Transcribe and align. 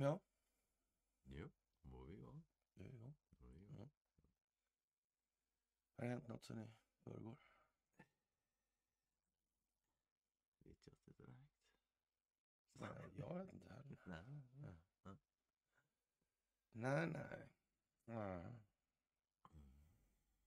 Ja, 0.00 0.20
Jo, 1.24 1.50
då 1.82 1.90
var 1.90 2.04
vi 2.04 2.14
igång. 2.14 2.44
är 2.74 2.84
igång. 2.84 3.14
Då 3.30 3.46
var 3.46 3.52
vi 3.58 3.64
igång. 3.64 3.90
Har 5.96 6.04
det 6.04 6.10
hänt 6.10 6.28
något 6.28 6.44
sen 6.44 6.58
i 6.58 6.70
förrgår? 7.04 7.36
Vet 10.58 10.86
jag 10.86 10.94
inte 10.94 11.12
direkt. 11.12 11.50
Nej, 12.72 12.88
jag 13.16 13.34
vet 13.34 13.54
inte 13.54 13.74
heller. 13.74 14.42
Nej. 14.54 14.76
Nej, 16.72 17.06
nej. 17.06 17.50
nej. 18.04 18.52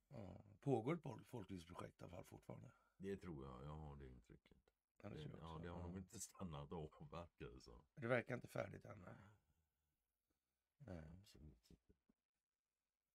Ja. 0.10 0.44
Pågår 0.62 0.94
ett 0.96 1.02
folk- 1.02 1.28
folklivsprojekt 1.28 2.02
i 2.02 2.04
alla 2.04 2.12
fall 2.16 2.26
fortfarande? 2.26 2.72
Det 2.98 3.18
tror 3.18 3.46
jag. 3.46 3.66
Jag 3.66 3.76
har 3.78 3.96
det 3.98 4.08
intrycket. 4.08 4.58
Ja, 5.04 5.10
det, 5.10 5.16
Det, 5.16 5.24
tror 5.24 5.40
jag 5.40 5.44
ja, 5.50 5.54
också. 5.56 5.64
det 5.64 5.70
har 5.70 5.80
Ja. 5.80 5.88
nog 5.88 5.98
inte 5.98 6.20
stannat 6.20 6.72
av 6.72 6.90
verkar 6.90 7.52
det 7.52 7.62
som. 7.62 7.82
det 7.96 8.08
verkar 8.08 8.36
inte 8.36 8.48
färdigt 8.48 8.86
än. 8.86 9.02
nej. 9.02 9.16
Nej. 10.86 11.18
Absolut 11.20 11.70
inte. 11.70 11.94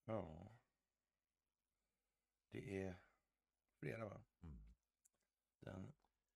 Ja. 0.05 0.51
Det 2.49 2.83
är 2.83 2.95
fredag, 3.79 4.05
va? 4.05 4.23
Mm. 4.41 4.63
Den 5.59 5.93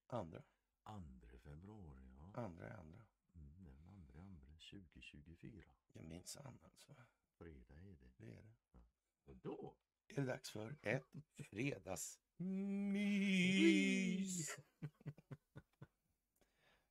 andra. 0.08 0.44
Andra 0.84 1.38
februari, 1.38 2.14
ja. 2.18 2.32
Andra 2.34 2.74
andra. 2.78 3.06
Mm, 3.34 3.64
den 3.64 3.78
andra 3.88 4.20
andra 4.20 4.58
2024. 4.72 5.64
Jag 5.94 6.04
minsann 6.06 6.60
alltså. 6.64 6.96
Fredag 7.38 7.76
är 7.80 7.98
det. 7.98 8.12
Det 8.18 8.32
är 8.38 8.42
det. 8.44 8.54
Och 9.26 9.38
då? 9.38 9.78
Är 10.08 10.16
det 10.16 10.26
dags 10.26 10.50
för 10.50 10.78
ett 10.82 11.12
fredagsmys. 11.38 12.40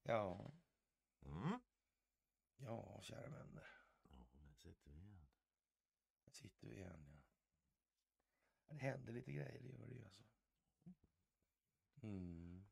Ja, 0.02 0.52
Mm. 1.22 1.60
ja, 2.56 3.00
kära 3.02 3.28
vänner. 3.28 3.68
Ja, 4.02 4.28
där 4.32 4.54
sitter 4.54 4.90
vi 4.90 4.98
igen. 4.98 5.26
Vi 6.60 6.74
igen. 6.76 7.06
Ja. 8.66 8.74
Det 8.74 8.80
händer 8.80 9.12
lite 9.12 9.32
grejer, 9.32 9.62
det 9.62 9.68
gör 9.68 9.86
det 9.86 9.94
ju 9.94 10.04
alltså. 10.04 10.24
Mm. 12.02 12.64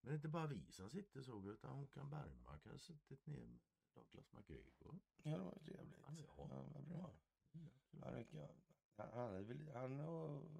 Men 0.00 0.10
är 0.12 0.14
inte 0.16 0.28
bara 0.28 0.46
vi 0.46 0.72
som 0.72 0.90
sitter 0.90 1.22
så, 1.22 1.50
utan 1.50 1.76
Håkan 1.76 2.10
Bergmark 2.10 2.64
har 2.64 2.78
suttit 2.78 3.26
ner 3.26 3.46
med 3.46 3.60
Douglas 3.94 4.32
McGregor. 4.32 5.00
Ja, 5.22 5.30
det 5.30 5.38
var 5.44 5.52
ju 5.54 5.58
trevligt. 5.60 5.98
Ja, 6.06 6.14
Ja, 6.16 6.46
ja. 6.50 6.68
vad 6.74 6.84
bra. 6.88 7.16
Mm. 7.52 7.70
Han, 8.02 8.14
är- 8.14 8.26
ja, 8.96 9.10
han, 9.12 9.34
är 9.34 9.42
väl, 9.42 9.68
han 9.74 10.00
och 10.00 10.50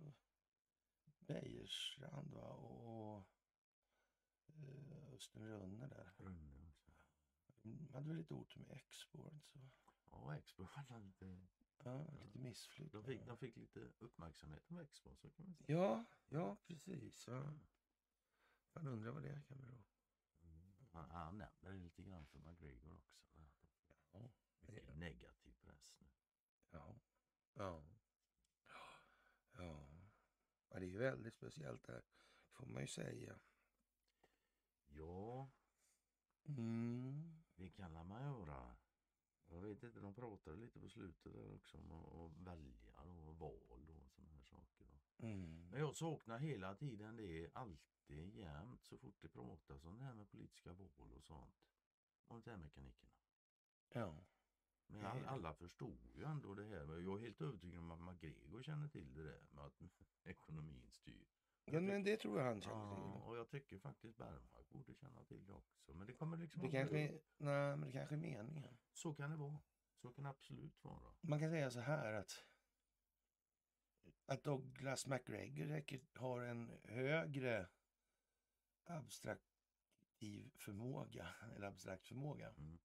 Bejerstrand 1.18 2.34
va? 2.34 2.48
och 2.54 3.24
eh, 4.48 5.14
Östen 5.14 5.46
Rönne 5.48 5.86
där. 5.86 6.12
Runne 6.18 6.66
också. 6.68 6.90
De 7.62 7.88
hade 7.92 8.08
väl 8.08 8.16
lite 8.16 8.34
otur 8.34 8.60
med 8.60 8.70
Expo. 8.76 9.30
Så. 9.44 9.58
Ja, 10.10 10.36
Expo 10.36 10.62
var 10.62 10.98
lite... 10.98 11.46
Ja, 11.84 12.06
lite 12.20 12.38
missflytt. 12.38 12.92
De 12.92 13.04
fick, 13.04 13.26
de 13.26 13.36
fick 13.38 13.56
lite 13.56 13.80
uppmärksamhet 13.98 14.70
med 14.70 14.82
Expo, 14.82 15.14
så 15.16 15.30
kan 15.30 15.46
man 15.46 15.54
säga. 15.54 15.78
Ja, 15.78 16.04
ja 16.28 16.56
precis. 16.66 17.26
Ja. 17.28 17.52
Man 18.72 18.86
undrar 18.86 19.10
vad 19.12 19.22
det 19.22 19.42
kan 19.48 19.60
bero 19.60 19.82
Mm. 20.42 20.72
Han, 20.92 21.10
han 21.10 21.38
nämner 21.38 21.72
det 21.72 21.78
lite 21.78 22.02
grann 22.02 22.26
för 22.26 22.38
McGregor 22.38 22.92
också. 22.92 23.20
Ja. 24.12 24.30
Mycket 24.60 24.96
negativ 24.96 25.54
press 25.60 25.96
nu. 26.00 26.06
Ja. 26.70 26.96
Ja. 27.54 27.84
Ja. 29.52 29.86
ja. 30.68 30.78
Det 30.78 30.86
är 30.86 30.90
ju 30.90 30.98
väldigt 30.98 31.34
speciellt 31.34 31.84
där, 31.84 32.02
får 32.50 32.66
man 32.66 32.82
ju 32.82 32.88
säga. 32.88 33.40
Ja, 34.88 35.50
Mm. 36.44 37.42
det 37.54 37.70
kan 37.70 37.92
man 37.92 38.22
göra. 38.22 38.76
Jag 39.50 39.60
vet 39.60 39.82
inte, 39.82 40.00
de 40.00 40.14
pratade 40.14 40.56
lite 40.56 40.80
på 40.80 40.88
slutet 40.88 41.32
där 41.32 41.54
också 41.54 41.78
om 41.78 41.92
att 41.92 42.46
välja 42.46 43.00
och 43.26 43.38
val 43.38 43.90
och 43.90 44.10
sådana 44.10 44.32
här 44.32 44.42
saker. 44.42 44.86
Mm. 45.18 45.68
Men 45.70 45.80
jag 45.80 45.96
saknar 45.96 46.38
hela 46.38 46.74
tiden 46.74 47.16
det, 47.16 47.50
alltid 47.54 48.34
jämt, 48.36 48.84
så 48.84 48.98
fort 48.98 49.20
det 49.20 49.28
pratas 49.28 49.84
om 49.84 49.98
det 49.98 50.04
här 50.04 50.14
med 50.14 50.30
politiska 50.30 50.72
val 50.72 51.12
och 51.16 51.24
sånt. 51.24 51.54
Monetärmekanikerna. 52.28 53.12
Ja. 53.88 54.14
Men 54.86 55.06
all, 55.06 55.24
alla 55.24 55.54
förstår 55.54 55.98
ju 56.14 56.24
ändå 56.24 56.54
det 56.54 56.64
här. 56.64 57.00
Jag 57.00 57.18
är 57.18 57.22
helt 57.22 57.40
övertygad 57.40 57.80
om 57.80 57.90
att 57.90 58.00
McGregor 58.00 58.62
känner 58.62 58.88
till 58.88 59.14
det 59.14 59.22
där 59.22 59.42
med 59.50 59.64
att 59.64 59.82
ekonomin 60.24 60.90
styr. 60.90 61.26
Ja, 61.64 61.80
men 61.80 62.02
det 62.04 62.16
tror 62.16 62.38
jag 62.38 62.46
han 62.46 62.60
känner 62.62 62.76
Ja, 62.76 62.94
till. 62.94 63.28
och 63.28 63.36
jag 63.36 63.48
tycker 63.48 63.78
faktiskt 63.78 64.16
Bergmark 64.16 64.68
borde 64.70 64.94
känna 64.94 65.24
till 65.24 65.46
det 65.46 65.52
också. 65.52 65.94
Men 65.94 66.06
det 66.06 66.12
kommer 66.12 66.36
liksom 66.36 66.62
Det 66.62 66.70
kanske, 66.70 67.08
upp. 67.14 67.22
nej, 67.38 67.76
men 67.76 67.80
det 67.80 67.92
kanske 67.92 68.14
är 68.14 68.18
meningen. 68.18 68.78
Så 68.92 69.14
kan 69.14 69.30
det 69.30 69.36
vara. 69.36 69.58
Så 69.96 70.10
kan 70.12 70.24
det 70.24 70.30
absolut 70.30 70.84
vara. 70.84 71.14
Man 71.20 71.40
kan 71.40 71.50
säga 71.50 71.70
så 71.70 71.80
här 71.80 72.12
att 72.12 72.44
att 74.26 74.44
Douglas 74.44 75.06
McGregor 75.06 75.82
har 76.18 76.42
en 76.42 76.78
högre 76.84 77.68
abstraktiv 78.84 80.52
förmåga, 80.58 81.28
eller 81.56 81.66
abstrakt 81.66 82.06
förmåga, 82.06 82.48
Mm. 82.58 82.78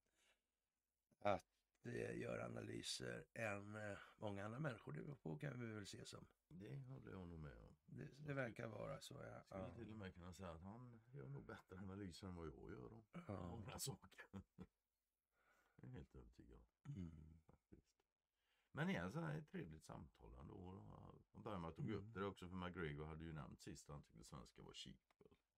att 1.18 1.86
eh, 1.86 2.18
göra 2.18 2.44
analyser 2.44 3.24
än 3.34 3.74
eh, 3.76 3.98
många 4.18 4.44
andra 4.44 4.58
människor. 4.58 4.92
Det 4.92 5.14
på 5.22 5.36
kan 5.38 5.60
vi 5.60 5.66
väl 5.74 5.86
se 5.86 6.04
som. 6.06 6.26
Det 6.48 6.76
håller 6.76 7.10
jag 7.12 7.26
nog 7.28 7.38
med 7.38 7.56
om. 7.58 7.65
Det, 7.86 8.08
det 8.26 8.34
verkar 8.34 8.66
vara 8.68 9.00
så. 9.00 9.14
Ja. 9.14 9.42
Skulle 9.42 9.62
Ja. 9.62 9.74
till 9.74 9.90
och 9.90 9.96
med 9.96 10.14
kunna 10.14 10.32
säga 10.32 10.50
att 10.50 10.60
han 10.62 11.00
gör 11.12 11.28
nog 11.28 11.44
bättre 11.46 11.78
analyser 11.78 12.26
än 12.26 12.34
vad 12.34 12.46
jag 12.46 12.70
gör 12.70 12.92
om 12.92 13.02
Ja. 13.26 13.46
många 13.48 13.78
saker. 13.78 14.26
Jag 15.76 15.84
är 15.90 15.94
helt 15.94 16.14
övertygad 16.14 16.60
Mm. 16.84 17.38
faktiskt. 17.46 17.92
Men 18.72 18.90
igen, 18.90 19.12
så 19.12 19.20
här 19.20 19.38
ett 19.38 19.48
trevligt 19.48 19.84
samtal 19.84 20.38
ändå. 20.38 20.54
Och 21.32 21.42
Bergmark 21.42 21.76
tog 21.76 21.90
upp 21.90 22.00
Mm. 22.02 22.12
det 22.12 22.24
också 22.24 22.48
för 22.48 22.56
McGregor 22.56 23.06
hade 23.06 23.24
ju 23.24 23.32
nämnt 23.32 23.60
sist 23.60 23.88
att 23.88 23.94
han 23.94 24.02
tyckte 24.02 24.24
svenska 24.24 24.62
var 24.62 24.72
cheap. 24.72 24.96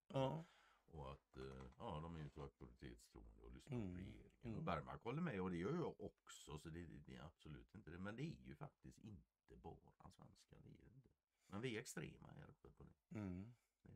Ja. 0.08 0.44
Och 0.86 1.12
att 1.12 1.36
eh, 1.36 1.70
ja, 1.78 2.00
de 2.00 2.16
är 2.16 2.20
inte 2.20 2.40
auktoritetstroende 2.40 3.42
och 3.42 3.52
lyssnar 3.52 3.76
Mm, 3.76 3.88
på 3.92 3.98
regeringen. 3.98 4.30
mm. 4.42 4.56
Och 4.58 4.62
Bergmark 4.64 5.02
håller 5.02 5.22
med 5.22 5.40
och 5.40 5.50
det 5.50 5.56
gör 5.56 5.74
jag 5.74 6.00
också. 6.00 6.58
Så 6.58 6.68
det, 6.68 6.86
det, 6.86 6.98
det 6.98 7.16
är 7.16 7.22
absolut 7.22 7.74
inte 7.74 7.90
det. 7.90 7.98
Men 7.98 8.16
det 8.16 8.22
är 8.22 8.46
ju 8.46 8.54
faktiskt 8.54 8.98
inte 8.98 9.56
bara 9.56 10.10
svenskar. 10.10 10.58
Det 10.64 10.68
är 10.70 10.76
det 10.76 10.94
inte. 10.94 11.08
Men 11.48 11.60
vi 11.60 11.76
är 11.76 11.80
extrema 11.80 12.28
här 12.28 12.50
uppe 12.50 12.70
på 12.70 12.84
det. 12.84 13.18
Mm. 13.18 13.54
det. 13.82 13.90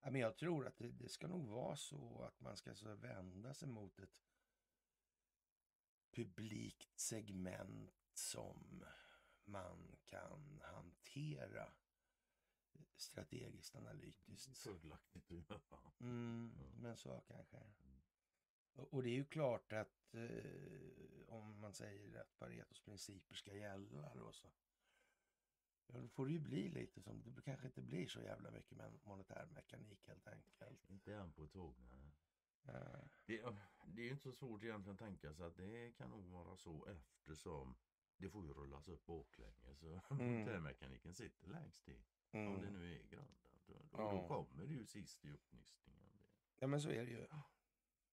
Ja, 0.00 0.10
men 0.10 0.20
jag 0.20 0.36
tror 0.36 0.66
att 0.66 0.76
det, 0.76 0.88
det 0.88 1.08
ska 1.08 1.28
nog 1.28 1.48
vara 1.48 1.76
så 1.76 2.22
att 2.22 2.40
man 2.40 2.56
ska 2.56 2.74
så 2.74 2.94
vända 2.94 3.54
sig 3.54 3.68
mot 3.68 3.98
ett 3.98 4.22
publikt 6.10 6.98
segment 6.98 7.94
som 8.14 8.84
man 9.44 9.96
kan 10.06 10.60
hantera 10.64 11.72
strategiskt 12.96 13.76
analytiskt. 13.76 14.58
Fördelaktigt 14.58 15.32
att 15.32 15.50
göra. 15.50 15.92
Mm, 16.00 16.54
men 16.76 16.96
så 16.96 17.20
kanske. 17.20 17.56
Och 17.56 18.94
och 18.94 19.02
det 19.02 19.08
är 19.08 19.14
ju 19.14 19.24
klart 19.24 19.72
att 19.72 20.14
eh, 20.14 21.28
om 21.28 21.60
man 21.60 21.74
säger 21.74 22.20
att 22.20 22.38
Paretos 22.38 22.80
principer 22.80 23.34
ska 23.34 23.54
gälla 23.54 24.14
då 24.14 24.32
så 24.32 24.52
ja, 25.86 25.98
då 26.00 26.08
får 26.08 26.26
det 26.26 26.32
ju 26.32 26.38
bli 26.38 26.68
lite 26.68 27.00
som, 27.02 27.22
det 27.34 27.42
kanske 27.42 27.66
inte 27.66 27.82
blir 27.82 28.06
så 28.06 28.20
jävla 28.20 28.50
mycket 28.50 28.76
med 28.76 28.92
monetär 29.04 29.46
mekanik 29.46 30.06
helt 30.06 30.26
enkelt. 30.26 30.84
Inte 30.90 31.14
än 31.14 31.32
på 31.32 31.44
ett 31.44 31.52
tåg. 31.52 31.74
Nej. 31.78 32.12
Eh, 32.64 33.00
Det, 33.26 33.42
det 33.86 34.02
är 34.02 34.06
ju 34.06 34.10
inte 34.12 34.22
så 34.22 34.32
svårt 34.32 34.62
egentligen 34.62 34.94
att 34.94 34.98
tänka 34.98 35.34
sig 35.34 35.46
att 35.46 35.56
det 35.56 35.92
kan 35.96 36.10
nog 36.10 36.24
vara 36.24 36.56
så 36.56 36.86
eftersom 36.86 37.76
det 38.16 38.30
får 38.30 38.46
ju 38.46 38.52
rullas 38.52 38.88
upp 38.88 39.06
baklänges. 39.06 39.78
Så 39.78 40.00
Mm. 40.10 40.26
monetärmekaniken 40.32 41.14
sitter 41.14 41.48
längst 41.48 41.88
i. 41.88 42.04
Om 42.30 42.60
det 42.60 42.68
mm. 42.68 42.72
nu 42.80 42.94
är 42.94 43.02
grundat. 43.02 43.62
Då, 43.66 43.72
då, 43.74 43.98
Ja. 43.98 44.12
då 44.12 44.28
kommer 44.28 44.66
det 44.66 44.74
ju 44.74 44.86
sist 44.86 45.24
i 45.24 45.30
uppnystningen. 45.30 46.18
Ja 46.58 46.66
men 46.66 46.80
så 46.80 46.88
är 46.90 47.04
det 47.04 47.10
ju. 47.10 47.26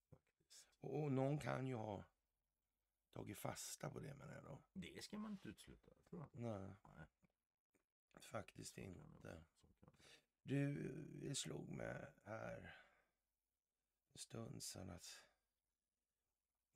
faktiskt. 0.10 0.68
Och, 0.80 1.04
och 1.04 1.12
någon 1.12 1.40
kan 1.40 1.68
ju 1.68 1.76
ha 1.76 2.04
tagit 3.14 3.38
fasta 3.38 3.90
på 3.90 4.00
det 4.00 4.14
menar 4.16 4.34
jag 4.34 4.44
då. 4.44 4.60
det 4.74 5.04
ska 5.04 5.18
man 5.18 5.32
inte 5.32 5.48
utesluta. 5.48 5.92
Nej, 6.32 6.74
Nej, 6.96 7.06
faktiskt 8.20 8.78
så 8.78 8.82
inte. 8.82 9.44
Du, 10.44 11.36
slog 11.36 11.70
mig 11.70 12.06
här 12.24 12.76
en 14.14 14.18
stund 14.20 14.64
sedan 14.64 14.90
att 14.90 15.08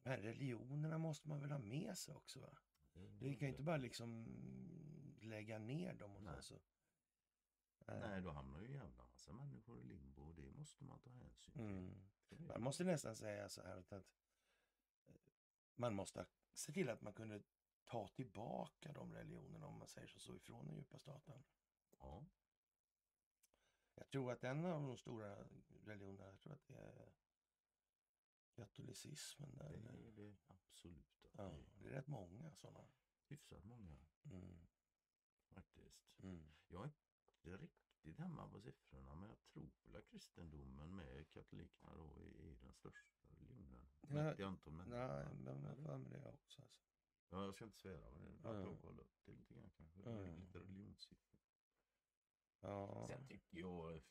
här 0.03 0.17
religionerna 0.17 0.97
måste 0.97 1.29
man 1.29 1.41
väl 1.41 1.51
ha 1.51 1.59
med 1.59 1.97
sig 1.97 2.15
också 2.15 2.39
va? 2.39 2.57
Du 2.93 3.35
kan 3.35 3.47
ju 3.47 3.47
inte 3.47 3.63
bara 3.63 3.77
liksom 3.77 4.25
lägga 5.21 5.59
ner 5.59 5.93
dem 5.93 6.15
och 6.15 6.23
Nej. 6.23 6.43
så. 6.43 6.59
Nej. 7.87 7.99
Nej, 7.99 8.21
då 8.21 8.31
hamnar 8.31 8.59
ju 8.59 8.65
en 8.65 8.73
jävla 8.73 9.05
massa 9.05 9.33
människor 9.33 9.79
i 9.79 9.83
limbo 9.83 10.21
och 10.21 10.35
det 10.35 10.51
måste 10.51 10.83
man 10.83 10.99
ta 10.99 11.09
hänsyn 11.09 11.53
till. 11.53 11.61
Mm. 11.61 12.47
Man 12.47 12.61
måste 12.61 12.83
nästan 12.83 13.15
säga 13.15 13.49
så 13.49 13.61
här 13.61 13.77
att, 13.77 13.91
att 13.91 14.17
eh, 15.07 15.15
man 15.75 15.95
måste 15.95 16.25
se 16.53 16.71
till 16.71 16.89
att 16.89 17.01
man 17.01 17.13
kunde 17.13 17.43
ta 17.85 18.07
tillbaka 18.07 18.93
de 18.93 19.13
religionerna 19.13 19.67
om 19.67 19.77
man 19.77 19.87
säger 19.87 20.07
så, 20.07 20.19
så 20.19 20.35
ifrån 20.35 20.65
den 20.67 20.75
djupa 20.75 20.99
staten. 20.99 21.43
Ja, 21.99 22.25
Jag 23.95 24.07
tror 24.09 24.31
att 24.31 24.43
en 24.43 24.65
av 24.65 24.81
de 24.81 24.97
stora 24.97 25.43
religionerna, 25.85 26.29
jag 26.29 26.39
tror 26.39 26.53
att 26.53 26.67
det 26.67 26.77
är 26.77 27.13
katolicismen 28.53 29.55
där. 29.55 29.69
Det 29.69 30.07
är 30.07 30.11
det 30.11 30.35
absolut. 30.47 31.25
Ja, 31.31 31.57
det 31.75 31.87
är 31.87 31.91
rätt 31.91 32.07
många 32.07 32.55
sådana. 32.55 32.87
Hyfsat 33.27 33.63
många 33.63 33.97
Mm. 34.31 34.67
faktiskt. 35.49 36.19
Mm. 36.19 36.53
Jag 36.67 36.81
är 36.83 36.85
inte 36.85 37.57
riktigt 37.63 38.17
hemma 38.17 38.47
på 38.49 38.61
siffrorna 38.61 39.15
men 39.15 39.29
jag 39.29 39.37
tror 39.53 39.71
väl 39.83 39.95
att 39.95 40.07
kristendomen 40.07 40.95
med 40.95 41.29
katolikerna 41.29 41.93
då 41.95 42.15
är, 42.15 42.55
den 42.61 42.73
största 42.73 43.27
religionen. 43.27 43.87
Ja, 44.01 44.13
Mätt 44.13 44.39
i 44.39 44.43
antal 44.43 44.73
människor. 44.73 45.07
Nej, 45.07 45.33
men 45.35 45.63
jag 45.63 45.75
har 45.91 45.97
mig 45.97 46.11
det 46.11 46.29
också. 46.29 46.61
Alltså. 46.61 46.81
Ja, 47.29 47.45
jag 47.45 47.55
ska 47.55 47.65
inte 47.65 47.77
svära 47.77 48.09
det. 48.13 48.35
Jag 48.43 48.55
Ja. 48.55 48.63
får 48.65 48.77
kolla 48.81 49.01
upp 49.01 49.25
det 49.25 49.31
lite 49.31 49.53
grann 49.53 49.69
kanske. 49.77 49.99
Ja. 50.09 50.35
Lite 50.39 50.59
religionssiffror. 50.59 51.39
Ja. 52.61 53.05
Sen 53.09 53.27
tycker 53.27 53.57
jag 53.59 54.01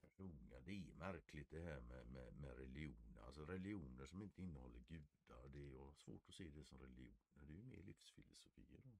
personligen 0.00 0.64
det 0.64 0.72
är 0.72 0.94
märkligt 0.94 1.50
det 1.50 1.60
här 1.62 1.80
med, 1.80 2.06
med, 2.06 2.34
med 2.34 2.56
religioner. 2.56 3.22
Alltså 3.22 3.44
religioner 3.46 4.06
som 4.06 4.22
inte 4.22 4.42
innehåller 4.42 4.80
gudar. 4.80 5.48
Det 5.48 5.58
är 5.58 5.92
svårt 5.94 6.28
att 6.28 6.34
se 6.34 6.50
det 6.50 6.64
som 6.64 6.78
religioner. 6.78 7.16
Det 7.34 7.52
är 7.52 7.56
ju 7.56 7.62
mer 7.62 7.82
livsfilosofier. 7.82 8.80
Då. 8.84 8.90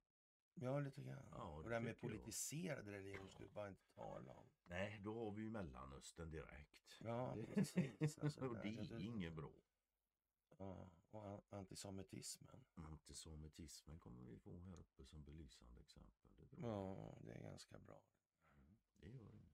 ja, 0.54 0.80
lite 0.80 1.02
grann. 1.02 1.28
Ja, 1.30 1.44
och 1.56 1.62
det 1.62 1.68
det 1.68 1.74
här 1.74 1.80
med 1.82 2.00
politiserad 2.00 2.88
religion 2.88 3.28
skulle 3.30 3.48
vi 3.48 3.54
bara 3.54 3.68
inte 3.68 3.86
tala 3.94 4.32
om. 4.34 4.48
Nej, 4.64 5.00
då 5.04 5.24
har 5.24 5.30
vi 5.32 5.42
ju 5.42 5.50
Mellanöstern 5.50 6.30
direkt. 6.30 6.96
Ja, 7.00 7.34
Det- 7.36 7.46
precis. 7.54 8.18
Alltså, 8.18 8.48
det 8.62 8.84
så 8.84 8.94
är 8.94 9.00
inget 9.00 9.32
bra. 9.32 9.50
Ja, 10.58 10.90
och 11.10 11.26
an- 11.28 11.40
antisemitismen. 11.50 12.64
Antisemitismen 12.74 13.98
kommer 13.98 14.22
vi 14.22 14.38
få 14.38 14.58
här 14.58 14.76
uppe 14.76 15.04
som 15.06 15.22
belysande 15.24 15.80
exempel. 15.80 16.30
Det. 16.50 16.56
Ja, 16.60 17.18
det 17.20 17.32
är 17.32 17.40
ganska 17.42 17.78
bra. 17.78 18.02
Mm, 18.56 18.76
det 18.96 19.08
gör 19.08 19.30
inget. 19.34 19.52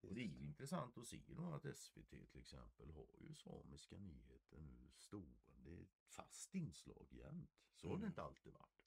Och 0.00 0.14
det 0.14 0.20
är 0.20 0.24
intressant 0.42 0.98
att 0.98 1.06
se 1.06 1.22
då 1.36 1.52
att 1.54 1.76
SVT 1.78 2.10
till 2.30 2.40
exempel 2.40 2.90
har 2.90 3.06
ju 3.20 3.34
samiska 3.34 3.98
nyheter 3.98 4.60
nu 4.60 4.90
stående. 4.96 5.52
Det 5.64 5.76
är 5.78 5.82
ett 5.82 5.94
fast 6.06 6.54
inslag 6.54 7.06
jämt. 7.10 7.50
Så 7.74 7.86
har 7.88 7.94
det 7.94 7.98
Mm. 8.00 8.08
inte 8.08 8.22
alltid 8.22 8.52
varit. 8.52 8.86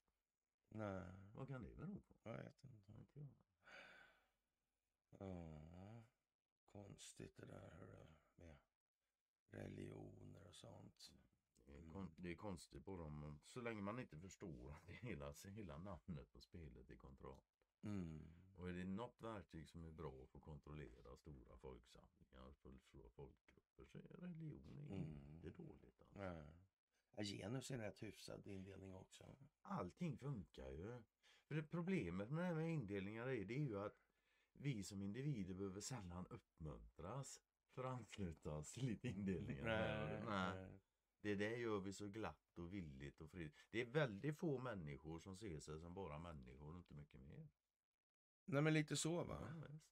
Nej, 0.68 1.04
Vad 1.34 1.48
kan 1.48 1.62
det 1.62 1.74
bero 1.74 2.00
på? 2.00 2.14
jag 2.22 2.36
vet 2.36 2.64
inte. 2.64 2.92
Inte 2.92 3.20
jag. 3.20 3.28
Ja, 5.18 6.04
konstigt 6.72 7.36
det 7.36 7.46
där 7.46 7.76
med 8.36 8.58
religioner 9.50 10.42
och 10.46 10.54
sånt. 10.54 11.12
Det 11.72 11.78
är, 11.78 12.00
Mm. 12.00 12.10
det 12.16 12.30
är 12.30 12.34
konstigt 12.34 12.84
på 12.84 12.96
dem. 12.96 13.38
Så 13.44 13.60
länge 13.60 13.80
man 13.82 13.98
inte 13.98 14.16
förstår 14.18 14.70
att 14.72 14.86
det 14.86 14.92
hela, 14.92 15.32
hela 15.44 15.78
namnet 15.78 16.32
på 16.32 16.40
spelet 16.40 16.90
är 16.90 16.96
kontroll. 16.96 17.40
Mm. 17.82 18.20
Och 18.56 18.68
är 18.68 18.72
det 18.74 18.84
något 18.84 19.22
verktyg 19.22 19.68
som 19.68 19.84
är 19.84 19.90
bra 19.90 20.26
för 20.26 20.38
att 20.38 20.44
kontrollera 20.44 21.16
stora 21.16 21.56
folksamlingar, 21.56 22.52
folkgrupper, 23.10 23.84
så 23.84 23.98
är 23.98 24.02
religion 24.20 24.86
Mm. 24.90 25.34
inte 25.34 25.50
dåligt. 25.50 26.00
Alltså. 26.00 26.18
Ja, 27.16 27.22
genus 27.22 27.70
är 27.70 27.74
en 27.74 27.80
rätt 27.80 28.02
hyfsad 28.02 28.46
indelning 28.46 28.94
också. 28.94 29.36
Allting 29.62 30.18
funkar 30.18 30.70
ju. 30.70 31.02
För 31.48 31.54
det 31.54 31.62
problemet 31.62 32.30
med 32.30 32.42
det 32.44 32.46
här 32.46 32.54
med 32.54 32.72
indelningar 32.72 33.26
är, 33.28 33.44
det 33.44 33.54
är 33.54 33.64
ju 33.64 33.78
att 33.78 33.96
vi 34.52 34.82
som 34.84 35.02
individer 35.02 35.54
behöver 35.54 35.80
sällan 35.80 36.26
uppmuntras 36.26 37.40
för 37.74 37.84
att 37.84 37.92
ansluta 37.98 38.50
oss 38.50 38.72
till 38.72 38.86
lite 38.86 39.08
indelningar. 39.08 39.64
Nej, 39.64 40.24
Nej. 40.26 40.54
nej. 40.56 40.78
Det 41.22 41.34
där 41.34 41.56
gör 41.56 41.80
vi 41.80 41.92
så 41.92 42.08
glatt 42.08 42.58
och 42.58 42.74
villigt 42.74 43.20
och 43.20 43.30
fritt. 43.30 43.54
Det 43.70 43.80
är 43.80 43.86
väldigt 43.86 44.38
få 44.38 44.58
människor 44.58 45.18
som 45.18 45.36
ser 45.36 45.60
sig 45.60 45.80
som 45.80 45.94
bara 45.94 46.18
människor 46.18 46.70
och 46.70 46.76
inte 46.76 46.94
mycket 46.94 47.20
mer. 47.20 47.48
nej, 48.44 48.62
men 48.62 48.74
lite 48.74 48.96
så 48.96 49.24
va. 49.24 49.48
Ja, 49.62 49.68
visst. 49.68 49.84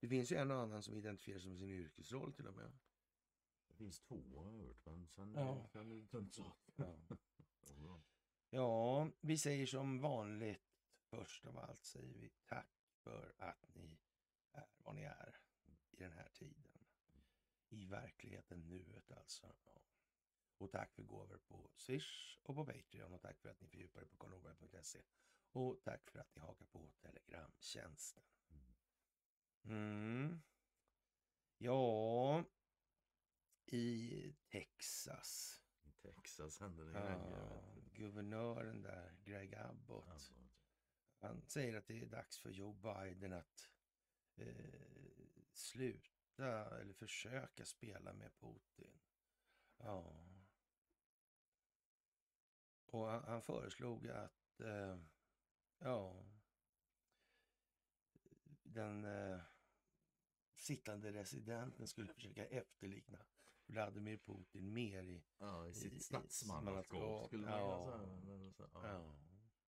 Det 0.00 0.08
finns 0.08 0.32
ju 0.32 0.36
en 0.36 0.50
och 0.50 0.60
annan 0.60 0.82
som 0.82 0.94
identifierar 0.96 1.38
sig 1.38 1.50
med 1.50 1.58
sin 1.58 1.70
yrkesroll 1.70 2.32
till 2.32 2.46
och 2.46 2.54
med. 2.54 2.78
det 3.68 3.74
finns 3.74 4.00
två 4.00 4.38
har 4.38 4.52
jag 4.52 4.58
hört, 4.66 4.84
men 4.86 5.08
sen 5.08 5.34
Ja. 5.34 5.68
kan 5.72 5.88
det 5.88 5.96
inte 5.96 6.24
så. 6.30 6.52
Ja. 6.76 6.98
Ja. 7.78 8.02
ja, 8.50 9.10
vi 9.20 9.38
säger 9.38 9.66
som 9.66 10.00
vanligt. 10.00 10.62
Först 11.10 11.46
av 11.46 11.58
allt 11.58 11.84
säger 11.84 12.14
vi 12.18 12.30
tack 12.46 12.70
för 13.02 13.34
att 13.38 13.74
ni 13.74 13.98
är 14.52 14.66
vad 14.78 14.94
ni 14.94 15.02
är 15.02 15.38
i 15.90 15.96
den 15.96 16.12
här 16.12 16.28
tiden. 16.32 16.78
I 17.68 17.84
verkligheten, 17.84 18.68
nuet 18.68 19.10
alltså. 19.12 19.54
Och 20.58 20.70
tack 20.72 20.94
för 20.94 21.02
gåvor 21.02 21.38
på 21.38 21.70
Swish 21.76 22.38
och 22.42 22.54
på 22.54 22.64
Patreon. 22.64 23.12
Och 23.12 23.22
tack 23.22 23.40
för 23.40 23.48
att 23.48 23.60
ni 23.60 23.68
fördjupar 23.68 24.02
er 24.02 24.06
på 24.06 24.16
karlnorberg.se. 24.16 25.02
Och 25.52 25.80
tack 25.84 26.10
för 26.10 26.18
att 26.18 26.34
ni 26.34 26.42
hakar 26.42 26.66
på 26.66 26.92
Telegramtjänsten. 27.00 28.24
Mm. 29.64 30.40
Ja, 31.58 32.44
i 33.66 34.34
Texas. 34.48 35.62
I 35.82 35.92
Texas 35.92 36.60
händer 36.60 36.84
det 36.84 36.92
Ja, 36.92 37.64
guvernören 37.92 38.82
där, 38.82 39.16
Greg 39.24 39.54
Abbott. 39.54 40.08
Alltså, 40.08 40.34
Han 41.18 41.42
säger 41.48 41.74
att 41.74 41.86
det 41.86 42.00
är 42.00 42.06
dags 42.06 42.38
för 42.38 42.50
Joe 42.50 42.72
Biden 42.72 43.32
att 43.32 43.70
eh, 44.36 45.26
sluta 45.52 46.80
eller 46.80 46.94
försöka 46.94 47.64
spela 47.64 48.12
med 48.12 48.32
Putin. 48.38 49.00
Ja. 49.78 50.26
Och 52.96 53.06
han, 53.06 53.24
han 53.24 53.42
föreslog 53.42 54.08
att 54.08 54.60
eh, 54.60 54.98
ja, 55.78 56.24
den 58.62 59.04
eh, 59.04 59.40
sittande 60.54 61.12
residenten 61.12 61.86
skulle 61.88 62.14
försöka 62.14 62.46
efterlikna 62.46 63.18
Vladimir 63.66 64.16
Putin 64.16 64.72
mer 64.72 65.02
i... 65.02 65.24
Ja, 65.38 65.68
i 65.68 65.74
sitt 65.74 66.02
statsmannaskap 66.02 67.32
ja. 67.32 67.38
ja. 67.38 68.80
Ja. 68.82 69.16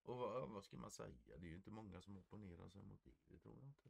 Och 0.03 0.17
vad, 0.17 0.49
vad 0.49 0.63
ska 0.63 0.77
man 0.77 0.91
säga? 0.91 1.15
Det 1.25 1.33
är 1.33 1.49
ju 1.49 1.55
inte 1.55 1.71
många 1.71 2.01
som 2.01 2.17
opponerar 2.17 2.69
sig 2.69 2.83
mot 2.83 3.03
det. 3.03 3.11
Det 3.27 3.37
tror 3.37 3.55
jag 3.57 3.67
inte. 3.67 3.89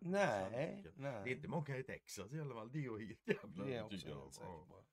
Nej, 0.00 0.82
nej. 0.96 1.24
Det 1.24 1.30
är 1.30 1.36
inte 1.36 1.48
många 1.48 1.78
i 1.78 1.82
Texas 1.82 2.32
i 2.32 2.40
alla 2.40 2.54
fall. 2.54 2.72
Det 2.72 2.78
är 2.78 2.84
jag 2.84 2.98
helt 2.98 3.28
jävla 3.28 3.66
övertygad 3.66 4.16
om. 4.16 4.84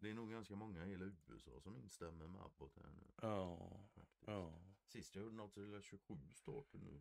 Det 0.00 0.10
är 0.10 0.14
nog 0.14 0.30
ganska 0.30 0.54
många 0.56 0.86
i 0.86 0.90
hela 0.90 1.04
USA 1.26 1.60
som 1.60 1.76
instämmer 1.76 2.26
med 2.28 2.40
Abbott 2.42 2.76
här 2.76 2.90
nu. 2.92 3.04
Ja, 3.22 3.70
Faktiskt. 3.94 4.22
ja, 4.26 4.52
Sist 4.86 5.14
jag 5.14 5.22
hörde 5.22 5.36
något 5.36 5.52
så 5.52 5.60
är 5.60 5.66
det 5.66 5.82
27 5.82 6.14
stater 6.32 6.78
nu 6.78 7.00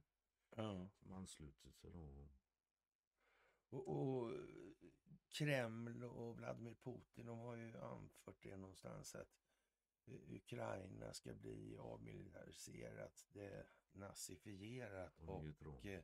ja. 0.56 0.90
som 0.96 1.14
anslutit 1.14 1.76
sig 1.76 1.92
då. 1.92 2.28
Och, 3.70 3.88
och 3.88 4.32
Kreml 5.30 6.04
och 6.04 6.38
Vladimir 6.38 6.74
Putin, 6.76 7.26
de 7.26 7.40
har 7.40 7.56
ju 7.56 7.78
anfört 7.78 8.44
det 8.44 8.58
någonstans 8.58 9.16
att 9.16 9.38
Ukraina 10.30 11.14
ska 11.14 11.34
bli 11.34 11.78
avmilitariserat, 11.78 13.28
denazifierat 13.94 15.20
Och 15.20 15.36
och 15.36 15.44
neutral. 15.44 15.80
eh, 15.88 16.04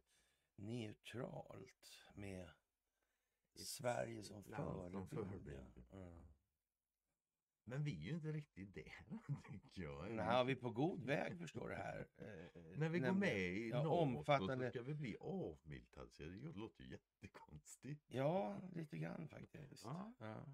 neutralt 0.55 1.99
med 2.15 2.49
Sverige 3.55 4.23
som 4.23 4.43
förebild. 5.07 5.83
Men 7.65 7.83
vi 7.83 7.91
är 7.91 8.01
ju 8.09 8.13
inte 8.15 8.31
riktigt 8.31 8.73
där, 8.75 9.05
tycker 9.51 9.81
jag. 9.83 10.11
Nej, 10.11 10.45
vi 10.45 10.51
är 10.51 10.55
på 10.55 10.69
god 10.69 11.03
väg 11.05 11.37
förstår 11.37 11.69
du 11.69 11.75
här. 11.75 12.07
Eh, 12.17 12.77
När 12.77 12.89
vi 12.89 12.99
går 12.99 13.11
med 13.11 13.37
i 13.37 13.69
ja, 13.69 13.77
NATO 13.83 13.89
omfattande- 13.89 14.65
så 14.65 14.69
ska 14.69 14.81
vi 14.81 14.93
bli 14.93 15.17
avmilitariserade. 15.19 16.35
Det 16.39 16.59
låter 16.59 16.83
ju 16.83 16.89
jättekonstigt. 16.89 18.03
Ja, 18.07 18.61
lite 18.73 18.97
grann 18.97 19.27
faktiskt. 19.27 19.83
Ja. 19.83 20.13
Ja. 20.19 20.45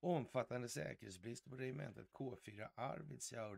Omfattande 0.00 0.68
säkerhetsbrister 0.68 1.50
på 1.50 1.56
regementet 1.56 2.08
K4 2.12 2.68
Arvidsjaur. 2.74 3.56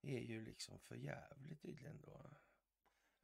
Det 0.00 0.16
är 0.16 0.20
ju 0.22 0.40
liksom 0.40 0.78
för 0.78 0.94
jävligt 0.96 1.62
tydligen 1.62 2.00
då. 2.00 2.30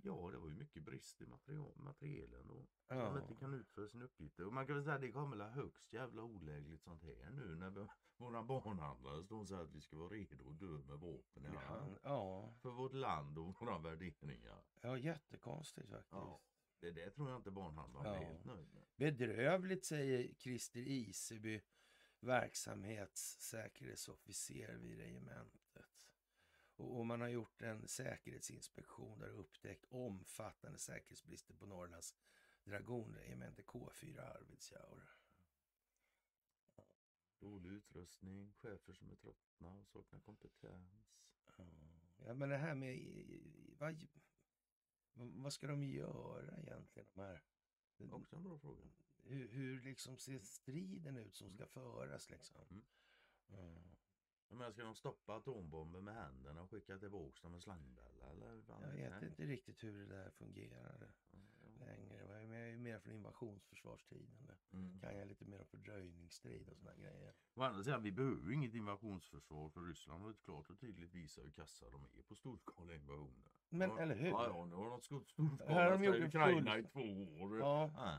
Ja, 0.02 0.30
det 0.32 0.38
var 0.38 0.48
ju 0.48 0.54
mycket 0.54 0.82
brist 0.84 1.20
i 1.22 1.26
material, 1.26 1.72
materielen 1.76 2.50
och 2.50 2.66
Ja. 2.88 3.08
som 3.08 3.18
inte 3.18 3.34
kan 3.34 3.54
utföra 3.54 3.88
sin 3.88 4.02
uppgifter. 4.02 4.46
Och 4.46 4.52
man 4.52 4.66
kan 4.66 4.74
väl 4.76 4.84
säga 4.84 4.94
att 4.94 5.00
det 5.00 5.12
kommer 5.12 5.36
väl 5.36 5.46
högst 5.50 5.92
jävla 5.92 6.22
olägligt 6.22 6.82
sånt 6.82 7.02
här 7.02 7.30
nu 7.30 7.56
när 7.56 7.70
vi, 7.70 7.86
våra 8.16 8.42
barnhandlare 8.42 9.24
står 9.24 9.40
och 9.40 9.48
säger 9.48 9.62
att 9.62 9.70
vi 9.74 9.80
ska 9.80 9.96
vara 9.96 10.08
redo 10.08 10.50
att 10.50 10.58
dö 10.60 10.66
med 10.66 10.98
vapen 10.98 11.44
i 11.44 11.48
Ja, 11.54 11.60
hand. 11.60 11.98
ja, 12.02 12.54
För 12.62 12.70
vårt 12.70 12.92
land 12.94 13.38
och 13.38 13.60
våra 13.60 13.78
värderingar. 13.78 14.62
ja 14.80 14.98
jättekonstigt 14.98 15.88
faktiskt. 15.88 16.12
Ja. 16.12 16.40
Det 16.80 16.90
där 16.90 17.10
tror 17.10 17.30
jag 17.30 17.38
inte 17.38 17.50
barnhandlaren 17.50 18.06
är 18.06 18.22
Ja. 18.22 18.28
helt 18.28 18.44
nöjd 18.44 18.68
med. 18.74 18.82
Bedrövligt 18.96 19.84
säger 19.84 20.34
Christer 20.34 20.80
Iseby, 20.80 21.60
verksamhetssäkerhetsofficer 22.20 24.76
vid 24.76 24.98
regementet. 24.98 25.59
Och, 26.80 27.06
man 27.06 27.20
har 27.20 27.28
gjort 27.28 27.62
en 27.62 27.88
säkerhetsinspektion 27.88 29.18
där 29.18 29.32
och 29.32 29.40
upptäckt 29.40 29.84
omfattande 29.90 30.78
säkerhetsbrister 30.78 31.54
på 31.54 31.66
Norrlands 31.66 32.14
dragonregemente 32.64 33.62
K4 33.62 34.20
Arvidsjaur. 34.20 35.16
Dålig 37.38 37.70
utrustning, 37.70 38.52
chefer 38.52 38.92
som 38.92 39.10
är 39.10 39.16
tröttna 39.16 39.68
och 39.68 39.88
saknar 39.88 40.20
kompetens. 40.20 41.20
Ja, 42.26 42.34
men 42.34 42.48
det 42.48 42.56
här 42.56 42.74
med... 42.74 42.98
Vad, 43.78 44.06
vad 45.14 45.52
ska 45.52 45.66
de 45.66 45.84
göra 45.84 46.58
egentligen? 46.58 47.08
De 47.14 47.20
här? 47.20 47.42
Också 48.10 48.36
en 48.36 48.42
bra 48.42 48.58
fråga. 48.58 48.84
Hur, 49.22 49.48
hur 49.48 49.80
liksom 49.80 50.18
ser 50.18 50.38
striden 50.38 51.16
ut 51.16 51.36
som 51.36 51.50
ska 51.50 51.66
föras? 51.66 52.30
Liksom? 52.30 52.84
Mm. 53.48 53.96
Men 54.52 54.72
ska 54.72 54.82
de 54.82 54.94
stoppa 54.94 55.34
atombomber 55.36 56.00
med 56.00 56.14
händerna 56.14 56.62
och 56.62 56.70
skicka 56.70 56.98
tillbaka 56.98 57.38
dem 57.42 57.52
med 57.52 57.62
slangbella? 57.62 58.30
Eller? 58.30 58.62
vad 58.66 58.82
Jag 58.82 59.10
vet 59.10 59.22
inte 59.22 59.42
riktigt 59.46 59.84
hur 59.84 59.98
det 59.98 60.06
där 60.16 60.30
fungerar 60.30 61.12
Ja, 61.32 61.86
längre. 61.86 62.16
Jag 62.28 62.42
är 62.42 62.76
mer- 62.76 62.98
från 62.98 63.12
invasionsförsvarstiden. 63.14 64.50
Mm. 64.72 65.00
kan 65.00 65.18
jag 65.18 65.28
lite 65.28 65.44
mer 65.44 65.58
om 65.60 65.66
fördröjningsstrid 65.66 66.68
och 66.68 66.76
såna 66.76 66.94
grejer. 66.94 67.34
Å 67.54 67.62
andra 67.62 67.82
sidan, 67.82 68.02
vi 68.02 68.12
behöver 68.12 68.48
ju 68.48 68.54
inget 68.54 68.74
invasionsförsvar 68.74 69.68
för 69.68 69.80
Ryssland 69.80 70.22
har 70.22 70.30
ett 70.30 70.42
klart 70.42 70.70
och 70.70 70.78
tydligt 70.80 71.14
visat 71.14 71.44
hur 71.44 71.50
kassa 71.50 71.90
de 71.90 72.04
är 72.04 72.22
på 72.22 72.34
storskaliga 72.34 72.96
invasioner. 72.96 73.50
Men 73.68 73.90
ja, 73.90 73.98
eller 73.98 74.14
hur? 74.14 74.28
Ja, 74.28 74.46
ja, 74.46 74.64
nu 74.66 74.74
har 74.74 74.90
de 74.90 75.00
skott 75.00 75.28
storskaliga 75.28 76.16
i 76.16 76.22
Ukraina 76.26 76.70
full- 76.74 76.80
i 76.80 76.82
två 77.26 77.42
år. 77.42 77.58
Ja, 77.58 77.90
Ja. 77.94 78.18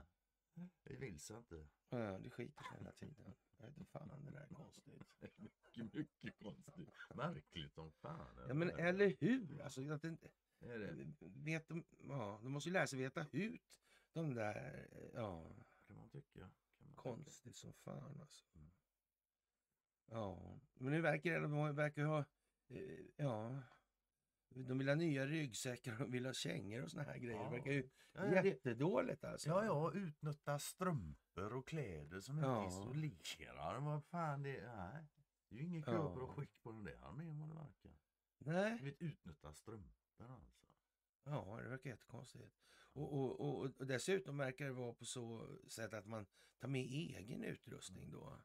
Det 0.83 0.95
vill 0.95 1.19
sig 1.19 1.37
inte. 1.37 1.67
ja, 1.89 2.19
det 2.19 2.29
skiter 2.29 2.63
sig 2.63 2.77
hela 2.77 2.91
tiden. 2.91 3.33
Jag 3.61 3.69
inte 3.69 3.85
fan, 3.85 4.25
det 4.25 4.31
där 4.31 4.41
är 4.41 4.47
konstigt. 4.47 5.03
Mycket, 5.75 5.93
mycket 6.21 6.43
konstigt. 6.43 6.89
Märkligt 7.15 7.73
som 7.73 7.91
fan. 7.91 8.27
Ja, 8.47 8.53
men 8.53 8.69
eller 8.69 9.15
hur? 9.19 9.61
Alltså, 9.61 9.91
att 9.91 10.01
det, 10.01 10.17
Är 10.59 10.79
det? 10.79 11.13
vet 11.19 11.67
de, 11.67 11.83
ja, 12.07 12.39
de 12.43 12.51
måste 12.51 12.69
ju 12.69 12.73
lära 12.73 12.87
sig 12.87 12.99
veta 12.99 13.25
ut 13.31 13.77
de 14.13 14.33
där, 14.33 14.87
ja, 15.13 15.55
kan 15.87 15.95
man 15.97 16.09
tycka. 16.09 16.39
Kan 16.39 16.49
man 16.77 16.89
tycka. 16.89 17.01
konstigt 17.01 17.55
som 17.55 17.73
fan 17.73 18.19
alltså. 18.21 18.45
Mm. 18.55 18.71
Ja, 20.05 20.59
men 20.73 20.91
nu 20.93 21.01
verkar 21.01 21.31
det, 21.31 21.39
de 21.39 21.75
verkar 21.75 22.03
ha, 22.03 22.19
eh, 22.67 23.05
ja, 23.15 23.61
de 24.49 24.77
vill 24.77 24.87
ha 24.87 24.95
nya 24.95 25.25
ryggsäckar, 25.25 25.97
de 25.97 26.11
vill 26.11 26.25
ha 26.25 26.33
kängor 26.33 26.83
och 26.83 26.91
såna 26.91 27.03
här 27.03 27.17
grejer. 27.17 27.37
Ja. 27.37 27.43
Det 27.43 27.49
verkar 27.49 27.71
ju 27.71 27.89
Ja, 28.13 28.43
jättedåligt 28.43 29.23
alltså. 29.23 29.49
ja, 29.49 29.65
ja, 29.65 29.91
utnötta 29.93 30.59
strumpor 31.41 31.57
och 31.57 31.67
kläder 31.67 32.19
som 32.19 32.35
inte 32.37 32.47
Ja. 32.47 32.67
isolerar. 32.67 33.79
Vad 33.79 34.03
fan 34.03 34.43
det 34.43 34.57
är. 34.59 34.75
Nej. 34.93 35.03
Det 35.49 35.55
är 35.55 35.59
ju 35.59 35.65
ingen 35.65 35.83
Ja. 35.87 35.97
och 35.99 36.29
skick 36.29 36.61
på 36.63 36.71
den 36.71 36.83
där 36.83 36.97
armén 37.01 37.39
vad 37.39 37.49
det 37.49 37.53
verkar. 37.55 37.91
Du 38.39 38.51
Nej, 38.51 38.79
vet, 38.81 39.01
utnötta 39.01 39.53
strumpor 39.53 40.31
alltså. 40.31 40.65
ja, 41.23 41.59
det 41.63 41.69
verkar 41.69 41.89
jättekonstigt. 41.89 42.53
Och, 42.93 43.13
och, 43.13 43.39
och, 43.39 43.71
och 43.79 43.87
dessutom 43.87 44.37
verkar 44.37 44.65
det 44.65 44.71
vara 44.71 44.93
på 44.93 45.05
så 45.05 45.47
sätt 45.67 45.93
att 45.93 46.05
man 46.05 46.25
tar 46.59 46.67
med 46.67 46.81
egen 46.81 47.43
utrustning 47.43 48.11
då. 48.11 48.39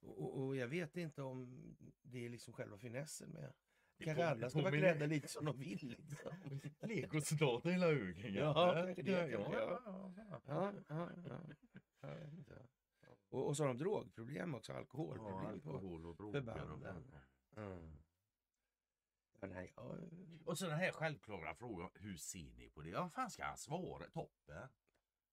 Och, 0.00 0.18
och, 0.22 0.46
och 0.46 0.56
jag 0.56 0.68
vet 0.68 0.96
inte 0.96 1.22
om 1.22 1.62
det 2.02 2.24
är 2.26 2.28
liksom 2.28 2.54
själva 2.54 2.78
finessen 2.78 3.30
med. 3.30 3.52
Det 3.98 4.04
Kanske 4.04 4.26
alla 4.26 4.50
ska 4.50 4.62
vara 4.62 4.70
klädda 4.72 5.06
lite 5.06 5.28
som 5.28 5.44
de 5.44 5.58
vill. 5.58 5.96
Liksom. 6.08 6.32
Legosoldater 6.80 7.70
hela 7.70 7.86
högen. 7.86 8.34
Ja, 8.34 8.74
det, 8.96 9.02
ja, 9.02 9.26
ja. 9.28 9.82
Ja, 10.46 10.72
ja, 10.88 11.10
ja. 11.28 11.40
Jag 12.02 12.14
vet 12.16 12.32
inte. 12.32 12.66
Och, 13.28 13.46
och 13.46 13.56
så 13.56 13.62
har 13.62 13.68
de 13.68 13.78
drogproblem 13.78 14.54
också, 14.54 14.72
Ja, 14.72 14.78
alkoholproblem. 14.78 15.60
på. 15.60 15.70
alkohol 15.72 16.06
och 16.06 16.16
droger. 16.16 16.70
och-. 16.72 17.58
Mm. 17.58 17.98
Ja, 19.40 19.48
nej, 19.48 19.72
ja, 19.76 19.96
Och 20.44 20.58
så 20.58 20.66
den 20.66 20.78
här 20.78 20.92
självklara 20.92 21.54
frågan, 21.54 21.90
hur 21.94 22.16
ser 22.16 22.52
ni 22.54 22.70
på 22.70 22.82
det? 22.82 22.90
Ja, 22.90 23.08
fan 23.10 23.30
ska 23.30 23.44
han 23.44 23.56
svara? 23.56 24.04
Toppen. 24.10 24.68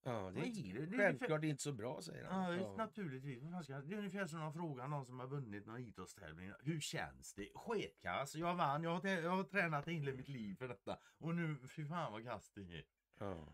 ja, 0.04 0.32
det 0.32 0.40
är 0.40 0.46
inte, 0.46 0.62
det? 0.80 0.86
Det 0.86 0.96
är 0.96 0.98
självklart 1.00 1.44
inte 1.44 1.64
så 1.64 1.74
bra, 1.74 2.02
säger 2.02 2.26
han. 2.26 2.54
Ja, 2.54 2.62
Ja. 2.62 2.76
naturligtvis. 2.76 3.42
Det 3.42 3.74
är 3.94 3.94
ungefär 3.98 4.28
som 4.28 4.40
någon 4.40 4.54
fråga 4.54 4.88
någon 4.88 5.06
som 5.06 5.20
har 5.20 5.28
vunnit 5.28 5.66
någon 5.66 5.80
idrottstävling. 5.80 6.54
Hur 6.60 6.80
känns 6.80 7.34
det? 7.34 7.50
Sketkass. 7.56 8.36
Jag 8.36 8.56
vann. 8.56 8.84
Jag 8.84 8.92
har, 9.00 9.08
jag 9.10 9.30
har 9.36 9.44
tränat 9.44 9.88
hela 9.88 10.12
mitt 10.12 10.28
liv 10.28 10.56
för 10.56 10.68
detta. 10.68 11.00
Och 11.18 11.36
nu, 11.36 11.68
fy 11.68 11.86
fan 11.86 12.12
vad 12.12 12.24
kass 12.24 12.52
det 12.52 12.62
är. 12.62 12.84
Ja. 13.20 13.48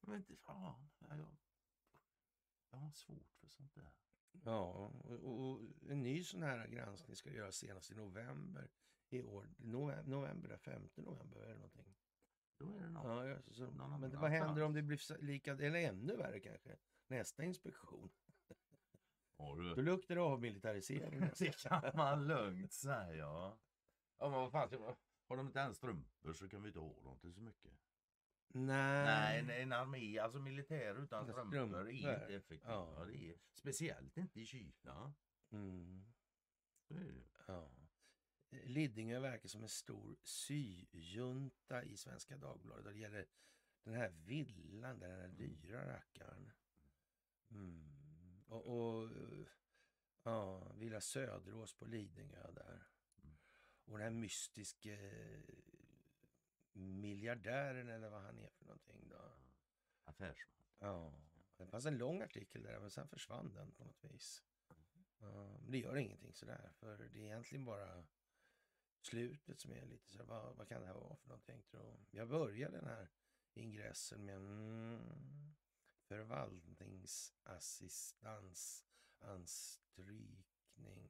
Men 0.00 0.16
inte 0.16 0.36
fan. 0.36 0.88
Jag, 0.98 1.26
jag, 2.70 2.78
har 2.78 2.90
svårt 2.90 3.34
för 3.40 3.48
sånt 3.48 3.74
där. 3.74 3.92
Ja, 4.44 4.92
och, 5.04 5.50
och 5.50 5.60
en 5.88 6.02
ny 6.02 6.24
sån 6.24 6.42
här 6.42 6.68
granskning 6.68 7.16
ska 7.16 7.30
göras 7.30 7.56
senast 7.56 7.90
i 7.90 7.94
november 7.94 8.70
i 9.08 9.22
år. 9.22 9.54
November, 9.58 10.10
november 10.10 10.48
där, 10.48 10.56
5 10.56 10.88
november 10.94 11.40
eller 11.40 11.54
någonting. 11.54 11.94
Då 12.58 12.76
är 12.76 12.80
det 12.80 12.90
något. 12.90 13.04
Ja, 13.04 13.26
ja, 13.26 13.38
så, 13.50 13.70
Någon 13.70 14.00
men 14.00 14.20
vad 14.20 14.30
händer 14.30 14.62
om 14.62 14.72
det 14.72 14.82
blir 14.82 15.22
lika, 15.22 15.52
eller 15.52 15.78
ännu 15.78 16.16
värre 16.16 16.40
kanske, 16.40 16.76
nästa 17.06 17.44
inspektion? 17.44 18.10
Då 19.38 19.54
du? 19.54 19.82
luktar 19.82 20.14
det 20.14 20.20
avmilitarisering. 20.20 21.20
Det 21.38 21.62
kan 21.62 21.96
man 21.96 22.26
lugnt 22.26 22.72
säga. 22.72 23.16
Ja, 23.16 23.58
men 24.18 24.32
vad 24.32 24.52
fan, 24.52 24.96
har 25.28 25.36
de 25.36 25.46
inte 25.46 25.58
ens 25.58 25.76
strumpor 25.76 26.32
så 26.32 26.48
kan 26.48 26.62
vi 26.62 26.68
inte 26.68 26.80
ha 26.80 27.02
dem 27.02 27.18
till 27.18 27.34
så 27.34 27.40
mycket. 27.40 27.72
Nej. 28.52 29.42
Nej, 29.42 29.62
en, 29.62 29.72
armé, 29.72 30.18
alltså 30.18 30.38
militär 30.38 31.02
utan 31.02 31.24
strumpor 31.24 31.88
är 31.88 31.90
inte 31.90 32.34
effektivt. 32.36 32.62
Ja. 32.68 32.94
Ja. 32.98 33.04
det 33.04 33.30
är, 33.30 33.34
speciellt 33.52 34.16
inte 34.16 34.40
i 34.40 34.46
kylan. 34.46 35.14
Mm, 35.50 36.04
ja. 37.46 37.70
Lidingö 38.50 39.20
verkar 39.20 39.48
som 39.48 39.62
en 39.62 39.68
stor 39.68 40.16
syjunta 40.22 41.84
i 41.84 41.96
Svenska 41.96 42.36
Dagbladet. 42.36 42.86
Och 42.86 42.92
det 42.92 42.98
gäller 42.98 43.26
den 43.84 43.94
här 43.94 44.10
villan, 44.10 44.98
den 44.98 45.10
här 45.10 45.28
dyra 45.28 45.96
rackaren. 45.96 46.52
Mm. 47.50 48.42
Och, 48.46 48.66
och 48.66 49.10
ja, 50.22 50.72
Villa 50.74 51.00
Söderås 51.00 51.74
på 51.74 51.84
Lidingö 51.84 52.52
där. 52.52 52.86
Mm. 53.22 53.36
Och 53.84 53.98
den 53.98 54.00
här 54.00 54.20
mystiske 54.20 55.12
miljardären 56.72 57.88
eller 57.88 58.08
vad 58.08 58.22
han 58.22 58.38
är 58.38 58.50
för 58.50 58.64
någonting 58.64 59.08
då. 59.08 59.32
Affärsman. 60.04 60.64
Ja, 60.78 61.12
det 61.56 61.66
fanns 61.66 61.86
en 61.86 61.98
lång 61.98 62.22
artikel 62.22 62.62
där 62.62 62.80
men 62.80 62.90
sen 62.90 63.08
försvann 63.08 63.54
den 63.54 63.72
på 63.72 63.84
något 63.84 64.04
vis. 64.04 64.42
Ja, 65.18 65.58
men 65.62 65.72
det 65.72 65.78
gör 65.78 65.96
ingenting 65.96 66.34
sådär 66.34 66.70
för 66.72 66.98
det 66.98 67.04
är 67.04 67.24
egentligen 67.24 67.64
bara 67.64 68.04
slutet 69.00 69.60
som 69.60 69.72
är 69.72 69.86
lite 69.86 70.10
så 70.10 70.18
här, 70.18 70.24
vad, 70.24 70.56
vad 70.56 70.68
kan 70.68 70.80
det 70.80 70.86
här 70.86 70.94
vara 70.94 71.16
för 71.16 71.28
någonting 71.28 71.62
tror 71.62 72.06
jag. 72.10 72.28
börjar 72.28 72.70
den 72.70 72.84
här 72.84 73.08
ingressen 73.54 74.24
med 74.24 74.36
mm, 74.36 75.54
förvaltningsassistans 76.08 78.84
anstrykning. 79.18 80.44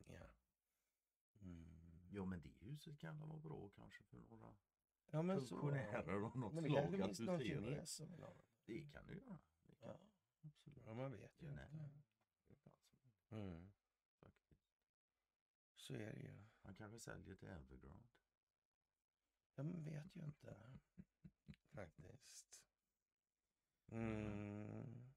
Ja. 0.07 0.31
Mm. 1.41 1.81
Ja 2.13 2.25
men 2.25 2.41
det 2.41 2.49
huset 2.49 2.99
kan 2.99 3.19
väl 3.19 3.29
vara 3.29 3.39
bra 3.39 3.69
kanske 3.69 4.03
för 4.03 4.17
några 4.17 4.37
ja 5.11 5.23
men 5.23 5.41
så. 5.41 5.47
funktionärer 5.47 6.13
av 6.25 6.37
något 6.37 6.55
Men 6.55 6.63
det 6.65 6.71
slag 6.71 6.83
kanske 6.85 7.03
att 7.03 7.07
finns 7.09 7.21
någon 7.21 7.41
kines 7.41 7.91
som 7.95 8.11
vill 8.11 8.21
ha 8.23 8.35
den. 8.35 8.45
Det 8.67 8.83
kan 8.93 9.07
du 9.07 9.13
göra. 9.15 9.39
Det 9.67 9.75
kan, 9.75 9.89
Ja, 9.89 10.01
Absolut. 10.49 10.83
ja, 10.87 10.95
man 10.95 11.13
vet 11.13 11.43
ju 11.43 11.47
Ja, 11.47 11.53
inte. 11.53 11.69
nej. 11.73 11.91
Det 12.47 12.53
är 12.53 12.57
fan 12.57 12.73
som- 13.29 13.39
Mm. 13.39 13.71
faktiskt. 14.21 14.69
Så 15.77 15.95
är 15.95 16.13
det 16.13 16.21
ju. 16.21 16.45
Han 16.63 16.75
kanske 16.75 16.99
säljer 16.99 17.35
till 17.35 17.49
Evergrande. 17.49 18.09
Ja, 19.55 19.63
man 19.63 19.85
vet 19.85 20.17
ju 20.17 20.21
inte. 20.25 20.57
Faktiskt. 21.75 22.63
Mm. 23.89 24.27
Mm. 24.27 25.11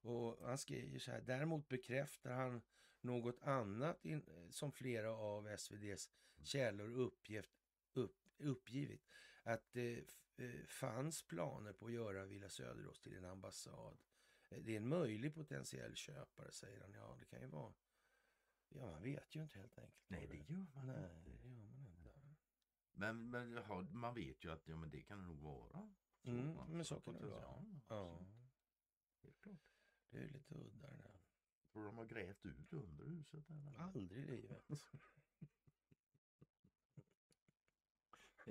Och 0.00 0.46
han 0.48 0.58
skriver 0.58 0.98
så 0.98 1.10
här. 1.10 1.20
Däremot 1.20 1.68
bekräftar 1.68 2.30
han 2.32 2.62
något 3.00 3.40
annat 3.42 4.04
in, 4.04 4.48
som 4.50 4.72
flera 4.72 5.10
av 5.12 5.48
SVDs 5.48 6.10
källor 6.42 6.90
uppgift, 6.90 7.52
upp, 7.92 8.28
uppgivit. 8.40 9.06
Att 9.42 9.72
det 9.72 10.04
eh, 10.36 10.66
fanns 10.68 11.22
planer 11.26 11.72
på 11.72 11.86
att 11.86 11.92
göra 11.92 12.24
Villa 12.24 12.48
Söderås 12.48 13.00
till 13.00 13.16
en 13.16 13.24
ambassad. 13.24 13.98
Eh, 14.48 14.58
Det 14.62 14.72
är 14.72 14.76
en 14.76 14.88
möjlig 14.88 15.34
potentiell 15.34 15.94
köpare, 15.96 16.52
säger 16.52 16.80
han. 16.80 16.92
Ja, 16.92 17.16
det 17.18 17.24
kan 17.24 17.40
ju 17.40 17.46
vara. 17.46 17.74
Ja, 18.68 18.90
man 18.90 19.02
vet 19.02 19.34
ju 19.36 19.42
inte 19.42 19.58
helt 19.58 19.78
enkelt. 19.78 20.04
Nej 20.08 20.26
det 20.26 20.36
gör 20.36 20.66
man 20.74 20.86
Nej, 20.86 21.16
inte. 21.16 21.30
gör 21.48 21.56
man 21.66 21.86
inte. 21.86 22.12
Men, 22.92 23.30
men 23.30 23.58
man 23.98 24.14
vet 24.14 24.44
ju 24.44 24.50
att 24.52 24.68
ja, 24.68 24.76
men 24.76 24.90
det 24.90 25.02
kan 25.02 25.18
det 25.18 25.24
nog 25.26 25.38
vara. 25.40 25.90
Mm, 26.22 26.58
alltså, 26.58 26.72
men 26.74 26.84
så 26.84 27.00
kan 27.00 27.14
det 27.14 27.26
vara. 27.26 27.64
Ja. 27.88 28.26
Helt 29.22 29.40
klart. 29.40 29.58
det 30.10 30.18
är 30.18 30.28
lite 30.28 30.54
udda 30.54 30.90
det 30.90 30.96
där. 31.02 31.20
Tror 31.72 31.82
du 31.82 31.88
de 31.88 31.98
har 31.98 32.04
grävt 32.04 32.46
ut 32.46 32.72
under 32.72 33.04
huset? 33.04 33.50
Eller? 33.50 33.78
Aldrig 33.78 34.18
i 34.24 34.26
livet. 34.26 34.64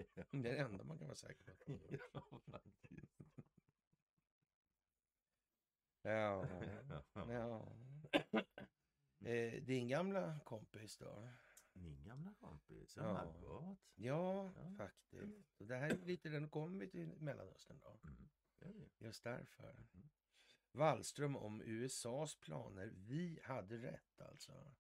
Det 0.31 0.49
är 0.49 0.53
det 0.53 0.57
enda 0.57 0.83
man 0.83 0.97
kan 0.97 1.07
vara 1.07 1.15
säker 1.15 1.53
på. 1.53 1.79
ja, 2.13 2.41
faktiskt. 2.51 3.21
Ja, 6.01 6.45
ja. 7.13 7.65
Eh, 9.25 9.63
din 9.63 9.87
gamla 9.87 10.39
kompis 10.45 10.97
då? 10.97 11.29
Min 11.73 12.03
gamla 12.03 12.33
kompis, 12.33 12.97
Ja. 12.97 13.03
ja. 13.03 13.13
Margot. 13.13 13.77
Ja, 13.95 14.53
Ja. 14.55 14.73
faktiskt. 14.77 15.51
Och 15.57 15.67
det 15.67 15.75
här 15.75 15.89
är 15.89 16.05
lite, 16.05 16.29
den 16.29 16.49
kommer 16.49 16.79
vi 16.79 16.89
till 16.89 17.07
Mellanöstern 17.19 17.79
då. 17.79 17.99
Mm. 18.03 18.29
det. 18.59 19.05
Just 19.05 19.23
därför. 19.23 19.69
Mm. 19.69 20.09
Wallström 20.71 21.35
om 21.35 21.61
USAs 21.61 22.35
planer. 22.35 22.91
Vi 22.95 23.39
hade 23.43 23.77
rätt 23.77 24.21
alltså. 24.21 24.73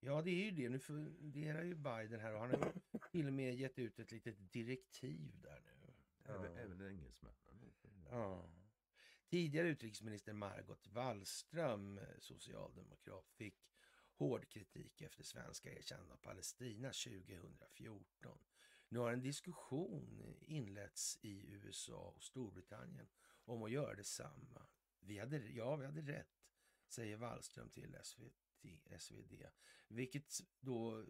Ja, 0.00 0.22
det 0.22 0.30
är 0.30 0.44
ju 0.44 0.50
det. 0.50 0.68
Nu 0.68 0.78
funderar 0.78 1.62
ju 1.62 1.74
Biden 1.74 2.20
här 2.20 2.34
och 2.34 2.40
han 2.40 2.50
har 2.50 2.72
till 3.10 3.26
och 3.26 3.32
med 3.32 3.54
gett 3.54 3.78
ut 3.78 3.98
ett 3.98 4.10
litet 4.12 4.52
direktiv 4.52 5.40
där 5.42 5.60
nu. 5.60 5.92
Även, 6.24 6.52
Ja. 6.52 6.58
även 6.58 6.86
engelsmännen. 6.86 7.34
Ja. 8.10 8.50
Tidigare 9.28 9.68
utrikesminister 9.68 10.32
Margot 10.32 10.86
Wallström, 10.88 12.00
socialdemokrat, 12.18 13.30
fick 13.30 13.72
hård 14.14 14.48
kritik 14.48 15.00
efter 15.02 15.22
svenska 15.22 15.72
erkännande 15.72 16.12
av 16.12 16.16
Palestina 16.16 16.88
2014. 16.92 18.38
Nu 18.88 18.98
har 18.98 19.12
en 19.12 19.22
diskussion 19.22 20.36
inletts 20.40 21.18
i 21.22 21.46
USA 21.46 22.12
och 22.16 22.22
Storbritannien 22.22 23.08
om 23.44 23.62
att 23.62 23.70
göra 23.70 23.94
detsamma. 23.94 24.66
Vi 25.00 25.18
hade, 25.18 25.38
ja, 25.48 25.76
vi 25.76 25.86
hade 25.86 26.00
rätt, 26.00 26.48
säger 26.88 27.16
Wallström 27.16 27.70
till 27.70 27.96
SVT, 28.02 28.34
SvD. 28.98 29.46
Vilket 29.88 30.32
då 30.60 30.98
eh, 31.00 31.06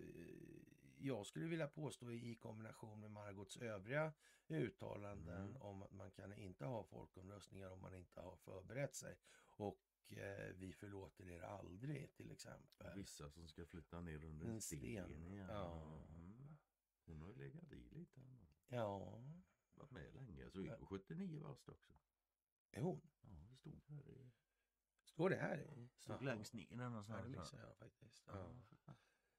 jag 1.01 1.27
skulle 1.27 1.47
vilja 1.47 1.69
påstå 1.69 2.13
i 2.13 2.35
kombination 2.35 3.01
med 3.01 3.11
Margots 3.11 3.57
övriga 3.57 4.13
uttalanden 4.49 5.49
Mm. 5.49 5.63
om 5.63 5.83
att 5.83 5.93
man 5.93 6.11
kan 6.11 6.33
inte 6.33 6.65
ha 6.65 6.85
folkomröstningar 6.85 7.71
om 7.71 7.81
man 7.81 7.95
inte 7.95 8.21
har 8.21 8.37
förberett 8.37 8.95
sig. 8.95 9.17
Och 9.49 9.85
eh, 10.09 10.53
vi 10.55 10.73
förlåter 10.73 11.29
er 11.29 11.41
aldrig 11.41 12.13
till 12.15 12.31
exempel. 12.31 12.93
Vissa 12.97 13.31
som 13.31 13.49
ska 13.49 13.67
flytta 13.67 14.01
ner 14.01 14.25
under 14.25 14.47
en 14.47 14.53
En 14.53 14.61
sten, 14.61 14.79
sten, 14.81 15.33
igen. 15.33 15.49
ja. 15.49 15.83
Mm. 16.09 16.57
Hon 17.05 17.21
har 17.21 17.29
ju 17.29 17.35
legat 17.35 17.73
i 17.73 17.89
lite. 17.91 18.21
Ja, 18.69 19.23
varit 19.75 19.91
med 19.91 20.15
länge. 20.15 20.51
Så 20.51 20.77
på 20.79 20.87
79 20.87 21.41
varst 21.43 21.69
också. 21.69 21.93
är 22.71 22.81
hon? 22.83 23.01
Ja, 23.21 23.29
det 23.51 23.57
stod 23.57 23.83
här 23.89 24.09
i... 24.09 24.31
Står 25.05 25.31
det 25.31 25.37
här? 25.37 25.89
Stod 25.97 26.15
Jaha. 26.15 26.21
längst 26.23 26.53
ner 26.55 26.67
Ja, 26.71 26.77
det 26.77 26.89
någonstans. 26.89 27.29
missade 27.29 27.63
jag 27.63 27.77
faktiskt. 27.77 28.25
Ja. 28.27 28.55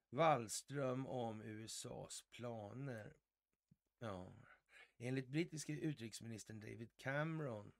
Ja. 0.09 0.17
Wallström 0.17 1.07
om 1.07 1.41
USAs 1.41 2.23
planer. 2.31 3.17
Ja. 3.99 4.33
Enligt 4.97 5.27
brittiske 5.27 5.73
utrikesministern 5.73 6.59
David 6.59 6.97
Cameron 6.97 7.71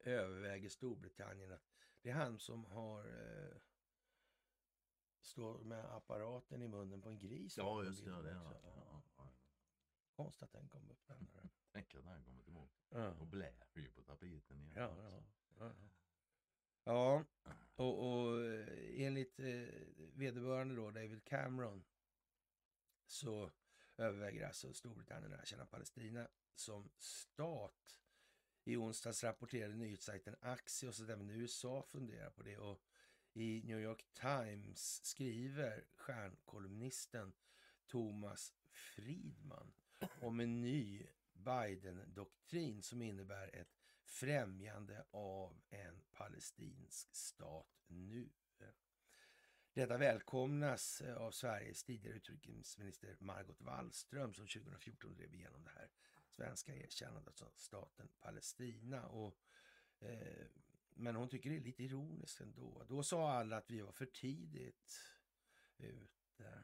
överväger 0.00 0.68
Storbritannien 0.68 1.52
att 1.52 1.64
det 2.02 2.10
är 2.10 2.14
han 2.14 2.38
som 2.38 2.64
har 2.64 3.04
eh, 3.04 3.56
står 5.20 5.64
med 5.64 5.84
apparaten 5.84 6.62
i 6.62 6.68
munnen 6.68 7.02
på 7.02 7.08
en 7.08 7.18
gris. 7.18 7.56
Ja, 7.56 7.84
just 7.84 8.04
det. 8.04 8.10
ja. 8.10 8.60
Ja, 8.62 9.02
ja. 9.16 9.32
Konstigt 10.10 10.42
att 10.42 10.52
den 10.52 10.68
kom 10.68 10.90
upp. 10.90 11.06
Den. 11.06 11.28
Tänk 11.72 11.94
att 11.94 12.04
han 12.04 12.24
kommer 12.24 12.42
tillbaka. 12.42 12.74
Ja. 12.88 13.10
Och 13.10 13.26
är 13.74 13.80
ju 13.80 13.88
på 13.88 14.02
tapeten 14.02 14.62
igen. 14.62 14.72
Ja, 14.76 14.88
också. 14.88 15.24
ja. 15.58 15.72
Ja, 16.88 17.24
och, 17.76 18.22
och 18.22 18.44
eh, 18.44 18.66
enligt 18.96 19.40
eh, 19.40 19.68
vederbörande 20.14 20.74
då, 20.74 20.90
David 20.90 21.24
Cameron, 21.24 21.84
så 23.06 23.50
överväger 23.96 24.46
alltså 24.46 24.72
Storbritannien 24.72 25.32
att 25.32 25.40
erkänna 25.40 25.66
Palestina 25.66 26.28
som 26.54 26.88
stat. 26.98 28.00
I 28.64 28.76
onsdags 28.76 29.24
rapporterade 29.24 29.74
nyhetssajten 29.74 30.36
Axios 30.40 31.00
att 31.00 31.08
även 31.08 31.30
USA 31.30 31.82
funderar 31.82 32.30
på 32.30 32.42
det 32.42 32.58
och 32.58 32.82
i 33.32 33.62
New 33.64 33.80
York 33.80 34.06
Times 34.12 35.04
skriver 35.04 35.84
stjärnkolumnisten 35.96 37.32
Thomas 37.86 38.54
Friedman 38.70 39.72
om 40.20 40.40
en 40.40 40.60
ny 40.60 41.06
Biden-doktrin 41.32 42.82
som 42.82 43.02
innebär 43.02 43.50
ett 43.56 43.75
främjande 44.06 45.04
av 45.10 45.62
en 45.68 46.02
palestinsk 46.12 47.14
stat 47.14 47.84
nu. 47.86 48.30
Detta 49.76 49.98
välkomnas 49.98 51.00
eh, 51.00 51.16
av 51.16 51.30
Sveriges 51.30 51.82
tidigare 51.82 52.16
utrikesminister 52.16 53.16
Margot 53.20 53.60
Wallström 53.60 54.34
som 54.34 54.46
2014 54.46 55.14
drev 55.14 55.34
igenom 55.34 55.64
det 55.64 55.70
här 55.70 55.90
svenska 56.28 56.74
erkännandet 56.74 57.42
av 57.42 57.52
staten 57.56 58.08
Palestina. 58.20 59.06
Och, 59.06 59.38
eh, 59.98 60.46
men 60.94 61.16
hon 61.16 61.28
tycker 61.28 61.50
det 61.50 61.56
är 61.56 61.60
lite 61.60 61.84
ironiskt 61.84 62.40
ändå. 62.40 62.84
Då 62.88 63.02
sa 63.02 63.32
alla 63.32 63.56
att 63.56 63.70
vi 63.70 63.80
var 63.80 63.92
för 63.92 64.06
tidigt 64.06 65.00
ute. 65.78 66.62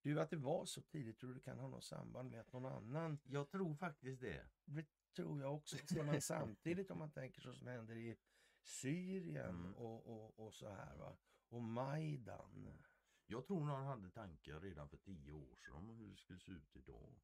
Du, 0.00 0.20
att 0.20 0.30
det 0.30 0.36
var 0.36 0.66
så 0.66 0.82
tidigt, 0.82 1.18
tror 1.18 1.28
du 1.28 1.34
det 1.34 1.40
kan 1.40 1.58
ha 1.58 1.68
något 1.68 1.84
samband 1.84 2.30
med 2.30 2.40
att 2.40 2.52
någon 2.52 2.66
annan 2.66 3.18
Jag 3.24 3.48
tror 3.50 3.74
faktiskt 3.74 4.20
det. 4.20 4.50
det 4.64 4.86
tror 5.14 5.40
jag 5.40 5.54
också. 5.54 5.76
Ser 5.76 6.04
man 6.04 6.20
samtidigt 6.20 6.90
om 6.90 6.98
man 6.98 7.10
tänker 7.10 7.40
så 7.40 7.54
som 7.54 7.66
händer 7.66 7.96
i 7.96 8.16
Syrien 8.62 9.56
Mm. 9.56 9.74
och, 9.74 10.06
och, 10.06 10.46
och 10.46 10.54
så 10.54 10.68
här 10.68 10.96
va. 10.96 11.16
Och 11.48 11.62
Majdan. 11.62 12.78
Jag 13.26 13.46
tror 13.46 13.64
någon 13.64 13.84
hade 13.86 14.10
tankar 14.10 14.60
redan 14.60 14.88
för 14.88 14.96
tio 14.96 15.30
år 15.32 15.56
sedan 15.56 15.74
om 15.76 15.88
hur 15.98 16.10
det 16.10 16.16
skulle 16.16 16.40
se 16.40 16.52
ut 16.52 16.76
idag. 16.76 17.20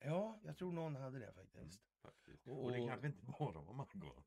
Ja, 0.00 0.38
jag 0.42 0.56
tror 0.56 0.72
någon 0.72 0.96
hade 0.96 1.18
det 1.18 1.32
faktiskt. 1.32 1.82
Faktiskt. 2.02 2.46
Och- 2.46 2.64
Och, 2.64 2.72
det 2.72 2.86
kanske 2.86 3.06
inte 3.06 3.22
bara 3.38 3.60
var 3.62 3.74
Margot. 3.74 4.26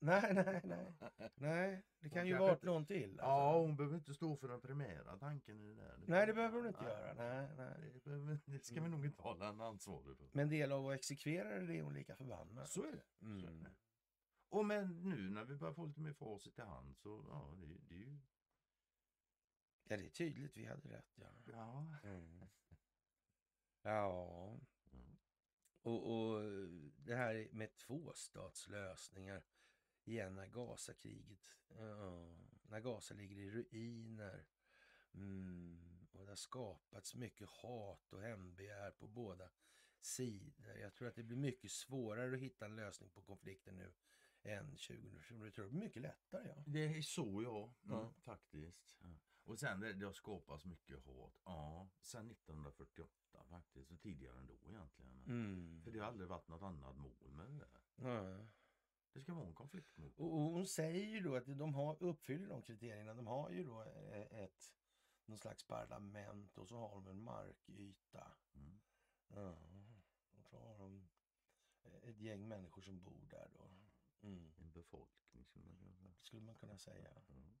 Nej, 0.00 0.34
nej, 0.34 0.60
nej. 0.64 0.94
Nej, 1.34 1.82
det 2.00 2.10
kan 2.10 2.18
Hon 2.18 2.26
ju 2.26 2.50
inte- 2.50 2.66
någon 2.66 2.86
till. 2.86 3.10
alltså. 3.10 3.24
Ja, 3.26 3.60
hon 3.60 3.76
behöver 3.76 3.96
inte 3.96 4.14
stå 4.14 4.36
för 4.36 4.48
den 4.48 4.60
primära 4.60 5.18
tanken 5.18 5.60
i 5.60 5.68
det 5.68 5.74
där. 5.74 6.04
Nej, 6.06 6.26
det 6.26 6.34
behöver 6.34 6.56
hon 6.58 6.66
inte 6.66 6.82
Nej. 6.82 6.90
göra. 6.92 7.14
Nej, 7.14 7.48
nej. 7.56 7.90
Det, 7.94 8.04
behöver, 8.04 8.38
det 8.46 8.64
ska 8.64 8.80
vi 8.82 8.88
nog 8.88 9.04
inte 9.06 9.22
hålla 9.22 9.48
en 9.48 9.60
ansvarig 9.60 10.16
för. 10.16 10.28
Men 10.32 10.48
del 10.48 10.72
av 10.72 10.88
att 10.88 10.94
exekvera 10.94 11.58
det 11.60 11.78
är 11.78 11.82
hon 11.82 11.94
lika 11.94 12.16
förbannad. 12.16 12.68
Så 12.68 12.82
är 12.82 12.92
det. 12.92 13.02
Så 13.18 13.24
är 13.26 13.30
Mm. 13.50 13.62
det. 13.62 13.74
Och 14.48 14.64
men 14.66 15.02
nu 15.08 15.30
när 15.30 15.44
vi 15.44 15.56
börjar 15.56 15.74
få 15.74 15.86
lite 15.86 16.00
mer 16.00 16.12
facit 16.12 16.58
i 16.58 16.62
hand 16.62 16.96
så 16.96 17.24
ja, 17.28 17.54
det, 17.60 17.66
det 17.88 17.94
är 17.94 17.98
ju... 17.98 18.18
Ja, 19.88 19.96
det 19.96 20.04
är 20.06 20.10
tydligt. 20.10 20.56
Vi 20.56 20.66
hade 20.66 20.88
rätt. 20.88 21.12
Ja. 21.16 21.26
Ja. 21.52 21.96
Mm. 22.02 22.44
Ja, 23.82 24.48
Mm. 24.48 24.66
Och, 25.86 26.12
och 26.12 26.42
det 26.96 27.14
här 27.14 27.48
med 27.52 27.76
tvåstatslösningar 27.76 29.42
igen 30.04 30.34
när 30.34 30.46
Gazakriget, 30.46 31.56
ja, 31.68 32.36
när 32.68 32.80
Gaza 32.80 33.14
ligger 33.14 33.36
i 33.36 33.50
ruiner. 33.50 34.46
Mm, 35.14 36.06
och 36.12 36.24
det 36.24 36.30
har 36.30 36.36
skapats 36.36 37.14
mycket 37.14 37.48
hat 37.48 38.12
och 38.12 38.22
hämndbegär 38.22 38.90
på 38.90 39.06
båda 39.06 39.50
sidor. 40.00 40.78
Jag 40.78 40.94
tror 40.94 41.08
att 41.08 41.14
det 41.16 41.22
blir 41.22 41.36
mycket 41.36 41.70
svårare 41.70 42.34
att 42.34 42.40
hitta 42.40 42.64
en 42.64 42.76
lösning 42.76 43.10
på 43.10 43.22
konflikten 43.22 43.76
nu 43.76 43.92
än 44.42 44.66
2014. 44.70 45.44
Jag 45.44 45.54
tror 45.54 45.64
det 45.64 45.70
blir 45.70 45.80
mycket 45.80 46.02
lättare. 46.02 46.48
Ja. 46.48 46.62
Det 46.66 46.84
är 46.84 47.02
så 47.02 47.42
ja, 47.42 47.74
mm, 47.84 47.98
Ja. 47.98 48.14
faktiskt. 48.18 48.96
Ja. 49.00 49.08
Och 49.46 49.58
sen 49.58 49.80
det, 49.80 49.92
det 49.92 50.06
har 50.06 50.12
skapats 50.12 50.64
mycket 50.64 51.04
hat. 51.04 51.40
Ja, 51.44 51.88
sen 52.00 52.30
1948 52.30 53.44
faktiskt. 53.48 53.90
Och 53.90 54.00
tidigare 54.00 54.38
ändå 54.38 54.54
egentligen. 54.68 55.24
Mm. 55.26 55.82
För 55.84 55.90
det 55.90 55.98
har 55.98 56.06
aldrig 56.06 56.28
varit 56.28 56.48
något 56.48 56.62
annat 56.62 56.96
mål 56.96 57.32
med 57.32 57.46
det 57.46 57.58
där. 57.58 57.80
Ja. 57.96 58.46
Det 59.12 59.20
ska 59.20 59.34
vara 59.34 59.46
en 59.46 59.54
konflikt 59.54 59.96
mot. 59.96 60.18
Och, 60.18 60.32
och 60.32 60.50
hon 60.50 60.66
säger 60.66 61.04
ju 61.04 61.20
då 61.20 61.36
att 61.36 61.46
de 61.46 61.74
har, 61.74 62.02
uppfyller 62.02 62.48
de 62.48 62.62
kriterierna. 62.62 63.14
De 63.14 63.26
har 63.26 63.50
ju 63.50 63.64
då 63.64 63.82
eh, 63.82 64.42
ett 64.42 64.72
någon 65.24 65.38
slags 65.38 65.64
parlament 65.64 66.58
och 66.58 66.68
så 66.68 66.78
har 66.78 66.94
de 66.94 67.06
en 67.06 67.22
markyta. 67.22 68.32
Mm. 68.54 68.80
Ja. 69.28 69.56
Och 70.38 70.46
så 70.46 70.58
har 70.58 70.78
de 70.78 71.08
eh, 71.82 72.08
ett 72.08 72.20
gäng 72.20 72.48
människor 72.48 72.82
som 72.82 73.02
bor 73.02 73.26
där 73.30 73.50
då. 73.54 73.70
Mm. 74.28 74.52
En 74.58 74.70
befolkning 74.72 75.44
skulle 75.44 75.64
man 75.64 75.76
kunna 75.76 75.94
säga. 75.94 76.14
Skulle 76.22 76.42
man 76.42 76.54
kunna 76.54 76.78
säga. 76.78 77.10
Mm. 77.28 77.54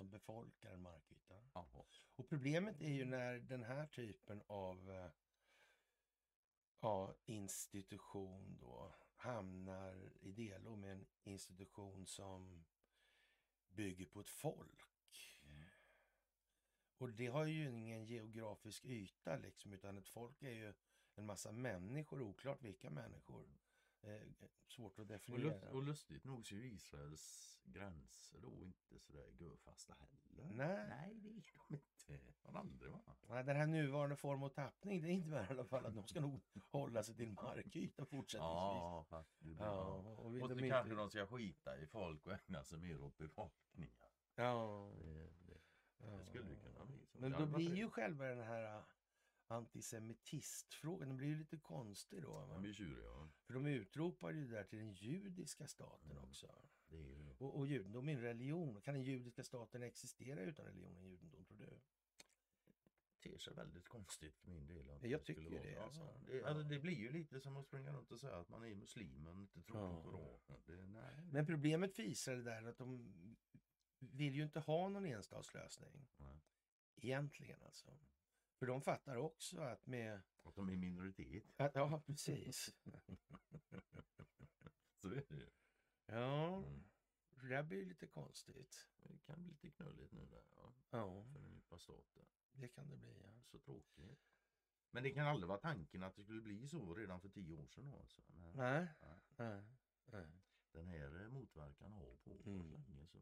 Mm. 0.00 0.10
Som 0.10 0.10
befolkar 0.10 0.70
en 0.70 0.82
markyta. 0.82 1.34
Jaha. 1.54 1.84
Och 2.16 2.28
problemet 2.28 2.80
är 2.80 2.88
ju 2.88 3.04
när 3.04 3.38
den 3.38 3.62
här 3.62 3.86
typen 3.86 4.42
av 4.46 4.90
eh, 4.90 5.10
ja, 6.80 7.14
institution 7.26 8.56
då 8.60 8.94
hamnar 9.14 10.12
i 10.20 10.32
delo 10.32 10.76
med 10.76 10.92
en 10.92 11.06
institution 11.24 12.06
som 12.06 12.64
bygger 13.68 14.06
på 14.06 14.20
ett 14.20 14.30
folk. 14.30 14.82
Och 16.98 17.12
det 17.12 17.26
har 17.26 17.44
ju 17.44 17.70
ingen 17.70 18.04
geografisk 18.04 18.84
yta 18.84 19.36
liksom, 19.36 19.72
utan 19.72 19.98
ett 19.98 20.08
folk 20.08 20.42
är 20.42 20.50
ju 20.50 20.74
en 21.14 21.26
massa 21.26 21.52
människor, 21.52 22.22
oklart 22.22 22.62
vilka 22.62 22.90
människor. 22.90 23.58
Eh, 24.02 24.22
svårt 24.66 24.92
att 24.92 24.98
Och, 24.98 25.06
definiera. 25.06 25.42
lust, 25.42 25.64
och 25.64 25.82
lustigt 25.82 26.24
nog 26.24 26.46
så 26.46 26.54
är 26.54 26.58
ju 26.58 26.72
Israels 26.72 27.59
gränser 27.72 28.38
då 28.42 28.58
inte 28.58 28.98
sådär 29.00 29.28
görfasta 29.38 29.94
heller. 29.94 30.54
Nej. 30.54 30.88
Nej, 30.88 31.14
det 31.14 31.28
är 31.28 31.32
de 31.32 31.74
inte. 32.14 32.32
Har 32.42 32.60
aldrig 32.60 32.90
varit. 32.92 33.28
Nej, 33.28 33.44
den 33.44 33.56
här 33.56 33.66
nuvarande 33.66 34.16
form 34.16 34.42
och 34.42 34.54
tappning, 34.54 35.02
det 35.02 35.08
innebär 35.10 35.44
i 35.44 35.48
alla 35.48 35.64
fall 35.64 35.86
att 35.86 35.94
de 35.94 36.06
ska 36.06 36.20
nog 36.20 36.40
hålla 36.70 37.02
sig 37.02 37.14
till 37.16 37.32
markyta 37.32 38.04
fortsättningsvis. 38.06 38.40
Ja, 38.40 39.04
faktiskt. 39.08 39.60
Ja, 39.60 39.80
och 39.84 40.24
Och 40.26 40.32
de 40.32 40.40
så 40.48 40.52
inte- 40.52 40.68
kanske 40.68 40.94
de 40.94 41.10
ska 41.10 41.26
skita 41.26 41.78
i 41.78 41.86
folk 41.86 42.26
och 42.26 42.32
ägna 42.32 42.64
sig 42.64 42.78
mer 42.78 43.00
åt 43.02 43.16
bevakningar. 43.16 44.10
Ja, 44.34 44.92
Det, 44.98 45.30
det, 45.46 46.16
det 46.16 46.24
skulle 46.24 46.50
ju 46.50 46.56
kunna 46.56 46.84
bli 46.84 47.06
så. 47.06 47.18
Men 47.20 47.32
Det 47.32 47.38
då 47.38 47.46
blir 47.46 47.76
ju 47.76 47.90
själva 47.90 48.24
den 48.24 48.42
här 48.46 48.76
äh, 48.78 48.84
antisemitistfrågan, 49.46 51.08
den 51.08 51.16
blir 51.16 51.28
ju 51.28 51.38
lite 51.38 51.56
konstig 51.58 52.22
då. 52.22 52.40
Den 52.40 52.48
Va? 52.48 52.58
blir 52.58 52.72
tjurig, 52.72 53.04
ja. 53.04 53.28
För 53.46 53.54
de 53.54 53.66
utropar 53.66 54.30
ju 54.30 54.46
det 54.48 54.54
där 54.56 54.64
till 54.64 54.78
den 54.78 54.92
judiska 54.94 55.66
staten 55.66 56.10
Mm. 56.10 56.24
också. 56.24 56.46
Det 56.90 56.96
ju 56.96 57.14
det. 57.14 57.34
Och, 57.38 57.58
och 57.58 57.66
judendom 57.66 58.08
är 58.08 58.12
en 58.12 58.20
religion. 58.20 58.80
Kan 58.80 58.94
den 58.94 59.02
judiska 59.02 59.44
staten 59.44 59.82
existera 59.82 60.40
utan 60.40 60.66
religionen 60.66 61.04
judendom, 61.04 61.44
tror 61.44 61.58
du? 61.58 61.80
ter 63.20 63.38
sig 63.38 63.54
väldigt 63.54 63.88
konstigt 63.88 64.36
för 64.36 64.50
min 64.50 64.66
del. 64.66 64.90
att 64.90 65.02
Jag 65.02 65.20
det 65.20 65.24
tycker 65.24 65.50
vara 65.50 65.62
det, 65.62 65.74
så. 65.74 65.80
alltså. 65.82 66.20
Det, 66.26 66.44
alltså, 66.44 66.62
det 66.62 66.78
blir 66.78 66.96
ju 66.96 67.12
lite 67.12 67.40
som 67.40 67.56
att 67.56 67.66
springa 67.66 67.92
runt 67.92 68.12
och 68.12 68.20
säga 68.20 68.36
att 68.36 68.48
man 68.48 68.64
är 68.64 68.74
muslim 68.74 69.22
men 69.22 69.38
inte 69.38 69.62
tror 69.62 70.02
på 70.02 70.02
Koranen. 70.02 70.42
Det. 70.66 71.32
Men 71.32 71.46
problemet 71.46 71.94
för 71.94 72.02
Israel 72.02 72.46
är 72.46 72.64
att 72.64 72.78
de 72.78 73.14
vill 73.98 74.34
ju 74.34 74.42
inte 74.42 74.60
ha 74.60 74.88
någon 74.88 75.06
enstatslösning. 75.06 76.08
Nej. 76.16 76.40
Egentligen 76.96 77.62
alltså. 77.62 77.98
För 78.58 78.66
de 78.66 78.82
fattar 78.82 79.16
också 79.16 79.60
att 79.60 79.86
med... 79.86 80.22
Att 80.42 80.54
de 80.54 80.68
är 80.68 80.76
minoritet. 80.76 81.44
Att, 81.56 81.74
ja, 81.74 82.02
precis. 82.06 82.76
Så 85.00 85.08
är 85.08 85.24
det 85.28 85.34
ju. 85.34 85.50
Ja, 86.10 86.56
Mm. 86.56 86.84
det 87.42 87.48
där 87.48 87.62
blir 87.62 87.86
lite 87.86 88.06
konstigt. 88.06 88.88
Men 89.02 89.12
Det 89.12 89.18
kan 89.18 89.42
bli 89.42 89.50
lite 89.50 89.70
knulligt 89.70 90.12
nu 90.12 90.26
där. 90.26 90.42
Ja, 90.56 90.72
Ja, 90.90 91.24
för 91.32 91.38
den 91.40 91.50
djupa 91.52 91.78
staten. 91.78 92.26
det 92.52 92.68
kan 92.68 92.88
det 92.88 92.96
bli. 92.96 93.16
Ja. 93.22 93.40
Så 93.44 93.58
tråkigt. 93.58 94.18
Men 94.90 95.02
det 95.02 95.10
kan 95.10 95.26
aldrig 95.26 95.48
vara 95.48 95.58
tanken 95.58 96.02
att 96.02 96.16
det 96.16 96.22
skulle 96.22 96.40
bli 96.42 96.68
så 96.68 96.94
redan 96.94 97.20
för 97.20 97.28
tio 97.28 97.54
år 97.54 97.66
sedan. 97.66 97.92
Alltså. 98.00 98.22
Nej, 98.28 98.52
Nej. 98.56 98.86
nej, 99.36 99.62
nej. 100.04 100.30
den 100.72 100.86
här 100.86 101.20
eh, 101.22 101.28
motverkan 101.28 101.92
har 101.92 102.16
pågått 102.16 102.46
Mm. 102.46 102.70
länge. 102.72 103.06
Så. 103.06 103.18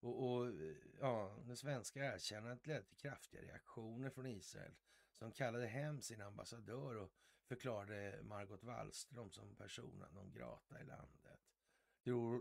Och, 0.00 0.30
och 0.30 0.52
ja, 1.00 1.36
det 1.46 1.56
svenska 1.56 2.14
erkännandet 2.14 2.66
ledde 2.66 2.82
till 2.82 2.96
kraftiga 2.96 3.42
reaktioner 3.42 4.10
från 4.10 4.26
Israel 4.26 4.74
som 5.12 5.32
kallade 5.32 5.66
hem 5.66 6.02
sin 6.02 6.20
ambassadör 6.20 6.94
och 6.96 7.12
förklarade 7.44 8.22
Margot 8.22 8.64
Wallström 8.64 9.30
som 9.30 9.54
persona 9.56 10.08
non 10.10 10.32
grata 10.32 10.80
i 10.80 10.84
landet. 10.84 11.27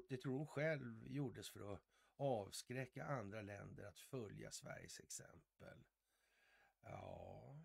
Det 0.09 0.17
tror, 0.17 0.37
hon 0.37 0.47
själv 0.47 1.07
gjordes 1.07 1.49
för 1.49 1.73
att 1.73 1.81
avskräcka 2.17 3.05
andra 3.05 3.41
länder 3.41 3.83
att 3.83 3.99
följa 3.99 4.51
Sveriges 4.51 4.99
exempel. 4.99 5.83
Ja, 6.81 7.59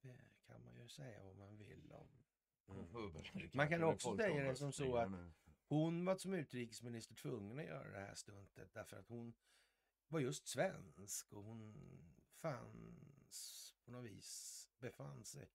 det 0.00 0.20
kan 0.46 0.64
man 0.64 0.82
ju 0.82 0.88
säga 0.88 1.22
vad 1.22 1.36
man 1.36 1.56
vill 1.56 1.92
om. 1.92 2.08
Mm. 2.68 3.50
Man 3.54 3.68
kan 3.68 3.84
också 3.84 4.16
säga 4.16 4.44
det 4.44 4.56
som 4.56 4.72
så 4.72 4.96
att 4.96 5.12
Hon 5.68 6.04
var 6.04 6.16
som 6.16 6.34
utrikesminister 6.34 7.14
tvungen 7.14 7.58
att 7.58 7.64
göra 7.64 7.90
det 7.90 8.06
här 8.06 8.14
stuntet 8.14 8.72
därför 8.72 8.96
att 8.96 9.08
hon 9.08 9.34
var 10.08 10.20
just 10.20 10.48
svensk 10.48 11.32
och 11.32 11.44
hon 11.44 11.74
fanns 12.34 13.74
på 13.84 13.90
något 13.90 14.04
vis, 14.04 14.68
befann 14.78 15.24
sig, 15.24 15.50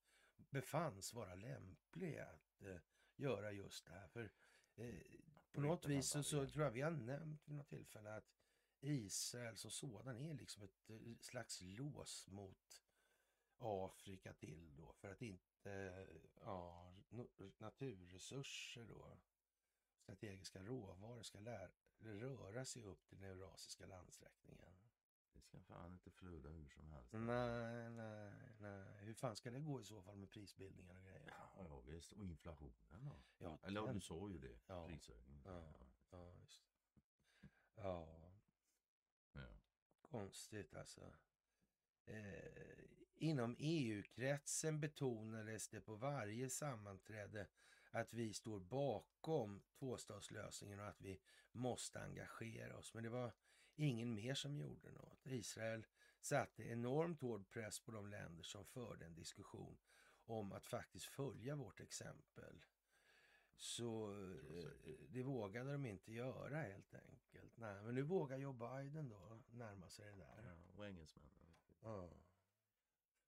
befanns 0.50 1.14
vara 1.14 1.34
lämplig 1.34 2.18
att 2.18 2.62
eh, 2.62 2.80
göra 3.16 3.52
just 3.52 3.86
det 3.86 3.92
här. 3.92 4.08
För 4.08 4.30
eh, 4.76 5.37
på 5.62 5.68
något 5.68 5.86
vis 5.86 6.08
så, 6.08 6.22
så 6.22 6.46
tror 6.46 6.64
jag 6.64 6.70
vi 6.70 6.80
har 6.80 6.90
nämnt 6.90 7.48
vid 7.48 7.56
något 7.56 7.68
tillfälle 7.68 8.14
att 8.14 8.34
Israel 8.80 9.56
som 9.56 9.70
sådan 9.70 10.16
är 10.16 10.34
liksom 10.34 10.62
ett 10.62 10.90
eh, 10.90 11.16
slags 11.20 11.60
lås 11.60 12.28
mot 12.28 12.82
Afrika 13.58 14.32
till 14.32 14.76
då 14.76 14.92
för 14.92 15.12
att 15.12 15.22
inte 15.22 16.06
ja, 16.40 16.94
naturresurser 17.58 18.84
då 18.84 19.18
strategiska 20.02 20.62
råvaror 20.62 21.22
ska 21.22 21.40
lär, 21.40 21.70
röra 21.98 22.64
sig 22.64 22.82
upp 22.82 23.06
till 23.08 23.20
den 23.20 23.30
eurasiska 23.30 23.86
landsträckningen. 23.86 24.87
Det 25.38 25.42
ska 25.44 25.60
fan 25.60 25.92
inte 25.92 26.10
flöda 26.10 26.48
hur 26.48 26.68
som 26.68 26.90
helst. 26.90 27.12
Nej, 27.12 27.90
nej, 27.90 28.32
nej. 28.60 28.84
Hur 29.00 29.14
fan 29.14 29.36
ska 29.36 29.50
det 29.50 29.60
gå 29.60 29.80
i 29.80 29.84
så 29.84 30.02
fall 30.02 30.16
med 30.16 30.30
prisbildningar 30.30 30.94
och 30.96 31.02
grejer? 31.02 31.34
Ja, 31.38 31.66
ja 31.68 31.80
visst. 31.80 32.12
Och 32.12 32.24
inflationen 32.24 33.04
då? 33.04 33.22
Ja, 33.38 33.58
Eller 33.62 33.82
den- 33.82 33.94
du 33.94 34.00
sa 34.00 34.28
ju 34.30 34.38
det. 34.38 34.58
Ja. 34.66 34.86
Prishöjning. 34.86 35.42
Ja. 35.44 35.62
Ja, 36.10 36.32
just. 36.40 36.62
Ja, 37.74 38.08
Ja. 39.32 39.40
konstigt 40.00 40.74
alltså. 40.74 41.12
Eh, 42.04 42.84
inom 43.14 43.56
EU-kretsen 43.58 44.80
betonades 44.80 45.68
det 45.68 45.80
på 45.80 45.94
varje 45.94 46.50
sammanträde 46.50 47.46
att 47.90 48.14
vi 48.14 48.32
står 48.34 48.60
bakom 48.60 49.62
tvåstatslösningen 49.78 50.80
och 50.80 50.86
att 50.88 51.00
vi 51.00 51.20
måste 51.52 52.00
engagera 52.00 52.76
oss. 52.78 52.94
Men 52.94 53.02
det 53.02 53.08
var 53.10 53.32
ingen 53.78 54.14
mer 54.14 54.34
som 54.34 54.58
gjorde 54.58 54.90
något. 54.90 55.26
Israel 55.26 55.86
satte 56.20 56.62
enormt 56.62 57.20
hård 57.20 57.50
press 57.50 57.80
på 57.80 57.92
de 57.92 58.08
länder 58.08 58.42
som 58.42 58.64
förde 58.64 59.06
en 59.06 59.14
diskussion 59.14 59.78
om 60.24 60.52
att 60.52 60.66
faktiskt 60.66 61.06
följa 61.06 61.56
vårt 61.56 61.80
exempel. 61.80 62.64
Så 63.56 64.12
eh, 64.12 64.92
det 65.08 65.22
vågade 65.22 65.72
de 65.72 65.86
inte 65.86 66.12
göra 66.12 66.62
helt 66.62 66.94
enkelt. 66.94 67.56
Nej, 67.56 67.82
men 67.82 67.94
nu 67.94 68.02
vågar 68.02 68.38
Joe 68.38 68.52
Biden 68.52 69.08
då 69.08 69.42
närma 69.50 69.88
sig 69.88 70.10
det 70.10 70.16
där. 70.16 70.42
Ja, 70.44 70.72
och 70.76 70.86
engelsmännen. 70.86 71.54
Ja. 71.80 72.10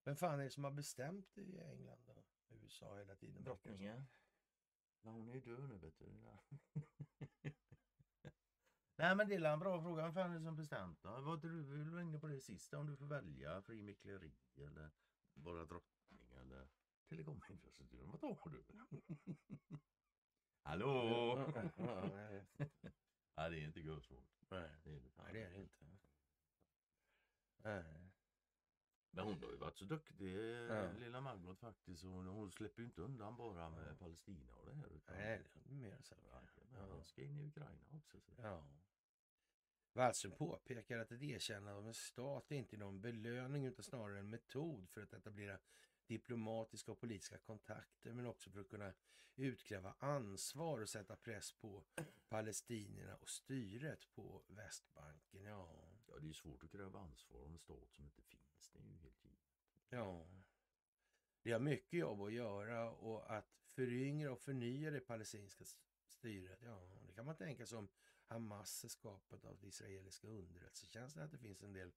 Vem 0.05 0.17
fan 0.17 0.41
är 0.41 0.45
det 0.45 0.51
som 0.51 0.65
har 0.65 0.71
bestämt 0.71 1.39
i 1.39 1.59
England 1.59 2.03
då? 2.07 2.25
USA 2.49 2.99
hela 2.99 3.15
tiden? 3.15 3.35
det. 3.35 3.43
Drottningen. 3.43 4.07
Ja, 5.03 5.11
hon 5.11 5.29
är 5.29 5.35
ju 5.35 5.41
död 5.41 5.69
nu 5.69 5.79
vet 5.79 5.99
du. 5.99 6.07
Nej 9.01 9.17
men 9.17 9.29
det 9.29 9.35
är 9.35 9.45
en 9.53 9.59
bra 9.59 9.83
fråga. 9.83 10.03
Vem 10.03 10.13
fan 10.15 10.31
är 10.31 10.39
det 10.39 10.45
som 10.45 10.57
bestämt 10.57 11.03
då? 11.03 11.21
Var 11.21 11.37
du, 11.37 11.63
var 11.91 12.01
inne 12.01 12.19
på 12.19 12.27
det 12.27 12.41
sista. 12.41 12.79
Om 12.79 12.87
du 12.87 12.97
får 12.97 13.07
välja 13.07 13.63
fri 13.63 13.83
mickleri 13.83 14.33
eller 14.57 14.91
vara 15.35 15.65
drottning 15.65 16.31
eller 16.33 16.69
telekominfrastrukturen. 17.09 18.11
Vad 18.11 18.21
tar 18.21 18.51
du? 18.51 18.65
Hallå? 20.63 20.87
Ja, 21.77 22.11
nej, 23.37 23.51
det 23.51 23.61
är 23.61 23.65
inte 23.67 23.81
gudsvård. 23.83 24.25
nej, 24.51 24.71
Det 24.85 24.91
är 24.91 25.01
det 25.01 25.11
nej, 25.17 25.33
det 25.33 25.43
är 25.45 25.51
det 25.51 25.61
inte. 25.61 25.85
Nej. 27.57 27.85
Men 29.13 29.25
hon 29.25 29.43
har 29.43 29.51
ju 29.51 29.57
varit 29.57 29.79
så 29.79 29.85
duktig, 29.85 30.35
Ja. 30.69 30.93
lilla 30.93 31.21
Margot 31.21 31.59
faktiskt. 31.61 32.05
Hon, 32.05 32.27
hon 32.27 32.53
släpper 32.53 32.83
ju 32.83 32.87
inte 32.87 33.03
undan 33.03 33.37
bara 33.37 33.71
med 33.71 33.99
Palestina 33.99 34.55
och 34.57 34.67
det 34.67 34.75
här. 34.75 34.87
Utan, 34.87 35.17
Nej, 35.17 35.43
det 35.55 35.71
är 35.71 35.75
mer 35.75 35.99
så. 36.03 36.15
Ja, 36.33 36.41
men 36.73 36.91
hon 36.91 37.05
ska 37.05 37.23
in 37.23 37.39
i 37.39 37.47
Ukraina 37.47 37.87
också. 37.93 38.21
Så. 38.21 38.33
Ja. 38.43 38.63
Wallström 39.93 40.33
påpekar 40.33 40.99
att 40.99 41.13
ett 41.13 41.23
erkännande 41.23 41.79
av 41.79 41.87
en 41.87 41.95
stat 41.95 42.53
är 42.53 42.57
inte 42.57 42.77
någon 42.77 43.01
belöning 43.01 43.67
utan 43.67 43.85
snarare 43.85 44.19
en 44.19 44.31
metod 44.31 44.91
för 44.91 45.03
att 45.03 45.13
etablera 45.13 45.59
diplomatiska 46.07 46.93
och 46.93 47.01
politiska 47.01 47.39
kontakter 47.39 48.13
men 48.13 48.27
också 48.27 48.51
för 48.51 48.61
att 48.61 48.69
kunna 48.69 48.93
utkräva 49.37 49.95
ansvar 49.99 50.81
och 50.81 50.89
sätta 50.89 51.17
press 51.17 51.53
på 51.53 51.85
palestinierna 52.29 53.17
och 53.17 53.29
styret 53.29 54.15
på 54.15 54.43
Västbanken. 54.49 55.43
Ja, 55.43 55.91
Ja, 56.13 56.19
det 56.21 56.29
är 56.29 56.33
svårt 56.33 56.65
att 56.65 56.71
kräva 56.71 57.01
ansvar 57.01 57.45
om 57.45 57.53
en 57.53 57.59
stat 57.59 57.93
som 57.93 58.05
inte 58.05 58.23
finns. 58.23 58.71
Det 58.73 58.79
är 58.79 58.83
ju 58.83 58.97
helt 58.97 59.25
givet. 59.25 59.39
ja. 59.89 60.27
Det 61.43 61.53
har 61.53 61.61
mycket 61.61 61.99
jobb 61.99 62.23
att 62.23 62.33
göra 62.33 62.91
och 62.91 63.37
att 63.37 63.59
föryngra 63.65 64.33
och 64.33 64.41
förnya 64.41 64.91
det 64.91 65.01
palestinska 65.01 65.65
styret. 66.07 66.63
Ja, 66.63 66.89
det 67.07 67.13
kan 67.13 67.27
man 67.27 67.37
tänka 67.37 67.67
som 67.67 67.89
Hamas 68.31 68.85
är 68.85 68.89
skapat 68.89 69.45
av 69.45 69.57
den 69.61 69.69
israeliska 69.69 70.29
underrättelsetjänsten 70.29 71.23
att 71.23 71.31
det 71.31 71.39
finns 71.39 71.63
en 71.63 71.73
del 71.73 71.93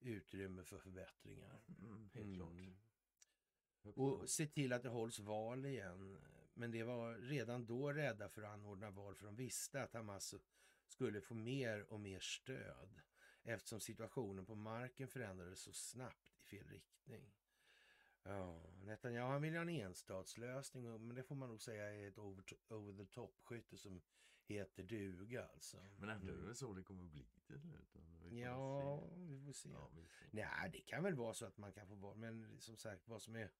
utrymme 0.00 0.64
för 0.64 0.78
förbättringar. 0.78 1.60
Mm, 1.78 2.10
helt 2.14 2.36
klart. 2.36 2.52
Mm. 2.52 2.76
Högt 3.82 3.98
Och 3.98 4.18
klart. 4.18 4.28
se 4.28 4.46
till 4.46 4.72
att 4.72 4.82
det 4.82 4.88
hålls 4.88 5.18
val 5.18 5.66
igen. 5.66 6.18
Men 6.54 6.70
det 6.70 6.82
var 6.82 7.14
redan 7.14 7.66
då 7.66 7.92
rädda 7.92 8.28
för 8.28 8.42
att 8.42 8.52
anordna 8.52 8.90
val 8.90 9.14
för 9.14 9.26
de 9.26 9.36
visste 9.36 9.82
att 9.82 9.94
Hamas 9.94 10.34
skulle 10.86 11.20
få 11.20 11.34
mer 11.34 11.92
och 11.92 12.00
mer 12.00 12.20
stöd 12.20 13.00
eftersom 13.42 13.80
situationen 13.80 14.46
på 14.46 14.54
marken 14.54 15.08
förändrades 15.08 15.60
så 15.60 15.72
snabbt 15.72 16.38
i 16.38 16.42
fel 16.42 16.68
riktning. 16.68 17.32
Ja, 18.22 18.72
Netanyahu 18.82 19.32
han 19.32 19.42
vill 19.42 19.54
ha 19.54 19.60
en 19.60 19.68
enstatslösning 19.68 21.06
men 21.06 21.16
det 21.16 21.22
får 21.22 21.34
man 21.34 21.48
nog 21.48 21.62
säga 21.62 21.94
är 21.94 22.08
ett 22.08 22.18
over, 22.18 22.44
over 22.68 23.04
the 23.04 23.12
top-skytte 23.12 23.78
som 23.78 24.02
heter 24.54 24.82
duga 24.82 25.44
alltså. 25.46 25.76
Men 25.98 26.08
ändå 26.08 26.26
är 26.26 26.30
det 26.32 26.32
Mm. 26.36 26.46
väl 26.46 26.54
så 26.56 26.74
det 26.74 26.82
kommer 26.82 27.04
bli 27.04 27.24
till 27.24 27.40
slut? 27.42 27.60
Ja, 28.30 29.00
vi 29.16 29.40
får 29.40 29.52
se. 29.52 29.68
Ja, 29.68 29.90
vi 29.94 30.02
får. 30.06 30.26
Nej, 30.30 30.70
det 30.72 30.80
kan 30.80 31.02
väl 31.02 31.14
vara 31.14 31.34
så 31.34 31.46
att 31.46 31.58
man 31.58 31.72
kan 31.72 31.86
få 31.88 31.94
vara, 31.94 32.14
men 32.14 32.60
som 32.60 32.76
sagt 32.76 33.08
vad 33.08 33.22
som 33.22 33.36
är 33.36 33.50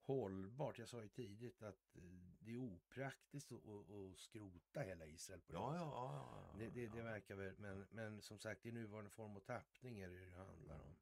hållbart. 0.00 0.78
Jag 0.78 0.88
sa 0.88 1.02
ju 1.02 1.08
tidigt 1.08 1.62
att 1.62 1.96
eh, 1.96 2.02
det 2.40 2.52
är 2.52 2.56
opraktiskt 2.56 3.52
att, 3.52 3.66
att, 3.66 3.90
att 3.90 4.18
skrota 4.18 4.80
hela 4.80 5.06
Israel 5.06 5.40
på 5.40 5.52
det 5.52 5.58
Ja, 5.58 5.76
ja, 5.76 5.84
viset. 5.84 5.92
ja, 5.94 6.48
ja, 6.52 6.58
Det, 6.58 6.80
det, 6.80 6.96
det 6.96 7.02
verkar 7.02 7.34
väl, 7.36 7.54
men, 7.58 7.86
men 7.90 8.22
som 8.22 8.38
sagt 8.38 8.66
i 8.66 8.72
nuvarande 8.72 9.10
form 9.10 9.36
och 9.36 9.44
tappning 9.44 9.98
är 10.00 10.08
det 10.08 10.24
det 10.24 10.36
handlar 10.36 10.80
om. 10.80 10.96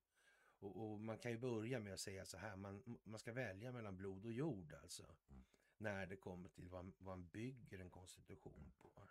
Och, 0.58 0.76
och 0.92 1.00
man 1.00 1.18
kan 1.18 1.30
ju 1.32 1.38
börja 1.38 1.80
med 1.80 1.92
att 1.94 2.00
säga 2.00 2.24
så 2.24 2.36
här, 2.38 2.56
man, 2.56 2.98
man 3.04 3.18
ska 3.18 3.32
välja 3.32 3.72
mellan 3.72 3.96
blod 3.96 4.24
och 4.24 4.32
jord 4.32 4.72
alltså. 4.82 5.02
Mm. 5.30 5.44
När 5.78 6.06
det 6.06 6.16
kommer 6.16 6.48
till 6.48 6.68
vad, 6.68 6.84
vad 6.98 7.18
man 7.18 7.28
bygger 7.28 7.78
en 7.78 7.90
konstitution 7.90 8.72
på. 8.82 9.08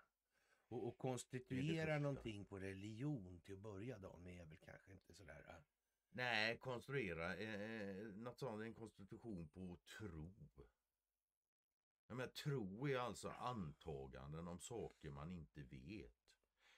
Och, 0.74 0.88
och 0.88 0.98
konstituera 0.98 2.00
någonting 2.00 2.46
på 2.46 2.60
religion 2.60 3.40
till 3.42 3.54
att 3.54 3.60
börja 3.62 3.98
dagen 3.98 4.24
med 4.24 4.42
är 4.42 4.46
väl 4.46 4.58
kanske 4.58 4.92
inte 4.94 5.14
sådär. 5.14 5.46
äh, 5.50 5.56
Nej, 6.12 6.58
konstruera 6.58 7.36
eh, 7.36 7.96
något 8.16 8.38
sånt, 8.38 8.64
en 8.64 8.74
konstitution 8.74 9.48
på 9.50 9.78
tro. 9.98 10.34
Jag 12.08 12.18
menar, 12.18 12.32
tro 12.32 12.88
är 12.88 12.98
alltså 12.98 13.30
antaganden 13.30 14.48
om 14.48 14.60
saker 14.60 15.10
man 15.10 15.32
inte 15.32 15.62
vet. 15.62 16.14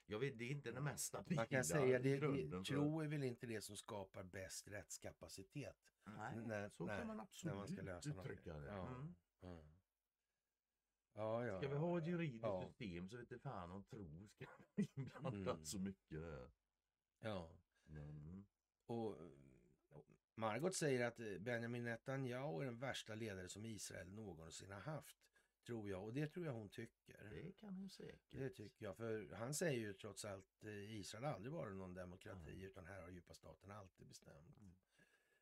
Jag 0.06 0.20
vet, 0.20 0.38
det 0.40 0.46
är 0.46 0.52
inte 0.52 0.72
det 0.72 0.82
mest 0.82 1.06
stabila 1.06 1.42
Man 1.42 1.48
kan 1.48 1.64
säga 1.64 2.00
det, 2.00 2.20
det, 2.20 2.64
tro 2.64 3.02
är 3.02 3.08
väl 3.08 3.24
inte 3.24 3.48
det 3.48 3.62
som 3.62 3.78
skapar 3.78 4.24
bäst 4.24 4.68
rättskapacitet. 4.68 5.94
Nej, 6.04 6.36
när- 6.36 6.70
så 6.70 6.86
när- 6.86 6.98
kan 6.98 7.08
man 7.08 7.18
när 7.18 7.24
absolut 7.24 7.56
man 7.56 7.68
ska 7.68 7.82
lösa 7.82 8.10
uttrycka 8.10 8.54
det. 8.60 8.68
Ja. 8.68 8.88
Mm. 8.88 9.16
Ja, 9.40 9.64
ja, 11.16 11.46
ja. 11.46 11.58
Ska 11.58 11.68
vi 11.70 11.76
ha 11.76 11.98
ett 11.98 12.08
juridiskt 12.08 12.44
ja. 12.44 12.68
system 12.68 13.10
så 13.10 13.18
vet 13.18 13.30
det 13.30 13.40
fan 13.40 13.72
om 13.72 13.84
tro 13.84 14.28
ska 14.28 14.46
inblandat 14.76 15.34
Mm. 15.56 15.66
så 15.66 15.80
mycket 15.80 16.22
där. 16.22 16.52
Ja. 17.20 17.50
Mm. 17.90 18.46
Och 18.86 19.18
och 19.90 20.06
Margot 20.36 20.76
säger 20.76 21.08
att 21.08 21.20
eh, 21.20 21.38
Benjamin 21.40 21.84
Netanyahu 21.84 22.62
är 22.62 22.66
den 22.66 22.80
värsta 22.80 23.16
ledare 23.16 23.50
som 23.50 23.66
Israel 23.66 24.12
någonsin 24.12 24.72
har 24.72 24.80
haft. 24.82 25.18
Tror 25.66 25.90
jag. 25.90 26.04
Och 26.04 26.14
det 26.14 26.28
tror 26.28 26.46
jag 26.46 26.54
hon 26.54 26.70
tycker. 26.70 27.30
Det 27.30 27.52
kan 27.52 27.76
hon 27.76 27.90
säkert. 27.90 28.32
Det 28.32 28.50
tycker 28.50 28.86
jag. 28.86 28.98
För 28.98 29.36
han 29.36 29.54
säger 29.54 29.80
ju 29.80 29.94
trots 29.94 30.26
allt 30.26 30.64
eh, 30.64 30.96
Israel 31.00 31.26
aldrig 31.26 31.52
varit 31.54 31.76
någon 31.76 31.94
demokrati 31.94 32.62
utan 32.62 32.86
här 32.86 33.02
har 33.02 33.10
djupa 33.10 33.34
staten 33.34 33.72
alltid 33.72 34.08
bestämt. 34.08 34.58
Mm. 34.60 34.76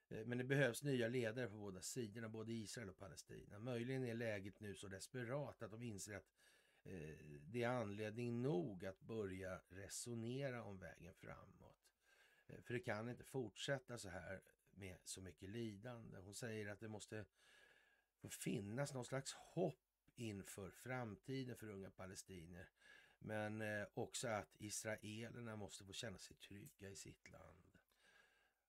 Eh, 0.10 0.26
men 0.26 0.38
det 0.38 0.44
behövs 0.44 0.84
nya 0.84 1.08
ledare 1.08 1.48
på 1.48 1.58
båda 1.58 1.82
sidorna, 1.82 2.30
både 2.30 2.54
Israel 2.54 2.90
och 2.90 2.98
Palestina. 2.98 3.60
Möjligen 3.60 4.04
är 4.04 4.14
läget 4.14 4.60
nu 4.60 4.76
så 4.76 4.88
desperat 4.88 5.64
att 5.64 5.72
de 5.72 5.84
inser 5.84 6.16
att 6.16 6.32
eh, 6.84 7.18
det 7.40 7.64
är 7.64 7.70
anledning 7.70 8.42
nog 8.42 8.86
att 8.86 9.02
börja 9.02 9.62
resonera 9.70 10.64
om 10.64 10.80
vägen 10.80 11.14
framåt. 11.14 11.94
Eh, 12.48 12.62
för 12.62 12.74
det 12.74 12.80
kan 12.80 13.10
inte 13.10 13.24
fortsätta 13.24 13.98
så 13.98 14.10
här 14.10 14.42
med 14.72 14.98
så 15.04 15.22
mycket 15.22 15.50
lidande. 15.50 16.18
Hon 16.18 16.36
säger 16.36 16.68
att 16.68 16.80
det 16.80 16.88
måste 16.88 17.26
få 18.22 18.30
finnas 18.30 18.94
någon 18.94 19.06
slags 19.06 19.34
hopp 19.34 19.80
inför 20.16 20.70
framtiden 20.70 21.56
för 21.56 21.70
unga 21.70 21.92
palestinier. 21.92 22.70
Men 23.20 23.64
också 23.94 24.28
att 24.28 24.56
israelerna 24.58 25.56
måste 25.56 25.86
få 25.86 25.94
känna 25.94 26.18
sig 26.18 26.36
trygga 26.36 26.90
i 26.90 26.96
sitt 26.96 27.30
land. 27.30 27.78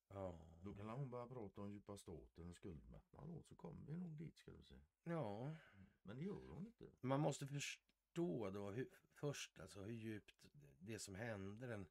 Ja, 0.09 0.54
då 0.64 0.74
kan 0.74 0.88
hon 0.88 1.11
börja 1.11 1.27
prata 1.27 1.61
om 1.61 1.72
djupa 1.72 1.98
staten 1.98 2.50
och 2.50 2.57
skuldmättnad 2.57 3.29
då, 3.29 3.42
så 3.42 3.55
kommer 3.55 3.87
vi 3.87 3.96
nog 3.96 4.11
dit 4.11 4.37
ska 4.37 4.53
du 4.53 4.62
säga. 4.62 4.81
ja. 5.05 5.57
Men 6.03 6.16
det 6.16 6.24
gör 6.24 6.48
hon 6.48 6.66
inte. 6.66 6.90
man 7.00 7.20
måste 7.20 7.46
förstå 7.46 8.50
då 8.50 8.70
hur, 8.70 8.88
först 9.14 9.61
alltså 9.61 9.81
hur 9.81 9.92
djupt 9.92 10.44
det 10.79 10.98
som 10.98 11.14
hände 11.14 11.66
den 11.66 11.87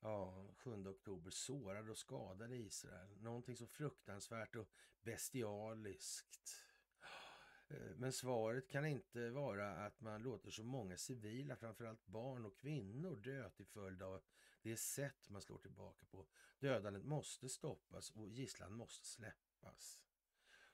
ja, 0.00 0.48
7 0.58 0.86
oktober 0.88 1.30
sårade 1.30 1.90
och 1.90 1.98
skadade 1.98 2.56
Israel. 2.56 3.20
Någonting 3.20 3.56
så 3.56 3.66
fruktansvärt 3.66 4.56
och 4.56 4.68
bestialiskt. 5.02 6.56
Eh, 7.68 7.96
Men 7.96 8.12
svaret 8.12 8.68
kan 8.68 8.86
inte 8.86 9.30
vara 9.30 9.86
att 9.86 10.00
man 10.00 10.22
låter 10.22 10.50
så 10.50 10.64
många 10.64 10.96
civila, 10.96 11.56
framförallt 11.56 12.06
barn 12.06 12.44
och 12.44 12.58
kvinnor, 12.58 13.16
dö 13.16 13.50
till 13.50 13.66
följd 13.66 14.02
av 14.02 14.22
det 14.62 14.76
sätt 14.76 15.28
man 15.28 15.42
slår 15.42 15.58
tillbaka 15.58 16.06
på. 16.06 16.26
Dödandet 16.58 17.04
måste 17.04 17.48
stoppas 17.48 18.10
och 18.10 18.28
gisslan 18.28 18.72
måste 18.72 19.06
släppas. 19.06 20.00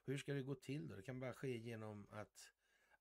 Hur 0.05 0.19
ska 0.19 0.35
det 0.35 0.43
gå 0.43 0.55
till 0.55 0.89
då? 0.89 0.97
Det 0.97 1.03
kan 1.03 1.21
bara 1.21 1.35
ske 1.35 1.57
genom 1.57 2.07
att 2.11 2.53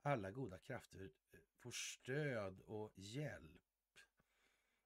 alla 0.01 0.31
goda 0.31 0.57
krafter 0.59 1.11
eh, 1.31 1.39
får 1.55 1.71
stöd 1.71 2.59
och 2.59 2.93
hjälp. 2.95 3.61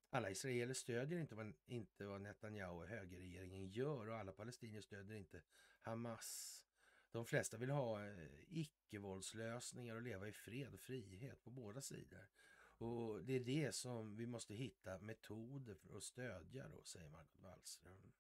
Alla 0.10 0.30
israeler 0.30 0.74
stödjer 0.74 1.20
inte 1.20 1.36
vad, 1.36 1.54
inte 1.66 2.06
vad 2.06 2.22
Netanyahu 2.22 2.76
och 2.76 2.88
högerregeringen 2.88 3.68
gör 3.68 4.10
och 4.10 4.16
alla 4.16 4.32
palestinier 4.32 4.82
stödjer 4.82 5.18
inte 5.18 5.42
Hamas. 5.82 6.64
De 7.12 7.26
flesta 7.26 7.58
vill 7.58 7.70
ha 7.70 8.06
eh, 8.06 8.30
icke-våldslösningar 8.48 9.96
och 9.96 10.02
leva 10.02 10.28
i 10.28 10.32
fred 10.32 10.74
och 10.74 10.80
frihet 10.80 11.44
på 11.44 11.50
båda 11.50 11.82
sidor. 11.82 12.28
Och 12.82 13.24
det 13.24 13.34
är 13.34 13.40
det 13.40 13.76
som 13.76 14.16
vi 14.16 14.28
måste 14.28 14.54
hitta 14.54 15.00
metoder 15.00 15.76
för 15.76 15.98
att 15.98 16.04
stödja 16.04 16.68
då, 16.68 16.84
säger 16.84 17.10
Margot 17.10 17.40
Wallström. 17.40 18.12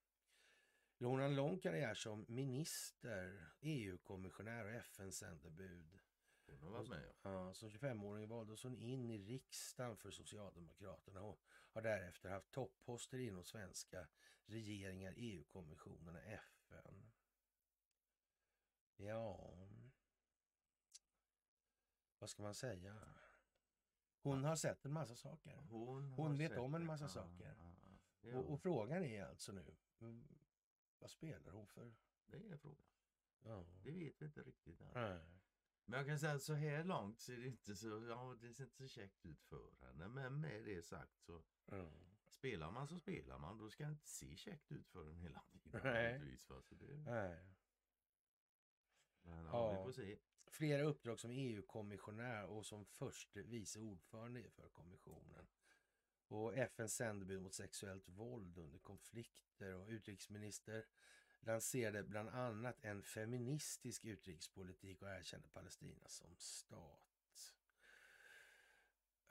Hon 0.99 1.19
har 1.19 1.25
en 1.25 1.35
lång 1.35 1.59
karriär 1.59 1.93
som 1.93 2.25
minister, 2.27 3.51
EU-kommissionär 3.61 4.65
och 4.65 4.71
FN-sändebud. 4.71 5.99
Hon 6.45 6.63
har 6.63 6.69
varit 6.69 6.89
med. 6.89 7.13
ja. 7.21 7.31
Ja, 7.31 7.53
som 7.53 7.69
25-åring 7.69 8.27
valdes 8.27 8.63
hon 8.63 8.77
in 8.77 9.09
i 9.09 9.17
riksdagen 9.17 9.97
för 9.97 10.11
Socialdemokraterna 10.11 11.21
och 11.21 11.41
har 11.71 11.81
därefter 11.81 12.29
haft 12.29 12.51
topposter 12.51 13.17
inom 13.17 13.43
svenska 13.43 14.07
regeringar, 14.45 15.13
EU-kommissionen 15.17 16.15
och 16.15 16.23
FN. 16.23 17.11
Ja, 18.95 19.57
vad 22.19 22.29
ska 22.29 22.43
man 22.43 22.55
säga? 22.55 23.20
Hon 24.23 24.43
har 24.43 24.55
sett 24.55 24.85
en 24.85 24.93
massa 24.93 25.15
saker. 25.15 25.55
Hon, 25.69 26.11
Hon 26.11 26.37
vet 26.37 26.57
om 26.57 26.75
en 26.75 26.81
det. 26.81 26.87
massa 26.87 27.03
Ja, 27.05 27.09
saker. 27.09 27.55
ja, 27.59 27.73
ja. 27.83 27.97
Det, 28.21 28.33
Och, 28.33 28.53
och 28.53 28.61
frågan 28.61 29.03
är 29.03 29.25
alltså 29.25 29.51
nu, 29.51 29.75
mm, 29.99 30.27
vad 30.99 31.09
spelar 31.09 31.51
hon 31.51 31.67
för? 31.67 31.93
det 32.25 32.37
är 32.49 32.57
frågan. 32.57 32.85
Ja. 33.43 33.65
Det 33.83 33.91
vet 33.91 34.21
vi 34.21 34.25
inte 34.25 34.41
riktigt 34.43 34.81
än. 34.81 34.91
Nej. 34.93 35.19
Men 35.85 35.97
jag 35.97 36.07
kan 36.07 36.19
säga 36.19 36.33
att 36.33 36.43
så 36.43 36.53
här 36.53 36.83
långt 36.83 37.19
ser 37.19 37.37
det 37.37 37.47
inte 37.47 37.75
så, 37.75 37.87
ja, 38.09 38.35
det 38.41 38.53
ser 38.53 38.63
inte 38.63 38.75
så 38.77 38.87
käckt 38.87 39.25
ut 39.25 39.43
för 39.43 39.71
henne. 39.79 40.07
Men 40.07 40.41
med 40.41 40.63
det 40.65 40.81
sagt 40.85 41.19
så 41.21 41.43
Ja. 41.65 41.91
spelar 42.29 42.71
man 42.71 42.87
så 42.87 42.99
spelar 42.99 43.37
man. 43.37 43.57
Då 43.57 43.69
ska 43.69 43.83
det 43.83 43.89
inte 43.91 44.07
se 44.09 44.35
käckt 44.35 44.71
ut 44.71 44.87
för 44.89 45.09
en 45.09 45.17
hela 45.17 45.41
tiden. 45.51 45.81
Nej. 45.83 46.37
Så 46.37 46.61
det, 46.69 46.97
Nej. 46.97 47.39
men, 49.21 49.45
ja, 49.45 49.51
Ja. 49.51 49.77
vi 49.77 49.83
får 49.83 49.91
se 49.91 50.17
flera 50.51 50.83
uppdrag 50.83 51.19
som 51.19 51.31
EU-kommissionär 51.31 52.45
och 52.45 52.65
som 52.65 52.85
förste 52.85 53.41
vice 53.41 53.79
ordförande 53.79 54.49
för 54.49 54.69
kommissionen. 54.69 55.47
Och 56.27 56.57
FNs 56.57 56.95
sändebud 56.95 57.41
mot 57.41 57.53
sexuellt 57.53 58.09
våld 58.09 58.57
under 58.57 58.79
konflikter 58.79 59.75
och 59.75 59.87
utrikesminister 59.87 60.85
lanserade 61.39 62.03
bland 62.03 62.29
annat 62.29 62.77
en 62.81 63.03
feministisk 63.03 64.05
utrikespolitik 64.05 65.01
och 65.01 65.09
erkände 65.09 65.47
Palestina 65.47 66.07
som 66.07 66.35
stat. 66.37 67.55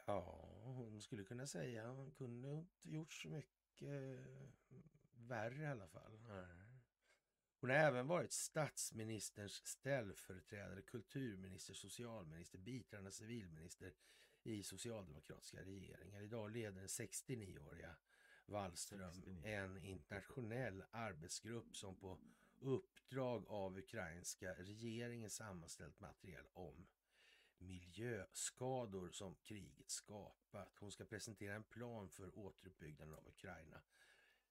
Ja, 0.06 0.48
hon 0.62 1.00
skulle 1.02 1.24
kunna 1.24 1.46
säga 1.46 1.88
hon 1.88 2.10
kunde 2.10 2.50
inte 2.50 2.90
gjort 2.90 3.12
så 3.12 3.28
mycket 3.28 4.20
värre 5.12 5.62
i 5.62 5.66
alla 5.66 5.88
fall. 5.88 6.20
Nej. 6.28 6.59
Hon 7.60 7.70
har 7.70 7.76
även 7.76 8.06
varit 8.06 8.32
statsministerns 8.32 9.66
ställföreträdare, 9.66 10.82
kulturminister, 10.82 11.74
socialminister, 11.74 12.58
biträdande 12.58 13.10
civilminister 13.10 13.92
i 14.42 14.62
socialdemokratiska 14.62 15.62
regeringar. 15.62 16.20
Idag 16.20 16.50
leder 16.50 16.78
den 16.78 16.86
69-åriga 16.86 17.96
Wallström 18.46 19.14
69. 19.14 19.46
en 19.46 19.84
internationell 19.84 20.84
arbetsgrupp 20.90 21.76
som 21.76 21.96
på 21.96 22.18
uppdrag 22.60 23.46
av 23.48 23.78
ukrainska 23.78 24.54
regeringen 24.54 25.30
sammanställt 25.30 26.00
material 26.00 26.46
om 26.52 26.86
miljöskador 27.58 29.10
som 29.10 29.34
kriget 29.34 29.90
skapat. 29.90 30.76
Hon 30.78 30.92
ska 30.92 31.04
presentera 31.04 31.54
en 31.54 31.64
plan 31.64 32.08
för 32.08 32.38
återuppbyggnaden 32.38 33.14
av 33.14 33.28
Ukraina 33.28 33.82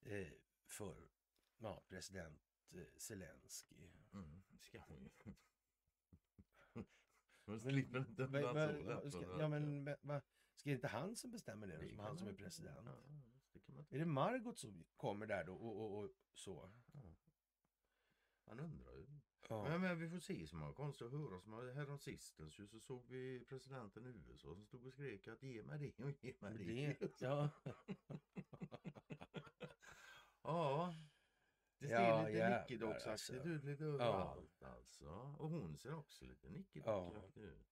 eh, 0.02 0.34
för 0.68 1.10
ja, 1.58 1.84
president 1.90 2.49
eh, 2.74 2.98
Zelensky. 2.98 3.76
Mm, 4.14 4.42
ska 4.60 4.80
hon 4.80 5.04
ju. 5.04 5.34
Hon 7.46 7.60
slipper 7.60 8.00
inte 8.00 8.24
undan 8.24 9.12
ska, 9.12 9.40
ja, 9.40 9.48
men 9.48 9.86
va, 9.86 9.96
va, 10.02 10.22
ska 10.56 10.72
inte 10.72 10.88
han 10.88 11.16
som 11.16 11.32
bestämmer 11.32 11.68
det, 11.68 11.78
Det 11.78 11.90
som 11.90 12.00
han 12.00 12.18
som 12.18 12.28
är 12.28 12.34
president? 12.34 12.78
Ja, 12.86 12.96
det 13.88 13.96
Är 13.96 14.00
det 14.00 14.06
Margot 14.06 14.60
som 14.60 14.86
kommer 14.98 15.26
där 15.26 15.44
då 15.44 15.54
och, 15.54 15.82
och, 15.82 16.04
och 16.04 16.10
så? 16.34 16.72
Man 18.46 18.60
undrar 18.60 18.94
ju. 18.94 19.08
Ja. 19.50 19.64
Men, 19.64 19.82
men 19.82 20.00
vi 20.00 20.10
får 20.10 20.20
se 20.20 20.48
så 20.48 20.56
många 20.56 20.74
konstiga 20.74 21.10
höra. 21.10 21.42
Som 21.42 21.54
härom 21.54 22.00
sistens 22.00 22.60
ju 22.60 22.68
så 22.68 22.80
såg 22.80 23.06
vi 23.08 23.46
presidenten 23.46 24.06
i 24.06 24.10
USA 24.10 24.56
som 24.56 24.66
stod 24.66 24.86
och 24.86 24.92
skrek 24.92 25.28
att 25.28 25.44
ge 25.44 25.64
mig 25.64 25.80
det 25.80 26.04
och 26.04 26.12
ge 26.12 26.34
mig 26.40 26.58
det. 26.58 26.98
det, 27.00 27.22
ja. 27.22 27.50
ja. 30.44 30.96
Det 31.80 31.88
ser 31.88 31.94
Ja, 31.96 32.22
lite 32.26 32.38
jävlar, 32.38 32.60
nickedocksaktigt 32.62 33.10
alltså. 33.10 33.50
ut 33.50 33.64
lite 33.64 33.84
överallt 33.84 34.64
alltså. 34.64 35.06
Och 35.40 35.50
hon 35.50 35.78
ser 35.78 35.94
också 35.94 36.26
lite 36.26 36.50
nickedocksaktig 36.50 37.42
ut. 37.42 37.68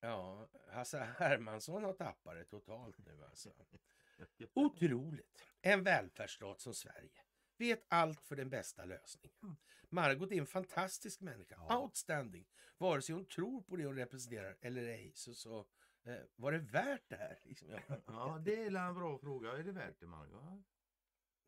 ja, 0.00 0.48
Hasse 0.68 0.98
Hermansson 0.98 1.84
har 1.84 1.92
tappat 1.92 2.34
det 2.34 2.44
totalt 2.44 2.98
nu 2.98 3.24
alltså. 3.24 3.52
Otroligt! 4.54 5.42
En 5.60 5.82
välfärdsstat 5.84 6.60
som 6.60 6.74
Sverige 6.74 7.20
vet 7.56 7.84
allt 7.88 8.20
för 8.20 8.36
den 8.36 8.50
bästa 8.50 8.84
lösningen. 8.84 9.56
Margot 9.88 10.32
är 10.32 10.36
en 10.38 10.46
fantastisk 10.46 11.20
människa. 11.20 11.54
Ja. 11.68 11.78
Outstanding! 11.78 12.46
Vare 12.78 13.02
sig 13.02 13.14
hon 13.14 13.26
tror 13.26 13.62
på 13.62 13.76
det 13.76 13.84
hon 13.86 13.96
representerar 13.96 14.56
eller 14.60 14.82
ej 14.86 15.12
så, 15.14 15.34
så 15.34 15.66
eh, 16.04 16.16
var 16.36 16.52
det 16.52 16.58
värt 16.58 17.08
det 17.08 17.16
här? 17.16 17.38
Liksom, 17.44 17.68
ja. 17.70 17.78
Ja, 18.06 18.38
det 18.44 18.64
är 18.64 18.76
en 18.76 18.94
bra 18.94 19.18
fråga. 19.18 19.52
Är 19.52 19.62
det 19.64 19.72
värt 19.72 20.00
det 20.00 20.06
Margot? 20.06 20.64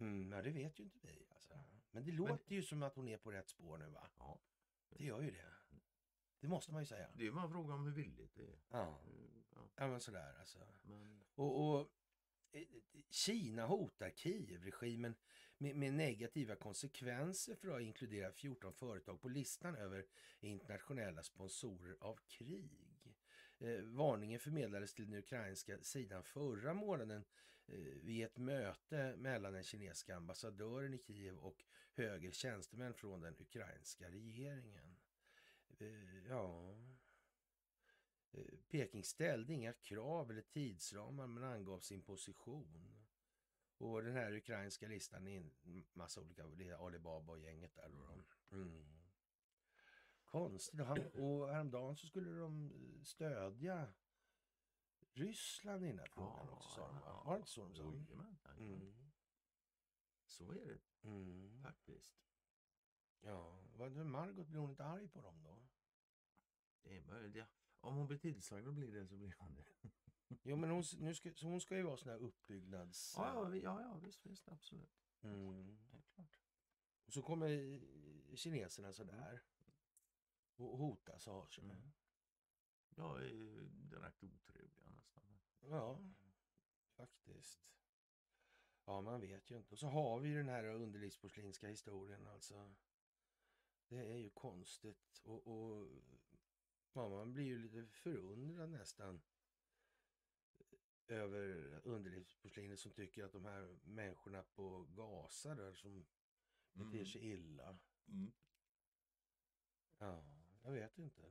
Mm, 0.00 0.32
ja, 0.32 0.42
det 0.42 0.50
vet 0.50 0.78
ju 0.80 0.84
inte 0.84 0.98
vi. 1.02 1.26
Men 1.92 2.04
det 2.04 2.12
låter 2.12 2.54
ju 2.54 2.62
som 2.62 2.82
att 2.82 2.96
hon 2.96 3.08
är 3.08 3.16
på 3.16 3.32
rätt 3.32 3.48
spår 3.48 3.78
nu 3.78 3.86
va? 3.86 4.10
Ja. 4.18 4.40
Det 4.88 5.04
gör 5.04 5.22
ju 5.22 5.30
det. 5.30 5.52
Det 6.40 6.48
måste 6.48 6.72
man 6.72 6.82
ju 6.82 6.86
säga. 6.86 7.08
Det 7.14 7.26
är 7.26 7.32
bara 7.32 7.44
en 7.44 7.50
fråga 7.50 7.74
om 7.74 7.84
hur 7.84 7.92
villigt 7.92 8.34
det 8.34 8.46
är. 8.46 8.58
Ja, 8.70 8.98
Ja, 9.54 9.68
ja 9.76 9.88
men 9.88 10.00
sådär 10.00 10.34
alltså. 10.38 10.58
men... 10.82 11.24
Och, 11.34 11.68
och 11.68 11.92
eh, 12.52 12.66
Kina 13.10 13.66
hotar 13.66 14.10
Kiev-regimen 14.10 15.14
med, 15.58 15.76
med 15.76 15.92
negativa 15.92 16.56
konsekvenser 16.56 17.54
för 17.54 17.68
att 17.68 17.74
ha 17.74 17.80
inkluderat 17.80 18.36
14 18.36 18.72
företag 18.72 19.20
på 19.20 19.28
listan 19.28 19.76
över 19.76 20.06
internationella 20.40 21.22
sponsorer 21.22 21.96
av 22.00 22.18
krig. 22.28 22.92
Eh, 23.58 23.82
varningen 23.82 24.40
förmedlades 24.40 24.94
till 24.94 25.10
den 25.10 25.18
ukrainska 25.18 25.78
sidan 25.82 26.24
förra 26.24 26.74
månaden 26.74 27.18
eh, 27.20 27.24
Eh, 27.66 27.74
vid 28.02 28.24
ett 28.24 28.38
möte 28.38 29.16
mellan 29.16 29.52
den 29.52 29.64
kinesiska 29.64 30.16
ambassadören 30.16 30.94
i 30.94 30.98
Kiev 30.98 31.36
och 31.38 31.64
högre 31.94 32.32
tjänstemän 32.32 32.94
från 32.94 33.20
den 33.20 33.36
ukrainska 33.40 34.10
regeringen. 34.10 34.96
Eh, 35.78 36.28
ja, 36.28 36.76
eh, 38.32 38.44
Peking 38.70 39.04
ställde 39.04 39.52
inga 39.52 39.72
krav 39.72 40.30
eller 40.30 40.42
tidsramar 40.42 41.26
men 41.26 41.44
angav 41.44 41.80
sin 41.80 42.02
position. 42.02 42.98
Och 43.78 44.02
den 44.02 44.12
här 44.12 44.32
ukrainska 44.32 44.88
listan 44.88 45.28
är 45.28 45.38
en 45.38 45.50
massa 45.92 46.20
olika, 46.20 46.46
det 46.46 46.68
är 46.68 46.86
Alibaba 46.86 47.32
och 47.32 47.38
gänget 47.38 47.74
där. 47.74 47.88
Då. 47.88 48.56
Mm. 48.56 48.84
Konstigt. 50.24 50.80
Och, 51.14 51.48
häromdagen 51.48 51.96
så 51.96 52.06
skulle 52.06 52.30
de 52.30 52.72
stödja 53.04 53.92
Ryssland 55.14 55.84
i 55.84 55.86
den 55.88 55.98
här 55.98 56.06
frågan 56.06 56.48
också. 56.48 56.68
Sa 56.68 56.86
de, 56.86 57.00
va? 57.00 57.22
Var 57.24 57.32
det 57.32 57.38
inte 57.38 57.50
så 57.50 57.62
de 57.62 57.74
sa? 57.74 57.82
Jajamän, 57.82 58.38
jajamän. 58.44 58.80
Mm. 58.80 59.10
Så 60.26 60.50
är 60.50 60.54
det 60.66 61.08
Mm. 61.08 61.62
faktiskt. 61.62 62.14
Ja, 63.20 63.58
vad 63.74 63.92
Margot 64.06 64.46
blir 64.46 64.60
hon 64.60 64.70
inte 64.70 64.84
arg 64.84 65.08
på 65.08 65.20
dem 65.20 65.42
då? 65.42 65.62
Det 66.82 66.96
är 66.96 67.02
möjligt, 67.02 67.34
ja. 67.36 67.46
Om 67.80 67.96
hon 67.96 68.06
blir 68.06 68.18
tillsagd 68.18 68.66
och 68.66 68.74
blir 68.74 68.92
det 68.92 69.06
så 69.06 69.16
blir 69.16 69.34
hon 69.38 69.54
det. 69.54 69.64
Jo, 70.42 70.56
men 70.56 70.70
hon, 70.70 70.82
nu 70.98 71.14
ska, 71.14 71.34
så 71.34 71.46
hon 71.46 71.60
ska 71.60 71.76
ju 71.76 71.82
vara 71.82 71.96
sån 71.96 72.08
här 72.10 72.18
uppbyggnads... 72.18 73.14
Ja, 73.16 73.34
ja, 73.34 73.56
ja, 73.56 73.82
ja 73.82 73.98
visst, 73.98 74.26
visst, 74.26 74.48
absolut. 74.48 75.04
Mm. 75.22 75.78
Det 75.90 75.96
är 75.98 76.02
klart. 76.02 76.38
Och 77.06 77.12
så 77.12 77.22
kommer 77.22 77.80
kineserna 78.36 78.92
sådär 78.92 79.42
och 80.56 80.78
hotas 80.78 81.26
och 81.26 81.34
har 81.34 81.46
sig. 81.46 81.64
Mm. 81.64 81.92
Jag 82.94 83.24
är 83.24 83.30
direkt 83.90 84.24
otrevliga 84.24 84.90
nästan. 84.90 85.24
Ja, 85.60 85.98
faktiskt. 86.96 87.60
Ja, 88.84 89.00
man 89.00 89.20
vet 89.20 89.50
ju 89.50 89.56
inte. 89.56 89.74
Och 89.74 89.78
så 89.78 89.86
har 89.86 90.20
vi 90.20 90.28
ju 90.28 90.36
den 90.36 90.48
här 90.48 90.64
underlivsporslinska 90.64 91.68
historien 91.68 92.26
alltså. 92.26 92.74
Det 93.88 94.12
är 94.12 94.16
ju 94.16 94.30
konstigt 94.30 95.20
och, 95.24 95.46
och 95.46 95.88
ja, 96.92 97.08
man 97.08 97.32
blir 97.32 97.44
ju 97.44 97.58
lite 97.58 97.86
förundrad 97.86 98.70
nästan 98.70 99.22
över 101.08 101.80
underlivsporslinet 101.84 102.80
som 102.80 102.92
tycker 102.92 103.24
att 103.24 103.32
de 103.32 103.44
här 103.44 103.78
människorna 103.84 104.42
på 104.42 104.86
Gaza 104.94 105.54
där 105.54 105.74
som 105.74 106.06
beter 106.72 107.04
sig 107.04 107.30
illa. 107.30 107.78
Mm. 108.08 108.32
Ja, 109.98 110.24
jag 110.62 110.72
vet 110.72 110.98
inte. 110.98 111.22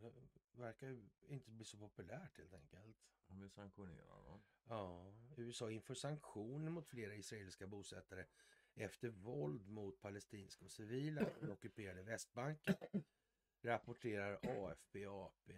Verkar 0.54 0.88
ju 0.88 1.10
inte 1.28 1.52
bli 1.52 1.66
så 1.66 1.78
populärt 1.78 2.38
helt 2.38 2.54
enkelt. 2.54 2.98
Om 3.28 3.42
vi 3.42 3.50
sanktionerar 3.50 4.24
dem. 4.24 4.42
Ja, 4.70 5.14
USA 5.38 5.72
inför 5.72 5.94
sanktioner 5.94 6.72
mot 6.72 6.88
flera 6.88 7.16
israeliska 7.16 7.68
bosättare 7.68 8.26
efter 8.76 9.10
våld 9.10 9.68
mot 9.68 10.02
palestinska 10.02 10.66
och 10.66 10.72
civila 10.72 11.26
på 11.26 11.40
den 11.40 11.52
ockuperade 11.52 12.04
Västbanken, 12.04 12.76
rapporterar 13.62 14.40
AFP 14.44 15.06
AP. 15.06 15.54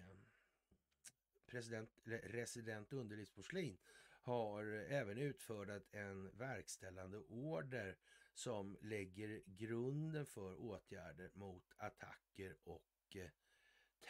President, 1.45 1.89
resident 2.05 2.93
underlivsporslin 2.93 3.77
har 4.21 4.65
även 4.73 5.17
utfärdat 5.17 5.83
en 5.91 6.37
verkställande 6.37 7.17
order 7.17 7.97
som 8.33 8.77
lägger 8.81 9.41
grunden 9.45 10.25
för 10.25 10.61
åtgärder 10.61 11.31
mot 11.33 11.73
attacker 11.77 12.57
och 12.63 13.15
eh, 13.15 13.29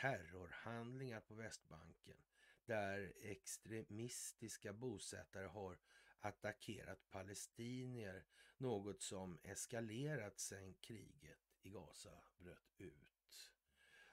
terrorhandlingar 0.02 1.22
på 1.22 1.34
Västbanken 1.34 2.18
där 2.66 3.14
extremistiska 3.18 4.74
bosättare 4.74 5.48
har 5.48 5.78
attackerat 6.20 7.10
palestinier, 7.10 8.26
något 8.58 9.02
som 9.02 9.40
eskalerat 9.44 10.40
sedan 10.40 10.74
kriget 10.74 11.40
i 11.62 11.70
Gaza 11.70 12.24
bröt 12.38 12.74
ut. 12.78 13.52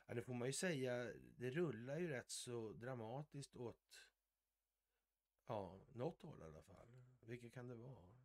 Ja, 0.06 0.14
det 0.14 0.22
får 0.22 0.34
man 0.34 0.48
ju 0.48 0.52
säga, 0.52 1.12
det 1.36 1.50
rullar 1.50 1.98
ju 1.98 2.08
rätt 2.08 2.30
så 2.30 2.72
dramatiskt 2.72 3.56
åt 3.56 4.00
ja, 5.46 5.80
något 5.92 6.22
håll 6.22 6.40
i 6.40 6.44
alla 6.44 6.62
fall. 6.62 6.88
Vilket 7.20 7.52
kan 7.52 7.68
det 7.68 7.74
vara? 7.74 8.20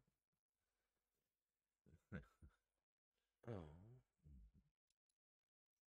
Ja. 3.47 3.84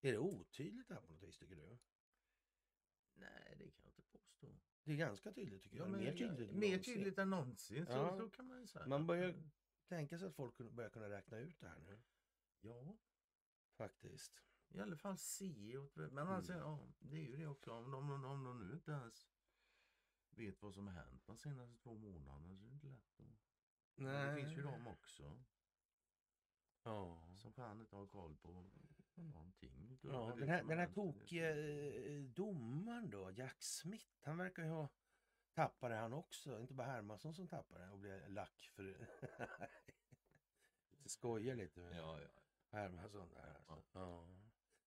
Är 0.01 0.13
det 0.13 0.19
otydligt 0.19 0.91
här 0.91 1.01
på 1.01 1.13
något 1.13 1.23
vis 1.23 1.39
tycker 1.39 1.57
du? 1.57 1.79
Nej, 3.15 3.55
det 3.59 3.71
kan 3.71 3.85
jag 3.85 3.91
inte 3.91 4.03
påstå. 4.03 4.47
Det 4.85 4.93
är 4.93 4.97
ganska 4.97 5.33
tydligt 5.33 5.63
tycker 5.63 5.77
jag. 5.77 5.87
Ja, 5.87 5.91
men, 5.91 6.01
mer 6.01 6.13
tydligt, 6.17 6.51
än 6.51 6.59
mer 6.59 6.79
tydligt 6.79 7.19
än 7.19 7.31
någonsin. 7.31 7.87
Så, 7.87 7.93
Ja. 7.93 8.17
så 8.19 8.31
kan 8.31 8.47
man 8.47 8.67
säga. 8.67 8.87
Man 8.87 9.07
börjar 9.07 9.35
tänka 9.89 10.19
sig 10.19 10.29
att 10.29 10.35
folk 10.35 10.59
börjar 10.59 10.91
kunna 10.91 11.11
räkna 11.11 11.39
ut 11.39 11.61
det 11.61 11.69
här 11.69 11.79
nu. 11.81 12.01
Ja, 12.61 12.97
Faktiskt. 13.77 14.43
i 14.69 14.81
alla 14.81 14.97
fall 14.97 15.19
se. 15.19 15.79
Men 15.95 16.07
Mm. 16.19 16.29
alltså, 16.29 16.53
ja, 16.53 16.89
det 16.99 17.17
är 17.17 17.27
ju 17.27 17.37
det 17.37 17.47
också. 17.47 17.73
Om 17.73 17.91
de, 17.91 18.11
om, 18.11 18.25
om 18.25 18.45
de 18.45 18.69
nu 18.69 18.75
inte 18.75 18.91
ens 18.93 19.29
vet 20.31 20.63
vad 20.63 20.75
som 20.75 20.87
har 20.87 20.95
hänt 20.95 21.27
de 21.27 21.39
senaste 21.39 21.77
två 21.77 21.95
månaderna 21.95 22.57
så 22.57 22.65
är 22.65 22.69
det 22.69 22.75
inte 22.75 22.87
lätt. 22.87 23.21
Att... 23.21 23.27
Men 23.95 24.29
Det 24.37 24.43
finns 24.43 24.59
ju 24.59 24.63
de 24.63 24.87
också 24.87 25.45
Ja. 26.83 27.35
som 27.37 27.53
fan 27.53 27.81
inte 27.81 27.97
har 27.97 28.07
koll 28.07 28.37
på 28.37 28.71
någonting. 29.23 29.89
utöver 29.93 30.15
Ja, 30.15 30.33
det 30.35 30.41
den 30.41 30.49
här, 30.49 30.59
som 30.59 30.69
den 30.69 30.79
här 30.79 30.85
hänt. 30.85 30.95
tokiga 30.95 31.51
eh, 31.51 32.21
domaren 32.23 33.11
då, 33.11 33.31
Jack 33.31 33.63
Smith, 33.63 34.07
han 34.23 34.39
verkar 34.39 34.63
ju 34.63 34.69
ha 34.69 34.89
tappade 35.55 35.95
han 35.95 36.13
också. 36.13 36.61
Inte 36.61 36.75
bara 36.75 36.87
Hermansson 36.87 37.35
som 37.35 37.49
tappade 37.49 37.91
och 37.91 37.99
blev 37.99 38.29
lack 38.31 38.71
för 38.77 38.83
det. 38.83 38.97
skojar 41.07 41.55
lite 41.55 41.81
med 41.81 41.97
Ja, 41.97 42.21
ja. 42.21 42.29
Hermansson 42.79 43.29
där. 43.35 43.57
Alltså. 43.67 43.99
Ja. 43.99 44.27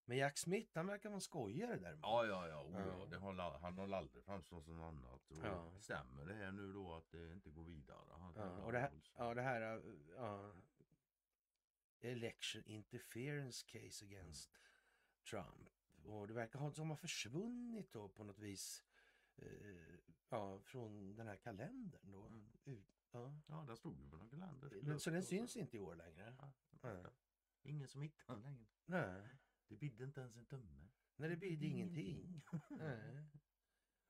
Men 0.05 0.17
Jack 0.17 0.37
Smith, 0.37 0.71
han 0.75 0.87
verkar 0.87 1.09
vara 1.09 1.15
en 1.15 1.21
skojare 1.21 1.75
där. 1.77 1.99
Ja, 2.01 2.25
ja, 2.25 2.47
ja. 2.47 2.61
Oh, 2.63 2.87
Ja. 2.87 3.05
Det 3.05 3.17
har, 3.17 3.59
han 3.59 3.77
har 3.77 3.93
aldrig 3.97 4.23
framstått 4.23 4.65
som 4.65 4.81
annat. 4.81 5.31
Och 5.31 5.37
Ja. 5.45 5.71
Stämmer 5.79 6.25
det 6.25 6.33
här 6.33 6.51
nu 6.51 6.73
då 6.73 6.93
att 6.95 7.11
det 7.11 7.33
inte 7.33 7.49
går 7.49 7.63
vidare? 7.63 7.97
Han- 8.11 8.33
Ja, 8.35 8.63
och 8.63 8.71
det 8.71 8.79
här, 8.79 8.91
ja, 9.17 9.33
det 9.33 9.41
här 9.41 9.61
ja, 10.15 10.53
election 12.01 12.63
interference 12.65 13.65
case 13.67 14.05
against 14.05 14.59
Trump. 15.29 15.69
Och 16.03 16.27
det 16.27 16.33
verkar 16.33 16.71
som 16.71 16.89
ha 16.89 16.95
försvunnit 16.97 17.91
då 17.93 18.09
på 18.09 18.23
något 18.23 18.39
vis 18.39 18.83
eh, 19.35 19.95
ja, 20.29 20.59
från 20.59 21.15
den 21.15 21.27
här 21.27 21.35
kalendern. 21.35 22.11
Då. 22.11 22.25
Mm. 22.25 22.51
Ut, 22.65 22.87
ja. 23.11 23.39
Ja, 23.47 23.63
den 23.67 23.77
stod 23.77 23.99
ju 23.99 24.09
på 24.09 24.17
någon 24.17 24.29
kalender. 24.29 24.69
Den- 24.69 24.99
Så 24.99 25.09
den 25.09 25.23
syns 25.23 25.57
inte 25.57 25.77
i 25.77 25.79
år 25.79 25.95
längre? 25.95 26.35
Ja. 26.81 27.05
Ingen 27.63 27.87
som 27.87 28.01
hittar 28.01 28.33
den 28.33 28.43
längre. 28.43 28.65
Nej, 28.85 29.29
Det 29.67 29.75
bidde 29.75 30.03
inte 30.03 30.21
ens 30.21 30.35
en 30.35 30.45
tumme. 30.45 30.87
Nej 31.15 31.29
det 31.29 31.35
blir 31.37 31.57
det 31.57 31.65
ingenting. 31.65 32.41
Nej. 32.69 33.27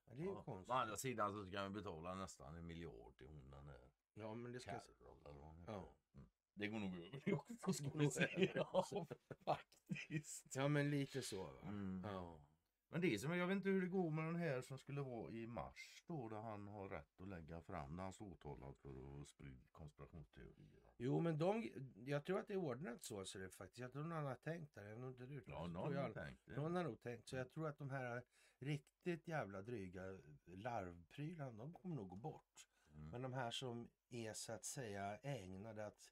Ja, 0.05 0.13
det 0.15 0.21
är 0.21 0.25
ju 0.25 0.31
Ja, 0.33 0.43
konstigt. 0.43 0.69
Å 0.69 0.73
andra 0.73 0.97
sidan 0.97 1.33
så 1.33 1.45
ska 1.45 1.63
vi 1.63 1.69
betala 1.69 2.15
nästan 2.15 2.55
en 2.55 2.67
miljard 2.67 3.17
till 3.17 3.27
hon 3.27 3.49
den 3.51 3.65
där 3.65 3.89
Ja, 4.13 4.35
men 4.35 4.51
det 4.51 4.59
ska... 4.59 4.71
Carol 4.71 5.25
eller 5.25 5.41
hon. 5.41 5.63
Ja. 5.67 5.95
Mm. 6.13 6.27
Det 6.61 6.67
går 6.67 6.79
nog 6.79 6.95
över 6.95 7.21
det 7.25 7.33
också 7.33 7.73
ska 7.73 7.89
vi 7.93 8.11
se. 8.11 8.51
Ja, 8.55 8.85
faktiskt. 9.45 10.55
Ja, 10.55 10.67
men 10.67 10.89
lite 10.89 11.21
så. 11.21 11.43
Va? 11.43 11.67
Mm. 11.67 12.01
Ja. 12.03 12.41
Men 12.89 13.01
det 13.01 13.13
är 13.13 13.17
som, 13.17 13.37
jag 13.37 13.47
vet 13.47 13.55
inte 13.55 13.69
hur 13.69 13.81
det 13.81 13.87
går 13.87 14.09
med 14.09 14.25
den 14.25 14.35
här 14.35 14.61
som 14.61 14.77
skulle 14.77 15.01
vara 15.01 15.31
i 15.31 15.47
mars 15.47 16.03
då, 16.07 16.29
där 16.29 16.41
han 16.41 16.67
har 16.67 16.89
rätt 16.89 17.21
att 17.21 17.27
lägga 17.27 17.61
fram, 17.61 17.95
där 17.95 18.03
han 18.03 18.13
står 18.13 18.31
åtalad 18.31 18.75
för 18.77 19.21
att 19.21 19.27
sprida 19.27 19.67
konspirationsteorier. 19.71 20.81
Jo, 20.97 21.19
men 21.19 21.37
de, 21.37 21.69
jag 21.95 22.25
tror 22.25 22.39
att 22.39 22.47
det 22.47 22.53
är 22.53 22.57
ordnat 22.57 23.03
så. 23.03 23.25
så 23.25 23.37
det 23.37 23.45
är 23.45 23.49
faktiskt. 23.49 23.79
Jag 23.79 23.91
tror 23.91 24.03
någon 24.03 24.25
har 24.25 24.35
tänkt 24.35 24.75
det. 24.75 24.89
Jag 24.89 24.97
har 24.97 25.07
inte 25.07 25.25
det. 25.25 25.33
Ja, 25.33 25.41
tror 25.41 25.67
någon 25.67 25.93
jag 25.93 26.01
har 26.01 26.13
tänkt 26.13 26.45
det. 26.45 26.55
Någon 26.55 26.75
har 26.75 26.83
nog 26.83 27.01
tänkt. 27.01 27.27
Så 27.27 27.35
jag 27.35 27.51
tror 27.51 27.67
att 27.67 27.77
de 27.77 27.89
här 27.89 28.23
riktigt 28.59 29.27
jävla 29.27 29.61
dryga 29.61 30.19
larvprylarna, 30.45 31.51
de 31.51 31.73
kommer 31.73 31.95
nog 31.95 32.09
gå 32.09 32.15
bort. 32.15 32.67
Mm. 32.93 33.09
Men 33.09 33.21
de 33.21 33.33
här 33.33 33.51
som 33.51 33.89
är 34.09 34.33
så 34.33 34.53
att 34.53 34.65
säga 34.65 35.17
ägnade 35.17 35.85
att 35.85 36.11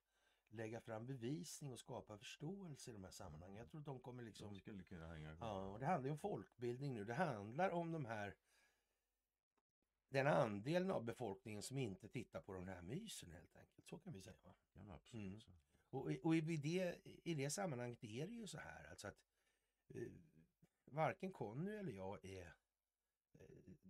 lägga 0.49 0.81
fram 0.81 1.05
bevisning 1.05 1.71
och 1.71 1.79
skapa 1.79 2.17
förståelse 2.17 2.91
i 2.91 2.93
de 2.93 3.03
här 3.03 3.11
sammanhangen. 3.11 3.57
Jag 3.57 3.69
tror 3.69 3.79
att 3.79 3.85
de 3.85 3.99
kommer 3.99 4.23
liksom... 4.23 4.53
De 4.53 4.59
skulle 4.59 4.83
kunna 4.83 5.07
hänga. 5.07 5.37
Ja, 5.39 5.65
och 5.65 5.79
det 5.79 5.85
handlar 5.85 6.07
ju 6.07 6.11
om 6.11 6.19
folkbildning 6.19 6.93
nu. 6.93 7.05
Det 7.05 7.13
handlar 7.13 7.69
om 7.69 7.91
de 7.91 8.05
här 8.05 8.35
den 10.09 10.27
andelen 10.27 10.91
av 10.91 11.03
befolkningen 11.03 11.63
som 11.63 11.77
inte 11.77 12.07
tittar 12.07 12.41
på 12.41 12.53
de 12.53 12.67
här 12.67 12.81
mysen 12.81 13.31
helt 13.31 13.55
enkelt. 13.55 13.87
Så 13.87 13.97
kan 13.99 14.13
vi 14.13 14.21
säga. 14.21 14.35
Va? 14.43 14.55
Ja, 14.73 14.93
absolut. 14.93 15.47
Mm. 15.47 15.59
Och, 15.89 16.11
och 16.23 16.35
i, 16.35 16.57
det, 16.57 16.97
i 17.23 17.33
det 17.33 17.49
sammanhanget 17.49 18.03
är 18.03 18.27
det 18.27 18.33
ju 18.33 18.47
så 18.47 18.57
här 18.57 18.89
alltså 18.89 19.07
att 19.07 19.25
eh, 19.87 20.11
varken 20.85 21.31
Conny 21.31 21.71
eller 21.71 21.91
jag 21.91 22.25
är 22.25 22.53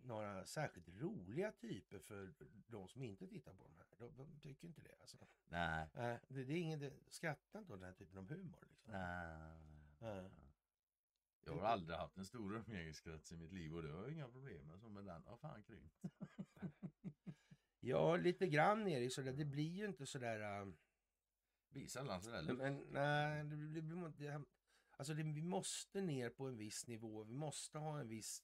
några 0.09 0.45
särskilt 0.45 0.89
roliga 0.89 1.51
typer 1.51 1.99
för 1.99 2.33
de 2.67 2.87
som 2.87 3.03
inte 3.03 3.27
tittar 3.27 3.53
på 3.53 3.63
de 3.63 3.77
här. 3.77 3.85
De, 3.97 4.17
de 4.17 4.39
tycker 4.39 4.67
inte 4.67 4.81
det. 4.81 4.95
Alltså. 5.01 5.17
Nej. 5.47 5.87
Nej, 5.93 6.19
det, 6.27 6.43
det 6.43 6.53
är 6.53 6.57
ingen, 6.57 6.79
det, 6.79 6.93
skrattar 7.07 7.59
inte 7.59 7.73
åt 7.73 7.79
den 7.79 7.87
här 7.87 7.95
typen 7.95 8.17
av 8.17 8.29
humor. 8.29 8.67
Liksom. 8.69 8.91
Nej. 8.91 9.59
Nej. 9.99 10.29
Jag 11.45 11.53
har 11.53 11.67
aldrig 11.67 11.97
haft 11.97 12.17
en 12.17 12.25
stor 12.25 12.55
umgängeskrets 12.55 13.31
i 13.31 13.37
mitt 13.37 13.51
liv 13.51 13.75
och 13.75 13.83
det 13.83 13.91
har 13.91 14.01
jag 14.01 14.11
inga 14.11 14.27
problem 14.27 14.67
med. 14.67 14.79
Så, 14.79 14.89
men 14.89 15.05
den 15.05 15.23
har 15.23 15.37
fan 15.37 15.63
krympt. 15.63 15.95
Ja, 17.81 18.17
lite 18.17 18.47
grann 18.47 18.85
det 18.85 19.13
sådär. 19.13 19.33
Det 19.33 19.45
blir 19.45 19.71
ju 19.77 19.85
inte 19.85 20.05
sådär... 20.05 20.61
Uh, 20.61 20.73
blir 21.69 21.87
sällan 21.87 22.21
sådär. 22.21 22.53
Men, 22.53 22.85
nej, 22.91 23.43
det, 23.43 23.81
det, 23.81 24.11
det, 24.17 24.43
alltså 24.91 25.13
det, 25.13 25.23
vi 25.23 25.41
måste 25.41 26.01
ner 26.01 26.29
på 26.29 26.47
en 26.47 26.57
viss 26.57 26.87
nivå. 26.87 27.23
Vi 27.23 27.33
måste 27.33 27.77
ha 27.77 27.99
en 27.99 28.07
viss 28.07 28.43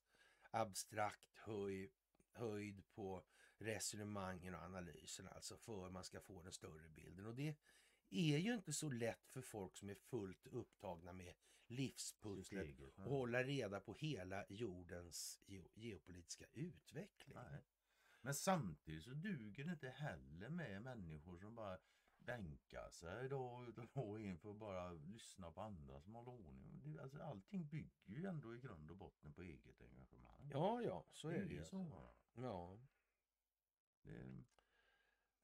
abstrakt 0.56 1.38
höj, 1.38 1.92
höjd 2.32 2.84
på 2.90 3.24
resonemangen 3.58 4.56
och 4.56 4.62
analysen 4.62 5.28
alltså 5.28 5.58
för 5.58 5.90
man 5.90 6.04
ska 6.04 6.22
få 6.22 6.42
den 6.42 6.52
större 6.52 6.90
bilden. 6.90 7.26
Och 7.26 7.36
det 7.36 7.56
är 8.10 8.38
ju 8.38 8.54
inte 8.54 8.74
så 8.74 8.90
lätt 8.90 9.30
för 9.30 9.42
folk 9.42 9.78
som 9.78 9.90
är 9.90 9.96
fullt 9.96 10.48
upptagna 10.48 11.14
med 11.14 11.34
livspusslet 11.68 12.80
och 12.80 13.04
hålla 13.04 13.44
reda 13.44 13.80
på 13.80 13.94
hela 13.94 14.46
jordens 14.50 15.40
geopolitiska 15.74 16.46
utveckling. 16.54 17.38
Nej. 17.52 17.66
Men 18.22 18.34
samtidigt 18.34 19.04
så 19.04 19.10
duger 19.10 19.64
det 19.64 19.72
inte 19.72 19.90
heller 19.90 20.50
med 20.50 20.82
människor 20.82 21.38
som 21.38 21.56
bara 21.56 21.78
bänkar 22.26 22.90
sig 22.90 23.30
dag 23.30 23.68
ut 23.70 23.78
och 23.78 23.88
dag 23.94 24.20
in 24.20 24.38
för 24.38 24.52
att 24.52 24.56
bara 24.58 24.92
lyssna 24.92 25.52
på 25.52 25.62
andra 25.62 26.02
som 26.02 26.16
håller 26.16 26.32
ordning. 26.32 26.98
Alltså, 27.02 27.24
allting 27.24 27.68
bygger 27.68 28.16
ju 28.16 28.26
ändå 28.26 28.56
i 28.56 28.60
grund 28.60 28.92
och 28.92 28.98
botten 28.98 29.34
på 29.34 29.42
eget 29.42 29.82
engagemang. 29.82 30.50
Ja, 30.52 30.82
ja, 30.82 31.06
så 31.12 31.30
är 31.30 31.46
det, 31.46 31.54
ju. 31.54 31.64
Så. 31.64 32.12
Ja. 32.36 32.80
Det... 34.02 34.44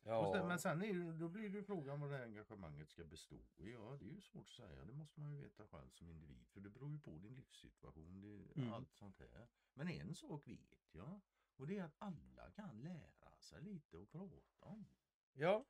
Ja. 0.04 0.34
Sen, 0.34 0.48
men 0.48 0.60
sen 0.60 0.82
är 0.82 1.14
då 1.20 1.30
blir 1.30 1.50
det 1.50 1.64
frågan 1.64 2.00
vad 2.00 2.10
det 2.10 2.18
här 2.18 2.24
engagemanget 2.24 2.90
ska 2.90 3.04
bestå 3.04 3.36
i. 3.58 3.72
Ja, 3.72 3.98
det 4.00 4.06
är 4.06 4.14
ju 4.14 4.22
svårt 4.22 4.48
att 4.48 4.54
säga. 4.54 4.86
Det 4.86 4.94
måste 4.94 5.20
man 5.20 5.32
ju 5.32 5.38
veta 5.38 5.68
själv 5.68 5.90
som 5.90 6.10
individ. 6.10 6.48
För 6.48 6.60
det 6.60 6.70
beror 6.70 6.92
ju 6.92 7.00
på 7.00 7.18
din 7.18 7.36
livssituation, 7.36 8.22
det, 8.22 8.60
mm. 8.62 8.74
allt 8.74 8.94
sånt 8.94 9.20
här. 9.20 9.48
Men 9.74 9.88
en 9.88 10.16
sak 10.16 10.48
vet 10.48 10.94
jag. 10.96 11.22
Och 11.56 11.68
det 11.68 11.78
är 11.78 11.84
att 11.84 11.96
alla 11.98 12.52
kan 12.52 12.82
lära 12.82 13.40
sig 13.40 13.62
lite 13.62 13.98
och 13.98 14.10
prata 14.10 14.66
om. 14.66 14.86
Ja. 15.34 15.66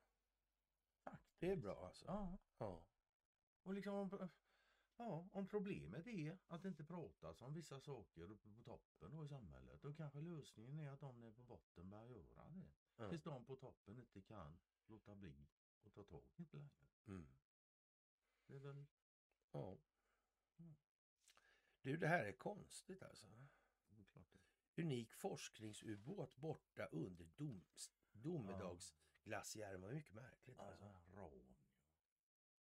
Faktiskt. 1.04 1.40
Det 1.40 1.50
är 1.50 1.56
bra 1.56 1.86
alltså. 1.86 2.04
Ja. 2.06 2.38
ja. 2.58 2.86
Och 3.62 3.74
liksom 3.74 4.28
Ja, 4.96 5.28
om 5.32 5.48
problemet 5.48 6.06
är 6.06 6.38
att 6.48 6.62
det 6.62 6.68
inte 6.68 6.84
pratas 6.84 7.42
om 7.42 7.54
vissa 7.54 7.80
saker 7.80 8.30
uppe 8.30 8.48
på 8.48 8.62
toppen 8.62 9.10
då 9.10 9.24
i 9.24 9.28
samhället, 9.28 9.82
då 9.82 9.94
kanske 9.94 10.20
lösningen 10.20 10.78
är 10.78 10.90
att 10.90 11.00
de 11.00 11.20
nere 11.20 11.32
på 11.32 11.42
botten 11.42 11.90
börjar 11.90 12.08
göra 12.08 12.48
det. 12.48 12.70
Mm. 12.98 13.10
Tills 13.10 13.22
de 13.22 13.44
på 13.44 13.56
toppen 13.56 13.98
inte 13.98 14.22
kan 14.22 14.58
låta 14.86 15.14
bli 15.14 15.46
och 15.82 15.92
ta 15.92 16.04
tag 16.04 16.24
i 16.36 16.44
det 16.44 16.58
längre. 16.58 16.86
Mm. 17.06 17.26
Det 18.46 18.54
är 18.54 18.60
väl... 18.60 18.86
Ja. 19.52 19.78
Mm. 20.58 20.74
Du, 21.82 21.96
det 21.96 22.08
här 22.08 22.24
är 22.24 22.32
konstigt 22.32 23.02
alltså. 23.02 23.26
Unik 24.76 25.12
forskningsubåt 25.12 26.36
borta 26.36 26.86
under 26.86 27.24
dom, 28.12 28.46
domedagsglaciären 29.24 29.80
var 29.80 29.92
mycket 29.92 30.14
märkligt. 30.14 30.58
Alltså. 30.58 30.84
alltså 30.84 31.10
ran. 31.12 31.56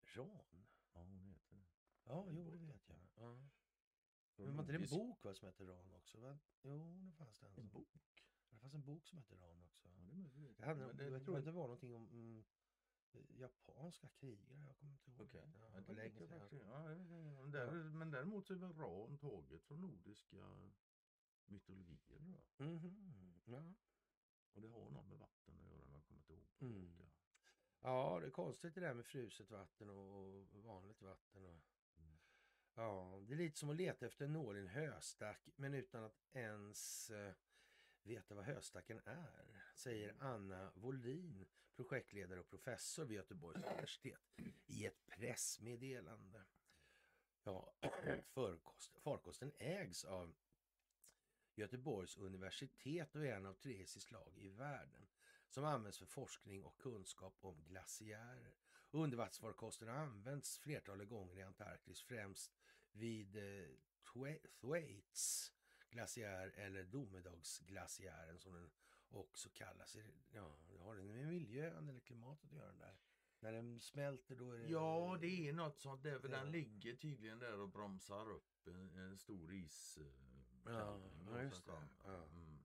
Ran? 0.02 0.66
Ja, 0.94 1.02
hon 1.02 1.24
heter 1.24 1.56
det. 1.56 1.66
Ja, 2.04 2.28
jo 2.32 2.50
det 2.50 2.58
vet 2.58 2.90
jag. 2.90 2.98
Ja. 3.16 3.50
Men 4.38 4.56
var 4.56 4.64
inte 4.64 4.74
det 4.74 4.84
en 4.84 5.00
bok 5.00 5.24
va, 5.24 5.34
som 5.34 5.46
hette 5.46 5.64
Ran 5.64 5.94
också? 5.94 6.20
Va? 6.20 6.40
Jo, 6.62 7.02
det 7.06 7.12
fanns 7.12 7.40
det. 7.40 7.62
En 7.62 7.70
bok? 7.70 8.24
Det 8.50 8.58
fanns 8.58 8.74
en 8.74 8.84
bok 8.86 9.08
som 9.08 9.18
hette 9.18 9.36
Ran 9.36 9.62
också. 9.64 9.88
Ja, 9.88 10.02
det 10.02 10.14
möjligt. 10.38 10.60
Jag, 10.60 10.68
hade, 10.68 10.94
det, 10.94 11.10
jag 11.10 11.24
tror 11.26 11.38
att 11.38 11.46
det 11.46 11.52
var 11.52 11.62
någonting 11.62 11.96
om 11.96 12.08
mm, 12.10 12.44
japanska 13.28 14.10
krigare. 14.10 14.66
Jag 14.66 14.78
kommer 14.78 14.94
inte 14.94 15.12
ihåg. 15.12 15.22
Okay. 15.22 15.42
Ja, 15.54 15.70
ja, 15.74 15.82
det 15.82 15.94
länge 15.94 16.28
sedan. 16.28 16.50
Ja, 16.52 16.92
ja, 16.92 17.46
där, 17.46 17.72
men 17.72 18.12
däremot 18.12 18.48
så 18.48 18.54
är 18.54 18.58
väl 18.58 18.74
Ran 18.74 19.18
taget 19.18 19.64
från 19.64 19.82
nordiska 19.82 20.72
mytologier. 21.46 22.20
Då. 22.20 22.64
Mm 22.64 22.80
-hmm. 22.80 23.42
ja. 23.46 23.74
Och 24.56 24.62
det 24.62 24.68
har 24.68 24.90
något 24.90 25.08
med 25.08 25.18
vatten 25.18 25.56
att 25.56 25.66
göra, 25.66 25.92
jag 25.94 26.04
kommer 26.04 26.20
inte 26.20 26.34
ihåg. 26.34 26.48
Mm. 26.60 27.10
Ja, 27.82 28.18
det 28.22 28.28
är 28.28 28.32
konstigt 28.32 28.76
det 28.76 28.82
där 28.82 28.94
med 28.94 29.06
fruset 29.06 29.52
vatten 29.52 29.90
och 29.90 30.64
vanligt 30.64 31.02
vatten. 31.02 31.46
Och... 31.46 31.62
Ja, 32.76 33.20
det 33.28 33.34
är 33.34 33.38
lite 33.38 33.60
som 33.60 33.70
att 33.70 33.76
leta 33.76 34.06
efter 34.06 34.26
en 34.26 34.34
nål 34.34 34.58
i 34.58 34.60
en 34.60 34.68
höstack 34.68 35.50
men 35.56 35.74
utan 35.74 36.04
att 36.04 36.20
ens 36.34 37.10
eh, 37.10 37.34
veta 38.04 38.36
vad 38.36 38.46
höstacken 38.46 39.02
är, 39.06 39.64
säger 39.76 40.16
Anna 40.20 40.72
Wollin, 40.76 41.46
projektledare 41.76 42.40
och 42.40 42.50
professor 42.50 43.06
vid 43.06 43.18
Göteborgs 43.18 43.64
universitet 43.64 44.22
i 44.66 44.86
ett 44.86 45.08
pressmeddelande. 45.08 46.46
Ja, 47.44 47.74
farkosten 49.04 49.52
ägs 49.58 50.06
av 50.06 50.36
Göteborgs 51.56 52.18
universitet 52.18 53.16
och 53.16 53.26
är 53.26 53.36
en 53.36 53.46
av 53.46 53.54
tre 53.54 53.82
i 53.82 53.86
sitt 53.86 54.04
slag 54.04 54.34
i 54.38 54.50
världen 54.50 55.08
som 55.50 55.66
används 55.66 55.98
för 55.98 56.06
forskning 56.06 56.64
och 56.64 56.78
kunskap 56.78 57.38
om 57.42 57.64
glaciärer. 57.68 58.56
Undervattensfarkosten 58.92 59.88
har 59.88 59.96
använts 59.96 60.60
flertalet 60.60 61.10
gånger 61.10 61.38
i 61.38 61.42
Antarktis, 61.42 62.02
främst 62.02 62.52
vid 62.92 63.36
eh, 63.36 63.68
Thwaites 64.62 65.52
glaciär 65.90 66.54
eller 66.56 66.84
domedagsglaciären 66.84 68.40
som 68.40 68.54
den 68.54 68.72
också 69.10 69.50
kallas. 69.50 69.98
Ja, 70.32 70.58
har 70.80 70.96
den 70.96 71.08
med 71.08 71.28
miljön 71.28 71.90
eller 71.90 72.00
klimatet 72.00 72.52
att 72.52 72.58
göra 72.58 72.74
där? 72.74 72.98
När 73.40 73.52
den 73.52 73.80
smälter 73.80 74.36
då 74.36 74.52
är 74.52 74.58
det... 74.58 74.70
Ja, 74.70 75.18
det 75.22 75.48
är 75.48 75.54
något 75.54 75.80
sånt 75.80 76.04
där. 76.04 76.20
För 76.20 76.30
ja. 76.30 76.38
den 76.38 76.52
ligger 76.52 76.96
tydligen 76.96 77.40
där 77.40 77.60
och 77.60 77.70
bromsar 77.70 78.32
upp 78.32 78.68
en, 78.68 78.98
en 78.98 79.18
stor 79.18 79.54
is... 79.54 80.00
Uh, 80.68 81.00
ja, 81.32 81.42
just 81.42 81.66
det. 81.66 81.72
Ja. 82.04 82.14
Mm. 82.14 82.60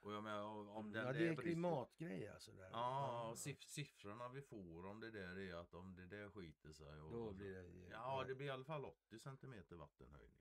Och 0.00 0.12
jag 0.12 0.22
menar, 0.22 0.42
om 0.76 0.92
den 0.92 1.06
ja, 1.06 1.12
det 1.12 1.26
är 1.26 1.30
en 1.30 1.36
klimatgrej 1.36 2.28
alltså. 2.28 2.52
Där. 2.52 2.70
Ja, 2.72 3.34
ja. 3.44 3.56
siffrorna 3.60 4.28
vi 4.28 4.42
får 4.42 4.86
om 4.86 5.00
det 5.00 5.10
där 5.10 5.38
är 5.38 5.54
att 5.54 5.74
om 5.74 5.94
det 5.94 6.06
där 6.06 6.30
skiter 6.30 6.72
sig. 6.72 7.00
Och, 7.00 7.12
Då 7.12 7.32
blir 7.32 7.54
det, 7.54 7.88
ja, 7.90 8.24
det 8.24 8.34
blir 8.34 8.46
i 8.46 8.50
alla 8.50 8.64
fall 8.64 8.84
80 8.84 9.18
centimeter 9.18 9.76
vattenhöjning. 9.76 10.38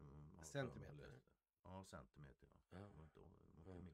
Mm, 0.00 0.44
centimeter? 0.44 1.20
Ja, 1.64 1.84
centimeter. 1.84 2.48
Ja. 2.70 2.78
Ja. 2.78 3.12
ja. 3.66 3.90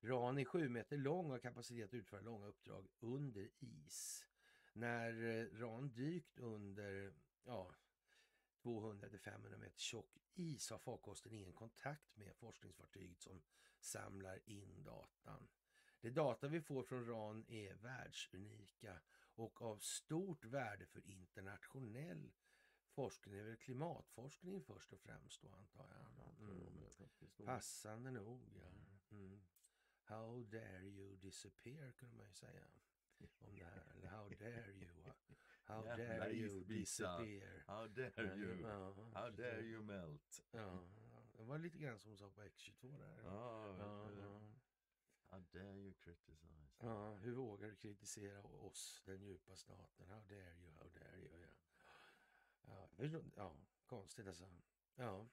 RAN 0.00 0.38
är 0.38 0.44
sju 0.44 0.68
meter 0.68 0.96
lång 0.96 1.26
och 1.26 1.32
har 1.32 1.38
kapacitet 1.38 1.84
att 1.84 1.94
utföra 1.94 2.20
långa 2.20 2.46
uppdrag 2.46 2.86
under 3.00 3.50
is. 3.58 4.26
När 4.72 5.24
eh, 5.24 5.46
RAN 5.58 5.92
dykt 5.92 6.38
under 6.38 7.14
ja, 7.44 7.70
200-500 8.66 9.56
meter 9.56 9.78
tjock 9.78 10.18
is 10.34 10.70
har 10.70 10.78
farkosten 10.78 11.32
ingen 11.32 11.52
kontakt 11.52 12.16
med 12.16 12.36
forskningsfartyget 12.36 13.20
som 13.20 13.42
samlar 13.80 14.48
in 14.48 14.84
datan. 14.84 15.48
De 16.00 16.10
data 16.10 16.48
vi 16.48 16.60
får 16.60 16.82
från 16.82 17.06
RAN 17.06 17.44
är 17.48 17.74
världsunika 17.74 19.00
och 19.34 19.62
av 19.62 19.78
stort 19.78 20.44
värde 20.44 20.86
för 20.86 21.06
internationell 21.06 22.32
forskning. 22.88 23.34
Det 23.34 23.40
är 23.40 23.44
väl 23.44 23.56
klimatforskning 23.56 24.62
först 24.62 24.92
och 24.92 25.00
främst 25.00 25.42
då 25.42 25.52
antar 25.52 25.88
jag. 25.90 26.40
Mm. 26.40 27.46
Passande 27.46 28.10
nog. 28.10 28.42
Ja. 28.54 29.16
Mm. 29.16 29.40
How 30.02 30.44
dare 30.44 30.84
you 30.84 31.16
disappear 31.16 31.92
kunde 31.92 32.16
man 32.16 32.26
ju 32.26 32.32
säga 32.32 32.64
om 33.44 33.56
det 33.58 33.64
här. 33.64 33.92
Eller 33.94 34.08
how 34.08 34.28
dare 34.28 34.72
you. 34.72 35.12
How 35.66 35.82
dare 35.82 36.32
you 36.32 36.64
disappear. 36.64 37.64
How 37.66 37.86
dare 37.88 38.36
you. 38.36 38.66
How 39.14 39.30
dare 39.30 39.62
you 39.62 39.82
melt. 39.82 40.42
Ja, 40.50 40.78
det 41.36 41.44
var 41.44 41.58
lite 41.58 41.78
grann 41.78 41.98
som 41.98 42.10
hon 42.10 42.18
sa 42.18 42.30
på 42.30 42.42
X22 42.42 42.98
där. 42.98 43.22
Ja, 43.24 43.76
ja, 43.78 44.10
ja. 44.20 44.40
How 45.30 45.40
dare 45.52 45.78
you 45.78 45.94
criticize. 45.94 46.56
Ja, 46.78 47.14
hur 47.14 47.34
vågar 47.34 47.68
du 47.68 47.76
kritisera 47.76 48.42
oss, 48.42 49.02
den 49.04 49.22
djupa 49.22 49.56
staten? 49.56 50.08
How 50.08 50.20
dare 50.20 50.56
you, 50.56 50.72
how 50.72 50.88
dare 50.88 51.20
you. 51.20 51.30
Ja, 52.66 52.88
ja, 52.96 53.20
ja 53.36 53.56
konstigt 53.86 54.26
alltså. 54.26 54.48
Ja. 54.94 55.26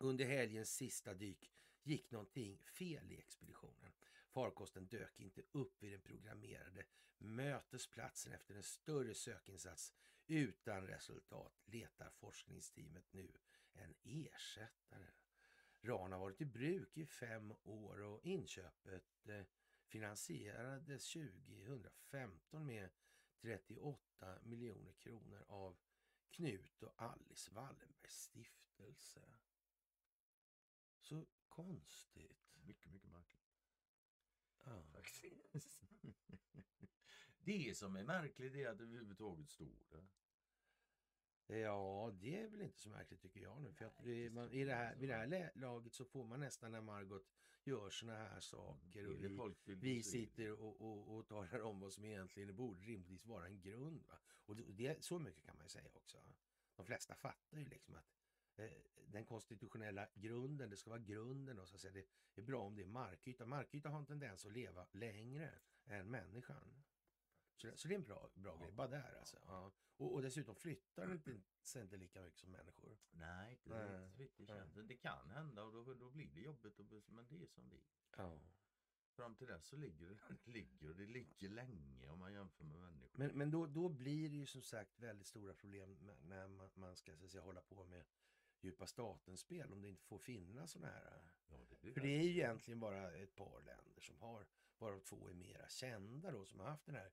Under 0.00 0.24
helgens 0.24 0.76
sista 0.76 1.14
dyk 1.14 1.50
gick 1.82 2.10
någonting 2.10 2.58
fel 2.58 3.12
i 3.12 3.18
expeditionen. 3.18 3.92
Farkosten 4.32 4.86
dök 4.86 5.20
inte 5.20 5.42
upp 5.52 5.82
vid 5.82 5.92
den 5.92 6.00
programmerade 6.00 6.86
mötesplatsen 7.18 8.32
efter 8.32 8.54
en 8.54 8.62
större 8.62 9.14
sökinsats. 9.14 9.92
Utan 10.26 10.86
resultat 10.86 11.62
letar 11.64 12.10
forskningsteamet 12.10 13.12
nu 13.12 13.32
en 13.72 13.94
ersättare. 14.02 15.10
RAN 15.80 16.12
har 16.12 16.18
varit 16.18 16.40
i 16.40 16.44
bruk 16.44 16.96
i 16.96 17.06
fem 17.06 17.54
år 17.62 18.00
och 18.00 18.24
inköpet 18.24 19.28
eh, 19.28 19.44
finansierades 19.86 21.12
2015 21.12 22.66
med 22.66 22.90
38 23.40 24.38
miljoner 24.42 24.92
kronor 24.92 25.44
av 25.48 25.76
Knut 26.30 26.82
och 26.82 27.02
Alice 27.02 27.50
Wallenbergs 27.50 28.22
stiftelse. 28.22 29.22
Så 31.00 31.26
konstigt. 31.48 32.56
Mycket, 32.64 32.92
mycket 32.92 33.10
märkligt. 33.10 33.41
Ja. 34.64 34.82
Faktiskt. 34.92 35.80
det 37.44 37.76
som 37.76 37.96
är 37.96 38.04
märkligt 38.04 38.54
är 38.54 38.68
att 38.68 38.78
det 38.78 38.84
överhuvudtaget 38.84 39.50
står 39.50 39.66
där. 39.90 40.08
Ja, 41.46 42.12
det 42.20 42.40
är 42.40 42.48
väl 42.48 42.60
inte 42.60 42.78
så 42.78 42.88
märkligt 42.88 43.20
tycker 43.20 43.40
jag 43.40 43.62
nu. 43.62 43.72
För 43.72 43.84
att 43.84 44.04
Nej, 44.04 44.24
det, 44.24 44.30
man, 44.30 44.52
i 44.52 44.64
det 44.64 44.74
här, 44.74 44.96
vid 44.96 45.08
det 45.08 45.14
här 45.14 45.50
laget 45.54 45.94
så 45.94 46.04
får 46.04 46.24
man 46.24 46.40
nästan 46.40 46.72
när 46.72 46.80
Margot 46.80 47.26
gör 47.64 47.90
såna 47.90 48.12
här 48.12 48.40
saker 48.40 49.08
och 49.08 49.20
det 49.20 49.28
vi, 49.64 49.74
vi 49.74 50.02
sitter 50.02 50.52
och, 50.52 50.80
och, 50.80 51.16
och 51.16 51.26
talar 51.26 51.60
om 51.60 51.80
vad 51.80 51.92
som 51.92 52.04
egentligen 52.04 52.56
borde 52.56 52.80
rimligtvis 52.80 53.26
vara 53.26 53.46
en 53.46 53.60
grund. 53.60 54.04
Va? 54.06 54.18
Och 54.26 54.56
det, 54.56 55.04
så 55.04 55.18
mycket 55.18 55.44
kan 55.44 55.56
man 55.56 55.64
ju 55.64 55.68
säga 55.68 55.88
också. 55.94 56.18
De 56.76 56.86
flesta 56.86 57.14
fattar 57.14 57.58
ju 57.58 57.64
liksom 57.64 57.94
att 57.94 58.21
den 59.12 59.24
konstitutionella 59.24 60.08
grunden, 60.14 60.70
det 60.70 60.76
ska 60.76 60.90
vara 60.90 61.00
grunden 61.00 61.58
och 61.58 61.68
så 61.68 61.74
att 61.74 61.80
säga, 61.80 62.04
det 62.34 62.40
är 62.40 62.44
bra 62.44 62.62
om 62.62 62.74
det 62.74 62.82
är 62.82 62.86
markyta. 62.86 63.46
Markyta 63.46 63.88
har 63.88 63.98
en 63.98 64.06
tendens 64.06 64.46
att 64.46 64.52
leva 64.52 64.86
längre 64.92 65.50
än 65.84 66.10
människan. 66.10 66.82
Så 67.56 67.66
det, 67.66 67.76
så 67.76 67.88
det 67.88 67.94
är 67.94 67.98
en 67.98 68.04
bra, 68.04 68.30
bra 68.34 68.56
grej, 68.56 68.72
bara 68.72 68.88
där 68.88 69.18
alltså. 69.18 69.38
Ja. 69.46 69.72
Och, 69.96 70.14
och 70.14 70.22
dessutom 70.22 70.54
flyttar 70.54 71.06
den 71.06 71.12
inte, 71.12 71.40
sig 71.62 71.82
inte 71.82 71.96
lika 71.96 72.20
mycket 72.20 72.38
som 72.38 72.50
människor. 72.50 72.98
Nej, 73.10 73.52
inte 73.52 74.10
riktigt 74.16 74.46
det 74.46 74.54
nej. 74.54 74.62
känns. 74.62 74.88
Det 74.88 74.96
kan 74.96 75.30
hända 75.30 75.62
och 75.64 75.72
då, 75.72 75.94
då 75.94 76.10
blir 76.10 76.30
det 76.34 76.40
jobbigt. 76.40 76.78
Och, 76.78 76.86
men 77.06 77.26
det 77.28 77.42
är 77.42 77.46
som 77.46 77.68
det 77.68 77.76
är. 77.76 77.82
Ja. 78.16 78.40
Fram 79.16 79.34
till 79.34 79.46
dess 79.46 79.66
så 79.66 79.76
ligger 79.76 80.18
det 80.44 80.50
ligger 80.50 80.88
och 80.88 80.96
det 80.96 81.06
ligger 81.06 81.48
länge 81.48 82.08
om 82.08 82.18
man 82.18 82.32
jämför 82.32 82.64
med 82.64 82.80
människor. 82.80 83.18
Men, 83.18 83.38
men 83.38 83.50
då, 83.50 83.66
då 83.66 83.88
blir 83.88 84.28
det 84.28 84.36
ju 84.36 84.46
som 84.46 84.62
sagt 84.62 84.98
väldigt 84.98 85.26
stora 85.26 85.54
problem 85.54 86.10
när 86.22 86.48
man, 86.48 86.70
man 86.74 86.96
ska 86.96 87.16
så 87.16 87.28
säga, 87.28 87.42
hålla 87.42 87.60
på 87.60 87.84
med 87.84 88.04
djupa 88.64 88.86
staten-spel 88.86 89.72
om 89.72 89.82
det 89.82 89.88
inte 89.88 90.04
får 90.04 90.18
finnas 90.18 90.70
sådana 90.70 90.92
här. 90.92 91.30
ja, 91.48 91.56
det 91.68 91.92
För 91.92 92.00
det 92.00 92.08
är 92.18 92.22
ju 92.22 92.30
egentligen 92.30 92.80
bara 92.80 93.12
ett 93.12 93.34
par 93.34 93.62
länder 93.62 94.00
som 94.00 94.18
har, 94.18 94.46
varav 94.78 95.00
två 95.00 95.28
är 95.28 95.34
mera 95.34 95.68
kända 95.68 96.30
då, 96.30 96.44
som 96.44 96.60
har 96.60 96.66
haft 96.66 96.86
den 96.86 96.94
här 96.94 97.12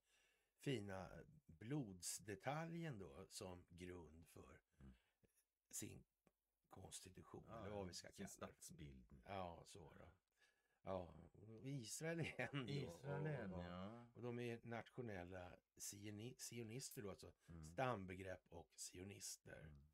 fina 0.57 1.09
blodsdetaljen 1.47 2.99
då 2.99 3.25
som 3.29 3.63
grund 3.69 4.27
för 4.27 4.59
Mm. 4.79 4.93
sin 5.69 6.03
konstitution, 6.69 7.43
Ja, 7.47 7.65
eller 7.65 7.75
vad 7.75 7.87
vi 7.87 7.93
ska 7.93 8.07
kalla 8.07 8.23
det. 8.27 8.27
statsbildning. 8.31 9.21
Ja, 9.25 9.63
så 9.65 9.79
då. 9.93 10.11
Ja, 10.83 11.13
Israel 11.63 12.19
är 12.19 12.49
en 12.55 12.69
Israel 12.69 13.25
är 13.25 13.39
en, 13.43 13.51
ja. 13.51 14.07
och 14.13 14.21
de 14.21 14.39
är 14.39 14.59
nationella 14.65 15.57
sioni- 15.77 16.37
sionister 16.37 17.01
då, 17.01 17.09
alltså 17.09 17.31
Mm. 17.49 17.71
stambegrepp 17.73 18.45
och 18.53 18.71
sionister. 18.79 19.59
Mm. 19.59 19.87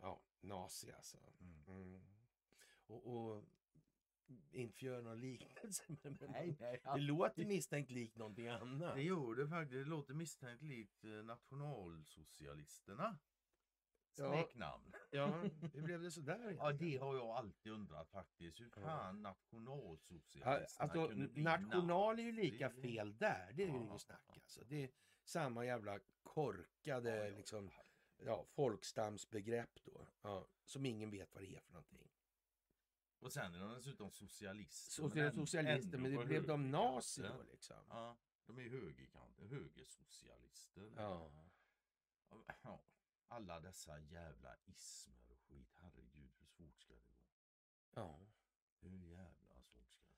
Ja, 0.00 0.20
nazi 0.40 0.92
alltså. 0.92 1.18
Mm. 1.40 1.62
Mm. 1.66 2.00
Och, 2.86 3.06
och 3.06 3.44
inte 4.50 4.78
för 4.78 4.86
att 4.86 4.92
göra 4.92 5.00
någon 5.02 5.20
liknelse, 5.20 5.82
men 6.02 6.18
Nej, 6.28 6.56
nej. 6.60 6.80
det 6.94 7.00
låter 7.00 7.44
misstänkt 7.44 7.90
likt 7.90 8.16
någonting 8.16 8.48
annat. 8.48 8.94
Det 8.94 9.02
gjorde 9.02 9.48
faktiskt. 9.48 9.72
Det 9.72 9.84
låter 9.90 10.14
misstänkt 10.14 10.62
likt 10.62 11.04
eh, 11.04 11.10
nationalsocialisterna. 11.10 13.18
Ja. 14.16 14.32
Smeknamn. 14.32 14.92
Ja, 15.10 15.26
hur 15.74 15.82
blev 15.82 16.02
det 16.02 16.10
sådär? 16.10 16.54
Ja, 16.58 16.72
det 16.72 16.96
har 16.96 17.14
jag 17.16 17.26
alltid 17.30 17.72
undrat 17.72 18.10
faktiskt. 18.10 18.60
Hur 18.60 18.70
Ja. 18.76 18.82
fan 18.82 19.16
Ja, 19.16 19.22
nationalsocialisterna 19.30 20.84
alltså, 20.84 21.08
kunde 21.08 21.28
bli 21.28 21.42
national 21.42 22.18
är 22.18 22.22
ju 22.22 22.32
lika 22.32 22.70
fel 22.70 23.16
där. 23.18 23.52
Det 23.54 23.62
är 23.62 23.66
ju 23.66 23.72
Ja, 23.74 23.80
inget 23.80 24.00
snack. 24.00 24.22
ja. 24.26 24.32
Alltså. 24.34 24.64
Det 24.64 24.84
är 24.84 24.90
samma 25.24 25.64
jävla 25.64 26.00
korkade 26.22 27.16
Ja, 27.16 27.24
ja, 27.24 27.30
liksom, 27.36 27.70
ja. 28.26 28.44
folkstamsbegrepp 28.44 29.84
då. 29.84 30.08
Ja, 30.22 30.48
som 30.64 30.86
ingen 30.86 31.10
vet 31.10 31.34
vad 31.34 31.42
det 31.42 31.56
är 31.56 31.60
för 31.60 31.72
någonting. 31.72 32.08
Och 33.18 33.32
sen 33.32 33.54
är 33.54 33.58
de 33.58 33.74
dessutom 33.74 34.10
socialister. 34.10 34.92
Så 34.92 35.08
men 35.14 35.32
socialister, 35.32 35.98
men 35.98 36.16
det 36.16 36.24
blev 36.24 36.46
de 36.46 36.70
nazi 36.70 37.22
högerkanten. 37.22 37.46
då 37.46 37.52
liksom. 37.52 37.76
Ja, 37.88 38.16
de 38.46 38.58
är 38.58 38.68
högerkanter, 38.68 39.46
högersocialister. 39.46 40.92
Ja. 40.96 41.32
Ja, 42.62 42.84
Alla 43.28 43.60
dessa 43.60 44.00
jävla 44.00 44.56
ismer 44.64 45.30
och 45.30 45.40
skit. 45.40 45.74
Herregud, 45.80 46.30
hur 46.38 46.46
svårt 46.46 46.80
ska 46.80 46.94
det 46.94 47.00
gå? 47.00 47.16
ja. 47.94 48.20
Hur 48.80 49.06
jävla 49.06 49.62
svårt 49.62 49.90
ska 49.90 50.02
det 50.04 50.14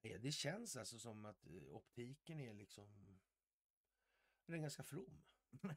gå? 0.00 0.08
Ja, 0.14 0.18
Det 0.18 0.32
känns 0.32 0.76
alltså 0.76 0.98
som 0.98 1.24
att 1.24 1.46
eh, 1.46 1.62
optiken 1.76 2.40
är 2.40 2.54
liksom... 2.54 3.18
Den 4.46 4.56
är 4.56 4.60
ganska 4.60 4.82
from. 4.82 5.22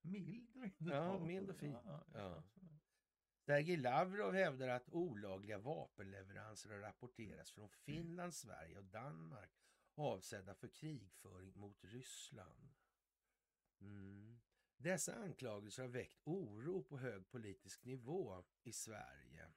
Mild 0.00 0.56
rent 0.56 0.74
Ja, 0.78 1.18
mild 1.18 1.50
och 1.50 1.56
fin. 1.56 1.76
Ja, 1.84 2.04
Ja. 2.14 2.42
Sergej 3.46 3.76
Lavrov 3.76 4.32
hävdar 4.32 4.68
att 4.68 4.88
olagliga 4.88 5.58
vapenleveranser 5.58 6.70
har 6.70 6.78
rapporterats 6.78 7.52
från 7.52 7.68
Finland, 7.68 8.34
Sverige 8.34 8.78
och 8.78 8.84
Danmark 8.84 9.50
avsedda 9.94 10.54
för 10.54 10.68
krigföring 10.68 11.52
mot 11.58 11.84
Ryssland. 11.84 12.74
Mm. 13.80 14.40
Dessa 14.76 15.14
anklagelser 15.14 15.82
har 15.82 15.90
väckt 15.90 16.20
oro 16.24 16.82
på 16.82 16.98
hög 16.98 17.28
politisk 17.28 17.84
nivå 17.84 18.44
i 18.62 18.72
Sverige. 18.72 19.48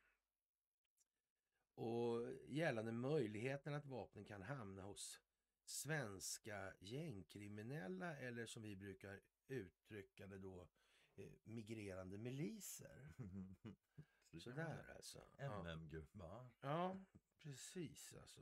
Och 1.76 2.34
gällande 2.48 2.91
möjligheten 2.91 3.74
att 3.74 3.86
vapnen 3.86 4.26
kan 4.26 4.41
hamna 4.41 4.82
hos 4.82 5.22
svenska 5.66 6.74
gängkriminella 6.80 8.18
eller 8.18 8.45
som 8.45 8.63
vi 8.63 8.76
brukar 8.76 9.20
uttrycka 9.47 10.28
det 10.28 10.38
då, 10.38 10.68
eh, 11.16 11.32
migrerande 11.43 12.18
miliser. 12.18 13.13
Sådär 14.39 14.93
alltså. 14.95 15.28
Ja. 15.38 15.59
MM-gubbar. 15.59 16.49
Ja, 16.61 17.05
precis 17.39 18.13
alltså. 18.13 18.41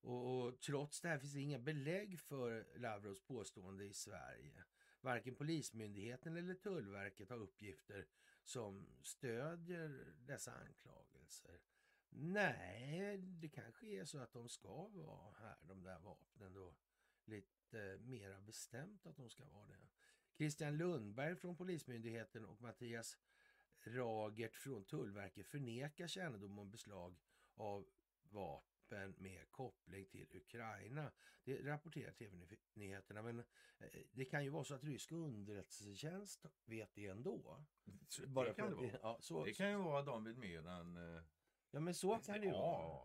Och, 0.00 0.46
och 0.46 0.60
trots 0.60 1.00
det 1.00 1.08
här 1.08 1.18
finns 1.18 1.32
det 1.32 1.40
inga 1.40 1.58
belägg 1.58 2.20
för 2.20 2.78
Lavrovs 2.78 3.20
påstående 3.20 3.84
i 3.84 3.92
Sverige. 3.92 4.64
Varken 5.00 5.34
Polismyndigheten 5.34 6.36
eller 6.36 6.54
Tullverket 6.54 7.30
har 7.30 7.36
uppgifter 7.36 8.06
som 8.42 8.86
stödjer 9.02 10.14
dessa 10.18 10.52
anklagelser. 10.52 11.60
Nej, 12.16 13.18
det 13.18 13.48
kanske 13.48 13.86
är 13.86 14.04
så 14.04 14.18
att 14.18 14.32
de 14.32 14.48
ska 14.48 14.88
vara 14.88 15.34
här, 15.40 15.56
de 15.62 15.82
där 15.82 15.98
vapnen 15.98 16.52
då. 16.52 16.74
Lite 17.24 17.98
mera 18.00 18.40
bestämt 18.40 19.06
att 19.06 19.16
de 19.16 19.30
ska 19.30 19.44
vara 19.44 19.66
det. 19.66 19.88
Christian 20.36 20.76
Lundberg 20.76 21.36
från 21.36 21.56
Polismyndigheten 21.56 22.44
och 22.44 22.62
Mattias 22.62 23.18
Ragert 23.84 24.56
från 24.56 24.84
Tullverket 24.84 25.46
förnekar 25.46 26.06
kännedom 26.06 26.58
om 26.58 26.70
beslag 26.70 27.16
av 27.54 27.86
vapen 28.30 29.14
med 29.18 29.50
koppling 29.50 30.06
till 30.06 30.28
Ukraina. 30.36 31.12
Det 31.44 31.62
rapporterar 31.62 32.12
TV-nyheterna, 32.12 33.22
men 33.22 33.38
eh, 33.78 34.02
det 34.12 34.24
kan 34.24 34.44
ju 34.44 34.50
vara 34.50 34.64
så 34.64 34.74
att 34.74 34.84
rysk 34.84 35.12
underrättelsetjänst 35.12 36.46
vet 36.64 36.94
det 36.94 37.06
ändå. 37.06 37.64
Så 38.08 38.26
Bara 38.26 38.48
det 38.48 38.54
kan 38.54 38.70
det 38.70 38.76
vara. 38.76 38.98
Ja, 39.02 39.18
så, 39.20 39.44
Det 39.44 39.52
kan 39.52 39.70
ju 39.70 39.76
vara 39.76 40.00
att 40.00 40.06
de 40.06 40.24
vet 40.24 40.36
mer 40.36 40.66
än... 40.66 40.96
ja, 41.74 41.80
men 41.80 41.94
så 41.94 42.18
kan 42.18 42.40
det 42.40 42.46
ju 42.46 42.52
vara. 42.52 43.00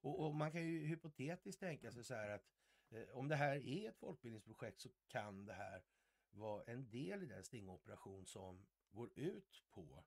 Och, 0.00 0.26
och 0.26 0.34
man 0.34 0.52
kan 0.52 0.62
ju 0.62 0.86
hypotetiskt 0.86 1.60
tänka 1.60 1.92
sig 1.92 2.04
så 2.04 2.14
här 2.14 2.28
att 2.28 2.48
eh, 2.90 3.08
om 3.16 3.28
det 3.28 3.36
här 3.36 3.66
är 3.68 3.88
ett 3.88 3.98
folkbildningsprojekt 3.98 4.80
så 4.80 4.88
kan 5.08 5.44
det 5.44 5.52
här 5.52 5.82
vara 6.30 6.64
en 6.64 6.90
del 6.90 7.22
i 7.22 7.26
den 7.26 7.44
stingoperation 7.44 8.26
som 8.26 8.66
går 8.90 9.10
ut 9.18 9.64
på 9.70 10.04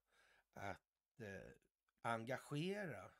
att 0.54 1.20
eh, 1.20 1.52
engagera 2.02 3.12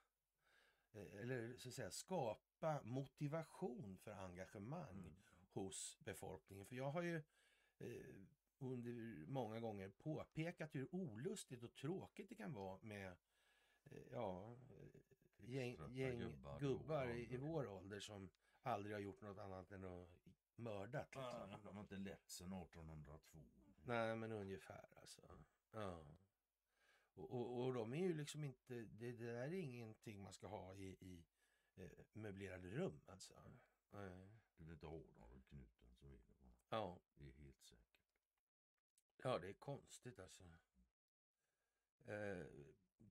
eh, 0.94 1.22
eller 1.22 1.58
så 1.58 1.70
att 1.70 1.76
säga 1.76 1.92
skapa 1.92 2.82
motivation 2.84 3.98
för 3.98 4.12
engagemang 4.12 5.00
Mm. 5.00 5.16
hos 5.54 5.98
befolkningen. 6.00 6.66
För 6.66 6.76
jag 6.76 6.92
har 6.92 7.02
ju 7.02 7.16
eh, 7.80 8.16
under 8.58 9.26
många 9.28 9.60
gånger 9.60 9.90
påpekat 9.90 10.76
hur 10.76 10.96
olustigt 10.96 11.64
och 11.64 11.74
tråkigt 11.76 12.30
det 12.30 12.36
kan 12.36 12.54
vara 12.54 12.80
med 12.82 13.16
ja, 14.12 14.56
eh, 14.70 15.50
gäng, 15.50 15.70
Livströtta 15.70 15.94
gäng 15.94 16.20
gubbar 16.20 16.60
gubbar, 16.60 17.08
i 17.08 17.34
i, 17.34 17.38
vår 17.38 17.68
ålder 17.68 18.00
som 18.00 18.30
aldrig 18.62 18.96
har 18.96 19.00
gjort 19.00 19.22
något 19.22 19.38
annat 19.38 19.72
än 19.72 19.84
att 19.84 20.10
mördat. 20.56 21.10
Ja, 21.14 21.46
Liksom. 21.46 21.66
De 21.66 21.76
har 21.76 21.84
inte 21.84 21.96
lett 21.96 22.30
sedan 22.30 22.54
1802. 22.54 23.40
Nej, 23.84 24.16
men 24.16 24.32
ungefär 24.32 24.90
alltså. 24.96 25.22
Ja. 25.72 26.06
Och, 27.14 27.32
och, 27.32 27.66
och 27.66 27.74
de 27.74 27.94
är 27.94 27.98
ju 27.98 28.14
liksom 28.14 28.44
inte, 28.44 28.74
det, 28.74 29.12
det 29.12 29.26
där 29.26 29.48
är 29.48 29.54
ingenting 29.54 30.22
man 30.22 30.34
ska 30.34 30.48
ha 30.48 30.76
i, 30.76 30.86
i 30.86 31.26
eh, 31.76 31.90
möblerade 32.14 32.70
rum 32.70 33.02
alltså. 33.06 33.34
Nej. 33.92 34.30
Vill 34.58 34.70
inte 34.72 34.86
ha 34.86 34.98
dem 34.98 35.32
runt 35.32 35.48
knuten 35.48 35.96
så 35.96 36.08
är 36.08 36.12
det 36.12 36.34
bara. 36.40 36.54
Ja. 36.70 37.00
Det 37.16 37.28
är 37.28 37.32
helt 37.32 37.64
säkert. 37.64 37.86
Ja, 39.18 39.40
det 39.40 39.50
är 39.50 39.54
konstigt 39.54 40.20
alltså. 40.20 40.44
Eh, 42.06 42.46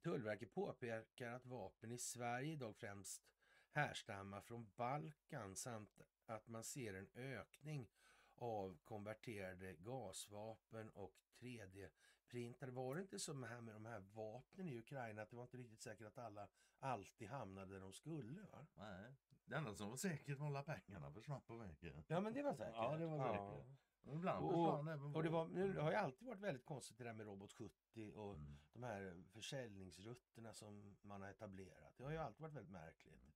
Tullverket 0.05 0.53
påpekar 0.53 1.33
att 1.33 1.47
vapen 1.47 1.93
i 1.93 1.99
Sverige 1.99 2.53
idag 2.53 2.77
främst 2.77 3.23
härstammar 3.71 4.41
från 4.41 4.71
Balkan 4.77 5.57
samt 5.57 6.01
att 6.27 6.49
man 6.49 6.65
ser 6.65 6.95
en 6.95 7.09
ökning 7.15 7.91
av 8.35 8.79
konverterade 8.85 9.75
gasvapen 9.75 10.91
och 10.91 11.15
3D-printade. 11.41 12.71
Var 12.71 12.95
det 12.95 13.01
inte 13.01 13.19
så 13.19 13.35
med, 13.35 13.51
här 13.51 13.61
med 13.61 13.75
de 13.75 13.87
här 13.87 14.01
vapnen 14.01 14.69
i 14.69 14.79
Ukraina 14.79 15.23
att 15.23 15.31
det 15.31 15.37
var 15.37 15.43
inte 15.43 15.57
riktigt 15.57 15.83
säkert 15.83 16.07
att 16.07 16.19
alla 16.19 16.49
alltid 16.79 17.29
hamnade 17.29 17.75
där 17.75 17.81
de 17.81 17.93
skulle? 17.93 18.43
Va? 18.43 18.67
Nej. 18.75 19.15
Det 19.45 19.57
enda 19.57 19.75
som 19.75 19.91
var 19.91 19.97
säkert 19.97 20.39
var 20.39 20.47
alla 20.47 20.63
pengarna 20.63 21.13
försvann 21.13 21.43
på 21.43 21.57
vägen. 21.57 22.05
Ja, 22.07 22.21
men 22.21 22.33
det 22.35 22.43
var 22.43 22.55
säkert. 22.55 22.75
Ja, 22.77 22.97
det 22.97 23.07
var 23.07 23.17
Ja. 23.19 23.25
säkert. 23.33 23.41
Och 23.41 23.67
ibland 24.13 24.45
Och- 24.45 24.89
även 24.93 25.15
Och 25.15 25.23
det, 25.23 25.29
var, 25.31 25.47
nu, 25.49 25.73
det 25.73 25.83
har 25.83 25.91
ju 25.91 25.97
alltid 25.97 26.29
varit 26.29 26.41
väldigt 26.41 26.65
konstigt 26.65 26.99
det 26.99 27.05
där 27.05 27.13
med 27.13 27.27
Robot 27.27 27.53
70 27.53 28.13
och 28.13 28.35
Mm. 28.35 28.57
de 28.73 28.83
här 28.83 29.25
försäljningsrutterna 29.29 30.55
som 30.55 30.97
man 31.03 31.23
har 31.23 31.29
etablerat. 31.29 31.97
Det 31.97 32.05
har 32.05 32.11
ju 32.11 32.17
alltid 32.19 32.41
varit 32.43 32.55
väldigt 32.55 32.73
märkligt. 32.73 33.35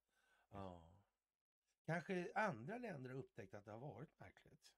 Ja. 0.51 0.83
Kanske 1.85 2.33
andra 2.35 2.79
länder 2.79 3.11
har 3.11 3.17
upptäckt 3.17 3.55
att 3.55 3.65
det 3.65 3.71
har 3.73 3.79
varit 3.79 4.21
märkligt. 4.21 4.75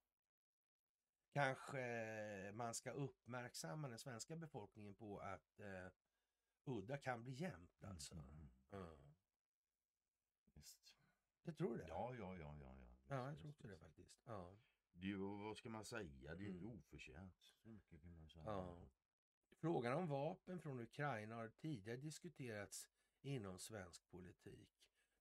Kanske 1.33 2.53
man 2.55 2.75
ska 2.75 2.91
uppmärksamma 2.91 3.89
den 3.89 3.99
svenska 3.99 4.37
befolkningen 4.37 4.95
på 4.95 5.19
att 5.19 5.61
eh, 5.61 5.87
udda 6.65 6.97
kan 6.99 7.23
bli 7.23 7.33
jämnt 7.33 7.85
alltså. 7.85 8.15
Mm. 8.15 8.51
Ja. 8.71 8.97
Visst. 10.55 10.95
Det 11.43 11.53
tror 11.53 11.71
du 11.71 11.77
det? 11.79 11.89
Ja, 11.89 12.15
ja, 12.15 12.35
ja, 12.37 12.57
ja. 12.61 12.77
ja. 12.79 12.87
Ja, 13.17 13.29
jag 13.29 13.39
tror 13.39 13.51
också 13.51 13.69
det 13.69 13.79
faktiskt. 13.79 14.21
Ja. 14.25 14.57
Det 14.93 15.07
är 15.07 15.11
ju, 15.11 15.17
vad 15.45 15.57
ska 15.57 15.69
man 15.69 15.85
säga, 15.85 16.35
det 16.35 16.45
är 16.45 16.49
ju 16.49 16.59
Mm. 16.59 16.71
oförtjänt. 16.71 17.35
Så 17.63 17.69
mycket 17.69 18.03
kan 18.03 18.13
man 18.17 18.29
säga. 18.29 18.45
Ja. 18.45 18.77
Frågan 19.57 19.93
om 19.95 20.09
vapen 20.09 20.61
från 20.61 20.81
Ukraina 20.81 21.35
har 21.35 21.49
tidigare 21.49 21.97
diskuterats 21.97 22.89
inom 23.23 23.59
svensk 23.59 24.11
politik. 24.11 24.71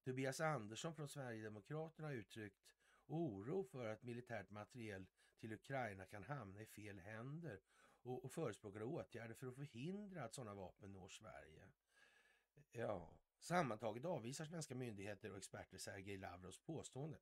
Tobias 0.03 0.41
Andersson 0.41 0.95
från 0.95 1.07
Sverigedemokraterna 1.09 2.07
har 2.07 2.15
uttryckt 2.15 2.63
oro 3.05 3.63
för 3.63 3.85
att 3.85 4.03
militärt 4.03 4.49
materiel 4.49 5.05
till 5.39 5.53
Ukraina 5.53 6.05
kan 6.05 6.23
hamna 6.23 6.61
i 6.61 6.65
fel 6.65 6.99
händer 6.99 7.59
och, 8.01 8.25
och 8.25 8.31
förespråkar 8.31 8.83
åtgärder 8.83 9.33
för 9.35 9.47
att 9.47 9.55
förhindra 9.55 10.23
att 10.23 10.33
sådana 10.33 10.53
vapen 10.53 10.93
når 10.93 11.09
Sverige. 11.09 11.69
Ja, 12.71 13.13
sammantaget 13.39 14.05
avvisar 14.05 14.45
svenska 14.45 14.75
myndigheter 14.75 15.31
och 15.31 15.37
experter 15.37 15.77
Sergej 15.77 16.17
Lavrovs 16.17 16.59
påstående 16.59 17.17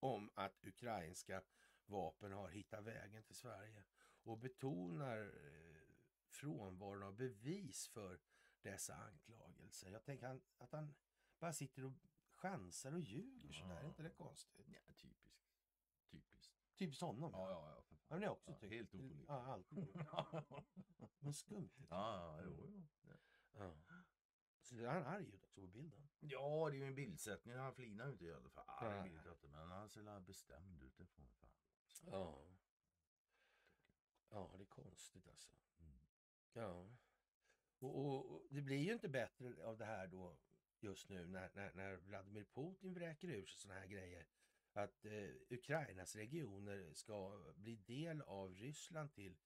om 0.00 0.30
att 0.34 0.64
ukrainska 0.64 1.42
vapen 1.90 2.32
har 2.32 2.48
hittat 2.48 2.84
vägen 2.84 3.22
till 3.22 3.34
Sverige 3.36 3.84
och 4.22 4.38
betonar 4.38 5.22
eh, 5.22 5.94
frånvaron 6.28 7.02
av 7.02 7.16
bevis 7.16 7.88
för 7.88 8.20
dessa 8.62 8.94
anklagelser. 8.94 9.90
Jag 9.90 10.04
tänker 10.04 10.26
han, 10.26 10.42
att 10.58 10.72
han 10.72 10.94
bara 11.38 11.52
sitter 11.52 11.84
och 11.84 11.92
chansar 12.30 12.92
och 12.92 13.00
ljuger 13.00 13.52
sådär. 13.52 13.76
Är 13.80 13.86
inte 13.86 14.02
det 14.02 14.10
konstigt? 14.10 14.66
Ja, 14.68 14.92
typiskt. 14.94 15.46
Typiskt. 16.10 16.54
Typiskt 16.76 17.02
honom. 17.02 17.30
Ja, 17.32 17.50
ja, 17.50 17.72
ja. 17.76 17.84
Ja, 18.08 18.14
men 18.16 18.22
jag 18.22 18.32
också 18.32 18.50
Ja, 18.50 18.58
tyckt. 18.58 18.72
helt 18.72 18.94
opålitligt. 18.94 19.28
Ja, 19.28 19.44
alltid. 19.46 19.88
Men 21.18 21.34
skumt. 21.34 21.70
liksom. 21.76 21.96
Ja, 21.96 22.40
jo, 22.44 22.56
jo. 22.68 22.82
Ja. 23.52 23.74
Så 24.60 24.76
är 24.76 24.86
han 24.86 25.04
arg 25.06 25.26
ut 25.26 25.44
också 25.44 25.60
på 25.60 25.66
bilden. 25.66 26.08
Ja, 26.20 26.68
det 26.70 26.76
är 26.76 26.78
ju 26.78 26.86
en 26.86 26.94
bildsättning. 26.94 27.56
Han 27.56 27.74
flinar 27.74 28.06
ju 28.06 28.12
inte 28.12 28.24
i 28.24 28.34
alla 28.34 28.48
fall. 28.50 28.64
Nej. 28.82 29.12
vet 29.12 29.24
jag 29.24 29.34
inte, 29.34 29.48
men 29.48 29.70
han 29.70 29.88
ser 29.88 30.20
bestämd 30.20 30.82
ut. 30.82 30.96
Det 30.98 31.06
får 31.06 31.22
man 31.22 31.30
fan. 31.30 31.50
Ja. 32.06 32.46
Ja, 34.30 34.54
det 34.56 34.62
är 34.62 34.66
konstigt 34.66 35.28
alltså. 35.28 35.50
Mm. 35.80 35.98
Ja. 36.52 36.88
Och, 37.78 37.98
och, 37.98 38.30
och 38.30 38.46
det 38.50 38.60
blir 38.62 38.76
ju 38.78 38.92
inte 38.92 39.08
bättre 39.08 39.64
av 39.64 39.78
det 39.78 39.84
här 39.84 40.06
då 40.06 40.36
just 40.80 41.08
nu 41.08 41.26
när, 41.26 41.50
när, 41.54 41.74
när 41.74 41.96
Vladimir 41.96 42.44
Putin 42.44 42.94
vräker 42.94 43.28
ur 43.28 43.46
sig 43.46 43.60
sådana 43.60 43.80
här 43.80 43.86
grejer. 43.86 44.26
Att 44.72 45.04
eh, 45.04 45.30
Ukrainas 45.50 46.16
regioner 46.16 46.92
ska 46.94 47.44
bli 47.56 47.76
del 47.76 48.22
av 48.22 48.54
Ryssland 48.54 49.12
till 49.12 49.36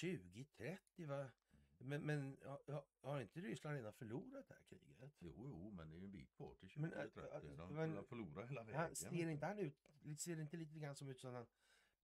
2030. 0.00 1.06
Va? 1.06 1.30
Men, 1.78 2.02
men 2.02 2.38
har, 2.44 2.84
har 3.00 3.20
inte 3.20 3.40
Ryssland 3.40 3.76
redan 3.76 3.92
förlorat 3.92 4.48
det 4.48 4.54
här 4.54 4.62
kriget? 4.62 5.12
Jo, 5.18 5.46
jo, 5.48 5.70
men 5.70 5.90
det 5.90 5.96
är 5.96 5.98
ju 5.98 6.04
en 6.04 6.12
bit 6.12 6.32
kvar 6.32 6.54
till 6.54 6.70
Men, 6.76 6.90
2030. 6.90 7.48
äh, 7.50 7.56
De 7.56 7.62
äh, 7.62 7.70
men, 7.70 7.94
men- 7.94 8.04
förlorar 8.04 8.46
hela 8.46 8.62
vägen. 8.62 8.80
Han, 8.80 8.94
ser 8.94 9.28
inte 9.28 9.46
han 9.46 9.58
ut, 9.58 9.74
ser 10.18 10.36
det 10.36 10.42
inte 10.42 10.56
lite 10.56 10.78
grann 10.78 10.96
som 10.96 11.08
ut 11.08 11.20
som 11.20 11.34
han 11.34 11.46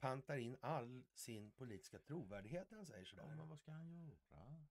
pantar 0.00 0.36
in 0.36 0.56
all 0.60 1.04
sin 1.14 1.50
politiska 1.50 1.98
trovärdighet 1.98 2.70
när 2.70 2.78
han 2.78 2.86
säger 2.86 3.04
sådär? 3.04 3.22
Ja, 3.28 3.34
men 3.36 3.48
vad 3.48 3.58
ska 3.58 3.70
han 3.72 4.06
göra? 4.06 4.66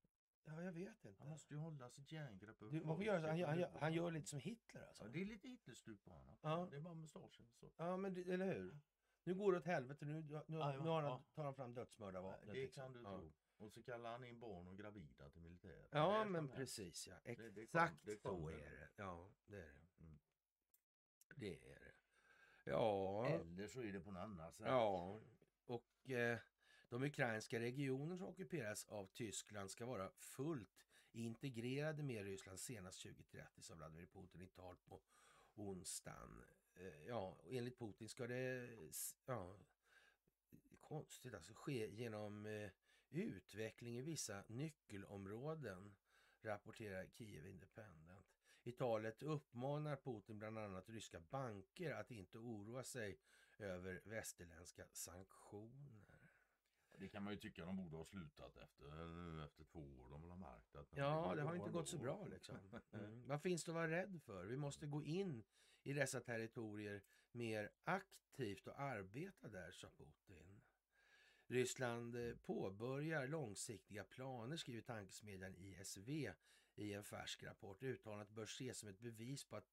Ja, 0.49 0.61
jag 0.63 0.71
vet 0.71 1.05
inte. 1.05 1.19
Han 1.23 1.29
måste 1.29 1.53
ju 1.53 1.59
hålla 1.59 1.89
sitt 1.89 2.11
järngrepp 2.11 2.61
gör 2.61 3.13
han, 3.13 3.21
så? 3.21 3.27
han, 3.27 3.37
gör- 3.37 3.47
han, 3.47 3.67
han 3.81 3.93
gör 3.93 4.11
lite 4.11 4.27
som 4.27 4.39
Hitler 4.39 4.81
alltså? 4.87 5.03
Ja, 5.03 5.09
det 5.09 5.21
är 5.21 5.25
lite 5.25 5.47
Hitlerstuk 5.47 6.03
på 6.03 6.11
honom. 6.11 6.37
Ja. 6.41 6.67
Det 6.71 6.77
är 6.77 6.81
bara 6.81 6.93
mustaschen. 6.93 7.47
Så. 7.53 7.71
Ja, 7.77 7.97
men 7.97 8.13
det, 8.13 8.21
eller 8.33 8.53
hur? 8.53 8.79
Nu 9.23 9.35
går 9.35 9.51
det 9.51 9.57
åt 9.57 9.65
helvete. 9.65 10.05
Nu, 10.05 10.13
nu, 10.13 10.41
nu, 10.47 10.57
har 10.57 11.01
han, 11.03 11.23
tar 11.33 11.43
han 11.43 11.55
fram 11.55 11.73
dödsmördarvapnet. 11.73 12.55
Det 12.55 12.61
liksom. 12.61 12.83
kan 12.83 12.93
du 12.93 13.03
tro. 13.03 13.33
Och 13.57 13.71
så 13.71 13.83
kallar 13.83 14.11
han 14.11 14.23
in 14.25 14.39
barn 14.39 14.67
och 14.67 14.77
gravida 14.77 15.29
till 15.29 15.41
militären. 15.41 15.87
Ja, 15.91 16.19
Det 16.23 16.29
men 16.29 16.47
precis 16.47 17.07
ja. 17.07 17.15
det 17.23 17.35
kom- 17.35 17.57
Exakt 17.57 18.05
det 18.05 18.17
så 18.17 18.29
kommer. 18.29 18.51
är 18.51 18.71
det. 18.71 18.89
Ja, 18.95 19.29
det 19.47 19.57
är 19.57 19.73
det. 19.73 20.03
Mm. 20.03 20.19
Det 21.35 21.71
är 21.71 21.79
det. 21.79 21.86
Ja, 22.67 23.27
Eller 23.27 23.67
så 23.67 23.81
är 23.81 23.91
det 23.91 23.99
på 23.99 24.11
något 24.11 24.23
annat 24.23 24.55
sätt. 24.55 24.67
ja. 24.67 25.19
Och 25.65 26.09
eh, 26.09 26.37
de 26.89 27.03
ukrainska 27.03 27.59
regioner 27.59 28.15
som 28.15 28.27
ockuperas 28.27 28.85
av 28.85 29.05
Tyskland 29.05 29.71
ska 29.71 29.85
vara 29.85 30.11
fullt 30.19 30.85
integrerade 31.11 32.03
med 32.03 32.25
Ryssland 32.25 32.59
senast 32.59 33.01
2030, 33.01 33.61
sa 33.61 33.75
Vladimir 33.75 34.05
Putin 34.05 34.41
i 34.41 34.47
tal 34.47 34.75
på 34.85 35.01
onsdagen. 35.55 36.43
Eh, 36.75 37.07
ja, 37.07 37.37
enligt 37.49 37.79
Putin 37.79 38.09
ska 38.09 38.27
det 38.27 38.69
ja, 39.25 39.55
konstigt 40.79 41.33
alltså 41.33 41.53
ske 41.53 41.87
genom 41.87 42.45
eh, 42.45 42.69
utveckling 43.09 43.97
i 43.97 44.01
vissa 44.01 44.43
nyckelområden, 44.47 45.95
rapporterar 46.41 47.07
Kiev 47.07 47.47
Independent. 47.47 48.36
I 48.67 48.71
talet 48.71 49.23
uppmanar 49.23 49.95
Putin 49.95 50.39
bland 50.39 50.57
annat 50.57 50.89
ryska 50.89 51.19
banker 51.19 51.91
att 51.91 52.11
inte 52.11 52.37
oroa 52.37 52.83
sig 52.83 53.19
över 53.57 54.01
västerländska 54.03 54.85
sanktioner. 54.91 56.31
Det 56.97 57.07
kan 57.07 57.23
man 57.23 57.33
ju 57.33 57.39
tycka 57.39 57.65
de 57.65 57.77
borde 57.77 57.97
ha 57.97 58.05
slutat 58.05 58.57
efter, 58.57 59.45
efter 59.45 59.63
två 59.63 59.79
år. 59.79 60.09
De 60.09 60.29
har 60.29 60.37
märkt 60.37 60.75
att... 60.75 60.87
Ja, 60.95 61.33
det 61.35 61.41
har 61.41 61.55
inte 61.55 61.69
gått 61.69 61.89
så 61.89 61.95
ändå. 61.95 62.05
bra 62.05 62.27
liksom. 62.27 62.55
Mm. 62.91 63.27
Vad 63.27 63.41
finns 63.41 63.63
det 63.63 63.71
att 63.71 63.75
vara 63.75 63.89
rädd 63.89 64.21
för? 64.21 64.45
Vi 64.45 64.57
måste 64.57 64.85
gå 64.85 65.03
in 65.03 65.43
i 65.83 65.93
dessa 65.93 66.19
territorier 66.19 67.03
mer 67.31 67.71
aktivt 67.83 68.67
och 68.67 68.79
arbeta 68.79 69.49
där, 69.49 69.71
sa 69.71 69.89
Putin. 69.89 70.61
Ryssland 71.45 72.15
eh, 72.15 72.35
påbörjar 72.35 73.27
långsiktiga 73.27 74.03
planer, 74.03 74.57
skriver 74.57 74.81
tankesmedjan 74.81 75.55
ISV 75.55 76.29
i 76.77 76.93
en 76.93 77.03
färsk 77.03 77.43
rapport. 77.43 77.83
Uttalandet 77.83 78.29
bör 78.29 78.43
ses 78.43 78.77
som 78.79 78.89
ett 78.89 78.99
bevis 78.99 79.43
på 79.43 79.55
att 79.55 79.71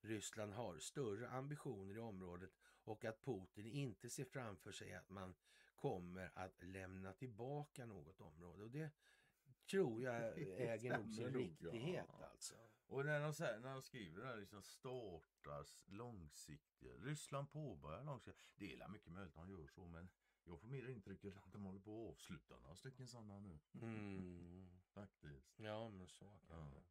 Ryssland 0.00 0.52
har 0.52 0.78
större 0.78 1.28
ambitioner 1.28 1.96
i 1.96 1.98
området 1.98 2.50
och 2.84 3.04
att 3.04 3.24
Putin 3.24 3.66
inte 3.66 4.10
ser 4.10 4.24
framför 4.24 4.72
sig 4.72 4.94
att 4.94 5.10
man 5.10 5.34
kommer 5.74 6.32
att 6.34 6.62
lämna 6.62 7.12
tillbaka 7.12 7.86
något 7.86 8.20
område. 8.20 8.62
Och 8.62 8.70
det 8.70 8.90
tror 9.70 10.02
jag 10.02 10.38
äger 10.58 10.98
nog 10.98 11.10
sin 11.10 11.32
riktighet 11.34 12.06
ja. 12.18 12.26
alltså. 12.26 12.54
Och 12.88 13.04
när 13.04 13.20
de, 13.20 13.34
säger, 13.34 13.60
när 13.60 13.72
de 13.72 13.82
skriver 13.82 14.20
det 14.20 14.26
här 14.26 14.36
liksom 14.36 14.62
startas 14.62 15.84
långsiktiga. 15.88 16.92
Ryssland 16.96 17.50
påbörjar 17.50 18.04
långsiktiga. 18.04 18.76
Det 18.76 18.82
är 18.82 18.88
mycket 18.88 19.12
möjligt 19.12 19.36
att 19.36 19.48
de 19.48 19.50
gör 19.50 19.66
så 19.66 19.86
men 19.86 20.08
jag 20.44 20.60
får 20.60 20.68
mer 20.68 20.88
intrycket 20.88 21.36
att 21.36 21.52
de 21.52 21.64
håller 21.64 21.80
på 21.80 22.04
att 22.04 22.12
avsluta 22.12 22.58
några 22.58 22.74
stycken 22.74 23.08
sådana 23.08 23.38
nu. 23.38 23.58
Mm. 23.82 24.75
Faktiskt. 25.00 25.58
Ja, 25.58 25.88
men 25.88 26.08
så 26.08 26.24
kanske. 26.24 26.52
Ja. 26.52 26.82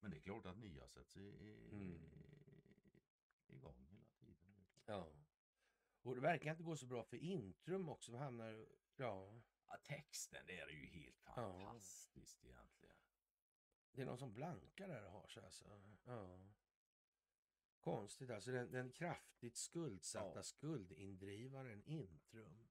Men 0.00 0.10
det 0.10 0.16
är 0.16 0.20
klart 0.20 0.46
att 0.46 0.56
nya 0.58 0.88
sätts 0.88 1.16
i, 1.16 1.20
i, 1.20 1.68
Mm. 1.72 2.00
igång 3.46 3.86
hela 3.90 4.04
tiden. 4.20 4.66
Ja. 4.86 5.12
Och 6.02 6.14
det 6.14 6.20
verkar 6.20 6.50
inte 6.50 6.62
gå 6.62 6.76
så 6.76 6.86
bra 6.86 7.04
för 7.04 7.16
Intrum 7.16 7.88
också. 7.88 8.16
Hamnar, 8.16 8.66
ja, 8.96 9.42
Ja, 9.66 9.76
texten 9.84 10.46
det 10.46 10.58
är 10.60 10.68
ju 10.68 10.86
helt 10.86 11.22
Ja. 11.24 11.32
fantastiskt 11.34 12.44
egentligen. 12.44 12.96
det 13.92 14.02
är 14.02 14.06
någon 14.06 14.18
som 14.18 14.34
blankar 14.34 14.88
där 14.88 15.04
och 15.04 15.12
har 15.12 15.28
sig 15.28 15.44
alltså. 15.44 15.64
Ja. 16.04 16.50
Konstigt 17.80 18.30
alltså. 18.30 18.50
Den, 18.50 18.70
den 18.70 18.92
kraftigt 18.92 19.56
skuldsatta 19.56 20.38
Ja. 20.38 20.42
skuldindrivaren 20.42 21.82
Intrum. 21.84 22.68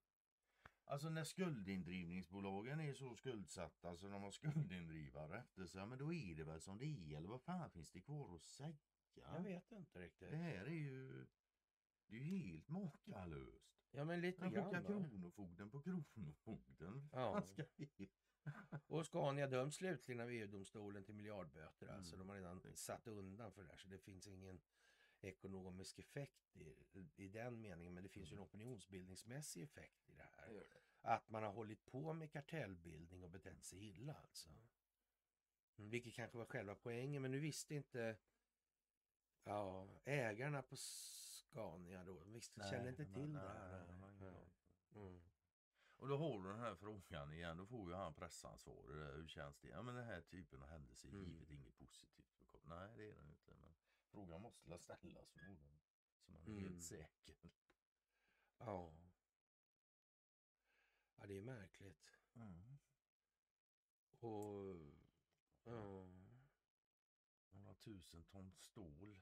Alltså 0.89 1.09
när 1.09 1.23
skuldindrivningsbolagen 1.23 2.79
är 2.79 2.93
så 2.93 3.15
skuldsatta 3.15 3.97
så 3.97 4.07
de 4.07 4.21
har 4.23 4.31
skuldindrivare 4.31 5.39
efter 5.39 5.65
sig, 5.65 5.85
men 5.85 5.97
då 5.99 6.13
är 6.13 6.35
det 6.35 6.43
väl 6.43 6.61
som 6.61 6.77
det 6.77 6.85
är 6.85 7.17
eller 7.17 7.29
vad 7.29 7.41
fan 7.41 7.69
finns 7.69 7.91
det 7.91 8.01
kvar 8.01 8.35
att 8.35 8.43
säga? 8.43 8.77
Jag 9.13 9.41
vet 9.43 9.71
inte 9.71 9.99
riktigt. 9.99 10.29
Det 10.29 10.35
här 10.37 10.65
är 10.65 10.69
ju, 10.69 11.25
det 12.07 12.15
är 12.15 12.19
ju 12.19 12.37
helt 12.37 12.69
makalöst. 12.69 13.85
Ja, 13.91 14.05
men 14.05 14.21
lite 14.21 14.49
grann. 14.49 14.71
va? 14.71 14.81
kronofogden 14.87 15.69
på 15.69 15.81
kronofogden. 15.81 17.09
Ja. 17.13 17.41
Ska 17.41 17.63
vi? 17.75 18.09
Och 18.87 19.05
Scania 19.05 19.47
döms 19.47 19.75
slutligen 19.75 20.19
av 20.21 20.29
EU-domstolen 20.31 21.03
till 21.03 21.15
miljardböter. 21.15 21.87
Alltså 21.87 22.15
Mm. 22.15 22.27
de 22.27 22.29
har 22.29 22.35
redan 22.35 22.75
satt 22.75 23.07
undan 23.07 23.51
för 23.51 23.61
det 23.63 23.69
här 23.69 23.77
så 23.77 23.87
det 23.87 23.97
finns 23.99 24.27
ingen 24.27 24.61
ekonomisk 25.21 25.99
effekt 25.99 26.55
i, 26.55 26.75
i 27.15 27.27
den 27.27 27.61
meningen. 27.61 27.93
Men 27.93 28.03
det 28.03 28.09
finns 28.09 28.31
ju 28.31 28.35
en 28.35 28.41
opinionsbildningsmässig 28.43 29.63
effekt 29.63 30.09
i 30.09 30.13
det 30.13 30.27
här. 30.37 30.63
Att 31.01 31.29
man 31.29 31.43
har 31.43 31.51
hållit 31.51 31.85
på 31.85 32.13
med 32.13 32.31
kartellbildning 32.31 33.23
och 33.23 33.29
betett 33.29 33.63
sig 33.63 33.83
illa 33.89 34.13
alltså. 34.13 34.49
Mm, 35.77 35.89
Vilket 35.89 36.13
kanske 36.13 36.37
var 36.37 36.45
själva 36.45 36.75
poängen 36.75 37.21
men 37.21 37.31
nu 37.31 37.39
visste 37.39 37.75
inte 37.75 38.17
ja, 39.43 39.87
ägarna 40.05 40.61
på 40.61 40.75
Scania 40.77 42.03
då. 42.03 42.23
Visste, 42.23 42.67
kände 42.69 42.89
inte 42.89 43.05
till 43.05 43.33
det 43.33 43.39
här. 43.39 43.85
nej, 43.87 43.97
nej, 43.99 44.11
nej, 44.19 44.31
nej. 44.31 44.49
Mm. 45.07 45.21
Och 45.95 46.07
då 46.07 46.17
har 46.17 46.43
du 46.43 46.49
den 46.49 46.59
här 46.59 46.75
frågan 46.75 47.33
igen. 47.33 47.57
Då 47.57 47.65
får 47.65 47.89
ju 47.89 47.95
han 47.95 48.13
pressansvarig 48.13 48.97
där. 48.97 49.15
Hur 49.15 49.27
känns 49.27 49.59
det? 49.59 49.67
Ja 49.67 49.81
men 49.81 49.95
den 49.95 50.05
här 50.05 50.21
typen 50.21 50.61
av 50.63 50.67
händelser 50.69 51.09
är 51.09 51.13
Mm. 51.13 51.29
givet 51.29 51.49
inget 51.51 51.77
positivt. 51.77 52.43
Nej 52.63 52.89
det 52.97 53.09
är 53.11 53.15
den 53.15 53.29
inte. 53.29 53.53
Men 53.53 53.73
frågan 54.11 54.41
måste 54.41 54.77
ställas 54.79 55.29
förmodligen. 55.31 55.79
Så 56.19 56.31
man 56.31 56.41
är 56.41 56.47
Mm. 56.47 56.63
helt 56.63 56.83
säker. 56.83 57.35
Ja. 58.57 58.93
Ja, 61.19 61.27
det 61.27 61.37
är 61.37 61.41
märkligt. 61.41 62.17
Och... 64.19 64.75
Ja. 65.63 66.07
Några 67.51 67.73
tusen 67.75 68.23
ton 68.23 68.51
stål 68.51 69.19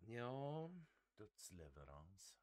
Ja, 0.00 0.70
dödsleverans. 1.16 2.36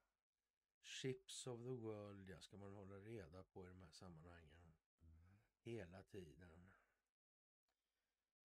ships 0.82 1.48
of 1.48 1.60
the 1.60 1.70
world, 1.70 2.30
ja, 2.30 2.42
ska 2.42 2.58
man 2.58 2.74
hålla 2.74 2.96
reda 3.00 3.44
på 3.44 3.66
i 3.66 3.70
de 3.70 3.82
här 3.82 3.90
sammanhangen. 3.90 4.74
Hela 5.64 6.04
tiden. 6.04 6.72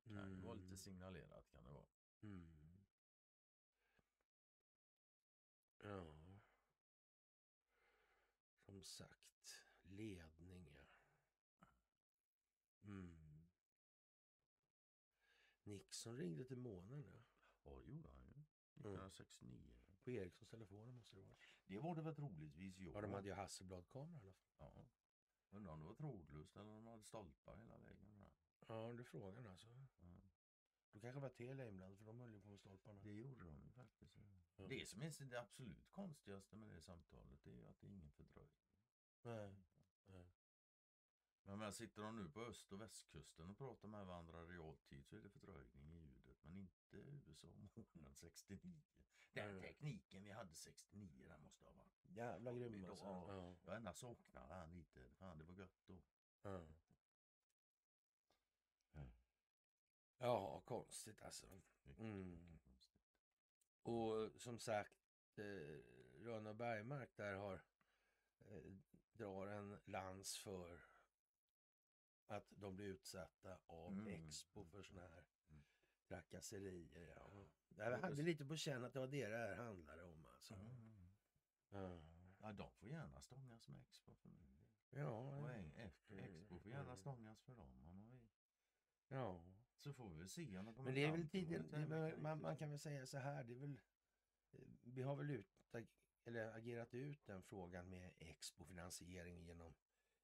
Kan 0.05 0.31
ju 0.31 0.37
vara 0.41 0.55
lite 0.55 0.67
Mm. 0.67 0.77
signalerat 0.77 1.49
kan 1.49 1.65
det 1.65 1.71
vara. 1.71 1.89
Mm. 2.23 2.79
Ja. 5.83 6.15
Som 8.59 8.83
sagt, 8.83 9.63
ledningar. 9.83 10.89
Mm. 12.83 13.47
Nixon 16.07 16.19
ringde 16.19 16.45
till 16.45 16.59
månen 16.59 17.05
ja. 17.05 17.23
Ja 17.65 17.81
det 17.85 17.91
gjorde 17.91 18.09
han 18.09 18.21
ju. 18.21 18.33
1969. 18.75 19.73
På 20.05 20.11
Ericssons 20.11 20.49
telefon 20.49 20.95
måste 20.95 21.17
det 21.17 21.23
vara. 21.23 21.37
Det 21.67 21.79
var 21.79 21.95
det 21.95 22.03
väl 22.03 22.15
troligtvis. 22.15 22.95
Ja, 22.95 23.01
de 23.01 23.13
hade 23.13 23.29
ju 23.29 23.35
Hasselblad-kamera 23.35 24.27
i 24.27 24.35
alla 24.59 24.71
fall. 24.71 24.73
Ja. 24.77 25.57
Undrar 25.57 25.73
om 25.73 25.81
det 25.81 25.87
var 25.87 25.95
trådlöst 25.95 26.57
eller 26.57 26.71
om 26.71 26.85
de 26.85 26.91
hade 26.91 27.03
stolpar 27.03 27.57
hela 27.57 27.79
vägen. 27.79 28.21
Där. 28.21 28.31
Ja, 28.69 28.93
det 28.93 29.03
är 29.03 29.05
frågan 29.05 29.47
alltså. 29.47 29.69
Ja. 30.01 30.21
Då 30.93 31.01
kanske 31.01 31.21
var 31.21 31.29
Telia 31.29 31.69
inblandad 31.69 31.99
för 31.99 32.05
de 32.05 32.21
höll 32.21 32.33
ju 32.33 32.41
på 32.41 32.49
med 32.49 32.59
stolparna. 32.59 33.01
Det 33.01 33.13
gjorde 33.13 33.45
de 33.45 33.63
ju 33.63 33.71
faktiskt. 33.71 34.17
Ja. 34.57 34.67
Det 34.69 34.89
som 34.89 35.03
är 35.03 35.31
det 35.31 35.41
absolut 35.41 35.91
konstigaste 35.91 36.57
med 36.57 36.69
det 36.69 36.81
samtalet 36.81 37.45
det 37.45 37.51
är 37.51 37.55
ju 37.55 37.67
att 37.67 37.81
det 37.81 37.87
är 37.87 37.91
ingen 37.91 38.11
fördröjning. 38.11 38.65
Nej. 39.23 39.55
Men 41.47 41.59
när 41.59 41.73
sitter 41.73 42.03
de 42.03 42.17
nu 42.17 42.29
på 42.29 42.41
öst 42.41 42.73
och 42.73 42.81
västkusten 42.81 43.51
och 43.51 43.59
pratar 43.59 43.89
med 43.89 44.07
varandra 44.07 44.43
i 44.43 44.47
realtid 44.47 45.07
så 45.07 45.17
är 45.17 45.21
det 45.21 45.31
fördröjning 45.31 45.93
i 45.93 45.99
ljudet. 45.99 46.37
Men 46.43 46.57
inte 46.57 46.97
USA 46.97 47.49
månaden 48.07 48.15
69. 48.15 48.83
Den 49.33 49.53
Nej. 49.53 49.63
tekniken 49.63 50.25
vi 50.25 50.31
hade 50.31 50.55
69 50.55 51.29
den 51.29 51.43
måste 51.43 51.65
ha 51.65 51.73
varit. 51.73 52.11
Jävla 52.17 52.53
grym 52.53 52.91
alltså. 52.91 53.05
ja. 53.05 53.25
Ja. 53.29 53.57
Jag 53.65 53.77
ändå 53.77 53.93
saknar 53.93 54.49
han 54.49 54.73
lite. 54.73 55.09
Fan 55.11 55.39
det 55.39 55.45
var 55.45 55.55
gött 55.55 55.87
då. 55.87 56.03
Ja. 56.43 56.67
Ja. 58.93 59.07
ja, 60.19 60.61
konstigt 60.61 61.23
alltså. 61.23 61.47
Mm. 61.99 62.59
Och 63.83 64.41
som 64.41 64.59
sagt, 64.59 65.39
eh, 65.39 65.79
Rönne 66.21 66.55
Bergmark 66.55 67.17
där 67.17 67.35
har 67.35 67.63
eh, 68.39 68.73
drar 69.13 69.47
en 69.47 69.79
lans 69.85 70.39
för 70.39 70.81
att 72.27 72.53
de 72.57 72.77
blir 72.77 72.87
utsatta 72.87 73.59
av 73.66 73.93
Mm. 73.93 74.07
Expo 74.07 74.64
för 74.64 74.83
såna 74.83 75.01
här 75.09 75.24
Mm. 75.51 75.62
trakasserier. 76.09 77.14
Ja. 77.16 77.47
Jag 77.77 77.99
hade 77.99 78.22
lite 78.22 78.45
på 78.45 78.57
känn 78.57 78.85
att 78.85 78.93
det 78.93 78.99
var 79.01 79.07
det 79.07 79.29
det 79.29 79.37
här 79.37 79.57
handlade 79.57 80.03
om. 80.03 80.27
Alltså. 80.27 80.55
Mm. 80.55 81.09
Ja. 81.70 82.01
Ja, 82.41 82.53
de 82.53 82.70
får 82.72 82.89
gärna 82.89 83.20
stångas 83.20 83.68
med 83.68 83.81
Expo 83.81 84.14
för 84.14 84.29
min 84.29 84.47
del. 84.57 84.66
Ja, 84.91 85.37
Och. 85.37 85.51
Expo 86.18 86.59
får 86.59 86.70
gärna 86.72 86.97
stångas 86.97 87.43
för 87.43 87.55
dem 87.55 87.70
om 87.81 87.81
de 87.83 88.11
vill. 88.11 88.29
ja. 89.09 89.43
Så 89.79 89.93
får 89.93 90.11
vi 90.11 90.18
väl 90.18 90.29
se 90.29 90.62
Men 90.62 90.95
det 90.95 91.05
är 91.05 91.11
väl 91.11 91.29
det, 91.31 91.62
man, 91.89 92.22
man, 92.22 92.41
man 92.41 92.57
kan 92.57 92.70
väl 92.70 92.79
säga 92.79 93.07
så 93.07 93.18
här, 93.18 93.45
det 93.45 93.53
är 93.55 93.59
väl, 93.59 93.81
vi 94.83 95.03
har 95.03 95.16
väl 95.16 95.31
ut, 95.31 95.64
eller 96.24 96.53
agerat 96.57 96.95
ut 96.95 97.27
den 97.27 97.43
frågan 97.43 97.89
med 97.91 98.12
Expo-finansiering 98.18 99.45
genom 99.45 99.74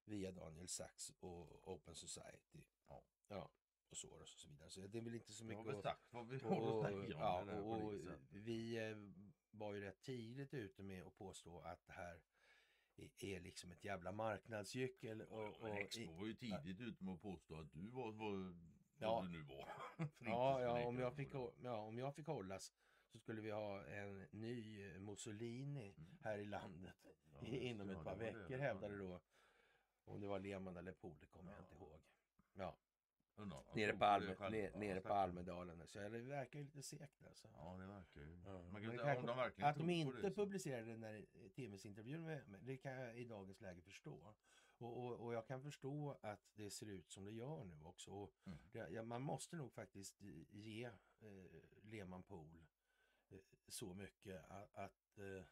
via 0.05 0.31
Daniel 0.31 0.67
Sachs 0.67 1.09
och 1.19 1.71
Open 1.73 1.95
Society. 1.95 2.63
Ja. 2.87 3.03
ja 3.27 3.49
och 3.89 3.97
Soros 3.97 4.33
och 4.33 4.39
så 4.39 4.49
vidare. 4.49 4.69
Så 4.69 4.87
det 4.87 4.97
är 4.97 5.01
väl 5.01 5.15
inte 5.15 5.33
så 5.33 5.45
mycket 5.45 5.81
sagt 5.81 6.13
vad 6.13 6.27
vi 6.27 6.37
och, 6.37 6.85
att 6.85 6.91
och, 6.93 6.93
om 6.93 7.05
ja, 7.09 7.41
och, 7.59 7.83
och 7.83 7.93
vi 8.29 8.89
eh, 8.89 8.97
var 9.51 9.73
ju 9.73 9.81
rätt 9.81 10.01
tidigt 10.01 10.53
ute 10.53 10.83
med 10.83 11.03
att 11.03 11.15
påstå 11.17 11.59
att 11.59 11.85
det 11.85 11.91
här 11.93 12.21
är- 13.17 13.39
liksom 13.39 13.71
ett 13.71 13.83
jävla 13.83 14.11
marknadsgyckel. 14.11 15.21
Och, 15.21 15.43
Och, 15.47 15.61
och, 15.61 15.77
Expo 15.77 16.11
var 16.13 16.25
ju 16.25 16.33
tidigt 16.33 16.79
ute 16.81 17.03
med 17.03 17.13
att 17.13 17.21
påstå 17.21 17.59
att 17.59 17.73
du 17.73 17.87
var 17.89 18.11
vad, 18.11 18.55
Ja. 18.97 19.21
du 19.21 19.29
nu 19.37 19.43
var. 19.43 19.69
Ja, 20.19 20.61
ja, 20.61 20.85
om, 20.85 20.99
jag 20.99 21.15
fick, 21.15 21.33
ja, 21.63 21.77
om 21.77 21.97
jag 21.97 22.15
fick 22.15 22.27
hållas 22.27 22.73
så 23.11 23.19
skulle 23.19 23.41
vi 23.41 23.51
ha 23.51 23.85
en 23.85 24.27
ny 24.31 24.87
eh, 24.91 24.99
Mussolini 24.99 25.93
Mm. 25.97 26.17
här 26.21 26.37
i 26.37 26.45
landet 26.45 26.93
det. 27.03 27.47
Ja, 27.49 27.57
inom 27.57 27.89
Ja, 27.89 27.97
ett 27.99 28.03
par 28.03 28.15
veckor 28.15 28.49
det 28.49 28.57
hävdade 28.57 28.97
då. 28.97 29.21
Om 30.05 30.21
det 30.21 30.27
var 30.27 30.39
Lehmann 30.39 30.77
eller 30.77 30.91
Pohl, 30.91 31.15
det 31.19 31.25
kommer 31.25 31.51
jag 31.51 31.59
Ja. 31.59 31.63
inte 31.63 31.75
ihåg. 31.75 31.99
Ja, 32.53 32.75
nere 33.73 33.93
på, 33.97 34.05
Alme, 34.05 34.35
nere, 34.49 34.79
nere 34.79 35.01
på. 35.01 35.13
Almedalen. 35.13 35.87
Så 35.87 35.99
det 35.99 36.09
verkar 36.09 36.59
ju 36.59 36.65
lite 36.65 36.83
segt 36.83 37.23
alltså. 37.23 37.47
Ja, 37.57 37.77
det 37.79 37.85
verkar 37.85 38.21
ju. 38.21 38.41
Ja, 38.45 38.61
Man 38.71 38.81
kan 38.81 38.97
kanske- 38.97 39.27
de 39.27 39.37
verkligen 39.37 39.69
Att 39.69 39.77
de 39.77 39.89
inte 39.89 40.21
det, 40.21 40.31
publicerade 40.31 40.91
den 40.91 41.01
där 41.01 41.25
tv-intervjun 41.55 42.23
med 42.25 42.43
det 42.61 42.77
kan 42.77 42.91
jag 42.91 43.17
i 43.17 43.25
dagens 43.25 43.61
läge 43.61 43.81
förstå. 43.81 44.33
Och, 44.77 44.97
och, 45.05 45.19
och 45.25 45.33
jag 45.33 45.47
kan 45.47 45.61
förstå 45.61 46.17
att 46.21 46.49
det 46.55 46.69
ser 46.69 46.85
ut 46.89 47.11
som 47.11 47.25
det 47.25 47.31
gör 47.31 47.63
nu 47.63 47.83
också. 47.83 48.11
Och 48.11 48.33
Mm. 48.45 48.59
det, 48.71 48.89
ja, 48.89 49.03
man 49.03 49.21
måste 49.21 49.55
nog 49.55 49.71
faktiskt 49.71 50.21
ge 50.49 50.83
eh, 51.19 51.61
Lehman 51.81 52.23
Pool 52.23 52.63
eh, 53.29 53.37
så 53.67 53.93
mycket 53.93 54.51
att, 54.51 54.75
att 54.75 55.17
eh, 55.17 55.43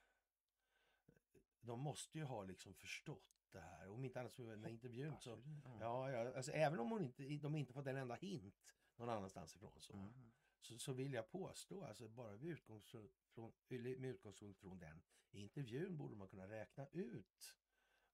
de 1.61 1.79
måste 1.79 2.17
ju 2.17 2.23
ha 2.23 2.43
liksom 2.43 2.73
förstått 2.73 3.40
det 3.51 3.59
här. 3.59 3.87
Om 3.89 4.05
inte 4.05 4.19
annat 4.19 4.33
så 4.33 4.41
den 4.49 4.63
här 4.63 4.71
intervjun 4.71 5.17
så... 5.19 5.41
Ja. 5.79 6.11
Ja, 6.11 6.33
alltså, 6.35 6.51
även 6.51 6.79
om 6.79 6.91
hon 6.91 7.01
inte, 7.01 7.23
de 7.23 7.55
inte 7.55 7.73
fått 7.73 7.87
en 7.87 7.97
enda 7.97 8.15
hint 8.15 8.61
någon 8.95 9.09
annanstans 9.09 9.55
ifrån 9.55 9.81
så, 9.81 9.93
Mm. 9.93 10.31
så, 10.61 10.77
så 10.79 10.93
vill 10.93 11.13
jag 11.13 11.29
påstå, 11.29 11.83
alltså 11.83 12.07
bara 12.07 12.31
med 12.31 12.43
utgångspunkt 12.43 12.87
från, 13.33 13.51
med 13.69 14.05
utgångspunkt 14.05 14.59
från 14.59 14.79
den 14.79 15.01
intervjun 15.31 15.97
borde 15.97 16.15
man 16.15 16.27
kunna 16.27 16.47
räkna 16.47 16.87
ut 16.91 17.57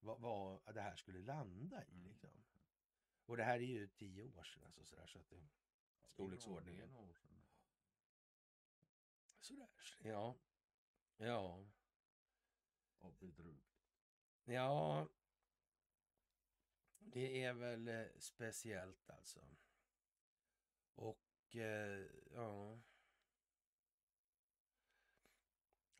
vad, 0.00 0.20
vad 0.20 0.74
det 0.74 0.80
här 0.80 0.96
skulle 0.96 1.18
landa 1.18 1.84
i. 1.84 1.90
Mm. 1.92 2.04
Liksom. 2.08 2.30
Och 3.26 3.36
det 3.36 3.44
här 3.44 3.54
är 3.60 3.66
ju 3.66 3.88
tio 3.88 4.22
år 4.22 4.42
sedan, 4.42 4.64
alltså, 4.64 4.84
sådär, 4.84 5.06
så 5.06 5.18
att 5.18 5.28
det, 5.30 5.46
storleksordningen. 6.08 6.88
sådär. 9.40 9.68
Ja, 10.02 10.36
ja, 11.16 11.64
Ja, 13.00 13.12
bedrövligt. 13.18 13.84
ja. 14.44 15.08
Det 17.12 17.42
är 17.44 17.52
väl 17.52 17.88
eh, 17.88 18.06
speciellt 18.18 19.10
alltså. 19.10 19.40
Och 20.94 21.56
eh, 21.56 22.06
ja. 22.34 22.80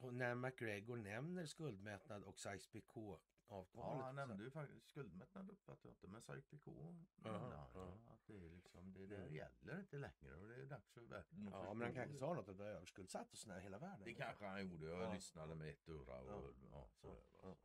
Och 0.01 0.15
när 0.15 0.35
McGregor 0.35 0.97
nämner 0.97 1.47
skuldmättnad 1.47 2.23
och 2.25 2.37
Sykes-Picot-avtalet. 2.39 3.69
Ja, 3.75 4.01
han 4.03 4.13
så- 4.15 4.17
nämnde 4.17 4.45
ju 4.45 4.51
faktiskt 4.51 4.87
skuldmättnad 4.89 5.51
uppfattade 5.51 5.89
jag 5.89 5.93
inte, 5.95 6.07
men 6.09 6.21
Sykes-Picot 6.23 7.05
Ja, 7.25 7.69
ja. 7.75 7.99
att 8.13 8.27
det 8.27 8.37
är 8.47 8.51
liksom, 8.51 8.93
det 8.93 9.07
där 9.07 9.17
Mm. 9.21 9.35
gäller 9.35 9.79
inte 9.81 9.99
längre 9.99 10.35
och 10.37 10.49
det 10.49 10.55
är 10.55 10.67
dags 10.67 10.91
för 10.91 11.01
världen 11.01 11.49
Ja, 11.53 11.75
men 11.75 11.83
han 11.87 11.95
kanske 11.95 12.13
det. 12.13 12.19
sa 12.19 12.35
något 12.35 12.49
att 12.49 12.57
det 12.57 12.63
var 12.65 12.71
överskuldsatt 12.71 13.33
och 13.33 13.39
sådär 13.39 13.61
hela 13.61 13.79
världen. 13.79 14.05
Det 14.05 14.15
kanske 14.15 14.45
han 14.45 14.69
gjorde, 14.71 14.87
jag 14.87 15.03
Ja. 15.03 15.13
lyssnade 15.13 15.55
med 15.55 15.71
ett 15.71 15.89
öra 15.89 16.35
och 16.35 16.55
Ja. 16.55 16.69
ja, 16.73 16.89
sådär. 16.95 17.23
Ja. 17.43 17.57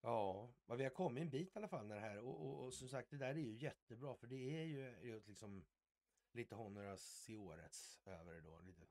Ja, 0.00 0.50
vad 0.66 0.78
vi 0.78 0.84
har 0.84 0.90
kommit 0.90 1.22
en 1.22 1.30
bit 1.30 1.56
i 1.56 1.58
alla 1.58 1.68
fall 1.68 1.86
med 1.86 1.96
det 1.96 2.00
här. 2.00 2.18
Och, 2.18 2.46
och, 2.46 2.64
och 2.64 2.74
som 2.74 2.88
sagt, 2.88 3.10
det 3.10 3.16
där 3.16 3.28
är 3.34 3.34
ju 3.34 3.52
jättebra 3.58 4.14
för 4.14 4.26
det 4.26 4.60
är 4.60 4.64
ju, 4.64 4.88
är 4.88 5.04
ju 5.04 5.22
liksom 5.26 5.64
lite 6.32 6.54
honoras 6.54 7.30
i 7.30 7.36
årets 7.36 8.00
över 8.04 8.34
det 8.34 8.40
då. 8.40 8.60
Lite. 8.60 8.86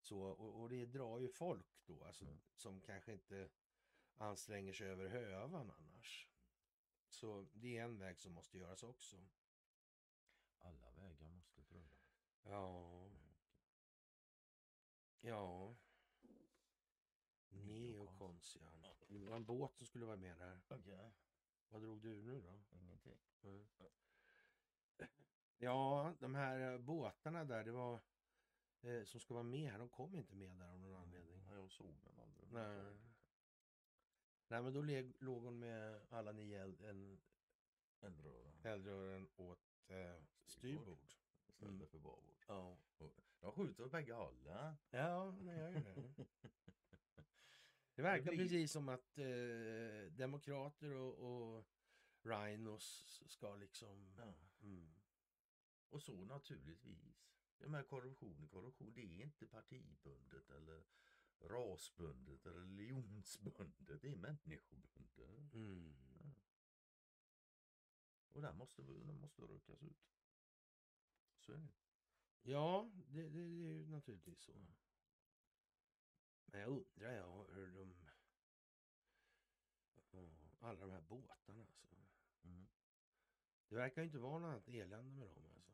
Så, 0.00 0.20
och, 0.20 0.60
och 0.60 0.68
det 0.68 0.86
drar 0.86 1.18
ju 1.18 1.28
folk 1.28 1.86
då, 1.86 2.04
alltså, 2.04 2.24
Mm. 2.24 2.38
som 2.54 2.80
kanske 2.80 3.12
inte 3.12 3.48
anstränger 4.14 4.72
sig 4.72 4.88
över 4.88 5.08
hövan 5.08 5.54
annars. 5.54 6.28
Så 7.08 7.46
det 7.52 7.78
är 7.78 7.84
en 7.84 7.98
väg 7.98 8.20
som 8.20 8.32
måste 8.32 8.58
göras 8.58 8.82
också. 8.82 9.16
Alla 10.58 10.90
vägar 10.90 11.28
måste 11.28 11.62
prövas. 11.62 12.18
Ja. 12.42 13.10
Ja. 15.20 15.76
Neokons, 17.48 18.56
ja. 18.60 18.85
Det 19.24 19.28
var 19.30 19.36
en 19.36 19.44
båt 19.44 19.74
som 19.76 19.86
skulle 19.86 20.04
vara 20.06 20.16
med 20.16 20.38
där. 20.38 20.60
Okej. 20.68 21.12
Vad 21.68 21.82
drog 21.82 22.00
du 22.02 22.22
nu 22.22 22.40
då? 22.40 22.60
Ingenting. 22.76 23.18
Ja, 25.58 26.14
de 26.20 26.34
här 26.34 26.72
eh, 26.72 26.78
båtarna 26.78 27.44
där, 27.44 27.64
det 27.64 27.72
var 27.72 28.00
eh, 28.82 29.04
som 29.04 29.20
ska 29.20 29.34
vara 29.34 29.44
med 29.44 29.70
här, 29.72 29.78
de 29.78 29.88
kom 29.88 30.16
inte 30.16 30.34
med 30.34 30.56
där 30.58 30.68
av 30.72 30.78
någon 30.80 30.94
anledning. 31.02 31.42
Ja, 31.48 31.54
jag 31.54 31.70
såg 31.70 31.86
den 32.04 32.18
aldrig. 32.20 32.52
Nej. 32.52 32.96
Nej, 34.48 34.62
men 34.62 34.72
då 34.72 34.82
leg, 34.82 35.12
låg 35.20 35.42
hon 35.44 35.58
med 35.58 36.06
alla 36.10 36.32
nio 36.32 36.62
eld, 36.62 36.80
en, 36.80 37.20
Eldrören. 38.00 38.52
eldrören 38.62 39.28
åt 39.36 39.80
eh, 39.88 40.22
styrbord. 40.46 40.98
Istället 41.48 41.74
Mm. 41.74 41.86
för 41.86 41.98
babord. 41.98 42.34
Ja, 42.46 42.76
De 43.40 43.52
skjuter 43.52 43.84
åt 43.84 43.90
bägge 43.92 44.12
hållen. 44.14 44.76
ja 44.90 45.34
det 45.40 45.56
gör 45.56 45.68
ju 45.70 45.80
det. 45.80 45.94
Det 47.96 48.02
verkar 48.02 48.30
blir- 48.30 48.38
precis 48.38 48.72
som 48.72 48.88
att 48.88 49.18
eh, 49.18 50.12
demokrater 50.12 50.90
och, 50.90 51.14
och 51.18 51.64
rhinos 52.22 53.22
ska 53.26 53.56
liksom... 53.56 54.14
Ja. 54.18 54.34
Mm. 54.62 54.94
Och 55.88 56.02
så 56.02 56.24
naturligtvis. 56.24 57.26
Jag 57.58 57.70
menar 57.70 57.84
korruption 57.84 58.48
korruption. 58.48 58.92
Det 58.94 59.00
är 59.00 59.22
inte 59.22 59.46
partibundet 59.46 60.50
eller 60.50 60.84
rasbundet 61.40 62.46
eller 62.46 62.60
religionsbundet. 62.60 64.02
Det 64.02 64.08
är 64.08 64.16
människobundet. 64.16 65.52
Mm. 65.54 65.94
Och 68.32 68.42
där 68.42 68.52
måste, 68.52 68.82
den 68.82 69.20
måste 69.20 69.42
rökas 69.42 69.82
ut. 69.82 70.12
Så 71.38 71.52
är 71.52 71.56
det. 71.56 71.68
Ja, 72.42 72.90
det, 72.94 73.22
det, 73.22 73.28
det 73.28 73.38
är 73.40 73.72
ju 73.72 73.86
naturligtvis 73.86 74.38
så. 74.40 74.52
Men 76.46 76.60
jag 76.60 76.68
undrar 76.70 77.12
jag 77.12 77.44
hur 77.54 77.72
de... 77.72 77.94
Alla 80.60 80.80
de 80.80 80.90
här 80.90 81.00
båtarna 81.00 81.60
alltså. 81.60 81.86
Mm. 82.42 82.66
Det 83.68 83.74
verkar 83.74 84.02
ju 84.02 84.06
inte 84.06 84.18
vara 84.18 84.38
något 84.38 84.48
annat 84.48 84.68
elände 84.68 85.26
med 85.26 85.34
dem 85.34 85.52
alltså. 85.54 85.72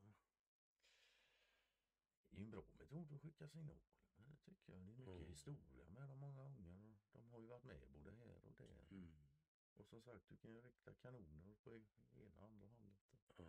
Det 2.30 2.36
är 2.36 2.40
ju 2.40 2.44
en 2.44 2.50
bra 2.50 2.64
metod 2.78 3.12
att 3.12 3.20
skicka 3.22 3.48
signaler. 3.48 3.80
Det 4.16 4.36
tycker 4.44 4.72
jag. 4.72 4.82
Det 4.82 4.88
är 4.88 4.96
mycket 4.96 5.16
Mm. 5.16 5.30
historia 5.30 5.88
med 5.88 6.08
dem 6.08 6.18
många 6.18 6.42
gånger. 6.42 6.96
De 7.12 7.28
har 7.30 7.38
ju 7.38 7.46
varit 7.46 7.64
med 7.64 7.88
både 7.90 8.10
här 8.12 8.46
och 8.46 8.54
där. 8.58 8.86
Mm. 8.90 9.28
Och 9.74 9.86
som 9.86 10.02
sagt, 10.02 10.28
du 10.28 10.36
kan 10.36 10.50
ju 10.52 10.60
rikta 10.60 10.94
kanoner 10.94 11.54
på 11.54 11.82
ena 12.14 12.36
och 12.38 12.44
andra 12.44 12.66
hållet. 12.68 13.22
Ja. 13.36 13.44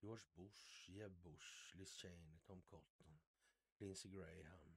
George 0.00 0.26
Bush, 0.34 0.90
Jeb 0.90 1.12
Bush, 1.22 1.76
Liz 1.76 1.92
Cheney, 1.96 2.38
Tom 2.38 2.62
Cotton, 2.62 3.18
Lindsey 3.78 4.10
Graham, 4.10 4.76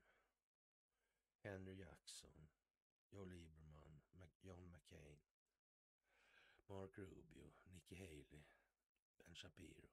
Henry 1.44 1.76
Jackson, 1.76 2.48
Joe 3.10 3.26
Lieberman, 3.26 4.02
John 4.42 4.72
McCain, 4.72 5.18
Mark 6.68 6.98
Rubio, 6.98 7.52
Nikki 7.66 7.96
Haley, 7.96 8.44
Ben 9.18 9.36
Shapiro. 9.36 9.90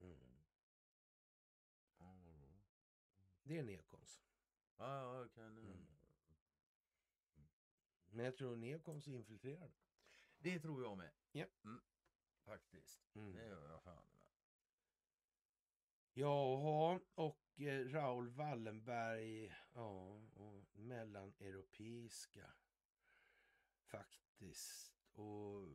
Mm. 0.00 0.30
Det 3.42 3.58
är 3.58 3.62
neokons. 3.62 4.22
ja, 4.76 5.18
jag 5.18 5.32
kan... 5.32 5.58
Mm. 5.58 5.86
Men 8.10 8.24
jag 8.24 8.36
tror 8.36 8.56
neokons 8.56 9.08
är 9.08 9.12
infiltrerade. 9.12 9.72
Det 10.38 10.60
tror 10.60 10.82
jag 10.82 10.98
med. 10.98 11.10
Ja. 11.32 11.46
Mm. 11.64 11.80
Faktiskt. 12.44 13.14
Mm. 13.14 13.32
Det 13.32 13.46
gör 13.46 13.70
jag 13.70 13.82
fan. 13.82 14.19
Jaha, 16.12 17.00
och 17.14 17.60
eh, 17.60 17.88
Raoul 17.88 18.28
Wallenberg, 18.28 19.54
ja, 19.74 20.20
och 20.34 20.64
mellaneuropeiska 20.72 22.52
faktiskt. 23.86 24.94
Och 25.12 25.68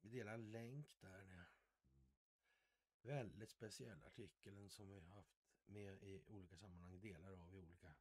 vi 0.00 0.08
delar 0.08 0.34
en 0.34 0.50
länk 0.50 1.00
där. 1.00 1.44
Väldigt 3.02 3.50
speciell 3.50 4.04
artikeln 4.04 4.70
som 4.70 4.88
vi 4.88 4.94
har 4.94 5.14
haft 5.14 5.38
med 5.66 6.02
i 6.02 6.22
olika 6.26 6.56
sammanhang, 6.56 7.00
delar 7.00 7.32
av 7.32 7.54
i 7.54 7.58
olika 7.58 7.94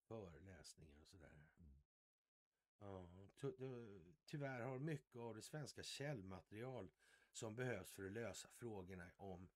föreläsningar 0.00 1.00
och 1.00 1.06
sådär. 1.06 1.46
Mm. 1.58 1.78
Ja, 2.78 3.08
ty- 3.40 3.56
ty- 3.56 4.14
tyvärr 4.24 4.60
har 4.60 4.78
mycket 4.78 5.16
av 5.16 5.34
det 5.34 5.42
svenska 5.42 5.82
källmaterial 5.82 6.90
som 7.32 7.56
behövs 7.56 7.92
för 7.92 8.06
att 8.06 8.12
lösa 8.12 8.48
frågorna 8.48 9.10
om 9.16 9.48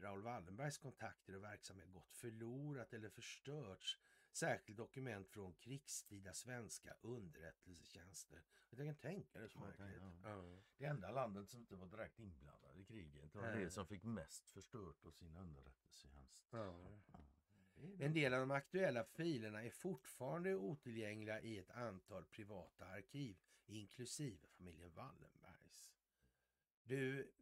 Raoul 0.00 0.22
Wallenbergs 0.22 0.78
kontakter 0.78 1.36
och 1.36 1.42
verksamhet 1.42 1.92
gått 1.92 2.12
förlorat 2.12 2.92
eller 2.92 3.08
förstörts. 3.08 3.98
Särskilt 4.32 4.78
dokument 4.78 5.28
från 5.28 5.54
krigstida 5.54 6.32
svenska 6.32 6.94
underrättelsetjänster. 7.00 8.42
Jag 8.70 8.86
kan 8.86 8.94
tänka 8.94 9.40
det 9.40 9.48
så 9.48 9.58
märkligt. 9.58 10.02
ja. 10.24 10.62
Det 10.78 10.84
enda 10.84 11.10
landet 11.10 11.48
som 11.48 11.60
inte 11.60 11.76
var 11.76 11.86
direkt 11.86 12.18
inblandad 12.18 12.76
i 12.78 12.84
kriget 12.84 13.34
var 13.34 13.52
det 13.52 13.70
som 13.70 13.86
fick 13.86 14.02
mest 14.02 14.50
förstört 14.50 15.06
av 15.06 15.10
sin 15.10 15.36
underrättelsetjänst. 15.36 16.46
Ja. 16.50 16.74
En 17.98 18.12
del 18.12 18.34
av 18.34 18.40
de 18.40 18.50
aktuella 18.50 19.04
filerna 19.04 19.64
är 19.64 19.70
fortfarande 19.70 20.54
otillgängliga 20.54 21.40
i 21.40 21.58
ett 21.58 21.70
antal 21.70 22.24
privata 22.24 22.86
arkiv, 22.86 23.36
inklusive 23.66 24.46
familjen 24.48 24.92
Wallenbergs. 24.94 25.92
Du, 26.84 27.32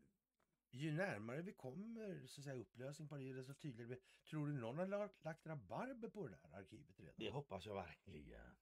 ju 0.78 0.92
närmare 0.92 1.42
vi 1.42 1.52
kommer 1.52 2.26
så 2.26 2.40
att 2.40 2.44
säga, 2.44 2.56
upplösning 2.56 3.08
på 3.08 3.16
det, 3.16 3.32
desto 3.32 3.54
tydligare 3.54 3.86
blir 3.86 4.00
Tror 4.30 4.46
du 4.46 4.52
någon 4.52 4.78
har 4.78 4.86
lagt, 5.22 5.46
rabarber 5.46 6.08
på 6.08 6.28
det 6.28 6.38
där 6.42 6.56
arkivet 6.56 7.00
redan? 7.00 7.14
Det 7.18 7.30
hoppas 7.30 7.66
jag 7.66 7.74
verkligen. 7.74 8.56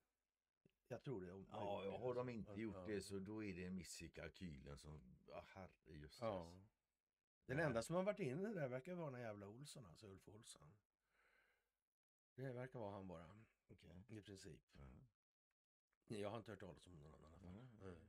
Jag 0.88 1.02
tror 1.02 1.20
det. 1.20 1.32
Om, 1.32 1.46
Ja, 1.50 1.84
ja, 1.84 1.98
har 1.98 2.14
de 2.14 2.28
inte 2.28 2.52
gjort 2.60 2.76
Ja. 2.76 2.86
det 2.86 3.00
så 3.00 3.18
då 3.18 3.44
är 3.44 3.54
det 3.54 3.64
en 3.64 3.74
miss 3.76 4.02
i 4.02 4.08
kalkylen 4.08 4.78
som... 4.78 5.18
Ja, 5.26 5.44
herrejösses. 5.48 6.20
Ja. 6.20 6.52
Den 7.46 7.56
Nej. 7.56 7.66
enda 7.66 7.82
som 7.82 7.96
har 7.96 8.02
varit 8.02 8.20
inne 8.20 8.48
där 8.48 8.68
verkar 8.68 8.94
vara 8.94 9.10
den 9.10 9.20
jävla 9.20 9.46
Olsson, 9.46 9.84
alltså 9.86 10.06
Ulf 10.06 10.28
Olsson. 10.28 10.74
Det 12.34 12.52
verkar 12.52 12.78
vara 12.78 12.92
han 12.92 13.08
bara, 13.08 13.44
Okej. 13.68 14.04
i 14.08 14.22
princip. 14.22 14.60
Ja. 14.72 16.16
Jag 16.16 16.30
har 16.30 16.38
inte 16.38 16.50
hört 16.50 16.60
talas 16.60 16.86
om 16.86 16.92
någon 16.92 17.24
annan. 17.24 17.78
Mm. 17.82 18.07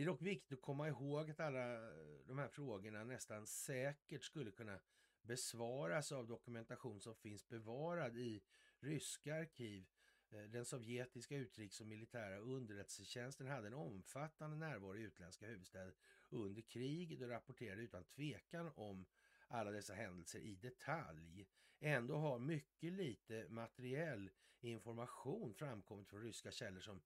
Det 0.00 0.04
är 0.04 0.06
dock 0.06 0.22
viktigt 0.22 0.58
att 0.58 0.62
komma 0.62 0.88
ihåg 0.88 1.30
att 1.30 1.40
alla 1.40 1.74
eh, 1.74 1.92
de 2.26 2.38
här 2.38 2.48
frågorna 2.48 3.04
nästan 3.04 3.46
säkert 3.46 4.24
skulle 4.24 4.50
kunna 4.50 4.78
besvaras 5.22 6.12
av 6.12 6.26
dokumentation 6.26 7.00
som 7.00 7.14
finns 7.14 7.48
bevarad 7.48 8.16
i 8.16 8.42
ryska 8.78 9.34
arkiv. 9.34 9.86
Eh, 10.30 10.42
den 10.42 10.64
sovjetiska 10.64 11.36
utrikes 11.36 11.80
och 11.80 11.86
militära 11.86 12.38
underrättelsetjänsten 12.38 13.46
hade 13.46 13.66
en 13.66 13.74
omfattande 13.74 14.56
närvaro 14.56 14.96
i 14.96 15.02
utländska 15.02 15.46
huvudstäder 15.46 15.94
under 16.30 16.62
kriget 16.62 17.22
och 17.22 17.28
rapporterade 17.28 17.82
utan 17.82 18.04
tvekan 18.04 18.70
om 18.74 19.06
alla 19.48 19.70
dessa 19.70 19.94
händelser 19.94 20.38
i 20.38 20.54
detalj. 20.54 21.46
Ändå 21.80 22.16
har 22.16 22.38
mycket 22.38 22.92
lite 22.92 23.46
materiell 23.48 24.30
information 24.60 25.54
framkommit 25.54 26.08
från 26.08 26.22
ryska 26.22 26.50
källor 26.50 26.80
som 26.80 27.02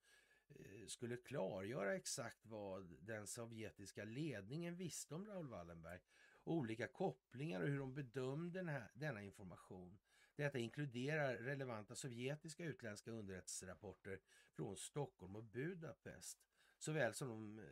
Eh, 0.48 0.86
skulle 0.86 1.16
klargöra 1.16 1.94
exakt 1.94 2.46
vad 2.46 2.96
den 3.00 3.26
sovjetiska 3.26 4.04
ledningen 4.04 4.76
visste 4.76 5.14
om 5.14 5.26
Raoul 5.26 5.48
Wallenberg. 5.48 6.00
Olika 6.44 6.88
kopplingar 6.88 7.60
och 7.60 7.68
hur 7.68 7.78
de 7.78 7.94
bedömde 7.94 8.58
den 8.58 8.68
här, 8.68 8.90
denna 8.94 9.22
information. 9.22 9.98
Detta 10.36 10.58
inkluderar 10.58 11.36
relevanta 11.36 11.94
sovjetiska 11.94 12.64
utländska 12.64 13.10
underrättelserapporter 13.10 14.20
från 14.52 14.76
Stockholm 14.76 15.36
och 15.36 15.44
Budapest 15.44 16.44
såväl 16.78 17.14
som 17.14 17.28
de 17.28 17.58
eh, 17.58 17.64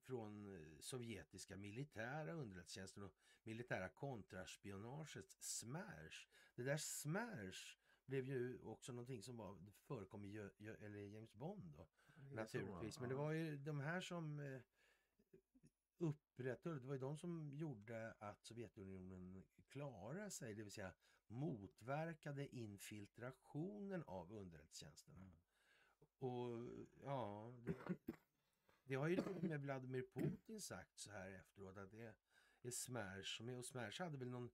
från 0.00 0.54
eh, 0.54 0.80
sovjetiska 0.80 1.56
militära 1.56 2.32
underrättelsetjänsten 2.32 3.02
och 3.02 3.14
militära 3.42 3.88
kontraspionaget 3.88 5.36
SMERS. 5.40 6.28
Det 6.54 6.62
där 6.62 6.76
SMERS 6.76 7.78
blev 8.10 8.28
ju 8.28 8.58
också 8.62 8.92
någonting 8.92 9.22
som 9.22 9.36
var, 9.36 9.56
förekom 9.86 10.24
i 10.24 10.36
eller 10.80 10.98
James 10.98 11.34
Bond 11.34 11.74
då, 11.76 11.86
naturligtvis. 12.34 13.00
Men 13.00 13.08
det 13.08 13.14
var 13.14 13.32
ju 13.32 13.56
de 13.56 13.80
här 13.80 14.00
som 14.00 14.40
eh, 14.40 14.60
upprätthöll, 15.98 16.80
det 16.80 16.86
var 16.86 16.94
ju 16.94 17.00
de 17.00 17.16
som 17.16 17.52
gjorde 17.52 18.12
att 18.18 18.44
Sovjetunionen 18.44 19.42
klarade 19.68 20.30
sig, 20.30 20.54
det 20.54 20.62
vill 20.62 20.72
säga 20.72 20.92
motverkade 21.26 22.56
infiltrationen 22.56 24.02
av 24.02 24.32
underrättelsetjänsterna. 24.32 25.32
Och 26.18 26.68
ja, 27.04 27.52
det, 27.64 27.74
det 28.84 28.94
har 28.94 29.08
ju 29.08 29.22
med 29.40 29.60
Vladimir 29.60 30.06
Putin 30.14 30.60
sagt 30.60 30.98
så 30.98 31.10
här 31.10 31.30
efteråt 31.30 31.76
att 31.76 31.90
det 31.90 32.14
är 32.62 32.70
Smash 32.70 33.36
som 33.36 33.48
är 33.48 33.58
och 33.58 33.64
Smash 33.64 34.02
hade 34.02 34.18
väl 34.18 34.30
någon 34.30 34.50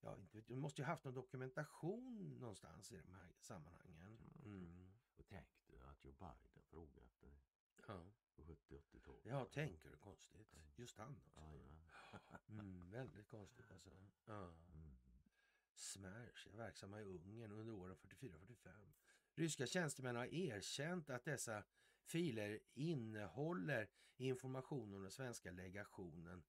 Ja, 0.00 0.16
inte 0.18 0.36
vet, 0.36 0.48
jag, 0.48 0.56
de 0.56 0.60
måste 0.60 0.82
ju 0.82 0.86
haft 0.86 1.04
någon 1.04 1.14
dokumentation 1.14 2.36
någonstans 2.40 2.92
i 2.92 2.96
de 2.96 3.14
här 3.14 3.32
sammanhangen. 3.40 4.18
Mm. 4.44 4.92
Och 5.16 5.26
tänk 5.28 5.48
du 5.66 5.78
att 5.84 6.04
Joe 6.04 6.12
Biden 6.12 6.62
frågade 6.70 7.06
efter 7.06 7.26
det 7.26 7.40
Ja. 7.86 8.02
på 8.36 8.42
70-80-talet. 8.42 9.20
ja, 9.24 9.44
tänker 9.44 9.90
du 9.90 9.96
konstigt? 9.96 10.48
Just 10.76 10.98
han 10.98 11.16
också. 11.16 11.40
Ja, 11.40 11.54
ja. 11.54 12.38
Mm, 12.48 12.90
väldigt 12.90 13.28
konstigt 13.28 13.70
alltså. 13.70 13.90
Ja. 14.24 14.42
Mm. 14.74 14.96
Smash 15.74 16.48
är 16.52 16.56
verksamma 16.56 17.00
i 17.00 17.04
Ungern 17.04 17.52
under 17.52 17.72
åren 17.72 17.96
44-45. 17.96 18.92
Ryska 19.34 19.66
tjänstemän 19.66 20.16
har 20.16 20.34
erkänt 20.34 21.10
att 21.10 21.24
dessa 21.24 21.64
filer 22.02 22.60
innehåller 22.74 23.88
information 24.16 24.94
om 24.94 25.02
den 25.02 25.10
svenska 25.10 25.50
legationen 25.50 26.42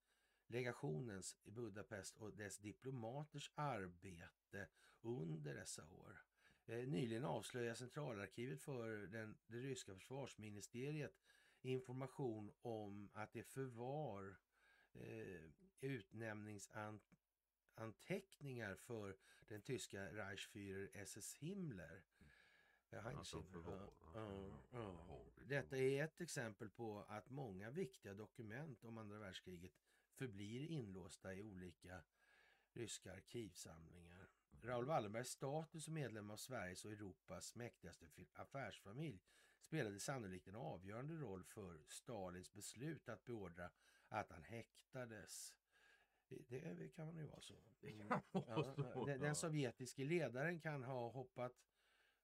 legationens 0.51 1.37
i 1.43 1.51
Budapest 1.51 2.17
och 2.17 2.33
dess 2.33 2.57
diplomaters 2.57 3.51
arbete 3.55 4.67
under 5.01 5.55
dessa 5.55 5.85
år. 5.85 6.23
Eh, 6.65 6.87
nyligen 6.87 7.25
avslöjade 7.25 7.75
centralarkivet 7.75 8.61
för 8.61 8.97
den, 8.97 9.37
det 9.47 9.57
ryska 9.57 9.95
försvarsministeriet 9.95 11.19
information 11.61 12.51
om 12.61 13.09
att 13.13 13.33
det 13.33 13.43
förvar 13.43 14.37
eh, 14.93 15.41
utnämningsanteckningar 15.81 18.75
för 18.75 19.17
den 19.47 19.61
tyska 19.61 20.13
Reichsführer 20.13 20.89
SS 20.93 21.33
Himmler. 21.33 22.03
Alltså. 22.89 23.43
Detta 25.45 25.77
är 25.77 26.03
ett 26.03 26.21
exempel 26.21 26.69
på 26.69 27.05
att 27.07 27.29
många 27.29 27.69
viktiga 27.69 28.13
dokument 28.13 28.83
om 28.83 28.97
andra 28.97 29.19
världskriget 29.19 29.71
förblir 30.21 30.71
inlåsta 30.71 31.33
i 31.33 31.41
olika 31.41 32.03
ryska 32.73 33.13
arkivsamlingar. 33.13 34.29
Raoul 34.61 34.85
Wallenbergs 34.85 35.29
status 35.29 35.83
som 35.83 35.93
medlem 35.93 36.31
av 36.31 36.37
Sveriges 36.37 36.85
och 36.85 36.91
Europas 36.91 37.55
mäktigaste 37.55 38.05
affärsfamilj 38.33 39.21
spelade 39.61 39.99
sannolikt 39.99 40.47
en 40.47 40.55
avgörande 40.55 41.13
roll 41.13 41.43
för 41.43 41.83
Stalins 41.87 42.53
beslut 42.53 43.09
att 43.09 43.25
beordra 43.25 43.69
att 44.07 44.31
han 44.31 44.43
häktades. 44.43 45.55
Det 46.27 46.89
kan 46.95 47.17
ju 47.17 47.25
vara 47.25 47.41
så. 47.41 47.55
Så, 47.73 47.87
Ja, 48.47 49.05
den, 49.05 49.19
den 49.19 49.35
sovjetiske 49.35 50.03
ledaren 50.03 50.59
kan 50.59 50.83
ha 50.83 51.09
hoppat, 51.11 51.53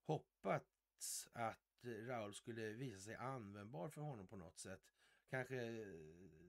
hoppats 0.02 1.30
att 1.34 1.84
Raoul 1.84 2.34
skulle 2.34 2.74
visa 2.74 3.00
sig 3.00 3.16
användbar 3.16 3.90
för 3.90 4.02
honom 4.02 4.28
på 4.28 4.36
något 4.36 4.60
sätt. 4.60 4.97
Kanske 5.30 5.56
eh, 5.56 5.88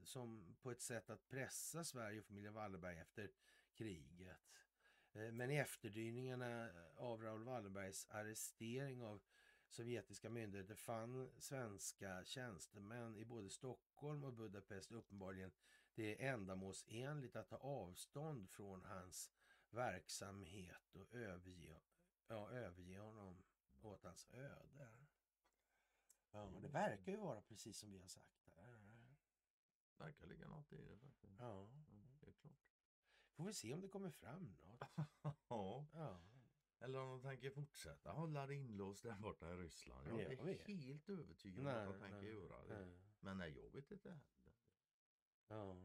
som 0.03 0.55
på 0.61 0.71
ett 0.71 0.81
sätt 0.81 1.09
att 1.09 1.27
pressa 1.27 1.83
Sverige 1.83 2.19
och 2.19 2.25
familjen 2.25 2.53
Wallenberg 2.53 2.99
efter 2.99 3.31
kriget. 3.73 4.65
Eh, 5.13 5.31
men 5.31 5.51
i 5.51 5.55
efterdyningarna 5.55 6.69
av 6.95 7.21
Raoul 7.21 7.43
Wallenbergs 7.43 8.07
arrestering 8.09 9.03
av 9.03 9.21
sovjetiska 9.69 10.29
myndigheter 10.29 10.75
fann 10.75 11.31
svenska 11.37 12.23
tjänstemän 12.25 13.15
i 13.15 13.25
både 13.25 13.49
Stockholm 13.49 14.23
och 14.23 14.33
Budapest 14.33 14.91
uppenbarligen 14.91 15.51
det 15.95 16.25
ändamålsenligt 16.25 17.35
att 17.35 17.49
ta 17.49 17.57
avstånd 17.57 18.49
från 18.49 18.83
hans 18.83 19.31
verksamhet 19.69 20.95
och 20.95 21.13
överge, 21.13 21.81
ja, 22.27 22.51
överge 22.51 22.99
honom 22.99 23.43
åt 23.81 24.03
hans 24.03 24.27
öde. 24.31 24.89
Ja, 26.31 26.51
det 26.61 26.67
verkar 26.67 27.11
ju 27.11 27.17
vara 27.17 27.41
precis 27.41 27.77
som 27.77 27.91
vi 27.91 27.99
har 27.99 28.07
sagt. 28.07 28.47
Här. 28.55 29.15
verkar 29.97 30.27
ligga 30.27 30.47
något 30.47 30.73
i 30.73 30.77
det 30.77 30.97
faktiskt. 30.97 31.39
Ja. 31.39 31.69
Ja, 31.89 32.17
det 32.19 32.27
är 32.29 32.33
klart. 32.33 32.53
Får 33.33 33.43
vi 33.45 33.53
se 33.53 33.73
om 33.73 33.81
det 33.81 33.87
kommer 33.87 34.09
fram 34.11 34.43
något. 34.45 34.81
Ja, 35.49 35.87
Ja. 35.93 36.19
eller 36.79 36.99
om 36.99 37.09
de 37.09 37.21
tänker 37.21 37.49
fortsätta 37.49 38.11
hålla 38.11 38.47
det 38.47 38.55
inlåst 38.55 39.03
där 39.03 39.15
borta 39.19 39.53
i 39.53 39.55
Ryssland. 39.57 40.07
Jag 40.07 40.21
Jag 40.21 40.31
är 40.31 40.43
vet. 40.45 40.67
helt 40.67 41.09
övertygad 41.09 41.67
om 41.67 41.73
att 41.73 41.93
de 41.93 41.99
tänker 41.99 42.27
göra 42.27 42.63
det. 42.67 42.85
nej. 42.85 42.99
Men 43.19 43.37
nej, 43.37 43.57
jag 43.63 43.69
vet 43.69 43.91
inte 43.91 44.09
heller. 44.09 44.23
Ja. 45.47 45.75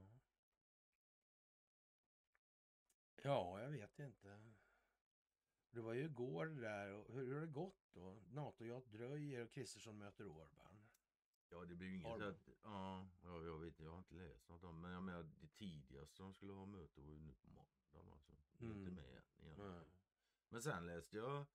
Ja, 3.23 3.61
jag 3.61 3.71
vet 3.71 3.99
inte. 3.99 4.53
Det 5.71 5.81
var 5.81 5.93
ju 5.93 6.05
igår 6.05 6.47
det 6.47 6.61
där. 6.61 6.89
Hur, 7.13 7.25
hur 7.27 7.35
har 7.35 7.41
det 7.41 7.47
gått 7.47 7.84
då? 7.95 8.17
NATO-JAT 8.31 8.93
dröjer 8.93 9.43
och 9.45 9.51
Kristersson 9.53 9.99
möter 9.99 10.27
Orban. 10.27 10.79
Ja, 11.51 11.65
det 11.65 11.75
blir 11.75 11.89
ju 11.89 11.95
inget 11.95 12.19
de? 12.19 12.29
att, 12.29 12.49
ja, 12.63 13.09
jag, 13.23 13.45
jag 13.45 13.59
vet 13.59 13.81
jag 13.81 13.91
har 13.91 13.99
inte 13.99 14.15
läst 14.15 14.49
något 14.49 14.65
om 14.65 14.81
men 14.81 14.91
jag 14.93 15.03
menar 15.03 15.23
det 15.23 15.49
tidigaste 15.49 16.23
de 16.23 16.35
skulle 16.35 16.53
ha 16.53 16.67
möte 16.67 17.01
var 17.01 17.11
ju 17.11 17.21
nu 17.21 17.35
på 17.35 17.49
måndag 17.51 18.13
alltså. 18.13 18.33
Mm. 18.61 18.79
inte 18.79 18.91
med 18.91 19.11
egentligen. 19.11 19.55
Nej. 19.73 19.85
Men 20.49 20.63
sen 20.63 20.87
läste 20.87 21.17
jag 21.17 21.47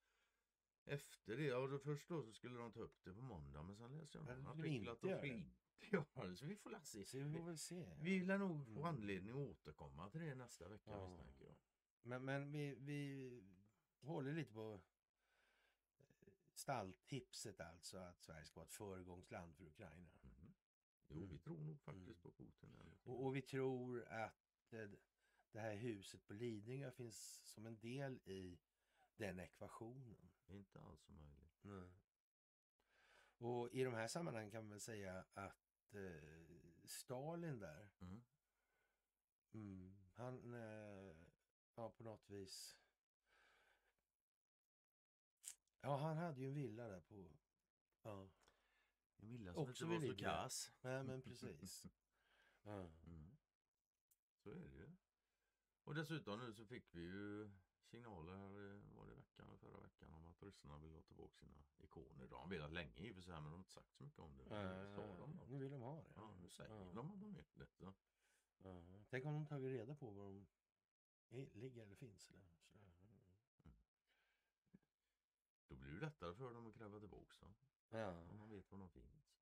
efter 0.86 1.38
det, 1.38 1.44
ja 1.44 1.80
först 1.84 2.08
då 2.10 2.24
så 2.24 2.32
skulle 2.34 2.58
de 2.58 2.72
ta 2.72 2.80
upp 2.80 3.04
det 3.04 3.14
på 3.14 3.22
måndag 3.22 3.64
men 3.64 3.76
sen 3.76 3.98
läste 3.98 4.18
jag 4.18 4.28
Ja, 4.28 4.36
någon 4.36 4.48
artikel 4.48 4.76
inte 4.76 4.92
att 4.92 5.02
de 5.02 5.10
inte 5.28 5.50
det. 5.92 6.36
Så 6.36 6.46
vi 6.46 6.56
får 6.56 6.80
se. 6.84 7.06
Så 7.06 7.18
vi 7.18 7.32
får 7.34 7.44
väl 7.46 7.58
se. 7.58 7.86
Vi 8.02 8.24
lär 8.26 8.38
nog 8.38 8.66
få 8.66 8.72
Mm. 8.72 8.84
anledning 8.84 9.30
att 9.32 9.50
återkomma 9.50 10.10
till 10.10 10.22
det 10.22 10.36
nästa 10.36 10.68
vecka 10.68 10.92
Ja. 10.92 11.08
misstänker 11.08 11.46
jag. 11.46 11.56
Men, 12.02 12.26
men 12.26 12.52
vi, 12.52 12.76
vi 12.80 13.44
håller 14.02 14.34
lite 14.34 14.54
på 14.54 14.82
stalltipset 16.60 17.60
alltså 17.60 17.98
att 17.98 18.22
Sverige 18.22 18.46
ska 18.46 18.60
vara 18.60 18.66
ett 18.68 18.74
föregångsland 18.74 19.56
för 19.56 19.66
Ukraina. 19.66 20.10
Mhm. 20.22 20.54
Jo, 21.08 21.18
Mm. 21.18 21.30
vi 21.30 21.38
tror 21.40 21.60
nog 21.60 21.82
faktiskt 21.82 22.08
Mm. 22.08 22.22
på 22.22 22.32
Putin. 22.32 22.76
Och, 23.04 23.26
och 23.26 23.36
vi 23.36 23.42
tror 23.42 24.04
att 24.04 24.74
eh, 24.74 24.90
det 25.52 25.60
här 25.60 25.76
huset 25.76 26.26
på 26.26 26.34
Lidingö 26.34 26.92
finns 26.92 27.42
som 27.46 27.66
en 27.66 27.80
del 27.80 28.20
i 28.26 28.60
den 29.16 29.40
ekvationen. 29.40 30.30
Inte 30.48 30.80
alls 30.82 31.10
omöjligt. 31.10 31.60
Nej. 31.62 31.90
Och 33.38 33.70
i 33.74 33.84
de 33.84 33.94
här 33.94 34.08
sammanhangen 34.08 34.52
kan 34.52 34.64
man 34.64 34.70
väl 34.70 34.80
säga 34.80 35.26
att 35.34 35.94
eh, 35.94 36.86
Stalin 36.86 37.60
där, 37.60 37.90
Mm. 38.00 38.22
mm, 39.54 39.98
han 40.14 40.54
eh, 40.54 41.16
ja, 41.76 41.90
på 41.92 42.04
något 42.04 42.30
vis... 42.30 42.76
Ja, 45.82 45.98
han 45.98 46.18
hade 46.18 46.42
ju 46.42 46.48
en 46.48 46.54
villa 46.54 46.88
där 46.88 47.00
på... 47.02 47.32
Ja, 48.04 48.30
En 49.18 49.28
villa 49.30 49.54
som 49.54 49.64
Också 49.64 49.86
inte 49.86 50.08
var 50.08 50.14
så 50.14 50.18
kass. 50.18 50.72
nej, 50.82 51.04
men 51.04 51.22
precis. 51.22 51.86
Ja. 52.64 52.90
Mm. 53.06 53.38
Så 54.38 54.50
är 54.50 54.56
det 54.56 54.76
ju. 54.76 54.90
Och 55.84 55.96
dessutom 55.96 56.40
nu 56.40 56.54
så 56.54 56.66
fick 56.66 56.96
vi 56.96 57.02
ju 57.02 57.52
signaler 57.84 58.34
här, 58.34 58.74
eh, 58.76 58.96
var 58.96 59.06
det 59.06 59.12
i 59.12 59.16
veckan 59.16 59.48
eller 59.48 59.58
förra 59.58 59.80
veckan 59.82 60.14
om 60.14 60.26
att 60.26 60.44
ryssarna 60.44 60.78
vill 60.78 60.94
ha 60.94 61.02
tillbaka 61.02 61.36
sina 61.36 61.64
ikoner. 61.78 62.28
De 62.28 62.36
har 62.42 62.48
velat 62.50 62.72
länge 62.72 63.02
i 63.08 63.12
och 63.12 63.16
för 63.16 63.22
sig 63.22 63.34
men 63.34 63.44
de 63.44 63.52
har 63.52 63.58
inte 63.58 63.70
sagt 63.72 63.94
så 63.94 64.04
mycket 64.04 64.20
om 64.20 64.38
det. 64.38 64.44
Sa 64.96 65.18
de 65.18 65.40
nu 65.48 65.58
vill 65.58 65.72
de 65.72 65.82
ha 65.82 65.96
det. 66.04 66.12
Ja, 66.16 66.36
nu 66.42 66.50
säger 66.50 66.70
Ja. 66.70 66.92
de 66.94 67.12
att 67.12 67.20
de 67.20 67.20
vill 67.20 67.34
det. 67.34 67.66
Så. 67.68 67.94
Ja. 68.64 68.84
Tänk 69.10 69.26
om 69.26 69.34
de 69.34 69.46
tagit 69.46 69.72
reda 69.72 69.96
på 69.96 70.12
var 70.12 70.24
de 70.26 70.46
ligger 71.54 71.82
eller 71.84 71.96
finns. 71.96 72.32
Eller? 72.32 72.50
Så, 75.68 75.76
Då 75.76 75.76
blir 75.90 76.00
det 76.00 76.06
lättare 76.06 76.34
för 76.36 76.54
dem 76.54 76.68
att 76.68 76.76
kräva 76.76 77.00
tillbaka 77.00 77.36
dem. 77.46 77.56
ja. 77.90 78.10
Om 78.30 78.38
man 78.38 78.50
vet 78.50 78.72
var 78.72 78.80
de 78.80 78.90
finns. 78.90 79.36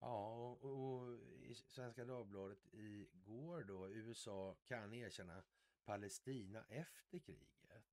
Ja, 0.00 0.34
och, 0.34 0.64
och 0.64 1.18
i 1.42 1.54
Svenska 1.54 2.04
Dagbladet 2.04 2.66
igår 2.72 3.64
då, 3.64 3.88
USA 3.90 4.56
kan 4.64 4.92
erkänna 4.94 5.42
Palestina 5.84 6.64
efter 6.68 7.18
kriget. 7.18 7.84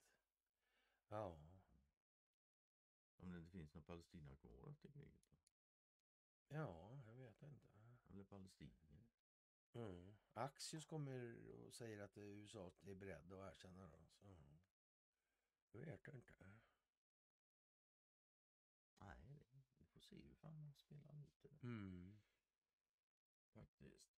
Ja, 1.08 1.38
Om 3.18 3.32
det 3.32 3.38
inte 3.38 3.52
finns 3.52 3.74
någon 3.74 3.84
Palestina 3.84 4.36
kvar 4.36 4.70
efter 4.70 4.92
kriget. 4.92 5.22
Då. 5.30 5.36
ja, 6.56 7.02
jag 7.08 7.14
vet 7.16 7.42
inte. 7.44 7.68
Eller 8.10 8.24
palestinier. 8.24 9.06
Mm. 9.74 10.16
Axios 10.34 10.86
kommer 10.86 11.36
och 11.50 11.74
säger 11.74 12.00
att 12.00 12.18
USA 12.18 12.72
är 12.82 12.96
beredda 12.96 13.44
att 13.44 13.54
erkänna 13.54 13.88
dem. 13.88 14.08
Så. 14.12 14.28
Jag 15.72 15.80
vet 15.86 16.08
inte. 16.08 16.34
Nej, 19.00 19.38
det- 19.52 19.64
vi 19.78 19.86
får 19.86 20.00
se 20.00 20.16
hur 20.16 20.36
fan 20.36 20.62
de 20.62 20.74
spelar 20.74 21.14
ut 21.20 21.42
det. 21.42 21.55
Mm. 21.66 22.18
Faktiskt. 23.54 24.16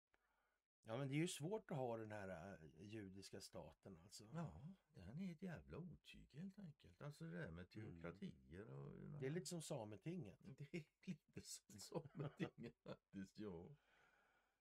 Ja, 0.84 0.96
men 0.96 1.08
det 1.08 1.14
är 1.14 1.18
ju 1.18 1.28
svårt 1.28 1.70
att 1.70 1.76
ha 1.76 1.96
den 1.96 2.12
här 2.12 2.28
äh, 2.28 2.82
judiska 2.82 3.40
staten 3.40 3.98
alltså. 4.02 4.24
Ja, 4.32 4.62
den 4.94 5.20
är 5.20 5.32
ett 5.32 5.42
jävla 5.42 5.76
otyg 5.78 6.28
helt 6.32 6.58
enkelt. 6.58 7.02
Alltså 7.02 7.24
det 7.24 7.38
där 7.38 7.50
med 7.50 7.70
teokratier 7.70 8.66
och... 8.66 8.92
Mm. 8.92 9.20
Det 9.20 9.26
är 9.26 9.30
lite 9.30 9.46
som 9.46 9.62
Sametinget. 9.62 10.38
Det 10.70 10.78
är 10.78 10.86
lite 11.04 11.42
som 11.42 11.80
Sametinget 11.80 12.78
faktiskt, 12.78 13.38
ja. 13.38 13.76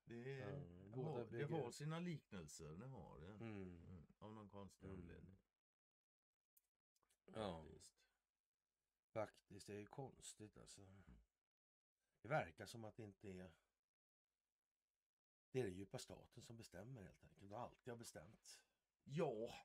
Det, 0.04 0.42
är, 0.42 0.50
Ja, 0.50 0.56
det, 0.56 0.90
båda 0.90 1.10
har, 1.10 1.26
det 1.26 1.44
har 1.44 1.72
sina 1.72 2.00
liknelser, 2.00 2.70
det 2.70 2.88
har 2.88 3.20
det. 3.20 3.34
Mm. 3.34 3.86
Mm, 3.88 4.14
av 4.18 4.34
någon 4.34 4.50
konstig 4.50 4.88
Mm. 4.88 5.00
anledning. 5.00 5.38
Ja. 7.26 7.62
Faktiskt. 7.64 7.96
Faktiskt, 9.06 9.68
det 9.68 9.74
är 9.74 9.80
ju 9.80 9.86
konstigt 9.86 10.58
alltså. 10.58 10.82
Det 12.26 12.30
verkar 12.30 12.66
som 12.66 12.84
att 12.84 12.96
det 12.98 13.04
inte 13.04 13.30
är... 13.30 13.52
Det 15.52 15.60
är 15.60 15.64
den 15.64 15.74
djupa 15.74 15.98
staten 15.98 16.44
som 16.44 16.58
bestämmer 16.58 17.04
helt 17.04 17.24
enkelt. 17.24 17.52
Och 17.52 17.60
alltid 17.60 17.92
har 17.92 17.98
bestämt. 17.98 18.62
Ja, 19.04 19.56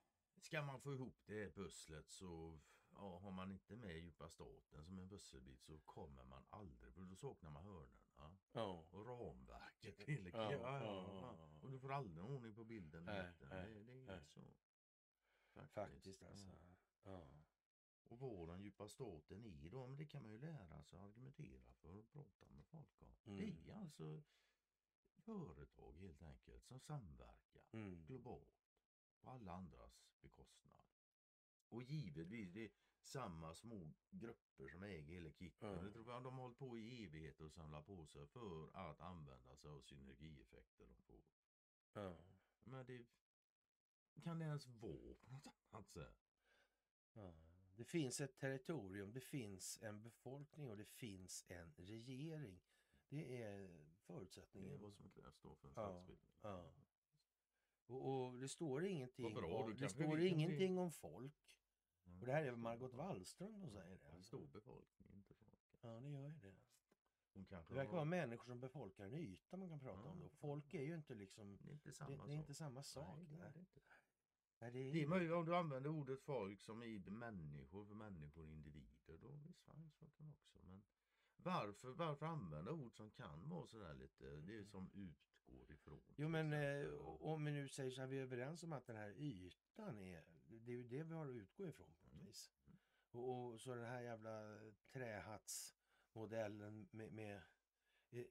ska 0.41 0.63
man 0.63 0.81
få 0.81 0.93
ihop 0.95 1.23
det 1.27 1.51
pusslet 1.51 2.11
så 2.11 2.61
ja, 2.91 3.19
har 3.19 3.31
man 3.31 3.53
inte 3.53 3.77
med 3.77 3.99
djupa 3.99 4.29
staten 4.29 4.85
som 4.85 4.99
en 4.99 5.09
pusselbit 5.09 5.63
så 5.63 5.79
kommer 5.79 6.25
man 6.25 6.45
aldrig, 6.51 6.95
för 6.95 7.01
då 7.01 7.17
saknar 7.17 7.51
man 7.51 7.65
hörnorna 7.65 8.39
Ja. 8.53 8.87
och 8.91 9.07
ramverket. 9.07 10.09
Ja, 10.33 10.53
Ja. 10.53 11.39
Och 11.63 11.71
du 11.71 11.79
får 11.79 11.93
aldrig 11.93 12.25
ordning 12.25 12.55
på 12.55 12.65
bilden. 12.65 13.05
Nej, 13.05 13.33
nej, 13.41 13.75
det, 13.75 13.83
det 13.85 13.93
är 13.93 14.07
nej. 14.07 14.25
så. 14.25 14.41
Faktiskt 15.67 16.23
alltså. 16.23 16.59
Ja. 17.03 17.40
Och 18.11 18.19
vad 18.19 18.49
den 18.49 18.63
djupa 18.63 18.89
staten 18.89 19.45
är 19.47 19.71
då, 19.71 19.87
men 19.87 19.97
det 19.99 20.07
kan 20.07 20.23
man 20.23 20.33
ju 20.33 20.39
lära 20.39 20.83
sig 20.83 20.99
att 20.99 21.05
argumentera 21.05 21.73
för 21.75 21.97
och 21.99 22.09
prata 22.13 22.47
med 22.49 22.65
folk 22.67 23.03
om. 23.03 23.15
Mm. 23.27 23.39
Det 23.65 23.71
är 23.73 23.77
alltså 23.77 24.23
företag 25.17 25.93
helt 25.99 26.23
enkelt 26.23 26.65
som 26.65 26.81
samverkar 26.81 27.63
Mm. 27.73 28.05
globalt 28.07 28.71
på 29.21 29.31
alla 29.31 29.53
andras 29.53 30.07
bekostnad. 30.21 30.87
Och 31.69 31.83
givetvis, 31.83 32.53
det 32.53 32.65
är 32.65 32.71
samma 33.01 33.55
små 33.55 33.93
grupper 34.11 34.69
som 34.69 34.83
äger 34.83 35.15
hela 35.15 35.31
kitten. 35.33 35.69
Ja. 35.69 35.83
Jag 35.85 35.93
tror 35.93 36.17
att 36.17 36.25
de 36.25 36.35
har 36.35 36.43
hållit 36.43 36.59
på 36.59 36.79
i 36.79 37.05
evigheter 37.05 37.45
och 37.45 37.53
samlat 37.53 37.87
på 37.87 38.07
sig 38.07 38.27
för 38.27 38.71
att 38.77 39.01
använda 39.01 39.57
sig 39.57 39.71
av 39.71 39.81
synergieffekter 39.81 40.87
de 40.87 41.03
får. 41.03 41.25
Ja. 41.93 42.17
Men 42.65 42.87
det 42.87 43.07
kan 44.23 44.39
det 44.39 44.45
ens 44.45 44.67
vara 44.67 45.15
på 45.15 45.31
något 45.31 45.47
annat 45.47 45.89
sätt? 45.89 46.17
Ja. 47.13 47.33
Det 47.81 47.85
finns 47.85 48.21
ett 48.21 48.37
territorium, 48.39 49.13
det 49.13 49.21
finns 49.21 49.79
en 49.83 50.03
befolkning 50.03 50.71
och 50.71 50.77
det 50.77 50.85
finns 50.85 51.45
en 51.49 51.73
regering. 51.77 52.61
Det 53.09 53.43
är 53.43 53.59
Det 53.59 53.63
är 53.65 53.95
förutsättningen. 54.07 54.81
vad 54.83 54.95
som 54.95 55.11
krävs 55.11 55.41
då 55.43 55.55
för 55.55 55.69
en 55.69 55.75
Ja, 55.77 55.89
statsbildning. 55.93 56.31
ja. 56.43 56.73
Och, 57.87 58.09
och 58.27 58.39
det 58.39 58.49
står 58.49 58.85
ingenting, 58.85 59.35
bra, 59.35 59.63
om, 59.65 59.77
det 59.77 59.89
står 59.89 60.21
ingenting 60.21 60.79
om 60.79 60.93
folk. 60.93 61.59
Mm. 62.07 62.21
Och 62.21 62.27
det 62.27 62.33
här 62.33 62.45
är 62.45 62.57
Margot 62.57 62.95
Wallström 62.95 63.61
som 63.61 63.71
säger 63.71 63.99
det. 63.99 64.09
En 64.09 64.23
stor 64.23 64.47
befolkning, 64.47 65.09
inte 65.15 65.35
folk. 65.35 65.79
Ja, 65.81 66.01
det 66.01 66.11
gör 66.11 66.29
ju 66.29 66.39
det. 66.39 66.55
Det 67.33 67.75
verkar 67.75 67.85
har- 67.85 67.93
vara 67.93 68.05
människor 68.05 68.45
som 68.45 68.61
befolkar 68.61 69.05
en 69.05 69.15
yta 69.15 69.57
man 69.57 69.69
kan 69.69 69.81
prata 69.81 70.09
om. 70.09 70.19
Ja. 70.19 70.25
Då. 70.25 70.29
Folk 70.29 70.75
är 70.75 70.83
ju 70.83 70.95
inte 70.95 71.15
liksom... 71.15 71.59
Det 71.63 71.69
är 71.69 71.73
inte 71.73 71.89
Det, 71.89 71.93
samma 71.95 72.11
det 72.11 72.17
sak. 72.19 72.29
är 72.29 72.33
inte 72.35 72.55
samma 72.55 72.83
sak. 72.83 73.19
Nej, 73.31 73.51
det 73.55 73.81
nej. 74.61 74.71
det 74.71 74.79
det 74.79 74.89
är, 74.89 74.93
Det 74.93 75.03
är 75.03 75.07
möjligt 75.07 75.33
om 75.33 75.45
du 75.47 75.57
använder 75.57 75.91
ordet 75.91 76.21
folk 76.21 76.61
som 76.61 76.83
i 76.83 76.99
människor, 76.99 77.85
för 77.85 77.95
människor, 77.95 78.47
individer. 78.49 79.19
Då 79.19 79.29
visst 79.29 79.61
fan 79.61 79.91
så 79.91 80.07
kan 80.11 80.27
det 80.27 80.33
också. 80.33 80.59
Men 80.63 80.83
varför, 81.37 81.91
varför 81.91 82.27
använda 82.27 82.73
ord 82.73 82.97
som 82.97 83.11
kan 83.11 83.49
vara 83.49 83.67
sådär 83.67 83.95
lite, 83.95 84.25
det 84.41 84.57
är 84.57 84.65
som 84.65 84.91
utgår 84.95 85.71
ifrån. 85.73 86.15
Jo 86.17 86.29
men 86.29 86.53
eh, 86.53 86.89
om 87.21 87.45
vi 87.45 87.51
nu 87.53 87.69
säger 87.69 87.91
så 87.91 88.01
här, 88.01 88.09
vi 88.09 88.19
är 88.19 88.23
överens 88.23 88.63
om 88.63 88.73
att 88.73 88.87
den 88.87 88.97
här 88.97 89.11
ytan 89.11 89.99
är, 89.99 90.25
det 90.49 90.73
är 90.73 90.77
ju 90.77 90.85
det 90.89 91.03
vi 91.03 91.15
har 91.15 91.27
att 91.27 91.35
utgå 91.37 91.67
ifrån 91.69 91.95
på 92.01 92.07
något 92.07 92.15
Mm. 92.15 92.27
vis. 92.27 92.53
Och, 93.13 93.47
och 93.53 93.61
så 93.61 93.75
den 93.75 93.85
här 93.85 94.01
jävla 94.01 94.59
trähattsmodellen 94.93 96.89
med, 96.91 97.13
med 97.13 97.43
eh, 98.11 98.25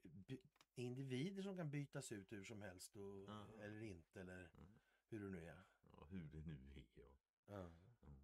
individer 0.74 1.42
som 1.42 1.56
kan 1.56 1.70
bytas 1.70 2.12
ut 2.12 2.32
hur 2.32 2.44
som 2.44 2.62
helst 2.62 2.96
och, 2.96 3.28
eller 3.60 3.82
inte 3.82 4.20
eller 4.20 4.50
Mm. 4.54 4.68
hur 5.08 5.20
det 5.20 5.28
nu 5.30 5.46
är. 5.48 5.64
Ja, 6.10 6.16
hur 6.16 6.28
det 6.28 6.40
nu 6.46 6.52
är. 6.52 6.84
Ja. 6.94 7.04
Ja. 7.46 7.60
Mm. 8.02 8.20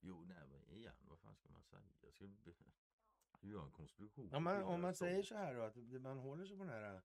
Jo, 0.00 0.24
nej 0.24 0.46
men 0.48 0.76
igen, 0.76 0.94
vad 1.08 1.18
fan 1.18 1.36
ska 1.36 1.48
man 1.48 1.62
säga? 1.62 1.82
Jag 2.00 2.12
ska 2.14 2.26
be- 2.26 2.54
göra 3.40 3.64
en 3.64 3.70
konstruktion. 3.72 4.34
Om 4.34 4.44
man, 4.44 4.62
om 4.62 4.80
man 4.80 4.94
säger 4.94 5.22
så 5.22 5.34
här 5.34 5.54
då, 5.54 5.62
att 5.62 5.76
man 6.02 6.18
håller 6.18 6.46
sig 6.46 6.56
på 6.56 6.64
den 6.64 6.72
här 6.72 7.02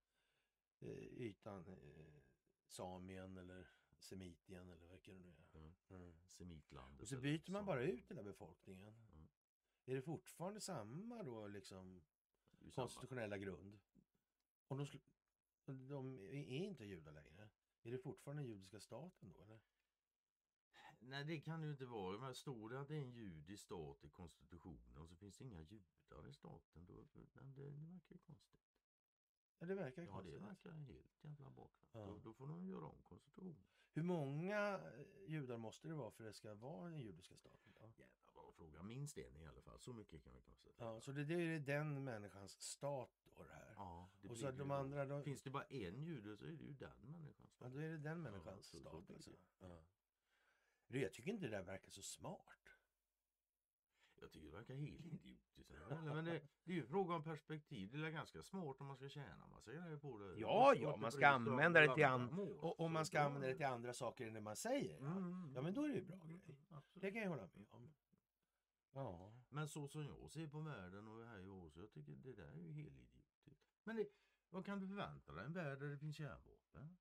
eh, 0.80 0.90
ytan, 0.90 1.68
eh, 1.68 2.22
samien 2.68 3.38
eller 3.38 3.68
semitien 4.00 4.70
eller 4.70 4.88
vilken 4.88 5.18
det 5.18 5.24
nu 5.24 5.36
är. 5.52 5.58
Mm. 5.60 5.74
Mm. 5.90 6.14
Semitlandet. 6.28 7.02
Och 7.02 7.08
så 7.08 7.18
byter 7.18 7.52
man 7.52 7.66
bara 7.66 7.84
ut 7.84 8.12
hela 8.12 8.24
befolkningen. 8.24 8.94
Mm. 9.14 9.28
Är 9.86 9.96
det 9.96 10.02
fortfarande 10.02 10.62
samma 10.62 11.24
då 11.24 11.48
liksom 11.48 12.02
ju 12.60 12.72
samma. 12.72 12.84
konstitutionella 12.88 13.38
grund? 13.38 13.80
Och 14.68 14.78
de, 14.78 14.86
de 15.88 16.20
är 16.20 16.66
inte 16.66 16.86
judar 16.86 17.12
längre. 17.12 17.50
Är 17.86 17.92
det 17.92 17.98
fortfarande 17.98 18.44
den 18.44 18.50
judiska 18.50 18.80
staten 18.80 19.30
då 19.30 19.44
eller? 19.44 19.60
Nej 21.00 21.24
det 21.26 21.40
kan 21.40 21.60
det 21.62 21.66
ju 21.66 21.72
inte 21.72 21.86
vara. 21.86 22.18
Men 22.18 22.36
står 22.36 22.70
det 22.70 22.80
att 22.80 22.88
det 22.88 22.96
är 22.96 23.02
en 23.02 23.12
judisk 23.12 23.64
stat 23.64 24.04
i 24.06 24.10
konstitutionen 24.10 24.98
och 24.98 25.08
så 25.10 25.16
finns 25.16 25.38
det 25.38 25.44
inga 25.46 25.62
judar 25.62 26.28
i 26.30 26.34
staten. 26.34 26.86
Då, 26.86 27.06
men 27.14 27.54
det, 27.54 27.62
det 27.62 27.70
verkar 27.70 28.14
ju 28.14 28.18
konstigt. 28.18 28.62
Ja, 29.60 29.66
det 29.66 29.76
verkar 29.76 30.02
Ja 30.02 30.08
det 30.08 30.12
konstigt. 30.12 30.42
verkar 30.42 30.72
helt 30.72 31.24
jävla 31.24 31.50
bakvänt. 31.50 31.90
Ja. 31.94 32.06
Då, 32.06 32.20
då 32.20 32.34
får 32.34 32.48
de 32.48 32.68
göra 32.68 32.86
om 32.86 33.02
konstitutionen. 33.04 33.66
Hur 33.92 34.04
många 34.04 34.80
eh, 34.80 35.06
judar 35.28 35.58
måste 35.58 35.88
det 35.88 35.94
vara 35.94 36.12
för 36.12 36.24
att 36.24 36.30
det 36.30 36.34
ska 36.34 36.54
vara 36.54 36.90
den 36.90 37.00
judiska 37.00 37.38
staten? 37.38 37.74
Då? 37.74 37.82
Jävla 37.82 38.06
fråga. 38.56 38.84
Minst 38.84 39.18
en 39.18 39.42
i 39.42 39.48
alla 39.48 39.62
fall. 39.62 39.80
Så 39.80 39.94
mycket 39.94 40.24
kan 40.24 40.34
vi 40.34 40.42
konstatera. 40.42 40.86
Ja, 40.94 41.02
så 41.02 41.12
det, 41.12 41.24
det 41.26 41.34
är 41.34 41.60
den 41.60 42.04
människans 42.04 42.62
stat 42.62 43.12
då 43.38 43.44
det 43.44 43.54
här. 43.54 43.74
Ja, 43.76 44.10
det 44.22 44.30
och 44.30 44.38
så 44.38 44.46
det 44.46 44.58
de 44.58 44.72
andra 44.72 45.06
då, 45.06 45.22
Finns 45.24 45.42
det 45.42 45.50
bara 45.50 45.64
en 45.64 46.04
jude 46.04 46.38
så 46.38 46.46
är 46.46 46.52
det 46.52 46.64
ju 46.64 46.74
den 46.74 47.00
människan. 47.12 47.48
ja, 47.60 47.70
då 47.70 47.80
är 47.80 47.90
det 47.90 47.98
den 47.98 48.22
människans 48.22 48.66
så- 48.66 48.78
så 48.78 48.84
stat 48.90 49.10
alltså. 49.12 49.32
Ja. 49.60 49.84
Jag 50.88 51.14
tycker 51.14 51.32
inte 51.32 51.46
det 51.46 51.52
där 51.52 51.64
verkar 51.64 51.90
så 51.92 52.02
smart. 52.02 52.50
Jag 54.22 54.32
tycker 54.32 54.48
det 54.48 54.54
verkar 54.58 54.76
helt 54.76 55.06
idiotiskt. 55.06 55.72
Men 56.04 56.26
det, 56.26 56.42
det 56.64 56.72
är 56.72 56.76
ju 56.76 56.84
fråga 56.86 57.16
om 57.16 57.24
perspektiv. 57.24 57.92
Det 57.92 58.08
är 58.08 58.10
ganska 58.12 58.44
smart 58.44 58.82
om 58.82 58.88
man 58.88 58.96
ska 58.98 59.10
tjäna 59.10 59.48
massa 59.48 59.72
grejer 59.74 59.98
på 59.98 60.18
det. 60.18 60.40
Ja, 60.40 60.74
ja, 60.76 60.88
inte 60.90 61.00
man 61.00 61.12
ska 61.12 61.28
använda 61.28 61.80
det 61.82 61.96
till 61.96 62.06
andra. 62.06 62.44
Och 62.44 62.80
om 62.80 62.94
man 62.94 63.06
ska 63.06 63.20
använda 63.22 63.48
det 63.48 63.56
till 63.56 63.66
andra 63.66 63.94
saker 63.94 64.28
än 64.28 64.34
det 64.34 64.42
man 64.42 64.56
säger. 64.56 64.94
Ja, 65.02 65.06
Mm. 65.12 65.52
ja 65.56 65.62
men 65.62 65.74
då 65.74 65.84
är 65.84 65.88
det 65.90 65.96
ju 65.96 66.02
bra 66.06 66.18
grej. 66.26 66.42
Absolut. 66.70 67.02
Det 67.02 67.12
kan 67.12 67.22
jag 67.22 67.30
hålla 67.30 67.50
med 67.54 67.66
om. 67.70 67.94
Ja. 68.96 69.32
Men 69.50 69.68
så 69.68 69.88
som 69.88 70.06
jag 70.06 70.32
ser 70.32 70.48
på 70.48 70.60
världen 70.60 71.08
och 71.08 71.26
här 71.26 71.40
i 71.40 71.50
Ås, 71.50 71.78
jag 71.78 71.92
tycker 71.92 72.16
det 72.16 72.34
där 72.34 72.52
är 72.52 72.62
ju 72.62 72.72
helt 72.72 73.00
idiotiskt. 73.00 73.64
Men 73.84 73.96
det, 73.96 74.08
vad 74.50 74.66
kan 74.66 74.80
du 74.80 74.88
förvänta 74.88 75.32
dig? 75.32 75.46
En 75.46 75.54
värld 75.54 75.80
där 75.80 75.90
det 75.90 75.98
finns 75.98 76.16
kärnvapen? 76.16 76.98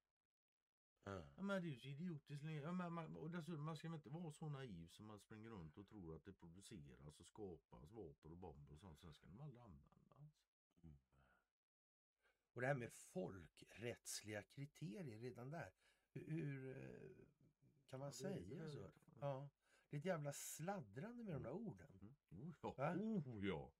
Ja. 1.04 1.26
Ja, 1.36 1.42
men 1.42 1.62
det 1.62 1.68
är 1.68 1.70
ju 1.70 1.76
så 1.76 1.88
idiotiskt. 1.88 2.44
Ja, 2.44 2.72
men 2.72 2.92
man, 2.92 3.16
och 3.16 3.30
dessutom, 3.30 3.64
man 3.64 3.76
ska 3.76 3.88
väl 3.88 3.94
inte 3.94 4.10
vara 4.10 4.30
så 4.30 4.48
naiv 4.48 4.88
som 4.88 5.06
man 5.06 5.18
springer 5.18 5.50
runt 5.50 5.78
och 5.78 5.88
tror 5.88 6.16
att 6.16 6.24
det 6.24 6.32
produceras 6.32 7.20
och 7.20 7.26
skapas 7.26 7.92
vapen 7.92 8.32
och 8.32 8.38
bomber 8.38 8.74
och 8.74 8.80
sånt. 8.80 9.00
Sen 9.00 9.14
ska 9.14 9.26
de 9.26 9.40
aldrig 9.40 9.62
användas. 9.62 9.94
Och 12.52 12.60
det 12.60 12.66
här 12.66 12.74
med 12.74 12.92
folkrättsliga 12.92 14.42
kriterier 14.42 15.18
redan 15.18 15.50
där. 15.50 15.72
Hur, 16.12 16.30
hur 16.30 16.76
eh, 16.76 17.26
kan 17.86 17.98
man 18.00 18.08
Ja, 18.08 18.12
säga 18.12 18.70
så? 18.70 18.90
Ja. 19.20 19.48
Det 19.90 19.96
är 19.96 19.98
ett 19.98 20.04
jävla 20.04 20.32
sladdrande 20.32 21.24
med 21.24 21.34
de 21.34 21.42
där 21.42 21.52
orden. 21.52 22.14
Mm. 22.30 22.54
Oh, 22.62 22.74
ja. 22.76 22.94
Va? 22.94 22.94
oh 22.94 23.46
ja. 23.46 23.72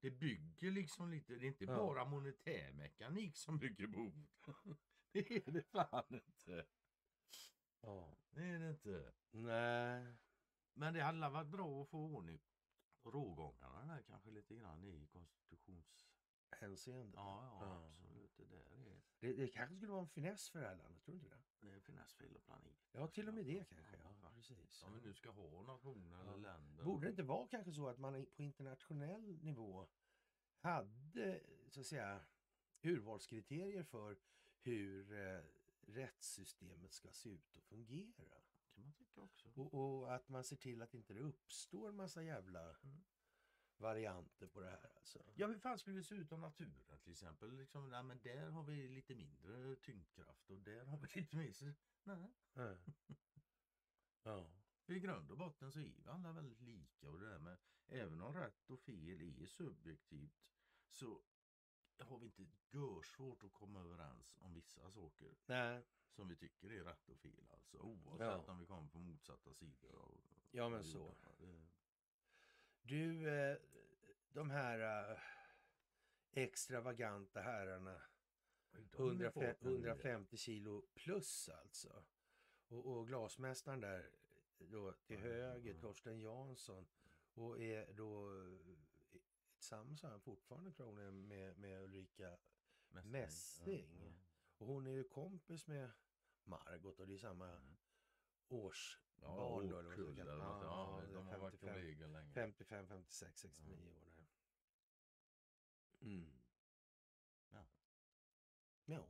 Det 0.00 0.10
bygger 0.10 0.70
liksom 0.70 1.10
lite, 1.10 1.34
det 1.34 1.46
är 1.46 1.48
inte 1.48 1.64
Ja. 1.64 1.76
bara 1.76 2.04
monetär 2.04 2.72
mekanik 2.72 3.36
som 3.36 3.58
bygger 3.58 3.86
på 3.86 4.00
ord. 4.00 4.28
Det 5.12 5.30
är 5.48 5.50
det 5.50 5.62
fan 5.62 6.04
inte. 6.10 6.66
Ja. 7.80 8.16
Det 8.30 8.42
är 8.44 8.58
det 8.58 8.70
inte. 8.70 9.12
Nej. 9.30 10.14
Men 10.74 10.94
det 10.94 11.02
hade 11.02 11.28
varit 11.28 11.48
bra 11.48 11.82
att 11.82 11.88
få 11.88 11.98
ordning 11.98 12.40
på 13.02 13.10
rågångarna 13.10 13.94
där 13.94 14.02
kanske 14.02 14.30
lite 14.30 14.54
grann 14.54 14.84
i 14.84 15.06
konstitutions... 15.06 16.11
Hänseende. 16.60 17.16
Ja, 17.16 17.44
ja, 17.44 17.66
Ja. 17.66 17.86
absolut. 17.86 18.36
Det 18.36 18.44
där 18.44 18.90
är, 18.90 19.00
Det, 19.20 19.32
det 19.32 19.48
kanske 19.48 19.76
skulle 19.76 19.92
vara 19.92 20.02
en 20.02 20.08
finess 20.08 20.50
för 20.50 20.60
det 20.60 20.66
här 20.66 20.76
landet, 20.76 21.02
tror 21.02 21.14
du 21.14 21.18
inte 21.20 21.28
det? 21.36 21.42
det 21.60 21.70
är 21.76 21.80
finess 21.80 22.14
fel 22.14 22.36
och 22.36 22.44
planet. 22.44 22.76
Ja, 22.92 23.06
till 23.08 23.28
och 23.28 23.34
med 23.34 23.44
det 23.46 23.64
kanske. 23.68 23.96
Ja, 23.96 24.14
Ja, 24.22 24.30
precis. 24.34 24.82
Om 24.82 24.94
vi 24.94 25.00
nu 25.00 25.14
ska 25.14 25.30
ha 25.30 25.62
nationer 25.62 26.20
eller 26.20 26.36
länder. 26.38 26.84
Borde 26.84 27.06
det 27.06 27.10
inte 27.10 27.22
vara 27.22 27.48
kanske 27.48 27.72
så 27.72 27.88
att 27.88 27.98
man 27.98 28.26
på 28.36 28.42
internationell 28.42 29.38
nivå 29.42 29.86
hade 30.56 31.40
så 31.68 31.80
att 31.80 31.86
säga 31.86 32.20
urvalskriterier 32.82 33.82
för 33.82 34.16
hur 34.62 35.12
eh, 35.12 35.40
rättssystemet 35.86 36.92
ska 36.92 37.12
se 37.12 37.28
ut 37.28 37.56
och 37.56 37.62
fungera? 37.64 38.40
kan 38.74 38.82
man 38.84 38.92
tycka 38.92 39.20
också. 39.20 39.48
Och, 39.54 39.74
och 39.74 40.14
att 40.14 40.28
man 40.28 40.44
ser 40.44 40.56
till 40.56 40.82
att 40.82 40.94
inte 40.94 41.14
det 41.14 41.20
uppstår 41.20 41.88
en 41.88 41.96
massa 41.96 42.22
jävla 42.22 42.76
Mm. 42.84 43.02
Varianter 43.82 44.46
på 44.46 44.60
det 44.60 44.70
här. 44.70 44.92
Alltså. 44.96 45.24
Ja, 45.34 45.46
hur 45.46 45.58
fan 45.58 45.78
skulle 45.78 45.96
det 45.96 46.04
se 46.04 46.14
ut 46.14 46.32
om 46.32 46.40
naturen 46.40 46.98
till 47.02 47.12
exempel? 47.12 47.52
Liksom, 47.56 47.90
nej, 47.90 48.02
men 48.02 48.20
där 48.22 48.50
har 48.50 48.62
vi 48.62 48.88
lite 48.88 49.14
mindre 49.14 49.76
tyngdkraft 49.76 50.50
och 50.50 50.60
där 50.60 50.84
har 50.84 50.98
vi 50.98 51.20
lite 51.20 51.36
mer. 51.36 51.52
Så, 51.52 51.72
nej. 52.04 52.30
Ja. 54.22 54.46
I 54.86 55.00
grund 55.00 55.30
och 55.30 55.38
botten 55.38 55.72
så 55.72 55.78
är 55.80 55.92
vi 55.96 56.08
alla 56.08 56.32
väldigt 56.32 56.60
lika 56.60 57.08
och 57.10 57.18
det 57.20 57.28
där 57.28 57.38
med 57.38 57.58
även 57.86 58.20
om 58.20 58.34
rätt 58.34 58.70
och 58.70 58.80
fel 58.80 59.20
är 59.22 59.46
subjektivt 59.46 60.50
så 60.88 61.22
har 61.98 62.18
vi 62.18 62.26
inte 62.26 62.46
görsvårt 62.70 63.44
att 63.44 63.52
komma 63.52 63.80
överens 63.80 64.36
om 64.40 64.52
vissa 64.54 64.90
saker 64.90 65.34
Nej, 65.46 65.84
som 66.10 66.28
vi 66.28 66.36
tycker 66.36 66.72
är 66.72 66.84
rätt 66.84 67.08
och 67.08 67.18
fel 67.18 67.50
alltså 67.50 67.78
oavsett 67.78 68.26
Ja. 68.46 68.52
om 68.52 68.58
vi 68.58 68.66
kommer 68.66 68.88
på 68.88 68.98
motsatta 68.98 69.54
sidor 69.54 69.94
av 69.96 70.20
ja 70.50 70.68
men 70.68 70.84
så. 70.84 71.14
Det- 71.38 71.66
Du, 72.82 73.28
eh, 73.28 73.56
de 74.32 74.50
här 74.50 75.10
eh, 75.10 75.18
extravaganta 76.32 77.40
herrarna 77.40 78.02
de 78.72 78.78
är 78.78 79.24
105, 79.24 79.32
farten 79.32 79.68
nu. 79.68 79.74
150 79.74 80.36
kilo 80.36 80.86
plus 80.94 81.48
alltså. 81.48 82.04
Och, 82.68 82.86
och 82.86 83.06
glasmästaren 83.08 83.80
där 83.80 84.10
då 84.58 84.92
till 84.92 85.18
höger. 85.18 85.74
Torsten 85.80 86.20
Jansson. 86.20 86.86
Och 87.34 87.60
är 87.60 87.92
då 87.92 88.30
eh, 88.46 88.58
tillsammans 89.54 90.02
han 90.02 90.20
fortfarande 90.20 90.72
tror 90.72 91.00
jag 91.00 91.14
med, 91.14 91.58
med 91.58 91.82
Ulrika. 91.82 92.38
Ja, 92.94 93.00
ja. 93.64 94.12
Och 94.58 94.66
hon 94.66 94.86
är 94.86 94.90
ju 94.90 95.04
kompis 95.04 95.66
med 95.66 95.90
Margot 96.44 97.00
och 97.00 97.06
det 97.06 97.14
är 97.14 97.18
samma 97.18 97.48
Mm. 97.48 97.76
årsbarn 98.48 99.11
Ja, 99.22 99.62
då. 99.70 99.78
eller 99.78 99.92
eller 100.20 100.36
något. 100.36 100.62
Ja, 100.62 101.02
Ja, 101.02 101.14
de 101.14 101.26
har 101.26 101.38
varit 101.38 101.60
55, 101.60 101.74
kollegor 101.74 102.08
länge. 102.08 102.32
55, 102.32 102.86
56, 102.86 103.40
69 103.40 103.74
år 103.76 104.00
där. 104.00 104.26
Mm. 106.00 106.32
Ja. 107.50 107.64
Ja. 108.84 109.06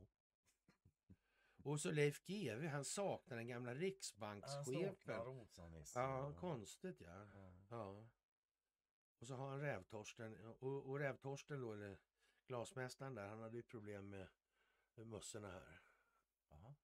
Och 1.63 1.81
så 1.81 1.91
Leif 1.91 2.23
GW, 2.25 2.67
han 2.67 2.85
saknar 2.85 3.37
den 3.37 3.47
gamla 3.47 3.71
Han 3.71 3.79
riksbankschefen. 3.79 4.65
saknar 4.65 5.25
Rosa-Nisse. 5.25 5.99
Ja, 5.99 6.33
konstigt 6.33 7.01
ja. 7.01 7.25
Ja. 7.33 7.53
ja. 7.69 8.09
Och 9.19 9.27
så 9.27 9.35
har 9.35 9.49
han 9.49 9.61
Rävtorsten. 9.61 10.45
Och, 10.59 10.85
och 10.89 10.99
Rävtorsten 10.99 11.61
då, 11.61 11.73
eller 11.73 11.97
glasmästaren 12.47 13.15
där, 13.15 13.27
han 13.27 13.39
hade 13.39 13.57
ju 13.57 13.63
problem 13.63 14.09
med 14.09 14.27
med 14.95 15.07
mössorna 15.07 15.51
här. 15.51 15.81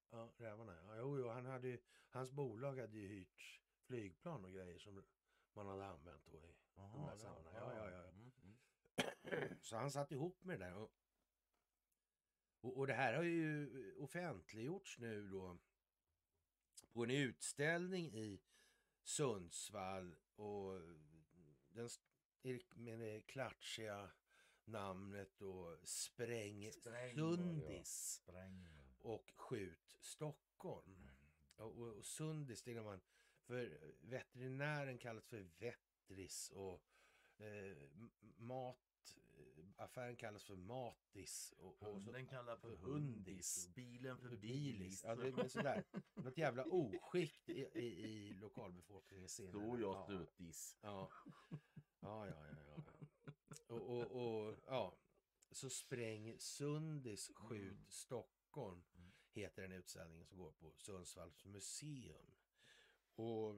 Ja, 0.09 0.33
rävarna. 0.37 0.75
Ja, 0.87 0.97
jo, 0.97 1.19
jo, 1.19 1.27
han 1.27 1.45
hade 1.45 1.67
ju, 1.67 1.79
hans 2.09 2.31
bolag 2.31 2.79
hade 2.79 2.97
ju 2.97 3.07
hyrt 3.07 3.61
flygplan 3.83 4.45
och 4.45 4.51
grejer 4.51 4.79
som 4.79 5.03
man 5.53 5.67
hade 5.67 5.85
använt 5.85 6.25
då 6.25 6.37
i 6.37 6.39
de 6.39 6.53
Jaha, 6.75 7.09
här 7.09 7.17
sammanhangen. 7.17 7.61
Ja, 7.61 7.73
ja, 7.75 7.91
ja. 7.91 7.97
ja. 7.97 8.09
Mm, 8.09 8.31
mm. 8.43 9.57
Så 9.61 9.75
han 9.75 9.91
satt 9.91 10.11
ihop 10.11 10.43
med 10.43 10.59
det 10.59 10.65
där. 10.65 10.75
Och, 10.75 10.91
och, 12.61 12.77
och 12.77 12.87
det 12.87 12.93
här 12.93 13.13
har 13.13 13.23
ju 13.23 13.95
offentliggjorts 13.97 14.99
nu 14.99 15.27
då 15.27 15.57
på 16.93 17.03
en 17.03 17.11
utställning 17.11 18.13
i 18.13 18.41
Sundsvall 19.03 20.15
och 20.35 20.81
den 21.69 21.89
med 22.75 22.99
det 22.99 23.21
klatschiga 23.21 24.11
namnet 24.65 25.39
då 25.39 25.77
Spräng 25.83 26.71
Spräng, 26.71 27.15
Sundis 27.15 28.21
Spräng. 28.23 28.78
Och 29.01 29.31
Skjut 29.35 29.97
Stockholm. 29.99 31.09
Och, 31.55 31.65
och, 31.65 31.97
och 31.97 32.05
Sundis, 32.05 32.63
det 32.63 32.71
är 32.71 32.75
när 32.75 32.83
man, 32.83 33.01
för 33.41 33.93
veterinären 34.01 34.97
kallas 34.97 35.25
för 35.25 35.49
Vettris 35.59 36.49
och 36.49 36.83
eh, 37.37 37.77
mat, 38.37 39.17
eh, 39.37 39.65
affären 39.77 40.15
kallas 40.15 40.43
för 40.43 40.55
Matis. 40.55 41.53
Och, 41.57 41.83
och 41.83 41.87
Hunden 41.87 42.27
kallar 42.27 42.57
för 42.57 42.77
för 42.77 42.85
hundis. 42.85 43.69
Bilen 43.75 44.17
för 44.17 44.37
bilis. 44.37 45.03
Ja, 45.03 45.15
det 45.15 45.27
är 45.27 45.47
sådär. 45.47 45.83
Något 46.13 46.37
jävla 46.37 46.63
oskick 46.63 47.49
i, 47.49 47.67
i, 47.73 47.85
i 47.85 48.33
lokalbefolkningen 48.33 49.29
senare. 49.29 49.53
Så 49.53 49.79
jag 49.81 49.95
ja. 49.95 50.03
stötis. 50.03 50.77
Ja. 50.81 51.11
Ja, 52.01 52.27
ja, 52.27 52.45
ja, 52.51 52.83
ja. 52.85 53.33
Och, 53.67 53.81
och, 53.81 54.11
och 54.11 54.55
ja, 54.65 54.97
så 55.51 55.69
spräng 55.69 56.39
Sundis 56.39 57.31
skjut 57.35 57.71
Mm. 57.71 57.85
Stockholm 58.49 58.83
Mm. 58.95 59.11
heter 59.31 59.61
den 59.61 59.71
utställningen 59.71 60.25
som 60.25 60.37
går 60.37 60.51
på 60.51 60.71
Sundsvalls 60.77 61.45
museum. 61.45 62.31
Och 63.15 63.55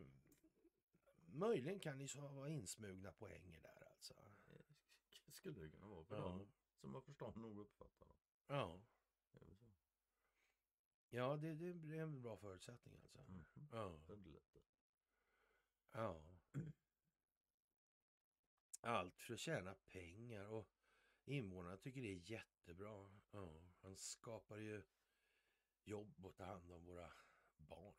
möjligen 1.26 1.80
kan 1.80 1.98
ni 1.98 2.08
så 2.08 2.22
vara 2.22 2.50
insmugna 2.50 3.12
poänger 3.12 3.62
där 3.62 3.88
alltså. 3.92 4.14
Det 5.26 5.32
skulle 5.32 5.60
det 5.62 5.70
kunna 5.70 5.88
vara 5.88 6.04
för 6.04 6.16
Ja. 6.16 6.22
dem 6.22 6.48
som 6.76 6.94
har 6.94 7.02
förstånd 7.02 7.38
nog 7.38 7.60
att 7.60 7.66
uppfatta 7.66 8.06
dem. 8.06 8.18
Ja, 8.48 8.82
Det 9.32 11.18
ja 11.18 11.38
det, 11.38 11.54
det 11.54 11.98
är 11.98 12.02
en 12.02 12.22
bra 12.22 12.38
förutsättning 12.38 12.96
alltså. 13.02 13.20
Mhm. 13.20 13.46
Ja. 13.72 14.00
Ja. 15.92 16.22
Allt 18.82 19.20
för 19.22 19.34
att 19.34 19.40
tjäna 19.40 19.76
pengar 19.76 20.46
och 20.46 20.81
invånarna 21.26 21.78
tycker 21.78 22.02
det 22.02 22.12
är 22.12 22.32
jättebra. 22.32 23.10
Ja. 23.32 23.62
Han 23.82 23.96
skapar 23.96 24.58
ju 24.58 24.84
jobb 25.84 26.26
och 26.26 26.36
tar 26.36 26.46
hand 26.46 26.72
om 26.72 26.86
våra 26.86 27.12
barn. 27.58 27.94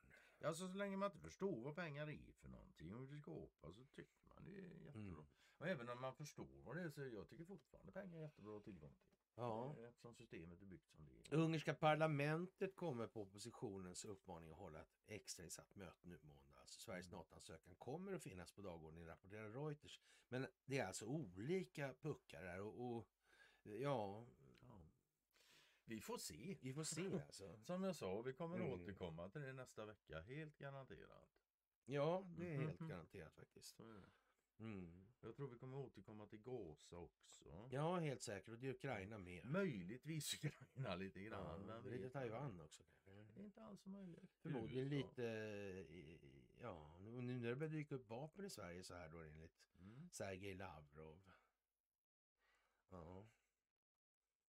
Alltså 0.44 0.68
så 0.68 0.74
länge 0.74 0.96
man 0.96 1.06
inte 1.06 1.18
förstår 1.18 1.60
vad 1.60 1.74
pengar 1.74 2.10
är 2.10 2.32
för 2.32 2.48
någonting 2.48 2.94
och 2.94 3.00
hur 3.00 3.06
det 3.06 3.18
skapar 3.18 3.72
så 3.72 3.84
tycker 3.84 4.28
man 4.28 4.44
det 4.44 4.50
är 4.50 4.62
jättebra. 4.62 4.92
Mm. 4.94 5.24
Och 5.58 5.68
även 5.68 5.88
om 5.88 6.00
man 6.00 6.14
förstår 6.14 6.62
vad 6.64 6.76
det 6.76 6.82
är 6.82 6.90
så 6.90 7.00
jag 7.00 7.28
tycker 7.28 7.44
fortfarande 7.44 7.92
pengar 7.92 8.18
är 8.18 8.22
jättebra 8.22 8.60
tillgång 8.60 8.94
till. 8.94 9.21
Ja. 9.34 9.76
Eh, 9.78 9.88
Eftersom 9.88 10.14
systemet 10.14 10.62
är 10.62 10.66
byggt 10.66 10.88
som 10.90 11.04
det 11.08 11.34
är. 11.36 11.38
Ungerska 11.38 11.74
parlamentet 11.74 12.76
kommer 12.76 13.06
på 13.06 13.22
oppositionens 13.22 14.04
uppmaning 14.04 14.50
att 14.50 14.56
hålla 14.58 14.80
ett 14.80 14.94
extrainsatt 15.06 15.76
möte 15.76 16.08
nu 16.08 16.18
måndag. 16.22 16.58
Alltså 16.60 16.80
Sveriges 16.80 17.06
Mm. 17.06 17.18
NATO-ansökan 17.18 17.74
kommer 17.74 18.12
att 18.12 18.22
finnas 18.22 18.52
på 18.52 18.62
dagordningen, 18.62 19.08
rapporterar 19.08 19.48
Reuters. 19.50 20.00
Men 20.28 20.46
det 20.64 20.78
är 20.78 20.86
alltså 20.86 21.06
olika 21.06 21.94
puckar 22.00 22.44
här 22.44 22.60
och, 22.60 22.96
och 22.96 23.06
ja, 23.62 24.26
Ja. 24.60 24.82
Vi 25.84 26.00
får 26.00 26.18
se. 26.18 26.56
vi 26.60 26.74
får 26.74 26.84
se 26.84 27.20
alltså. 27.20 27.58
Som 27.64 27.84
jag 27.84 27.96
sa, 27.96 28.22
vi 28.22 28.32
kommer 28.32 28.56
Mm. 28.56 28.72
återkomma 28.72 29.28
till 29.28 29.40
det 29.40 29.52
nästa 29.52 29.84
vecka. 29.86 30.20
Helt 30.20 30.58
garanterat. 30.58 31.28
Ja, 31.84 32.24
det 32.36 32.54
är 32.54 32.58
helt 32.60 32.80
Mhm. 32.80 32.88
garanterat 32.88 33.34
faktiskt. 33.34 33.80
Mm. 34.62 35.04
Jag 35.20 35.36
tror 35.36 35.48
vi 35.48 35.58
kommer 35.58 35.76
återkomma 35.76 36.26
till 36.26 36.42
Gaza 36.42 36.96
också. 36.96 37.68
Ja, 37.70 37.98
helt 37.98 38.22
säkert. 38.22 38.48
Och 38.48 38.58
det 38.58 38.66
är 38.68 38.70
Ukraina 38.74 39.18
med. 39.18 39.44
Möjligtvis 39.44 40.34
Ukraina 40.44 40.94
lite 40.94 41.22
grann. 41.22 41.66
Ja, 41.68 41.80
lite 41.90 42.10
Taiwan 42.10 42.60
också. 42.60 42.82
Det 43.34 43.40
är 43.40 43.44
inte 43.44 43.62
alls 43.64 43.86
möjligt. 43.86 44.30
Förmodligen 44.42 44.92
USA. 44.92 45.06
lite, 45.08 45.26
eh, 45.28 46.62
ja, 46.62 46.96
nu 47.00 47.22
när 47.22 47.48
det 47.48 47.56
börjar 47.56 47.72
dyka 47.72 47.94
upp 47.94 48.08
vapen 48.08 48.44
i 48.44 48.50
Sverige 48.50 48.82
så 48.84 48.94
här 48.94 49.08
då 49.08 49.18
enligt 49.18 49.58
Mm. 49.80 50.08
Sergej 50.12 50.54
Lavrov. 50.54 51.30
Ja. 52.90 53.26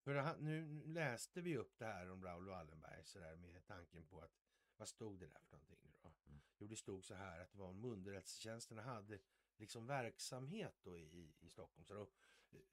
För 0.04 0.14
här- 0.14 0.36
nu 0.38 0.84
läste 0.86 1.40
vi 1.40 1.56
upp 1.56 1.78
det 1.78 1.84
här 1.84 2.10
om 2.10 2.24
Raoul 2.24 2.46
Wallenberg 2.46 3.04
så 3.04 3.18
där 3.18 3.36
med 3.36 3.66
tanken 3.66 4.06
på 4.06 4.20
att 4.20 4.38
vad 4.76 4.88
stod 4.88 5.20
det 5.20 5.26
där 5.26 5.42
för 5.44 5.56
någonting 5.58 5.92
då? 6.02 6.12
Mm. 6.26 6.40
Jo, 6.58 6.66
det 6.66 6.76
stod 6.76 7.04
så 7.04 7.14
här 7.14 7.40
att 7.40 7.52
det 7.52 7.58
var 7.58 7.68
om 7.68 7.84
underrättelsetjänsterna 7.84 8.82
hade 8.82 9.18
liksom 9.60 9.86
verksamhet 9.86 10.74
då 10.82 10.98
i, 10.98 11.34
i 11.40 11.48
Stockholm. 11.48 11.84
Så 11.84 11.94
då, 11.94 12.08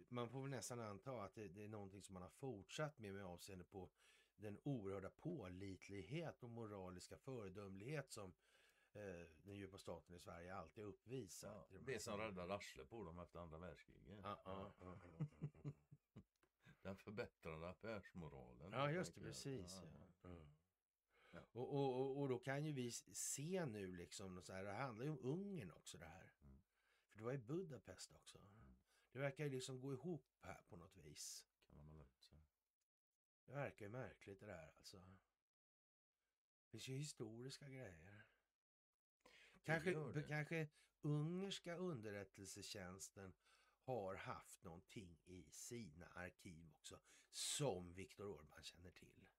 man 0.09 0.30
får 0.30 0.41
väl 0.41 0.51
nästan 0.51 0.80
anta 0.80 1.23
att 1.23 1.35
det, 1.35 1.47
det 1.47 1.64
är 1.64 1.68
någonting 1.68 2.01
som 2.01 2.14
man 2.14 2.22
har 2.22 2.30
fortsatt 2.30 2.99
med 2.99 3.14
med 3.14 3.26
avseende 3.26 3.65
på 3.65 3.89
den 4.38 4.59
oerhörda 4.64 5.09
pålitlighet 5.09 6.43
och 6.43 6.49
moraliska 6.49 7.18
föredömlighet 7.18 8.11
som 8.11 8.34
eh, 8.93 9.27
den 9.43 9.55
djupa 9.55 9.77
staten 9.77 10.15
i 10.15 10.19
Sverige 10.19 10.55
alltid 10.55 10.84
har 10.84 10.91
uppvisat. 10.91 11.68
Ja, 11.69 11.76
i 11.76 11.77
de 11.77 11.85
här 11.85 11.93
det 11.93 11.99
som 11.99 12.19
räddade 12.19 12.53
arslet 12.53 12.89
på 12.89 13.03
dem 13.03 13.19
efter 13.19 13.39
andra 13.39 13.57
världskriget. 13.57 14.19
Ja, 14.23 14.41
ja. 14.45 14.73
Den 16.81 16.97
förbättrade 16.97 17.69
affärsmoralen. 17.69 18.72
Ja, 18.72 18.91
just 18.91 19.15
det, 19.15 19.22
precis. 19.22 19.81
Ja. 20.23 20.30
Mm. 20.30 20.47
Ja. 21.31 21.39
Och, 21.51 21.73
och, 21.73 22.01
och, 22.01 22.22
och 22.22 22.30
då 22.30 22.39
kan 22.39 22.65
ju 22.65 22.72
vi 22.72 22.91
se 22.91 23.65
nu 23.65 23.95
liksom, 23.95 24.41
så 24.41 24.53
här, 24.53 24.64
det 24.64 24.72
handlar 24.72 25.05
ju 25.05 25.11
om 25.11 25.19
Ungern 25.22 25.72
också 25.72 25.97
det 25.97 26.05
här. 26.05 26.36
För 27.18 27.22
det 27.22 27.26
var 27.26 27.34
i 27.34 27.38
Budapest 27.38 28.11
också. 28.11 28.39
Det 29.11 29.19
verkar 29.19 29.44
ju 29.44 29.49
liksom 29.49 29.81
gå 29.81 29.94
ihop 29.94 30.35
här 30.41 30.61
på 30.69 30.76
något 30.76 30.98
vis. 30.98 31.48
Kan 31.69 31.77
man 31.77 31.94
ut 32.02 32.22
sig. 32.22 32.38
Det 33.45 33.53
verkar 33.53 33.85
ju 33.85 33.91
märkligt 33.91 34.39
det 34.39 34.45
där 34.45 34.73
alltså. 34.77 34.98
Det 36.60 36.69
finns 36.69 36.88
ju 36.88 36.98
historiska 36.98 37.69
grejer. 37.69 38.26
Kanske, 39.64 40.23
kanske 40.27 40.68
ungerska 41.02 41.76
underrättelsetjänsten 41.76 43.34
har 43.80 44.15
haft 44.15 44.64
någonting 44.64 45.19
i 45.26 45.49
sina 45.49 46.07
arkiv 46.07 46.69
också 46.69 46.99
som 47.31 47.94
Viktor 47.94 48.26
Orbán 48.26 48.61
känner 48.61 48.91
till. 48.91 49.30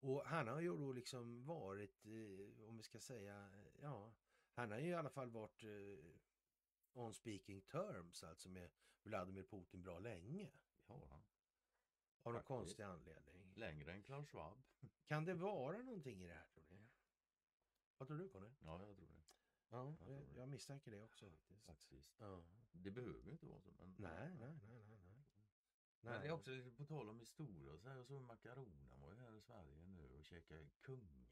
Och 0.00 0.26
han 0.26 0.48
har 0.48 0.60
ju 0.60 0.68
då 0.68 0.92
liksom 0.92 1.44
varit, 1.44 2.06
eh, 2.06 2.68
om 2.68 2.76
vi 2.76 2.82
ska 2.82 3.00
säga, 3.00 3.50
eh, 3.54 3.82
ja, 3.82 4.14
han 4.56 4.70
har 4.70 4.78
ju 4.78 4.88
i 4.88 4.94
alla 4.94 5.10
fall 5.10 5.30
varit 5.30 5.64
eh, 5.64 7.00
on 7.02 7.14
speaking 7.14 7.60
terms 7.60 8.22
alltså 8.24 8.48
med 8.48 8.70
Vladimir 9.02 9.42
Putin 9.42 9.82
bra 9.82 9.98
länge. 9.98 10.50
Har 10.86 11.06
han. 11.06 11.22
Av 12.22 12.32
någon 12.32 12.42
konstig 12.42 12.82
anledning. 12.82 13.52
Längre 13.54 13.92
än 13.92 14.02
Klaus 14.02 14.28
Schwab. 14.28 14.62
Kan 15.06 15.24
det 15.24 15.34
vara 15.34 15.82
någonting 15.82 16.22
i 16.22 16.26
det 16.26 16.34
här 16.34 16.46
tror 16.46 16.64
ni? 16.70 16.88
Vad 17.98 18.08
tror 18.08 18.18
du 18.18 18.28
Conny? 18.28 18.50
Ja, 18.60 18.86
jag 18.86 18.96
tror 18.96 19.06
det. 19.06 19.22
Ja, 19.68 19.96
jag, 20.00 20.08
det. 20.08 20.38
jag 20.38 20.48
misstänker 20.48 20.90
det 20.90 21.02
också 21.02 21.30
faktiskt. 21.30 21.64
Faktiskt. 21.64 22.16
Ja. 22.20 22.42
Det 22.72 22.90
behöver 22.90 23.24
ju 23.24 23.30
inte 23.30 23.46
vara 23.46 23.60
så. 23.60 23.70
Men... 23.78 23.94
Nej, 23.98 24.34
nej, 24.40 24.58
nej, 24.68 24.84
nej, 24.84 24.98
nej. 25.04 25.24
Men 26.00 26.20
det 26.20 26.28
är 26.28 26.32
också 26.32 26.50
på 26.76 26.84
tal 26.84 27.08
om 27.08 27.20
historia 27.20 27.78
så 27.78 27.88
här. 27.88 27.96
Jag 27.96 28.06
såg 28.06 28.22
Macarona 28.22 28.96
var 28.96 29.12
ju 29.12 29.18
här 29.18 29.34
i 29.34 29.40
Sverige 29.40 29.86
nu 29.86 30.08
och 30.08 30.24
käkade 30.24 30.66
kungamiddag. 30.80 31.25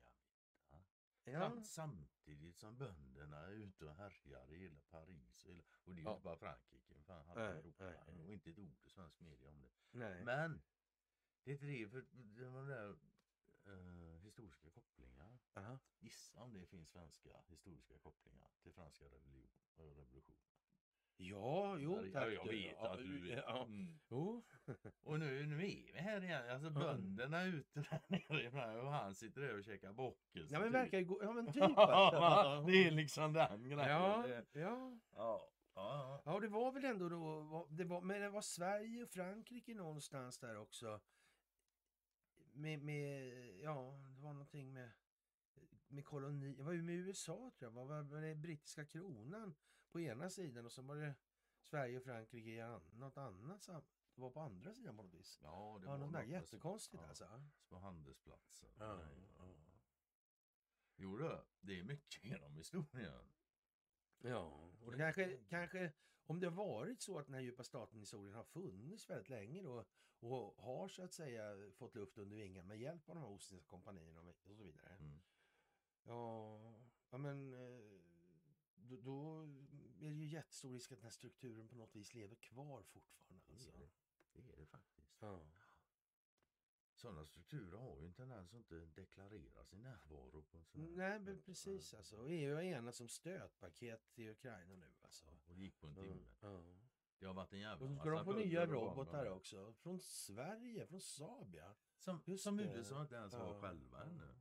Ja, 1.24 1.40
Sam- 1.40 1.64
Samtidigt 1.64 2.56
som 2.59 2.76
bönderna 2.78 3.36
är 3.40 3.51
ute 3.52 3.84
och 3.84 3.94
härjar 3.94 4.52
i 4.52 4.56
hela 4.59 4.80
Paris. 4.90 5.44
Och, 5.44 5.55
det 5.84 5.90
är 5.90 5.94
ju 5.96 6.02
Ja. 6.02 6.10
inte 6.12 6.24
bara 6.24 6.36
Frankrike. 6.36 7.02
Fan, 7.02 7.26
halva 7.26 7.42
Nej, 7.51 7.59
Europa. 7.59 7.84
nej. 7.84 8.24
Och 8.26 8.32
inte 8.32 8.51
ett 8.51 8.59
ord 8.59 8.76
i 8.84 8.90
svensk 8.90 9.20
media 9.20 9.48
om 9.48 9.60
det. 9.60 9.70
nej. 9.98 10.24
Men 10.24 10.62
det 11.44 11.56
det. 11.66 11.88
För 11.88 12.05
det 12.12 12.48
var 12.48 12.66
där 12.66 12.96
eh, 13.64 14.18
historiska 14.20 14.70
kopplingar. 14.70 15.38
Aha. 15.55 15.78
Gissa 15.98 16.40
om 16.42 16.52
det 16.52 16.66
finns 16.66 16.90
svenska 16.90 17.42
historiska 17.46 17.98
kopplingar 17.98 18.51
till 18.62 18.72
franska 18.72 19.05
revolutionen. 19.76 20.53
Ja, 21.16 21.77
jo 21.78 22.01
Ja, 22.05 22.12
tack. 22.12 22.32
jag 22.32 22.45
vet 22.49 22.78
att 22.78 22.99
du 22.99 23.20
vet. 23.28 23.45
Ja, 23.47 23.65
Mm. 23.65 23.99
jo. 24.09 24.45
Och 25.03 25.19
nu, 25.19 25.47
nu 25.47 25.55
är 25.55 25.59
vi 25.59 25.93
här 25.95 26.24
igen. 26.24 26.51
Alltså 26.51 26.70
bönderna 26.70 27.39
är 27.41 27.47
ute 27.47 27.81
där 27.81 28.01
nere 28.53 28.81
och 28.81 28.91
han 28.91 29.15
sitter 29.15 29.41
där 29.41 29.59
och 29.59 29.65
käkar 29.65 29.93
bockis. 29.93 30.51
Ja 30.51 30.59
men 30.59 30.69
typ. 30.69 30.74
verkar 30.74 30.99
ju 30.99 31.05
gå, 31.05 31.23
ja 31.23 31.32
men 31.32 31.53
typ 31.53 31.62
alltså. 31.78 32.66
det 32.66 32.85
är 32.85 32.91
liksom 32.91 33.32
den 33.32 33.62
grejen. 33.69 33.89
Ja, 33.91 34.24
Det- 34.27 34.61
ja. 34.61 34.99
ja. 35.15 35.51
Ja, 35.77 36.23
Ja, 36.24 36.41
det 36.41 36.49
var 36.49 36.73
väl 36.73 36.85
ändå 36.85 37.09
då, 37.09 37.41
var- 37.41 37.66
det 37.70 37.85
var, 37.85 38.01
men 38.01 38.20
det 38.20 38.31
var 38.31 38.41
Sverige 38.43 39.03
och 39.03 39.11
Frankrike 39.11 39.74
någonstans 39.74 40.39
där 40.39 40.57
också. 40.57 41.01
med, 42.53 42.82
med, 42.82 43.28
ja, 43.62 43.95
det 44.16 44.23
var 44.23 44.32
någonting 44.32 44.73
med, 44.73 44.91
med 45.89 46.05
koloni, 46.05 46.55
det 46.55 46.62
var 46.62 46.73
ju 46.73 46.82
med 46.82 46.95
USA 46.95 47.35
tror 47.35 47.53
jag, 47.59 47.70
var, 47.70 48.03
var 48.03 48.20
det 48.20 48.35
brittiska 48.35 48.85
kronan 48.85 49.55
på 49.94 50.00
ena 50.00 50.30
sidan 50.30 50.64
och 50.66 50.72
så 50.72 50.82
var 50.82 50.96
det 50.96 51.14
Sverige 51.62 51.96
och 51.96 52.02
Frankrike 52.04 52.50
i 52.50 52.60
an, 52.60 52.80
något 52.92 53.16
annat 53.16 53.62
sam, 53.62 53.82
det 54.14 54.20
var 54.20 54.30
på 54.30 54.40
andra 54.40 54.74
sidan 54.74 54.96
på 54.96 55.02
något 55.02 55.14
vis. 55.14 55.38
Ja, 55.42 55.78
det 55.80 55.86
Ja, 55.86 55.90
var 55.90 55.98
något 55.98 56.12
där 56.12 56.18
något 56.20 56.28
med- 56.28 56.40
jättekonstigt 56.42 57.02
ja, 57.02 57.08
alltså. 57.08 57.42
Små 57.60 57.78
handelsplatser. 57.78 58.70
Ja, 58.78 58.96
Nej, 58.96 59.28
ja. 59.38 59.44
Jo 60.96 61.16
du, 61.16 61.38
det 61.60 61.78
är 61.78 61.82
mycket 61.84 62.24
genom 62.24 62.54
historien. 62.56 63.24
Ja, 64.18 64.70
och 64.84 64.90
det 64.92 64.98
kanske, 64.98 65.36
kanske 65.48 65.92
om 66.26 66.40
det 66.40 66.46
har 66.46 66.54
varit 66.66 67.02
så 67.02 67.18
att 67.18 67.26
den 67.26 67.34
här 67.34 67.40
djupa 67.42 67.64
staten-historien 67.64 68.34
har 68.34 68.44
funnits 68.44 69.10
väldigt 69.10 69.28
länge 69.28 69.62
då 69.62 69.84
och 70.20 70.54
har 70.64 70.88
så 70.88 71.02
att 71.02 71.12
säga 71.12 71.70
fått 71.72 71.94
luft 71.94 72.18
under 72.18 72.36
vingarna 72.36 72.68
med 72.68 72.78
hjälp 72.78 73.08
av 73.08 73.14
de 73.14 73.20
här 73.20 73.28
Ostindiska 73.30 73.70
kompanierna 73.70 74.20
och 74.20 74.36
så 74.36 74.52
vidare. 74.52 74.96
Mm. 75.00 75.20
Ja, 76.04 76.58
ja 77.10 77.18
men 77.18 77.52
eh, 77.54 77.80
då, 78.76 78.96
då 79.00 79.48
är 80.06 80.10
det 80.10 80.16
ju 80.16 80.26
jättestor 80.26 80.72
risk 80.72 80.93
att 80.93 80.98
den 80.98 81.05
här 81.05 81.10
strukturen 81.10 81.68
på 81.68 81.76
något 81.76 81.97
vis 81.97 82.14
lever 82.14 82.35
kvar 82.36 82.82
fortfarande. 82.82 83.44
Det 83.47 83.52
Alltså. 83.52 83.68
är 83.72 83.78
det. 83.78 83.89
Det 84.32 84.52
är 84.52 84.56
det 84.56 84.66
faktiskt. 84.66 85.16
Ja. 85.20 85.40
Sådana 86.94 87.24
strukturer 87.26 87.78
har 87.78 88.01
ju 88.01 88.06
en 88.06 88.14
tendens 88.14 88.52
att 88.52 88.56
inte 88.59 88.74
deklarera 88.74 89.64
sin 89.64 89.82
närvaro. 89.82 90.43
På 90.43 90.56
en 90.59 90.64
sån 90.64 90.81
här- 90.81 90.89
Nej, 90.89 91.18
men 91.20 91.43
precis 91.43 91.94
alltså. 91.94 92.16
Och 92.16 92.31
EU 92.31 92.55
har 92.55 92.62
enats 92.62 92.98
som 92.98 93.09
stödpaket 93.09 94.12
till 94.12 94.28
Ukraina 94.31 94.76
nu 94.76 94.93
alltså. 95.02 95.26
Och 95.47 95.55
det 95.55 95.62
gick 95.62 95.81
på 95.81 95.86
en 95.86 95.94
Ja, 95.97 96.02
timme. 96.02 96.26
ja. 96.40 96.62
Det 97.18 97.26
har 97.26 97.35
varit 97.35 97.52
en 97.52 97.59
jävla 97.60 97.85
Och 97.86 97.90
så 97.90 97.97
ska 98.01 98.10
de 98.10 98.24
få 98.24 98.32
nya 98.32 98.66
robotar 98.66 99.26
också. 99.31 99.72
Från 99.72 100.01
Sverige, 100.01 100.86
från 100.86 101.01
Saab 101.01 101.55
ja. 101.55 101.74
Som, 101.98 102.22
Just 102.26 102.44
som 102.44 102.56
det. 102.56 102.64
USA 102.64 103.02
inte 103.02 103.14
ens 103.14 103.35
har 103.35 103.55
Ja. 103.55 103.60
själva 103.60 104.05
ännu. 104.05 104.35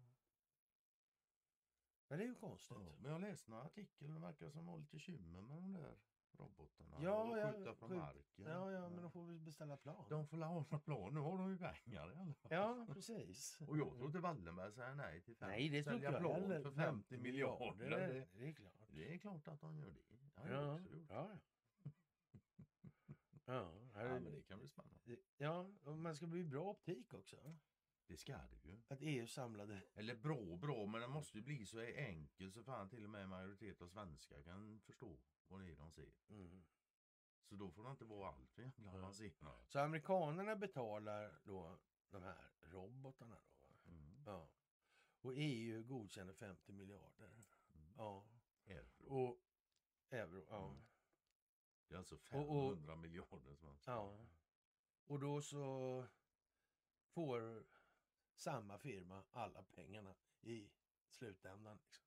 Men 2.14 2.20
det 2.20 2.26
är 2.26 2.28
ju 2.28 2.36
konstigt. 2.36 2.78
Ja, 2.80 2.96
men 3.02 3.12
jag 3.12 3.22
läste 3.22 3.52
några 3.52 3.64
artiklar 3.64 4.08
och 4.10 4.14
det 4.14 4.20
verkar 4.22 4.50
som 4.50 4.66
var 4.66 4.78
lite 4.78 4.92
bekymmer 4.92 5.42
med 5.42 5.58
de 5.58 5.74
där 5.74 5.96
robotarna. 6.38 6.98
Ja, 7.02 7.38
ja, 7.38 7.52
skjuta 7.54 7.74
från 7.76 7.90
skjut- 7.90 7.98
marken. 8.00 8.46
Ja, 8.46 8.72
ja, 8.72 8.90
men 8.90 9.02
de 9.02 9.12
får 9.12 9.26
väl 9.26 9.40
beställa 9.40 9.78
plan. 9.78 10.06
De 10.10 10.28
får 10.28 10.38
la 10.38 10.50
ordna 10.58 10.80
plan. 10.86 11.14
Nu 11.14 11.20
har 11.20 11.38
de 11.38 11.50
ju 11.52 11.58
pengar 11.58 12.12
i 12.14 12.16
alla 12.16 12.34
fall. 12.34 12.52
Ja, 12.54 12.88
precis. 12.94 13.62
Och 13.68 13.78
jag 13.78 13.94
tror 13.96 14.06
inte 14.06 14.20
Wallenberg 14.20 14.72
säger 14.74 14.96
nej 14.96 15.22
till 15.22 15.36
fem, 15.36 15.50
Nej, 15.50 15.70
det 15.70 15.84
tror 15.84 16.00
jag 16.04 16.18
plan 16.20 16.42
heller. 16.42 16.62
för 16.62 16.72
50 16.72 17.18
miljarder. 17.18 17.90
Det, 17.90 18.08
Det, 18.08 18.28
det 18.34 18.48
är 18.50 18.54
klart. 18.54 18.74
det 18.90 19.14
är 19.14 19.18
klart 19.18 19.48
att 19.48 19.62
de 19.62 19.78
gör 19.78 19.86
det. 19.86 20.42
Har 20.42 20.50
Ja, 20.50 20.80
ja. 21.10 21.30
Ja, 23.46 23.72
Ja, 23.94 24.00
är- 24.02 24.20
men 24.20 24.24
det 24.24 24.42
kan 24.42 24.60
bli 24.60 24.68
spännande. 24.68 25.18
ja, 25.38 25.68
och 25.84 25.98
man 25.98 26.16
ska 26.16 26.28
bli 26.28 26.44
bra 26.44 26.64
optik 26.64 27.14
också. 27.14 27.36
Det 28.08 28.18
ska 28.18 28.38
det 28.38 28.70
ju. 28.70 28.82
Att 28.88 29.02
EU 29.02 29.28
samlade... 29.28 29.84
Eller 29.94 30.16
bra, 30.16 30.58
bra, 30.58 30.86
men 30.86 31.02
det 31.02 31.08
måste 31.08 31.38
ju 31.38 31.44
bli 31.44 31.66
så 31.66 31.80
enkelt 31.80 32.54
så 32.54 32.64
fan 32.64 32.90
till 32.90 33.04
och 33.04 33.10
med 33.10 33.30
majoritet 33.30 33.82
av 33.82 33.88
svenskar 33.88 34.42
kan 34.44 34.80
förstå 34.80 35.20
vad 35.48 35.60
det 35.62 35.72
är 35.72 35.76
de 35.76 35.92
ser. 35.92 36.12
Mm. 36.30 36.64
Så 37.46 37.56
då 37.56 37.72
får 37.72 37.84
det 37.84 37.92
inte 37.92 38.06
vara 38.06 38.30
allt 38.30 38.52
för 38.52 38.62
jävla 38.62 38.92
avancerat. 38.92 39.70
Så 39.70 39.80
amerikanerna 39.80 40.56
betalar 40.56 41.40
då 41.44 41.80
de 42.10 42.24
här 42.24 42.52
robotarna 42.62 43.36
då. 43.62 43.90
Mm. 43.92 44.24
Ja. 44.26 44.50
Och 45.22 45.34
EU 45.36 45.84
godkänner 45.84 46.34
50 46.34 46.72
miljarder. 46.72 47.32
Mm. 47.76 47.94
Ja. 47.98 48.26
Euro. 48.66 49.06
Och 49.06 49.40
euro. 50.10 50.46
Ja. 50.50 50.66
Mm. 50.70 50.84
Det 51.88 51.94
är 51.94 51.98
alltså 51.98 52.16
Och- 52.16 52.22
och- 52.66 52.74
500 52.74 52.96
miljarder 52.96 53.56
svenskar. 53.56 53.94
Ja. 53.94 54.26
Och 55.06 55.20
då 55.20 55.42
så 55.42 56.06
får 57.08 57.64
samma 58.44 58.78
firma 58.78 59.24
alla 59.32 59.64
pengarna 59.64 60.16
i 60.42 60.70
slutändan. 61.10 61.80
Liksom. 61.86 62.06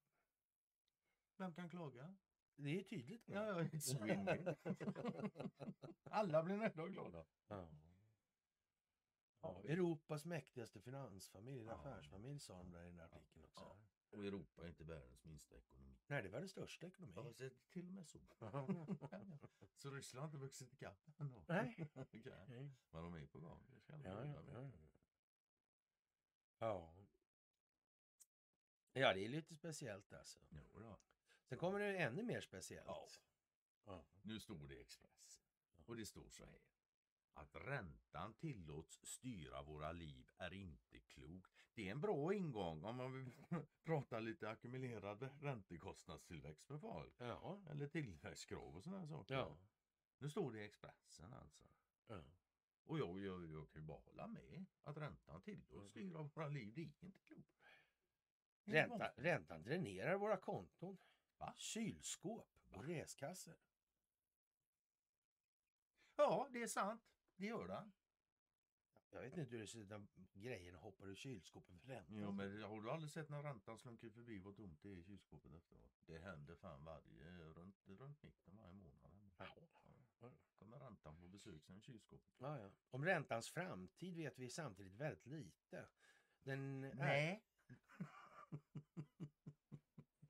Vem 1.37 1.55
kan 1.55 1.69
klaga? 1.69 2.17
Det 2.57 2.81
är 2.81 2.83
tydligt. 2.83 3.29
Ja, 3.29 3.63
ja. 3.63 3.69
Alla 6.11 6.43
blir 6.43 6.57
nöjda 6.57 6.83
och 6.83 6.93
glada. 6.93 7.25
Ja. 7.49 7.69
Ja, 9.41 9.63
Europas 9.65 10.25
mäktigaste 10.25 10.81
finansfamilj, 10.81 11.65
Ja. 11.65 11.73
affärsfamilj 11.73 12.39
sa 12.41 12.57
de 12.57 12.71
där 12.71 12.83
i 12.83 12.87
den 12.87 12.97
där 12.97 13.05
artikeln 13.05 13.45
också. 13.45 13.65
Ja. 13.65 13.77
Och 14.11 14.25
Europa 14.25 14.65
är 14.65 14.69
inte 14.69 14.85
världens 14.85 15.25
minsta 15.25 15.57
ekonomi. 15.57 15.97
Nej, 16.07 16.23
det 16.23 16.29
var 16.29 16.39
den 16.39 16.49
största 16.49 16.87
ekonomin. 16.87 17.15
Ja, 17.17 17.33
så 17.33 17.51
till 17.71 17.87
och 17.87 17.93
med 17.93 18.07
så. 18.07 18.19
Så 19.77 19.91
Ryssland 19.91 20.23
har 20.23 20.29
inte 20.29 20.39
vuxit 20.39 20.73
ikapp 20.73 21.09
ändå. 21.19 21.45
Nej. 21.49 21.77
Nej. 22.49 22.73
Men 22.91 23.03
de 23.03 23.15
är 23.15 23.27
på 23.27 23.41
gång. 23.41 23.61
Det 23.87 23.97
Ja, 24.05 24.25
ja, 24.25 24.43
ja. 24.53 24.71
Ja. 26.59 26.93
Ja. 28.93 29.15
Det 29.15 29.25
är 29.25 29.29
lite 29.29 29.55
speciellt 29.55 30.13
alltså. 30.13 30.39
Jo 30.51 30.81
då. 30.81 30.99
Sen 31.49 31.59
kommer 31.59 31.79
det 31.79 31.97
ännu 31.97 32.23
mer 32.23 32.41
speciellt. 32.41 32.87
Ja. 32.87 33.09
Ja. 33.85 34.05
Nu 34.23 34.41
står 34.41 34.69
det 34.69 34.75
i 34.75 34.81
Expressen. 34.81 35.45
Och 35.87 35.97
det 35.97 36.07
står 36.07 36.29
så 36.31 36.45
här. 36.45 36.61
Att 37.35 37.55
räntan 37.55 38.35
tillåts 38.35 39.01
styra 39.03 39.63
våra 39.63 39.93
liv 39.93 40.31
är 40.39 40.53
inte 40.53 41.01
klokt. 41.01 41.67
Det 41.75 41.89
är 41.89 41.93
en 41.93 42.01
bra 42.01 42.35
ingång 42.35 42.85
om 42.85 42.97
man 42.97 43.13
vill 43.13 43.33
prata 43.85 44.21
lite 44.21 44.51
ackumulerad 44.51 45.29
räntekostnadstillväxt 45.41 46.67
för 46.67 46.79
folk. 46.79 47.15
Ja. 47.19 47.61
Eller 47.71 47.87
tillväxtkrav 47.87 48.77
och 48.77 48.85
sådana 48.85 49.07
saker. 49.07 49.35
Ja. 49.35 49.59
Nu 50.19 50.31
står 50.31 50.53
det 50.53 50.61
i 50.61 50.65
Expressen 50.65 51.33
alltså. 51.33 51.65
ja. 52.07 52.23
Och 52.87 52.99
jag, 52.99 53.21
jag, 53.21 53.51
jag 53.51 53.71
kan 53.71 53.83
ju 53.83 53.87
bara 53.87 53.99
hålla 53.99 54.27
med 54.27 54.65
att 54.83 54.97
räntan 54.97 55.41
tillåts 55.43 55.91
styra 55.91 56.23
våra 56.23 56.49
liv. 56.49 56.73
Det 56.75 56.81
är 56.81 56.85
inte 56.85 57.11
klokt. 57.27 57.57
Ränta, 58.65 59.13
räntan 59.17 59.63
dränerar 59.63 60.17
våra 60.17 60.37
konton, 60.37 60.99
Va? 61.39 61.55
kylskåp 61.57 62.49
och 62.71 62.85
reskasser. 62.85 63.57
Ja, 66.17 66.49
det 66.53 66.63
är 66.63 66.67
sant. 66.67 67.03
Det 67.37 67.47
gör 67.47 67.69
den. 67.69 67.93
Jag 69.11 69.21
vet 69.21 69.37
inte 69.37 69.51
hur 69.57 69.61
det 69.61 69.67
ser 69.67 69.79
ut 69.79 69.89
när 69.89 70.07
grejerna 70.33 70.79
hoppar 70.79 71.07
ur 71.07 71.15
kylskåpet 71.15 71.81
för 71.81 71.89
räntan. 71.89 72.17
Jo, 72.17 72.33
men 72.33 72.63
har 72.63 72.81
du 72.81 72.91
aldrig 72.91 73.11
sett 73.11 73.29
när 73.29 73.43
räntan 73.43 73.79
slunkit 73.79 74.15
förbi 74.15 74.39
vad 74.39 74.57
tomt 74.57 74.83
det 74.83 74.89
är 74.89 74.97
i 74.97 75.03
kylskåpet 75.03 75.53
efteråt? 75.53 75.93
Det 76.07 76.19
händer 76.19 76.55
fan 76.55 76.85
varje, 76.85 77.31
runt, 77.55 77.89
runt 77.89 78.23
mitten 78.23 78.57
varje 78.57 78.75
månad. 78.75 79.31
Ja. 79.39 79.47
Kommer 80.59 80.79
räntan 80.79 81.21
på 81.21 81.29
besök 81.29 81.65
sen 81.65 81.77
i 81.77 81.81
kylskåpet. 81.81 82.35
Ja, 82.39 82.59
ja. 82.59 82.71
Om 82.91 83.05
räntans 83.05 83.51
framtid 83.51 84.17
vet 84.17 84.39
vi 84.39 84.51
samtidigt 84.51 84.95
väldigt 84.95 85.27
lite. 85.27 85.89
Den 86.43 86.81
Nej. 86.81 87.45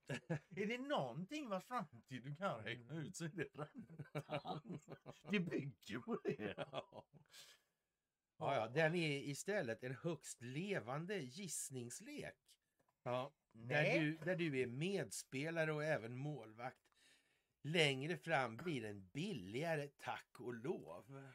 är 0.57 0.67
det 0.67 0.79
någonting 0.79 1.49
vars 1.49 1.65
framtid 1.65 2.25
du 2.25 2.37
kan 2.37 2.65
räkna 2.65 2.95
ut 2.95 3.17
så 3.17 3.25
är 3.25 3.29
det 3.29 3.49
räntan. 3.55 4.79
Det 5.31 5.41
bygger 5.41 5.99
på 5.99 6.21
det. 6.25 6.55
Ja. 6.57 7.07
Ja, 8.39 8.55
ja, 8.55 8.69
den 8.69 8.95
är 8.95 9.19
istället 9.19 9.83
en 9.83 9.95
högst 9.95 10.43
levande 10.43 11.19
gissningslek. 11.19 12.35
Ja, 13.03 13.35
där, 13.53 14.01
du, 14.01 14.17
där 14.17 14.37
du 14.37 14.61
är 14.61 14.67
medspelare 14.67 15.73
och 15.73 15.85
även 15.85 16.17
målvakt. 16.17 16.86
Längre 17.67 18.17
fram 18.17 18.57
blir 18.57 18.83
den 18.83 19.09
billigare, 19.13 19.89
tack 19.89 20.41
och 20.41 20.55
lov. 20.55 21.33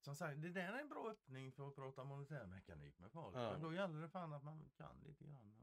Som 0.00 0.16
sagt, 0.16 0.42
det 0.42 0.50
där 0.50 0.72
är 0.72 0.78
en 0.78 0.88
bra 0.88 1.10
öppning 1.10 1.52
för 1.52 1.68
att 1.68 1.74
prata 1.74 2.04
monetärmekanik 2.04 2.98
med 2.98 3.12
folk. 3.12 3.36
Ja. 3.36 3.52
Men 3.52 3.60
då 3.60 3.74
gäller 3.74 4.00
det 4.00 4.08
fan 4.08 4.32
att 4.32 4.44
man 4.44 4.70
kan 4.76 5.00
lite 5.06 5.24
grann. 5.24 5.54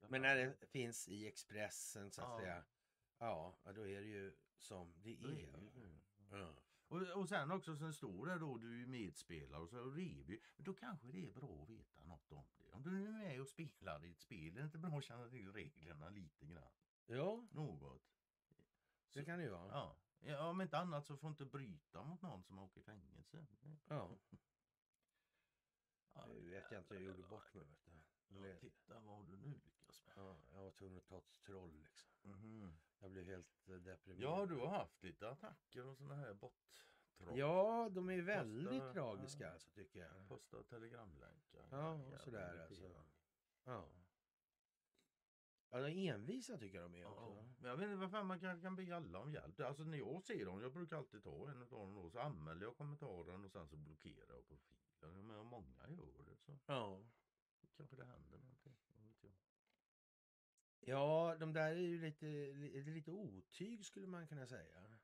Och... 0.00 0.10
Men 0.10 0.22
när 0.22 0.36
det 0.36 0.66
finns 0.66 1.08
i 1.08 1.26
Expressen 1.26 2.10
så 2.10 2.22
att 2.22 2.28
Ja. 2.28 2.38
säga, 2.38 2.64
ja, 3.18 3.58
då 3.74 3.88
är 3.88 4.00
det 4.00 4.06
ju 4.06 4.36
som 4.56 4.94
det 5.02 5.22
är. 5.22 5.70
Ja. 6.30 6.54
Och, 6.88 7.02
och 7.02 7.28
sen 7.28 7.50
också, 7.50 7.76
sen 7.76 7.92
står 7.94 8.26
det 8.26 8.38
då 8.38 8.58
du 8.58 8.82
är 8.82 8.86
medspelare 8.86 9.62
och 9.62 9.68
så 9.70 9.84
det 9.84 9.90
vi. 9.90 10.40
Men 10.56 10.64
då 10.64 10.74
kanske 10.74 11.06
det 11.06 11.22
är 11.24 11.32
bra 11.32 11.62
att 11.62 11.68
veta 11.70 12.04
något 12.04 12.32
om 12.32 12.44
det. 12.58 12.70
Om 12.72 12.82
du 12.82 13.04
är 13.06 13.10
med 13.10 13.40
och 13.40 13.48
spelar 13.48 14.04
i 14.04 14.10
ett 14.10 14.20
spel, 14.20 14.56
är 14.56 14.60
det 14.60 14.64
inte 14.64 14.78
bra 14.78 14.98
att 14.98 15.04
känna 15.04 15.28
till 15.28 15.52
reglerna 15.52 16.08
lite 16.08 16.46
grann? 16.46 16.70
ja, 17.06 17.46
Något. 17.50 18.02
det 19.12 19.24
kan 19.24 19.38
det 19.38 19.44
ju 19.44 19.50
vara. 19.50 19.68
Ja. 19.72 19.96
ja, 20.20 20.48
om 20.50 20.60
inte 20.60 20.78
annat 20.78 21.06
så 21.06 21.16
får 21.16 21.30
inte 21.30 21.44
bryta 21.44 22.04
mot 22.04 22.22
någon 22.22 22.42
som 22.44 22.58
åker 22.58 22.80
i 22.80 22.84
fängelse. 22.84 23.46
Ja. 23.88 24.10
Ja, 26.14 26.26
Nu 26.26 26.50
vet 26.50 26.70
jag 26.70 26.80
inte 26.80 26.94
hur 26.94 27.00
jag 27.00 27.16
gjorde 27.16 27.28
bort 27.28 27.54
mig. 27.54 27.64
Vet 28.28 28.60
du. 28.60 28.66
Ja, 28.66 28.70
titta 28.70 29.00
vad 29.00 29.26
du 29.26 29.36
nu 29.36 29.48
lyckas 29.64 30.04
med. 30.06 30.14
Ja, 30.16 30.40
jag 30.52 30.62
var 30.62 30.70
tvungen 30.70 30.98
att 30.98 31.06
ta 31.06 31.18
ett 31.18 31.40
troll 31.46 31.82
liksom. 31.84 32.10
Mhm. 32.22 32.78
Jag 33.00 33.10
blev 33.10 33.26
helt 33.26 33.68
eh, 33.68 33.74
deprimerad. 33.74 34.22
Ja, 34.40 34.46
du 34.46 34.54
har 34.56 34.68
haft 34.68 35.02
lite 35.02 35.28
attacker 35.30 35.86
och 35.86 35.96
såna 35.96 36.14
här 36.14 36.34
bottroll. 36.34 37.38
Ja, 37.38 37.88
de 37.92 38.10
är 38.10 38.22
väldigt 38.22 38.82
Posta- 38.82 38.92
tragiska 38.92 39.44
ja. 39.44 39.52
alltså 39.52 39.70
tycker 39.70 40.00
jag. 40.00 40.28
Posta 40.28 40.62
telegramlänkar. 40.62 41.68
Ja, 41.70 41.92
och 41.92 42.20
sådär 42.20 42.58
alltså. 42.62 43.04
Ja. 43.64 43.88
Ja, 45.70 45.80
de 45.80 45.86
är 46.08 46.14
envisa 46.14 46.58
tycker 46.58 46.80
jag 46.80 46.90
de 46.90 46.94
är 46.98 47.02
Ja, 47.02 47.08
också. 47.08 47.42
men 47.58 47.70
jag 47.70 47.76
vet 47.76 47.84
inte 47.84 47.96
varför 47.96 48.22
man 48.22 48.40
kan, 48.40 48.60
kan 48.60 48.76
be 48.76 48.96
alla 48.96 49.18
om 49.18 49.32
hjälp. 49.32 49.60
Alltså 49.60 49.82
när 49.84 49.98
jag 49.98 50.22
ser 50.22 50.44
dem, 50.46 50.60
jag 50.60 50.72
brukar 50.72 50.96
alltid 50.96 51.22
ta 51.22 51.50
en 51.50 51.62
av 51.62 51.68
dem 51.68 51.94
då, 51.94 52.10
så 52.10 52.18
anmäler 52.18 52.62
jag 52.62 52.76
kommentaren 52.76 53.44
och 53.44 53.50
sen 53.50 53.68
så 53.68 53.76
blockerar 53.76 54.34
jag 54.34 54.46
profilen. 54.48 55.26
Men 55.26 55.36
om 55.36 55.46
många 55.46 55.88
gör 55.88 56.22
det 56.26 56.36
så 56.36 56.58
Ja. 56.66 57.00
kanske 57.76 57.96
det 57.96 58.04
händer 58.04 58.38
någonting. 58.38 58.76
Ja, 60.88 61.36
de 61.40 61.52
där 61.52 61.70
är 61.70 61.74
ju 61.80 62.00
lite, 62.00 62.26
li- 62.26 62.82
lite 62.82 63.10
otyg 63.10 63.84
skulle 63.86 64.06
man 64.06 64.26
kunna 64.26 64.46
säga. 64.46 64.98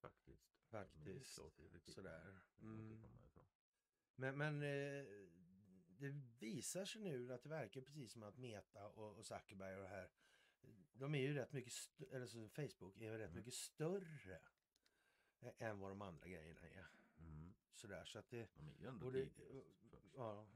Faktiskt. 0.00 0.50
Faktiskt. 0.70 1.34
Klart. 1.34 1.52
Sådär. 1.86 2.40
Mm. 2.62 3.02
Men, 4.14 4.38
men 4.38 4.62
eh, 4.62 5.04
det 5.98 6.08
visar 6.38 6.84
sig 6.84 7.00
nu 7.02 7.32
att 7.32 7.42
det 7.42 7.48
verkar 7.48 7.80
precis 7.80 8.12
som 8.12 8.22
att 8.22 8.36
Meta 8.38 8.88
och, 8.88 9.16
och 9.16 9.26
Zuckerberg 9.26 9.76
och 9.76 9.82
det 9.82 9.88
här, 9.88 10.10
de 10.92 11.14
är 11.14 11.18
ju 11.20 11.34
rätt 11.34 11.52
mycket, 11.52 11.72
eller 12.10 12.26
så 12.26 12.48
Facebook 12.48 12.96
är 12.96 13.04
ju 13.04 13.18
rätt 13.18 13.30
Mm. 13.30 13.34
mycket 13.36 13.54
större 13.54 14.40
än 15.58 15.78
vad 15.78 15.90
de 15.90 16.02
andra 16.02 16.28
grejerna 16.28 16.60
är. 16.60 16.86
Mm. 17.18 17.54
Sådär, 17.72 18.04
så 18.04 18.18
att 18.18 18.30
det, 18.30 18.48
De 18.54 18.68
är 18.68 18.80
ju 18.80 18.86
ändå 18.86 19.10
det, 19.10 19.28
först. 19.28 19.40
ja, 20.16 20.46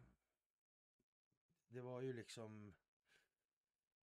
det 1.68 1.80
var 1.80 2.00
ju 2.00 2.12
liksom, 2.12 2.74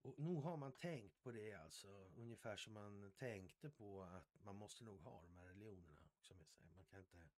och 0.02 0.19
nog 0.19 0.44
har 0.44 0.57
man 0.57 0.72
tänkt 0.72 1.23
på 1.23 1.32
det 1.32 1.53
alltså, 1.53 2.11
ungefär 2.18 2.57
som 2.57 2.73
man 2.73 3.11
tänkte 3.18 3.69
på 3.69 4.02
att 4.03 4.38
man 4.44 4.56
måste 4.56 4.84
nog 4.84 4.99
ha 5.02 5.22
de 5.22 5.36
här 5.36 5.45
religionerna 5.45 6.02
också 6.06 6.34
med 6.34 6.48
sig. 6.49 6.65
Man 6.76 6.86
kan 6.86 6.99
inte 6.99 7.30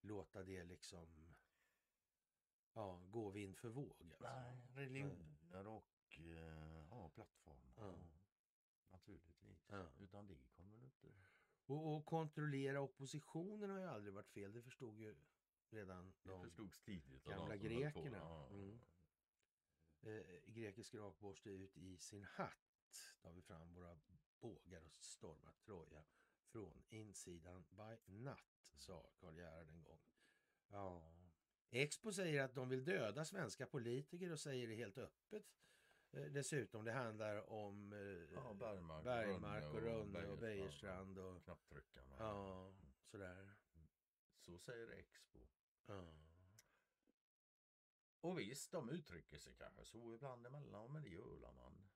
låta 0.00 0.42
det 0.42 0.64
liksom 0.64 1.34
ja, 2.72 3.00
gå 3.10 3.30
vind 3.30 3.56
för 3.56 3.68
våg. 3.68 4.12
Alltså. 4.12 4.24
Nej, 4.24 4.62
religioner 4.74 5.66
och 5.66 6.18
eh, 6.18 6.86
ja, 6.90 7.08
plattformar. 7.08 7.72
Ja. 7.76 7.94
Naturligtvis. 8.90 9.66
Ja. 9.68 9.86
Utan 9.98 10.26
det 10.26 10.48
kommer 10.56 10.78
det 10.78 10.84
inte. 10.84 11.08
Och, 11.66 11.96
och 11.96 12.06
kontrollera 12.06 12.80
oppositionen 12.80 13.70
har 13.70 13.78
ju 13.78 13.86
aldrig 13.86 14.14
varit 14.14 14.28
fel. 14.30 14.52
Det 14.52 14.62
förstod 14.62 14.98
ju 14.98 15.16
redan 15.70 16.12
Det 16.22 16.28
de 16.30 16.42
förstods 16.42 16.80
tidigt. 16.80 17.24
gamla 17.24 17.46
som 17.46 17.58
grekerna. 17.58 18.18
Ja. 18.18 18.48
Mm. 18.48 18.80
Eh, 20.02 20.22
grekisk 20.46 20.94
rakborste 20.94 21.50
ut 21.50 21.76
i 21.76 21.98
sin 21.98 22.24
hatt. 22.24 22.56
tar 23.22 23.32
vi 23.32 23.42
fram 23.42 23.74
våra 23.74 23.98
bågar 24.40 24.82
och 24.84 24.94
stormar 24.94 25.52
Troja 25.64 26.04
från 26.44 26.82
insidan 26.88 27.64
by 27.70 27.96
natt, 28.06 28.72
sa 28.76 29.10
Karl 29.20 29.38
Gerhard 29.38 29.68
en 29.68 29.82
gång. 29.84 30.00
Ja. 30.68 31.14
Expo 31.70 32.12
säger 32.12 32.44
att 32.44 32.54
de 32.54 32.68
vill 32.68 32.84
döda 32.84 33.24
svenska 33.24 33.66
politiker 33.66 34.32
och 34.32 34.40
säger 34.40 34.68
det 34.68 34.74
helt 34.74 34.98
öppet. 34.98 35.46
Eh, 36.12 36.24
dessutom, 36.24 36.84
det 36.84 36.92
handlar 36.92 37.50
om 37.50 37.92
eh, 37.92 37.98
Ja, 38.34 38.54
Bergmark, 38.54 39.04
Bergmark 39.04 39.64
och 39.64 39.82
Rönne 39.82 40.26
och 40.26 40.38
Beijerstrand 40.38 40.40
Beijerstrand 40.40 41.18
och 41.18 41.44
Knapptryckarna. 41.44 42.16
ja, 42.18 42.72
sådär. 43.04 43.54
Så 44.38 44.58
säger 44.58 44.90
Expo. 44.90 45.38
Ja. 45.86 46.29
Och 48.20 48.38
visst, 48.38 48.72
de 48.72 48.88
uttrycker 48.88 49.38
sig 49.38 49.54
kanske 49.54 49.84
så 49.84 50.14
ibland 50.14 50.46
emellan, 50.46 50.92
men 50.92 51.02
det 51.02 51.08
gör 51.08 51.52
man 51.52 51.88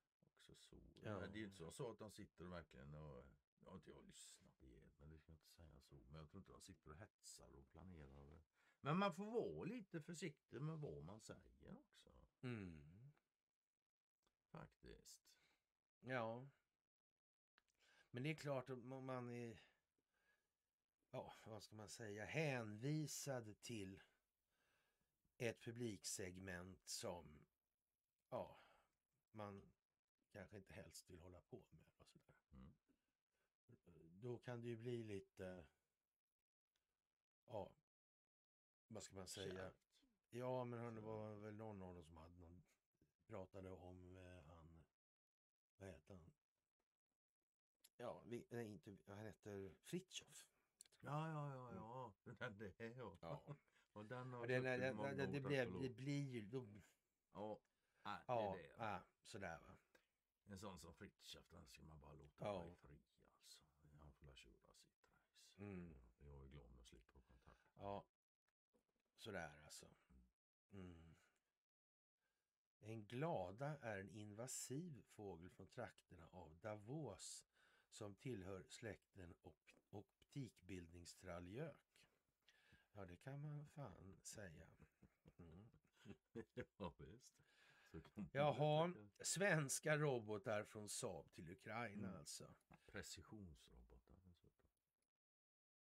också 0.46 0.80
så. 0.80 1.00
Ja. 1.04 1.20
Men 1.20 1.32
det 1.32 1.38
är 1.38 1.40
ju 1.40 1.46
inte 1.46 1.70
så, 1.72 1.90
att 1.90 1.98
de 1.98 2.10
sitter 2.10 2.44
och 2.44 2.52
verkligen 2.52 2.94
och 2.94 3.26
jag 3.60 3.70
har 3.70 3.76
inte 3.76 3.90
jag 3.90 4.04
lyssnat 4.04 4.62
igenom, 4.62 4.92
men 4.98 5.10
det 5.10 5.18
ska 5.18 5.32
jag 5.32 5.36
inte 5.36 5.50
säga 5.50 5.80
så. 5.80 5.94
Men 5.94 6.14
jag 6.14 6.28
tror 6.28 6.38
inte 6.38 6.52
de 6.52 6.60
sitter 6.62 6.90
och 6.90 6.96
hetsar 6.96 7.52
och 7.52 7.68
planerar. 7.68 8.42
Men 8.80 8.98
man 8.98 9.14
får 9.14 9.30
vara 9.30 9.64
lite 9.64 10.00
försiktig 10.00 10.60
med 10.60 10.78
vad 10.78 11.04
man 11.04 11.20
säger 11.20 11.78
också. 11.78 12.10
Mm. 12.42 13.12
Faktiskt. 14.44 15.24
Ja. 16.00 16.48
Men 18.10 18.22
det 18.22 18.30
är 18.30 18.34
klart 18.34 18.70
att 18.70 18.78
om 18.78 19.04
man 19.04 19.30
är, 19.30 19.60
ja, 21.10 21.34
vad 21.44 21.62
ska 21.62 21.76
man 21.76 21.88
säga, 21.88 22.24
hänvisad 22.24 23.60
till 23.60 24.00
ett 25.36 25.60
publiksegment 25.60 26.88
som, 26.88 27.46
ja, 28.30 28.60
man 29.32 29.62
kanske 30.30 30.56
inte 30.56 30.74
helst 30.74 31.10
vill 31.10 31.20
hålla 31.20 31.40
på 31.40 31.64
med. 31.70 31.84
Och 31.98 32.06
sådär. 32.08 32.34
Mm. 32.50 32.72
Då 34.20 34.38
kan 34.38 34.60
det 34.60 34.68
ju 34.68 34.76
bli 34.76 35.02
lite, 35.02 35.66
ja, 37.46 37.72
vad 38.88 39.02
ska 39.02 39.16
man 39.16 39.26
säga? 39.26 39.54
Kärvt. 39.54 39.84
Ja, 40.30 40.64
men 40.64 40.78
hörni, 40.78 41.00
det 41.00 41.06
var 41.06 41.34
väl 41.34 41.54
någon 41.54 41.82
av 41.82 41.94
dem 41.94 42.04
som 42.04 42.16
hade 42.16 42.38
någon, 42.38 42.62
pratade 43.26 43.70
om 43.70 44.16
eh, 44.16 44.42
han, 44.42 44.84
vad 45.76 45.88
heter 45.88 46.14
han? 46.14 46.32
Ja, 47.96 48.22
vi, 48.26 48.46
nej, 48.50 48.72
inte, 48.72 49.14
han 49.14 49.18
heter 49.18 49.74
Fritjof. 49.78 50.48
Ja, 51.00 51.30
ja, 51.30 51.54
ja, 51.54 51.74
ja. 51.74 52.12
Den 52.38 52.58
där, 52.58 52.94
ja. 52.96 53.16
Ja. 53.20 53.56
Och 53.94 54.04
den 54.04 54.32
har 54.32 54.40
Och 54.40 54.46
det, 54.48 54.60
det, 54.60 54.76
suttit 54.78 54.96
många 54.96 55.12
det, 55.14 55.26
det, 55.26 55.40
blev, 55.40 55.82
det 55.82 55.88
blir 55.88 56.30
ju, 56.30 56.40
då, 56.46 56.68
Ja, 57.32 57.60
det 58.02 58.22
ja, 58.26 58.54
är 58.54 58.58
det. 58.62 58.74
ja, 58.78 59.02
sådär 59.22 59.58
va. 59.58 59.76
En 60.46 60.58
sån 60.58 60.78
som 60.78 60.94
Fritiof, 60.94 61.48
den 61.50 61.66
ska 61.66 61.82
man 61.82 62.00
bara 62.00 62.12
låta 62.12 62.44
Ja. 62.44 62.52
vara 62.52 62.68
i 62.68 62.74
fri 62.74 62.98
alltså. 63.42 63.60
Han 63.98 64.12
får 64.12 64.26
la 64.26 64.34
köra 64.34 64.58
sitt 64.58 64.68
race. 64.68 65.00
Mm. 65.56 65.94
Jag 66.18 66.42
är 66.42 66.48
glad 66.48 66.66
om 66.66 66.76
jag 66.76 66.86
slipper 66.86 67.20
kontakt. 67.20 67.72
Ja, 67.76 68.06
sådär 69.16 69.60
alltså. 69.64 69.86
Mm. 70.72 71.14
En 72.80 73.04
glada 73.06 73.78
är 73.78 73.98
en 73.98 74.10
invasiv 74.10 75.02
fågel 75.02 75.50
från 75.50 75.66
trakterna 75.66 76.28
av 76.28 76.56
Davos 76.60 77.46
som 77.88 78.14
tillhör 78.14 78.64
släkten 78.68 79.34
op- 79.42 79.72
optikbildningstrallgök. 79.90 81.93
Ja, 82.94 83.04
det 83.04 83.16
kan 83.16 83.40
man 83.42 83.66
fan 83.66 84.14
säga. 84.22 84.66
Mm. 85.38 85.68
ja, 86.78 86.92
visst. 86.98 87.34
Så 87.82 88.00
kan 88.02 88.28
Jaha, 88.32 88.86
det- 88.88 89.24
svenska 89.24 89.96
robotar 89.98 90.64
från 90.64 90.88
Saab 90.88 91.32
till 91.32 91.50
Ukraina 91.50 92.08
Mm. 92.08 92.18
alltså. 92.18 92.54
Precisionsrobotar 92.86 94.14
dessutom. 94.14 94.34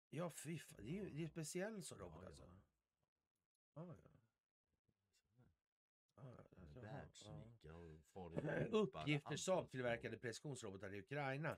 Ja, 0.10 0.30
fy 0.32 0.60
fan. 0.60 0.78
Det 0.86 0.90
är 0.90 1.04
ju 1.04 1.10
det 1.10 1.24
är 1.24 1.28
speciell 1.28 1.84
sån 1.84 2.00
robot 2.00 2.22
Ja, 2.22 2.28
alltså. 2.28 2.44
ja. 2.44 2.50
Ja, 3.76 3.96
ja. 4.04 4.10
Ja, 7.62 7.74
och 7.74 8.04
farliga 8.06 8.66
Uppgifter 8.72 9.36
Saab-tillverkade 9.36 10.18
precisionsrobotar 10.18 10.94
i 10.94 11.00
Ukraina. 11.00 11.58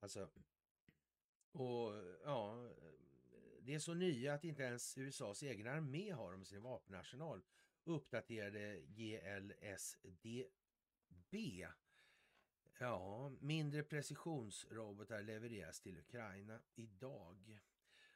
Alltså, 0.00 0.30
och 1.52 1.94
ja, 2.24 2.70
det 3.64 3.74
är 3.74 3.78
så 3.78 3.94
nya 3.94 4.34
att 4.34 4.44
inte 4.44 4.62
ens 4.62 4.98
USAs 4.98 5.42
egen 5.42 5.66
armé 5.66 6.10
har 6.10 6.32
dem 6.32 6.42
i 6.42 6.44
sin 6.44 6.62
vapenarsenal. 6.62 7.42
Uppdaterade 7.84 8.80
GLSDB. 8.86 10.26
Ja, 12.78 13.32
mindre 13.40 13.82
precisionsrobotar 13.82 15.22
levereras 15.22 15.80
till 15.80 15.98
Ukraina 15.98 16.60
idag. 16.74 17.60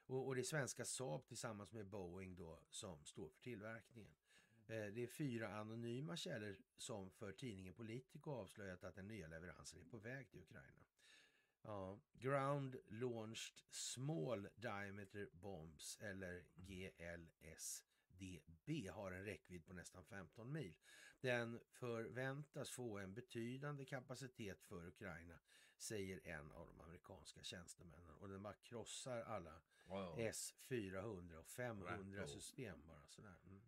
Och, 0.06 0.27
och 0.27 0.35
det 0.35 0.40
är 0.40 0.44
svenska 0.44 0.85
Saab 0.85 1.27
tillsammans 1.27 1.73
med 1.73 1.86
Boeing 1.86 2.36
då 2.36 2.60
som 2.70 3.05
står 3.05 3.28
för 3.28 3.40
tillverkningen. 3.40 4.14
Eh, 4.66 4.86
Det 4.86 5.02
är 5.02 5.06
fyra 5.06 5.48
anonyma 5.56 6.16
källor 6.16 6.56
som 6.77 7.10
för 7.10 7.32
tidningen 7.32 7.74
Politico 7.74 8.31
avslöjat 8.31 8.85
att 8.85 8.94
den 8.94 9.09
nya 9.09 9.28
leveransen 9.28 9.81
är 9.81 9.85
på 9.85 9.98
väg 9.98 10.31
till 10.31 10.40
Ukraina. 10.40 10.85
Ja, 11.66 11.98
Ground 12.12 12.76
Launched 12.88 13.62
Small 13.70 14.48
Diameter 14.56 15.28
Bombs 15.32 15.98
eller 16.01 16.44
GLSDB 16.55 17.48
har 18.90 19.12
en 19.12 19.24
räckvidd 19.24 19.66
på 19.66 19.72
nästan 19.72 20.05
15 20.05 20.52
mil. 20.52 20.74
Den 21.20 21.60
förväntas 21.68 22.70
få 22.70 22.98
en 22.98 23.14
betydande 23.14 23.84
kapacitet 23.84 24.62
för 24.62 24.86
Ukraina, 24.86 25.38
säger 25.76 26.20
en 26.24 26.52
av 26.52 26.66
de 26.66 26.80
amerikanska 26.80 27.43
tjänstemännen. 27.43 28.14
Och 28.14 28.28
den 28.28 28.43
bara 28.43 28.55
krossar 28.55 29.22
alla 29.22 29.62
Ja, 29.88 30.14
ja. 30.18 30.30
S400 30.30 31.36
och 31.36 31.47
500 31.47 32.20
Rätt 32.22 32.26
då. 32.28 32.32
system 32.32 32.86
bara 32.86 33.09
sådär. 33.09 33.36
Mm. 33.47 33.62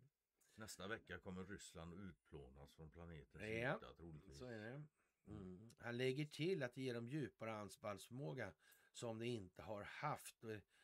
Nästa 0.55 0.87
vecka 0.87 1.17
kommer 1.17 1.43
Ryssland 1.43 1.93
utplånas 1.93 2.71
från 2.73 2.89
planetens 2.91 3.43
Ja, 3.43 3.75
yta 3.75 3.93
troligtvis. 3.93 4.37
Så 4.37 4.45
är 4.45 4.59
det. 4.59 4.83
Mm. 5.29 5.71
Han 5.79 5.97
lägger 5.97 6.25
till 6.25 6.63
att 6.63 6.73
det 6.75 6.81
ger 6.81 6.93
dem 6.93 7.09
djupare 7.09 7.53
anfallsförmåga 7.53 8.53
som 8.91 9.19
de 9.19 9.25
inte 9.25 9.61
har 9.61 9.83
haft. 9.83 10.43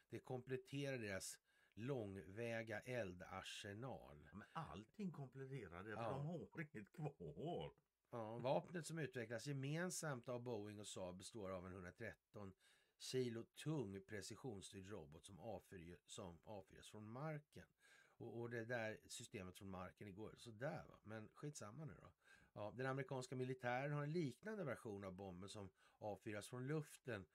Det 0.09 0.19
kompletterar 0.19 0.97
deras 0.97 1.38
långväga 1.73 2.80
eldarsenal. 2.80 4.27
Men 4.34 4.47
allting 4.53 5.11
kompletterar 5.11 5.84
det, 5.84 5.95
för 5.95 6.03
Ja. 6.03 6.09
de 6.09 6.26
har 6.26 6.61
inget 6.73 6.91
kvar. 6.91 7.73
Ja, 8.09 8.38
vapnet 8.38 8.88
som 8.88 8.99
utvecklas 8.99 9.47
gemensamt 9.47 10.30
av 10.30 10.41
Boeing 10.41 10.80
och 10.80 10.88
Saab 10.88 11.17
består 11.17 11.49
av 11.49 11.65
en 11.65 11.72
113 11.73 12.53
kilo 12.97 13.43
tung 13.43 14.01
precisionsstyrd 14.07 14.89
robot 14.89 15.26
som, 15.26 15.39
avfyr, 15.39 15.99
som 16.05 16.39
avfyras 16.43 16.89
från 16.89 17.09
marken. 17.11 17.65
Och, 18.17 18.39
och 18.39 18.49
det 18.49 18.65
där 18.65 18.99
systemet 19.07 19.57
från 19.57 19.69
marken 19.69 20.07
igår, 20.07 20.34
så 20.38 20.51
där 20.51 20.85
va. 20.85 20.99
Men 21.03 21.30
skitsamma 21.34 21.85
nu 21.85 21.93
då. 22.01 22.11
Ja, 22.57 22.72
den 22.77 22.86
amerikanska 22.86 23.36
militären 23.36 23.91
har 23.91 24.03
en 24.03 24.11
liknande 24.14 24.64
version 24.64 25.03
av 25.03 25.14
bomben 25.14 25.49
som 25.49 25.69
avfyras 25.98 26.48
från 26.48 26.68
luften. 26.68 27.26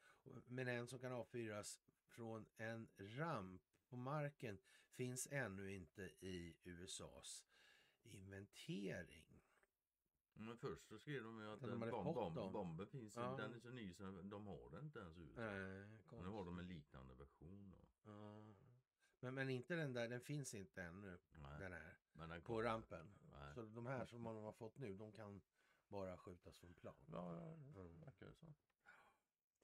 Men 0.46 0.68
en 0.68 0.86
som 0.86 0.98
kan 0.98 1.12
avfyras 1.12 1.80
från 2.06 2.46
en 2.56 2.88
ramp 2.98 3.62
på 3.88 3.96
marken 3.96 4.58
finns 4.90 5.28
ännu 5.30 5.74
inte 5.74 6.02
i 6.20 6.56
USAs 6.64 7.44
inventering. 8.02 9.26
Men 10.32 10.56
först 10.56 10.88
så 10.88 10.98
skrev 10.98 11.22
de 11.22 11.40
ju 11.40 11.52
att 11.52 11.60
De 11.60 11.80
fått 11.90 12.14
bomb, 12.14 12.34
dem. 12.36 12.52
bomben 12.52 12.86
finns, 12.86 13.16
Ja. 13.16 13.36
den 13.36 13.54
är 13.54 13.58
så 13.58 13.70
ny 13.70 13.92
så 13.94 14.02
de 14.22 14.46
har 14.46 14.70
den 14.70 14.84
inte 14.84 14.98
ens 14.98 15.18
ut. 15.18 15.36
Nej, 15.36 15.86
Nu 16.22 16.28
har 16.28 16.44
de 16.44 16.58
en 16.58 16.68
liknande 16.68 17.14
version. 17.14 17.70
Då. 17.70 18.10
Ja. 18.12 18.54
Men, 19.20 19.34
men 19.34 19.50
inte 19.50 19.74
den 19.76 19.92
där, 19.92 20.08
den 20.08 20.20
finns 20.20 20.54
inte 20.54 20.82
ännu, 20.82 21.18
Nej, 21.32 21.58
den 21.58 21.72
här, 21.72 21.96
men 22.12 22.42
på 22.42 22.62
rampen. 22.62 23.06
Nej. 23.32 23.54
Så 23.54 23.62
de 23.62 23.86
här 23.86 24.06
som 24.06 24.22
man 24.22 24.36
har 24.36 24.52
fått 24.52 24.78
nu, 24.78 24.94
de 24.96 25.12
kan 25.12 25.40
bara 25.88 26.16
skjutas 26.18 26.58
från 26.58 26.74
plan. 26.74 26.94
Ja, 27.12 27.34
ja, 27.34 27.52
Mm. 27.54 27.72
det 27.72 28.04
verkar 28.04 28.26
det 28.26 28.34
så. 28.34 28.46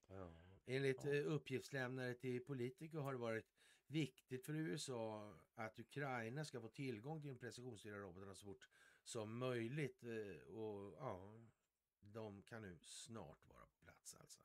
Ja. 0.09 0.33
Enligt 0.67 1.05
Ja. 1.05 1.13
eh, 1.15 1.27
uppgiftslämnare 1.27 2.15
till 2.15 2.45
politiker 2.45 2.99
har 2.99 3.13
det 3.13 3.19
varit 3.19 3.47
viktigt 3.87 4.45
för 4.47 4.53
USA 4.55 5.35
att 5.55 5.79
Ukraina 5.79 6.45
ska 6.45 6.61
få 6.61 6.69
tillgång 6.69 7.21
till 7.21 7.31
de 7.31 7.39
precisionsstyrda 7.39 7.99
robotarna 7.99 8.35
så 8.35 8.45
fort 8.45 8.69
som 9.05 9.39
möjligt. 9.39 10.03
eh, 10.05 10.55
Och 10.55 10.93
ja, 10.99 11.41
de 12.01 12.43
kan 12.43 12.63
nu 12.63 12.79
snart 12.83 13.45
vara 13.49 13.67
på 13.67 13.77
plats 13.79 14.15
alltså. 14.15 14.41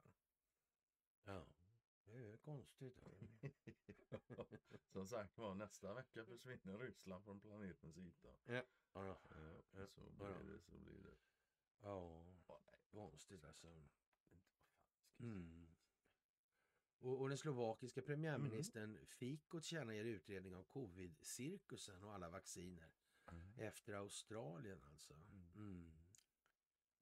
Ja, 1.24 1.46
det 2.12 2.32
är 2.34 2.38
konstigt. 2.38 3.00
Som 4.92 5.08
sagt 5.08 5.38
var, 5.38 5.56
nästa 5.56 5.94
vecka 5.94 6.26
försvinner 6.26 6.78
Ryssland 6.78 7.24
från 7.24 7.40
planetens 7.40 7.98
yta. 7.98 8.30
Ja, 8.46 8.64
Ja, 8.94 9.20
Ja. 9.74 9.88
så 9.88 10.10
blir 10.10 10.54
det, 10.54 10.60
så 10.62 10.78
blir 10.78 11.02
det. 11.04 11.16
ja 11.82 12.28
konstigt 12.92 13.44
alltså. 13.44 13.68
Mm. 15.20 15.68
Och, 17.00 17.22
och 17.22 17.30
den 17.30 17.38
slovakiska 17.38 18.02
premiärministern 18.02 19.06
Fico 19.06 19.60
tillkännager 19.60 20.06
utredning 20.06 20.56
av 20.56 20.64
covid-cirkusen 20.64 22.04
och 22.04 22.14
alla 22.14 22.30
vacciner 22.30 22.92
Mm. 23.32 23.54
efter 23.60 23.94
Australien 23.94 24.84
alltså. 24.84 25.14
Mm. 25.56 25.92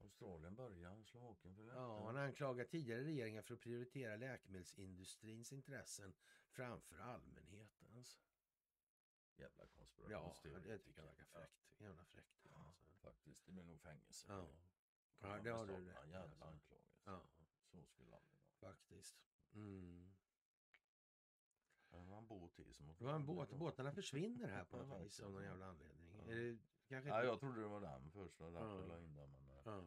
Australien 0.01 0.55
börjar, 0.55 1.03
Slovakien 1.03 1.55
följer 1.55 1.73
Ja, 1.73 1.93
efter. 1.95 2.05
han 2.05 2.17
anklagar 2.17 2.65
tidigare 2.65 3.03
regeringar 3.03 3.41
för 3.41 3.53
att 3.53 3.59
prioritera 3.61 4.15
läkemedelsindustrins 4.15 5.51
intressen 5.53 6.13
framför 6.49 6.97
allmänheten. 6.99 7.88
Alltså. 7.95 8.19
Jävla 9.35 9.63
Ja, 9.63 9.67
konspirationsteoretiker. 9.76 10.71
det 10.73 10.80
tycker 10.80 10.99
jag 11.01 11.05
verkar 11.07 11.26
fräckt. 11.26 11.59
Jävla 11.77 12.03
fräckt. 12.05 12.45
Ja, 12.49 12.65
Alltså. 12.67 12.85
faktiskt. 13.01 13.45
Det 13.45 13.51
blir 13.51 13.63
nog 13.63 13.80
fängelse. 13.81 14.26
Ja. 14.30 14.47
Ja, 15.19 15.35
de 15.38 15.43
det 15.43 15.49
har 15.49 15.65
du 15.67 15.73
rätt 15.73 15.85
Jävla 15.95 16.19
alltså. 16.19 16.43
anklagelser. 16.43 16.77
ja, 17.05 17.21
Så 17.71 17.84
skulle 17.84 18.15
aldrig 18.15 18.38
vara. 18.59 18.71
faktiskt. 18.73 19.17
Mm. 19.53 20.15
Det 21.89 21.97
var 21.97 22.17
en 22.17 22.27
båt 22.27 22.53
till 22.55 22.73
som 22.73 22.88
Det 22.97 23.03
var 23.05 23.13
en 23.13 23.26
båt. 23.26 23.49
Båtarna 23.51 23.91
försvinner 23.91 24.47
här 24.47 24.63
på 24.65 24.77
Ja, 24.77 24.84
något 24.85 25.01
vis 25.05 25.19
av 25.19 25.31
någon 25.31 25.43
jävla 25.43 25.65
anledning. 25.65 26.11
Ja. 26.17 26.31
Är 26.31 26.35
det 26.35 26.57
kanske 26.88 27.09
Ja, 27.09 27.23
jag 27.23 27.39
trodde 27.39 27.61
det 27.61 27.67
var 27.67 27.81
den 27.81 28.11
först. 28.11 28.38
Därför 28.38 28.88
Ja. 28.89 28.99
in 28.99 29.15
den. 29.15 29.31
Men 29.31 29.45
det 29.47 29.48
Ja. 29.69 29.83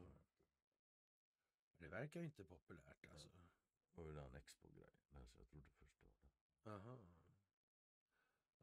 Det 1.79 1.89
verkar 1.89 2.21
ju 2.21 2.27
inte 2.27 2.45
populärt 2.45 3.11
alltså. 3.11 3.29
var 3.95 4.05
ju 4.05 4.13
den 4.13 4.35
Expo-grejen. 4.35 4.95
där, 5.11 5.27
Så 5.27 5.41
jag 5.41 5.49
trodde 5.49 5.71
först 5.71 5.97
det 5.99 6.05
var 6.05 6.13
den. 6.21 6.73
Aha. 6.73 6.99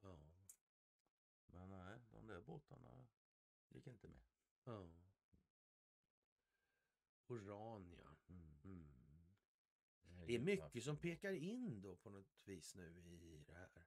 Ja. 0.02 0.20
Men 1.46 1.70
nej, 1.70 2.00
de 2.12 2.28
där 2.28 2.42
båtarna 2.42 3.08
gick 3.70 3.88
inte 3.88 4.08
med. 4.08 4.22
Ja. 4.64 4.90
Oran 7.28 7.92
ja. 7.92 8.16
Mm. 8.28 8.60
Mm. 8.64 8.90
Det 10.28 10.36
är 10.36 10.40
mycket 10.40 10.84
som 10.84 10.98
pekar 10.98 11.34
in 11.34 11.82
då 11.82 11.96
på 11.96 12.10
något 12.10 12.48
vis 12.48 12.76
nu 12.76 13.00
i 13.00 13.44
det 13.48 13.54
här. 13.54 13.86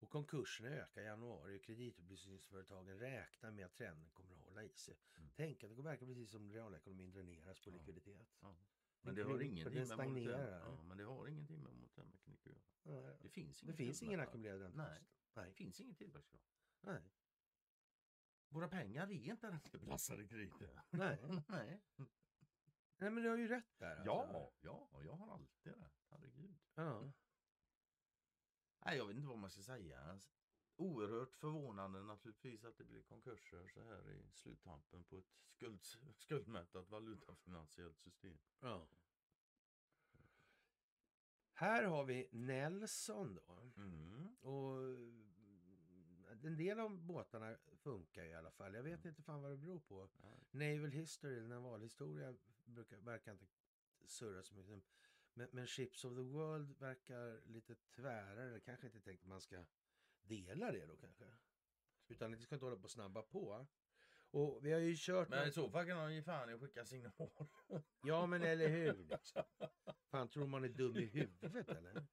Och 0.00 0.10
konkurserna 0.10 0.68
ökar 0.68 1.02
i 1.02 1.04
januari 1.04 1.58
och 1.58 1.62
kreditupplysningsföretagen 1.62 2.98
räknar 2.98 3.50
med 3.50 3.66
att 3.66 3.74
trenden 3.74 4.10
kommer 4.10 4.34
att 4.36 4.40
hålla 4.44 4.62
i 4.62 4.68
sig. 4.76 4.96
Mm. 5.16 5.30
Tänk 5.36 5.64
att 5.64 5.76
det 5.76 5.82
verkar 5.82 6.06
precis 6.06 6.30
som 6.30 6.52
realekonomin 6.52 7.10
dräneras 7.10 7.60
på 7.60 7.70
Ja. 7.70 7.74
likviditet. 7.74 8.28
Ja. 8.40 8.56
Men 9.00 9.14
det 9.14 9.22
har 9.22 9.40
ingenting 9.42 9.88
med 9.88 9.98
monetär, 10.08 10.60
ja, 10.66 10.82
men 10.82 10.96
det 10.98 11.04
har 11.04 11.28
ingenting 11.28 11.62
med 11.62 11.72
monetär 11.72 12.04
mekanik 12.04 12.40
att 12.46 12.52
göra. 12.52 12.62
Nej. 12.82 13.16
Det 13.22 13.28
finns, 13.28 13.60
Det 13.60 13.72
finns 13.72 14.02
ingen 14.02 14.20
ackumulerad 14.20 14.60
Nej, 14.60 14.86
räntekostnad. 14.86 15.08
det 15.34 15.40
Nej. 15.40 15.52
finns 15.52 15.80
ingen 15.80 15.94
tillväxtgrad. 15.94 16.42
Nej. 16.80 17.02
Våra 18.48 18.68
pengar 18.68 19.06
är 19.06 19.12
inte 19.12 19.50
räntebelastade 19.50 20.26
krediter. 20.28 20.82
Nej. 20.90 21.18
Nej. 21.48 21.80
Nej, 23.00 23.10
men 23.10 23.22
du 23.22 23.28
har 23.28 23.36
ju 23.36 23.48
rätt 23.48 23.78
där. 23.78 23.96
Alltså. 23.96 24.06
Ja, 24.06 24.52
ja, 24.92 25.02
jag 25.04 25.12
har 25.12 25.32
alltid 25.34 25.72
rätt. 25.74 26.04
Herregud. 26.10 26.56
ja. 26.74 27.12
Nej, 28.84 28.96
jag 28.96 29.06
vet 29.06 29.16
inte 29.16 29.28
vad 29.28 29.38
man 29.38 29.50
ska 29.50 29.62
säga. 29.62 30.20
Oerhört 30.76 31.34
förvånande 31.34 32.02
naturligtvis 32.02 32.64
att 32.64 32.78
det 32.78 32.84
blir 32.84 33.02
konkurser 33.02 33.66
så 33.66 33.82
här 33.82 34.10
i 34.10 34.30
sluttampen 34.32 35.04
på 35.04 35.18
ett 35.18 35.32
skuld, 35.50 35.80
skuldmättat 36.16 36.90
valutafinansiellt 36.90 37.98
system. 37.98 38.38
ja. 38.60 38.88
Här 41.52 41.84
har 41.84 42.04
vi 42.04 42.28
Nelson 42.32 43.34
då. 43.34 43.72
Mm. 43.76 44.36
Och 44.40 44.82
en 46.44 46.56
del 46.56 46.80
av 46.80 46.98
båtarna 46.98 47.56
funkar 47.76 48.24
i 48.24 48.34
alla 48.34 48.50
fall. 48.50 48.74
Jag 48.74 48.82
vet 48.82 49.04
inte 49.04 49.22
fan 49.22 49.42
vad 49.42 49.50
det 49.50 49.56
beror 49.56 49.80
på. 49.80 50.08
Ja. 50.22 50.38
Naval 50.50 50.90
history, 50.90 51.36
eller 51.36 51.48
navalhistoria, 51.48 52.34
brukar, 52.64 52.96
verkar 52.96 53.32
inte 53.32 53.46
surra 54.06 54.42
så 54.42 54.54
mycket. 54.54 54.84
Men, 55.38 55.48
men 55.52 55.66
Ships 55.66 56.04
of 56.04 56.14
the 56.14 56.22
World 56.22 56.78
verkar 56.78 57.40
lite 57.46 57.74
tvärare. 57.74 58.60
Kanske 58.60 58.86
inte 58.86 59.00
tänkt 59.00 59.22
att 59.22 59.28
man 59.28 59.40
ska 59.40 59.64
dela 60.22 60.72
det 60.72 60.86
då 60.86 60.96
kanske. 60.96 61.24
Utan 62.08 62.30
det 62.30 62.38
ska 62.38 62.54
inte 62.54 62.66
hålla 62.66 62.76
på 62.76 62.84
och 62.84 62.90
snabba 62.90 63.22
på. 63.22 63.66
Och 64.30 64.66
vi 64.66 64.72
har 64.72 64.80
ju 64.80 64.94
kört... 64.96 65.28
Men 65.28 65.48
i 65.48 65.52
så 65.52 65.70
fall 65.70 65.86
kan 65.86 65.96
de 65.96 66.14
ge 66.14 66.22
fan 66.22 66.50
i 66.50 66.52
att 66.52 66.60
skicka 66.60 66.84
signal. 66.84 67.30
Ja 68.02 68.26
men 68.26 68.42
eller 68.42 68.68
hur. 68.68 69.04
Liksom. 69.10 69.42
Fan 70.10 70.28
tror 70.28 70.46
man 70.46 70.64
är 70.64 70.68
dum 70.68 70.96
i 70.96 71.06
huvudet 71.06 71.68
eller? 71.68 72.06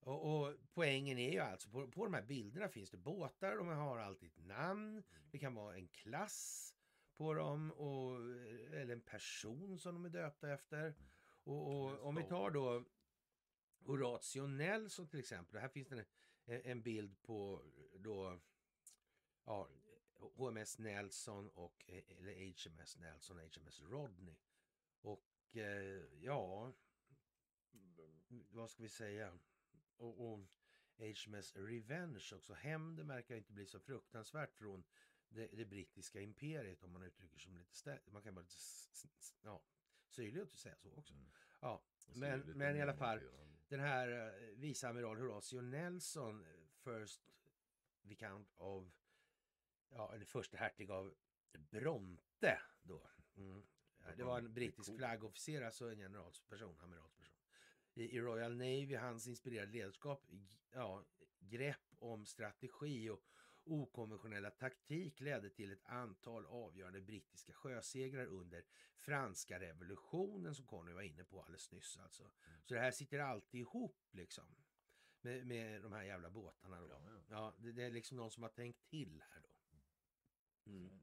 Och, 0.00 0.46
och 0.46 0.54
poängen 0.74 1.18
är 1.18 1.32
ju 1.32 1.38
alltså, 1.38 1.70
på, 1.70 1.90
på 1.90 2.04
de 2.04 2.14
här 2.14 2.22
bilderna 2.22 2.68
finns 2.68 2.90
det 2.90 2.96
båtar, 2.96 3.56
de 3.56 3.68
har 3.68 3.98
alltid 3.98 4.28
ett 4.28 4.44
namn. 4.46 5.02
Det 5.30 5.38
kan 5.38 5.54
vara 5.54 5.76
en 5.76 5.88
klass 5.88 6.74
på 7.16 7.34
dem 7.34 7.72
och, 7.72 8.16
eller 8.74 8.92
en 8.92 9.00
person 9.00 9.78
som 9.78 9.94
de 9.94 10.04
är 10.04 10.08
döpta 10.08 10.52
efter. 10.52 10.94
Och, 11.44 11.84
och 11.84 12.06
om 12.06 12.14
vi 12.14 12.24
tar 12.24 12.50
då 12.50 12.84
Horatio 13.84 14.46
Nelson 14.46 15.08
till 15.08 15.20
exempel. 15.20 15.60
Här 15.60 15.68
finns 15.68 15.88
det 15.88 16.04
en, 16.44 16.60
en 16.64 16.82
bild 16.82 17.22
på 17.22 17.62
då 17.98 18.40
ja, 19.44 19.68
HMS 20.14 20.78
Nelson 20.78 21.48
och 21.48 21.84
eller 21.88 22.68
HMS 22.68 22.96
Nelson 22.96 23.38
och 23.38 23.56
HMS 23.56 23.80
Rodney. 23.80 24.36
Och 25.00 25.56
eh, 25.56 26.02
ja, 26.20 26.72
vad 28.28 28.70
ska 28.70 28.82
vi 28.82 28.88
säga? 28.88 29.38
Och, 29.96 30.32
och 30.32 30.40
HMS 30.96 31.56
Revenge 31.56 32.30
också. 32.34 32.54
Hämnden 32.54 33.06
verkar 33.08 33.36
inte 33.36 33.52
bli 33.52 33.66
så 33.66 33.80
fruktansvärt 33.80 34.54
från 34.54 34.84
det, 35.28 35.46
det 35.46 35.64
brittiska 35.64 36.20
imperiet 36.20 36.82
om 36.82 36.92
man 36.92 37.02
uttrycker 37.02 37.38
sig 37.38 37.52
lite 37.52 37.72
stä- 37.72 38.10
Man 38.10 38.22
kan 38.22 38.34
vara 38.34 38.42
lite 38.42 38.56
s- 40.12 40.24
s- 40.24 40.24
ja, 40.24 40.24
syrlig 40.24 40.40
att 40.40 40.50
säga 40.52 40.76
så 40.76 40.92
också. 40.96 41.14
Mm. 41.14 41.26
Ja, 41.60 41.82
Det 42.06 42.18
men, 42.20 42.40
men 42.40 42.76
i 42.76 42.82
alla 42.82 42.94
fall. 42.94 43.20
Den 43.68 43.80
här 43.80 44.08
eh, 44.26 44.56
viceamiral 44.56 45.16
Horatio 45.18 45.60
Nelson, 45.60 46.44
eh, 46.44 46.50
First 46.84 47.22
Viscount 48.02 48.50
of, 48.56 48.86
ja, 49.90 50.14
eller 50.14 50.24
första 50.24 50.56
hertig 50.56 50.90
av 50.90 51.14
Bronte 51.70 52.60
då. 52.82 53.06
Mm. 53.36 53.62
Det 54.16 54.22
var 54.24 54.38
en 54.38 54.54
brittisk 54.54 54.96
flaggofficer, 54.96 55.62
alltså 55.62 55.90
en 55.90 55.98
generalsperson, 55.98 56.80
amiralsperson. 56.80 57.34
I, 57.94 58.16
I 58.16 58.20
Royal 58.20 58.56
Navy, 58.56 58.94
hans 58.94 59.26
inspirerade 59.26 59.72
ledarskap, 59.72 60.26
ja, 60.72 61.04
grepp 61.40 61.86
om 61.98 62.26
strategi 62.26 63.10
och 63.10 63.24
okonventionella 63.64 64.50
taktik 64.50 65.20
ledde 65.20 65.50
till 65.50 65.72
ett 65.72 65.84
antal 65.84 66.46
avgörande 66.46 67.00
brittiska 67.00 67.52
sjösegrar 67.52 68.26
under 68.26 68.64
franska 68.96 69.60
revolutionen 69.60 70.54
som 70.54 70.66
Conny 70.66 70.92
var 70.92 71.02
inne 71.02 71.24
på 71.24 71.42
alldeles 71.42 71.72
nyss. 71.72 71.96
Alltså. 71.96 72.30
Så 72.64 72.74
det 72.74 72.80
här 72.80 72.90
sitter 72.90 73.18
alltid 73.18 73.60
ihop 73.60 74.08
liksom. 74.10 74.44
Med, 75.20 75.46
med 75.46 75.82
de 75.82 75.92
här 75.92 76.02
jävla 76.02 76.30
båtarna. 76.30 76.80
Då. 76.80 76.86
Ja, 76.88 77.00
ja. 77.06 77.22
Ja, 77.28 77.54
det, 77.58 77.72
det 77.72 77.82
är 77.82 77.90
liksom 77.90 78.16
någon 78.16 78.30
som 78.30 78.42
har 78.42 78.50
tänkt 78.50 78.86
till 78.86 79.22
här 79.30 79.42
då. 79.42 79.48
Mm. 80.70 81.02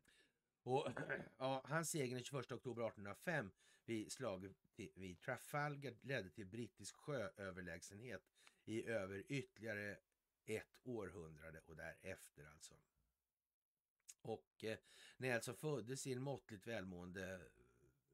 Och 0.64 0.88
ja, 1.38 1.62
hans 1.66 1.90
seger 1.90 2.16
den 2.16 2.24
21 2.24 2.52
oktober 2.52 2.88
1805 2.88 3.52
vid 3.86 4.12
slaget 4.12 4.52
vid 4.76 5.22
Trafalgar 5.22 5.98
ledde 6.02 6.30
till 6.30 6.46
brittisk 6.46 6.96
sjööverlägsenhet 6.96 8.22
i 8.66 8.86
över 8.86 9.24
ytterligare 9.28 9.98
ett 10.46 10.78
århundrade 10.84 11.62
och 11.66 11.76
därefter 11.76 12.46
alltså. 12.54 12.76
Och 14.22 14.64
eh, 14.64 14.78
Nelson 15.18 15.36
alltså 15.36 15.54
föddes 15.54 16.08
i 16.08 16.14
en 16.14 16.22
måttligt 16.22 16.68
välmående 16.68 17.42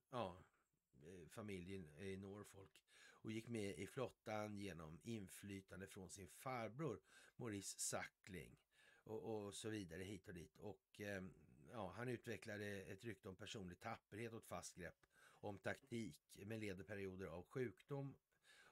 ja, 0.10 0.44
eh, 1.04 1.28
familj 1.30 1.74
i, 2.00 2.18
Norfolk. 2.18 2.84
och 2.98 3.32
gick 3.32 3.48
med 3.48 3.80
i 3.80 3.88
flottan 3.88 4.58
genom 4.58 5.00
inflytande 5.04 5.88
från 5.88 6.10
sin 6.10 6.28
farbror 6.28 7.00
Maurice 7.36 7.80
Sackling 7.80 8.58
och, 9.04 9.46
och 9.46 9.56
så 9.56 9.70
vidare 9.70 10.04
hit 10.04 10.28
och 10.28 10.34
dit. 10.34 10.58
Och 10.58 11.02
eh, 11.02 11.24
ja, 11.72 11.94
han 11.98 12.08
utvecklade 12.08 12.66
ett 12.66 13.06
rykte 13.06 13.30
om 13.30 13.36
personlig 13.36 13.80
tapperhet 13.80 14.34
och 14.34 14.40
ett 14.40 14.46
fast 14.46 14.76
grepp 14.76 15.02
om 15.40 15.58
taktik 15.58 16.18
med 16.34 16.60
leder 16.60 16.84
perioder 16.84 17.28
av 17.28 17.44
sjukdom 17.44 18.16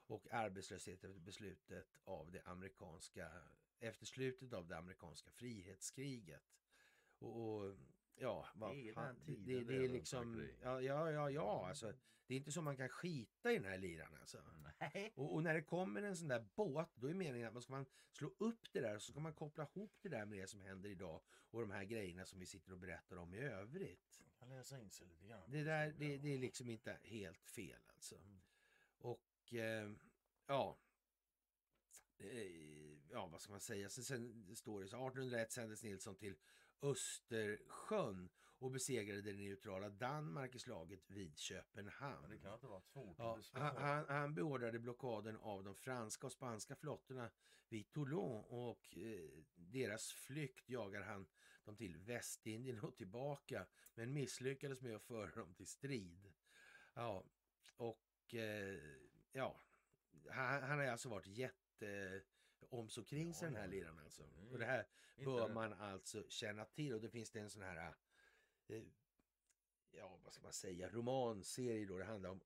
och 0.06 0.32
arbetslöshet 0.32 1.04
efter 1.04 1.20
beslutet 1.20 1.98
av 2.04 2.30
det 2.30 2.42
amerikanska 2.44 3.30
efter 3.80 4.06
slutet 4.06 4.52
av 4.52 4.68
det 4.68 4.76
amerikanska 4.76 5.30
frihetskriget. 5.30 6.42
Och, 7.18 7.56
och 7.56 7.76
ja, 8.14 8.48
vad 8.54 8.70
Det 8.70 8.88
är 8.88 8.92
fan, 8.92 9.16
det, 9.26 9.36
det 9.36 9.64
det 9.64 9.84
är 9.84 9.88
liksom, 9.88 10.48
ja, 10.62 10.80
ja, 10.80 11.10
ja, 11.10 11.30
ja, 11.30 11.68
alltså, 11.68 11.92
det 12.26 12.34
är 12.34 12.38
inte 12.38 12.52
så 12.52 12.62
man 12.62 12.76
kan 12.76 12.88
skita 12.88 13.52
i 13.52 13.54
den 13.54 13.64
här 13.64 13.78
liran 13.78 14.14
alltså. 14.20 14.38
Och, 15.14 15.34
och 15.34 15.42
när 15.42 15.54
det 15.54 15.62
kommer 15.62 16.02
en 16.02 16.16
sån 16.16 16.28
där 16.28 16.46
båt, 16.54 16.90
då 16.94 17.06
är 17.06 17.14
meningen 17.14 17.48
att 17.48 17.54
man 17.54 17.62
ska 17.62 17.72
man 17.72 17.86
slå 18.10 18.30
upp 18.38 18.72
det 18.72 18.80
där 18.80 18.94
och 18.94 19.02
så 19.02 19.12
ska 19.12 19.20
man 19.20 19.34
koppla 19.34 19.64
ihop 19.64 19.98
det 20.02 20.08
där 20.08 20.26
med 20.26 20.38
det 20.38 20.46
som 20.46 20.60
händer 20.60 20.90
idag 20.90 21.22
och 21.50 21.60
de 21.60 21.70
här 21.70 21.84
grejerna 21.84 22.24
som 22.24 22.40
vi 22.40 22.46
sitter 22.46 22.72
och 22.72 22.78
berättar 22.78 23.16
om 23.16 23.34
i 23.34 23.38
övrigt. 23.38 24.20
Kan 24.38 24.48
läsa 24.48 24.78
in 24.78 24.90
sig 24.90 25.06
lite 25.06 25.26
grann. 25.26 25.50
Det 25.50 25.64
där, 25.64 25.94
det, 25.98 26.18
det 26.18 26.34
är 26.34 26.38
liksom 26.38 26.70
inte 26.70 26.98
helt 27.02 27.46
fel 27.46 27.80
alltså. 27.94 28.16
Och 28.16 28.53
eh, 29.52 29.90
ja, 30.46 30.78
eh, 32.18 33.08
ja 33.10 33.26
vad 33.26 33.40
ska 33.40 33.52
man 33.52 33.60
säga, 33.60 33.88
så 33.88 34.02
sen 34.02 34.56
står 34.56 34.80
det 34.80 34.88
så 34.88 34.96
1801 34.96 35.52
sändes 35.52 35.82
Nilsson 35.82 36.16
till 36.16 36.36
Östersjön 36.82 38.28
och 38.58 38.70
besegrade 38.70 39.22
det 39.22 39.32
neutrala 39.32 39.88
Danmark 39.88 40.54
i 40.54 40.58
slaget 40.58 41.10
vid 41.10 41.38
Köpenhamn. 41.38 42.30
det 42.30 42.38
kan 42.38 42.54
inte 42.54 42.66
vara 42.66 42.80
svårt 42.80 43.18
Ja, 43.18 43.40
han, 43.52 43.76
han, 43.76 44.04
han 44.08 44.34
beordrade 44.34 44.78
blockaden 44.78 45.36
av 45.36 45.64
de 45.64 45.74
franska 45.74 46.26
och 46.26 46.32
spanska 46.32 46.76
flottorna 46.76 47.30
vid 47.68 47.92
Toulon 47.92 48.44
och 48.44 48.96
eh, 48.96 49.30
deras 49.54 50.12
flykt 50.12 50.68
jagar 50.68 51.02
han 51.02 51.26
dem 51.64 51.76
till 51.76 51.96
Västindien 51.96 52.80
och 52.80 52.96
tillbaka 52.96 53.66
men 53.94 54.12
misslyckades 54.12 54.80
med 54.82 54.96
att 54.96 55.02
föra 55.02 55.30
dem 55.34 55.54
till 55.54 55.66
strid. 55.66 56.32
Ja, 56.94 57.24
och 57.76 58.34
eh, 58.34 58.78
ja, 59.34 59.60
han, 60.30 60.62
han 60.62 60.78
har 60.78 60.86
alltså 60.86 61.08
varit 61.08 61.26
jätte 61.26 62.22
om 62.70 62.88
så 62.88 63.04
kring 63.04 63.34
sig 63.34 63.46
Ja, 63.46 63.50
den 63.50 63.60
här 63.60 63.68
liraren 63.68 63.98
alltså. 63.98 64.22
Mm. 64.22 64.48
Och 64.48 64.58
det 64.58 64.64
här 64.64 64.86
bör 65.16 65.48
man 65.48 65.72
alltså 65.72 66.24
känna 66.28 66.64
till 66.64 66.94
och 66.94 67.00
det 67.00 67.10
finns 67.10 67.30
det 67.30 67.40
en 67.40 67.50
sån 67.50 67.62
här 67.62 67.94
eh, 68.66 68.82
ja 69.90 70.18
vad 70.24 70.32
ska 70.32 70.42
man 70.42 70.52
säga 70.52 70.88
romanserie 70.88 71.86
då 71.86 71.98
det 71.98 72.04
handlar 72.04 72.30
om 72.30 72.40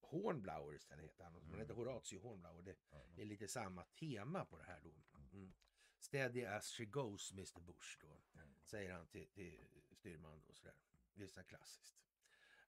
Hornblauer 0.00 0.74
istället 0.74 1.04
heter 1.04 1.24
han. 1.24 1.32
Han 1.32 1.42
heter 1.60 1.74
Mm. 1.74 1.76
Horatio 1.76 2.18
Hornblauer. 2.20 2.76
Det 3.14 3.22
är 3.22 3.26
lite 3.26 3.48
samma 3.48 3.84
tema 3.84 4.44
på 4.44 4.58
det 4.58 4.64
här 4.64 4.80
då. 4.80 4.94
Mm. 5.32 5.54
Steady 5.98 6.44
as 6.44 6.72
she 6.72 6.84
goes 6.84 7.32
Mr 7.32 7.60
Bush 7.60 7.98
då. 8.00 8.20
Mm. 8.34 8.54
Säger 8.62 8.92
han 8.92 9.06
till, 9.06 9.28
till 9.28 9.66
styrman 9.92 10.42
och 10.48 10.56
sådär. 10.56 10.74
Det 11.14 11.22
är 11.22 11.28
så 11.28 11.42
klassiskt. 11.42 11.96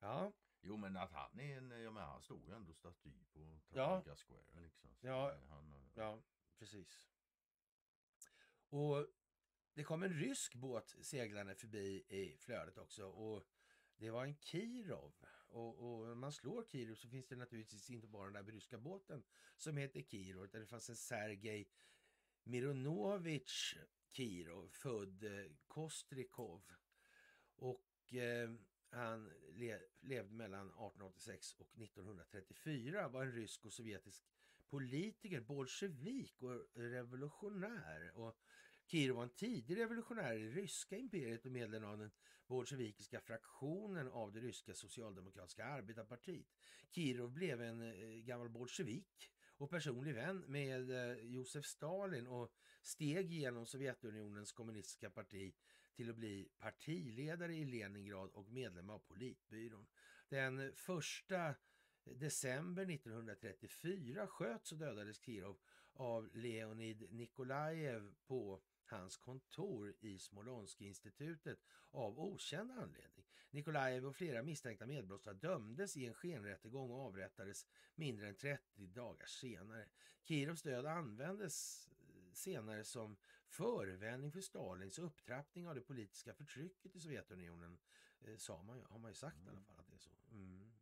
Ja, 0.00 0.32
Jo 0.60 0.76
men 0.76 0.96
att 0.96 1.12
han 1.12 1.40
är 1.40 1.56
en, 1.56 1.70
jag 1.70 1.94
menar 1.94 2.06
han 2.06 2.22
stod 2.22 2.46
ju 2.46 2.54
ändå 2.54 2.74
staty 2.74 3.24
på 3.32 3.58
Ja. 3.68 4.02
Trafalgar 4.02 4.16
Square 4.16 4.62
liksom. 4.62 4.90
Så 4.96 5.06
Ja. 5.06 5.38
Han, 5.48 5.90
ja 5.94 6.22
precis. 6.58 7.06
Och 8.68 9.06
det 9.74 9.84
kom 9.84 10.02
en 10.02 10.12
rysk 10.12 10.54
båt 10.54 10.96
seglande 11.00 11.54
förbi 11.54 12.04
i 12.08 12.36
flödet 12.38 12.78
också. 12.78 13.06
Och 13.06 13.44
det 13.96 14.10
var 14.10 14.24
en 14.24 14.36
Kirov. 14.36 15.12
Och, 15.48 15.78
och 15.78 16.16
man 16.16 16.32
slår 16.32 16.64
Kirov 16.64 16.94
så 16.94 17.08
finns 17.08 17.26
det 17.26 17.36
naturligtvis 17.36 17.90
inte 17.90 18.06
bara 18.06 18.30
den 18.30 18.44
där 18.44 18.52
ryska 18.52 18.78
båten 18.78 19.22
som 19.56 19.76
heter 19.76 20.02
Kirov. 20.02 20.44
Utan 20.44 20.60
det 20.60 20.66
fanns 20.66 20.88
en 20.88 20.96
Sergej 20.96 21.68
Mironovich 22.42 23.76
Kirov, 24.12 24.68
född 24.68 25.24
eh, 25.24 25.52
Kostrikov. 25.66 26.62
Och 27.56 28.14
eh, 28.14 28.50
han 28.90 29.30
le, 29.54 29.80
levde 30.00 30.34
mellan 30.34 30.66
1886 30.66 31.54
och 31.58 31.82
1934. 31.82 33.08
Var 33.08 33.22
en 33.22 33.32
rysk 33.32 33.64
och 33.64 33.72
sovjetisk 33.72 34.24
politiker, 34.68 35.40
bolsjevik 35.40 36.42
och 36.42 36.66
revolutionär. 36.74 38.10
Och 38.14 38.38
Kirov 38.86 39.16
var 39.16 39.22
en 39.22 39.30
tidig 39.30 39.76
revolutionär 39.76 40.34
i 40.34 40.42
det 40.42 40.50
ryska 40.50 40.96
imperiet 40.96 41.46
och 41.46 41.52
medlem 41.52 41.84
av 41.84 41.98
den 41.98 42.10
bolsjevikiska 42.46 43.20
fraktionen 43.20 44.08
av 44.08 44.32
det 44.32 44.40
ryska 44.40 44.74
socialdemokratiska 44.74 45.64
arbetarpartiet. 45.64 46.46
Kirov 46.90 47.32
blev 47.32 47.62
en 47.62 47.82
eh, 47.82 48.08
gammal 48.08 48.48
bolsjevik 48.48 49.30
och 49.56 49.70
personlig 49.70 50.14
vän 50.14 50.44
med 50.46 50.90
eh, 50.90 51.24
Josef 51.24 51.64
Stalin 51.64 52.26
och 52.26 52.52
steg 52.82 53.30
genom 53.30 53.66
Sovjetunionens 53.66 54.52
kommunistiska 54.52 55.10
parti 55.10 55.54
till 55.98 56.10
att 56.10 56.16
bli 56.16 56.48
partiledare 56.58 57.54
i 57.54 57.64
Leningrad 57.64 58.30
och 58.30 58.48
medlem 58.48 58.90
av 58.90 58.98
politbyrån. 58.98 59.86
Den 60.28 60.72
första 60.76 61.54
december 62.04 62.90
1934 62.90 64.26
sköts 64.26 64.72
och 64.72 64.78
dödades 64.78 65.20
Kirov 65.20 65.58
av 65.92 66.28
Leonid 66.32 67.12
Nikolajev 67.12 68.14
på 68.26 68.60
hans 68.84 69.16
kontor 69.16 69.94
i 70.00 70.18
Smolensk-institutet 70.18 71.58
av 71.90 72.20
okänd 72.20 72.70
anledning. 72.70 73.26
Nikolajev 73.50 74.06
och 74.06 74.16
flera 74.16 74.42
misstänkta 74.42 74.86
medbrottslingar 74.86 75.40
dömdes 75.40 75.96
i 75.96 76.06
en 76.06 76.14
skenrättegång 76.14 76.90
och 76.90 77.00
avrättades 77.00 77.66
mindre 77.94 78.28
än 78.28 78.36
30 78.36 78.86
dagar 78.86 79.26
senare. 79.26 79.88
Kirovs 80.24 80.62
död 80.62 80.86
användes 80.86 81.88
eh, 81.88 82.32
senare 82.32 82.84
som 82.84 83.16
förevändning 83.48 84.32
för 84.32 84.40
Stalins 84.40 84.98
upptrappning 84.98 85.68
av 85.68 85.74
det 85.74 85.80
politiska 85.80 86.34
förtrycket 86.34 86.96
i 86.96 87.00
Sovjetunionen. 87.00 87.78
Eh, 88.20 88.36
sa 88.36 88.62
man, 88.62 88.76
ju- 88.76 88.84
har 88.84 88.98
man 88.98 89.10
ju 89.10 89.14
sagt 89.14 89.46
i 89.46 89.48
alla 89.48 89.60
fall 89.60 89.78
att 89.78 89.88
det 89.88 89.94
är 89.94 89.98
så. 89.98 90.10
Mm. 90.30 90.72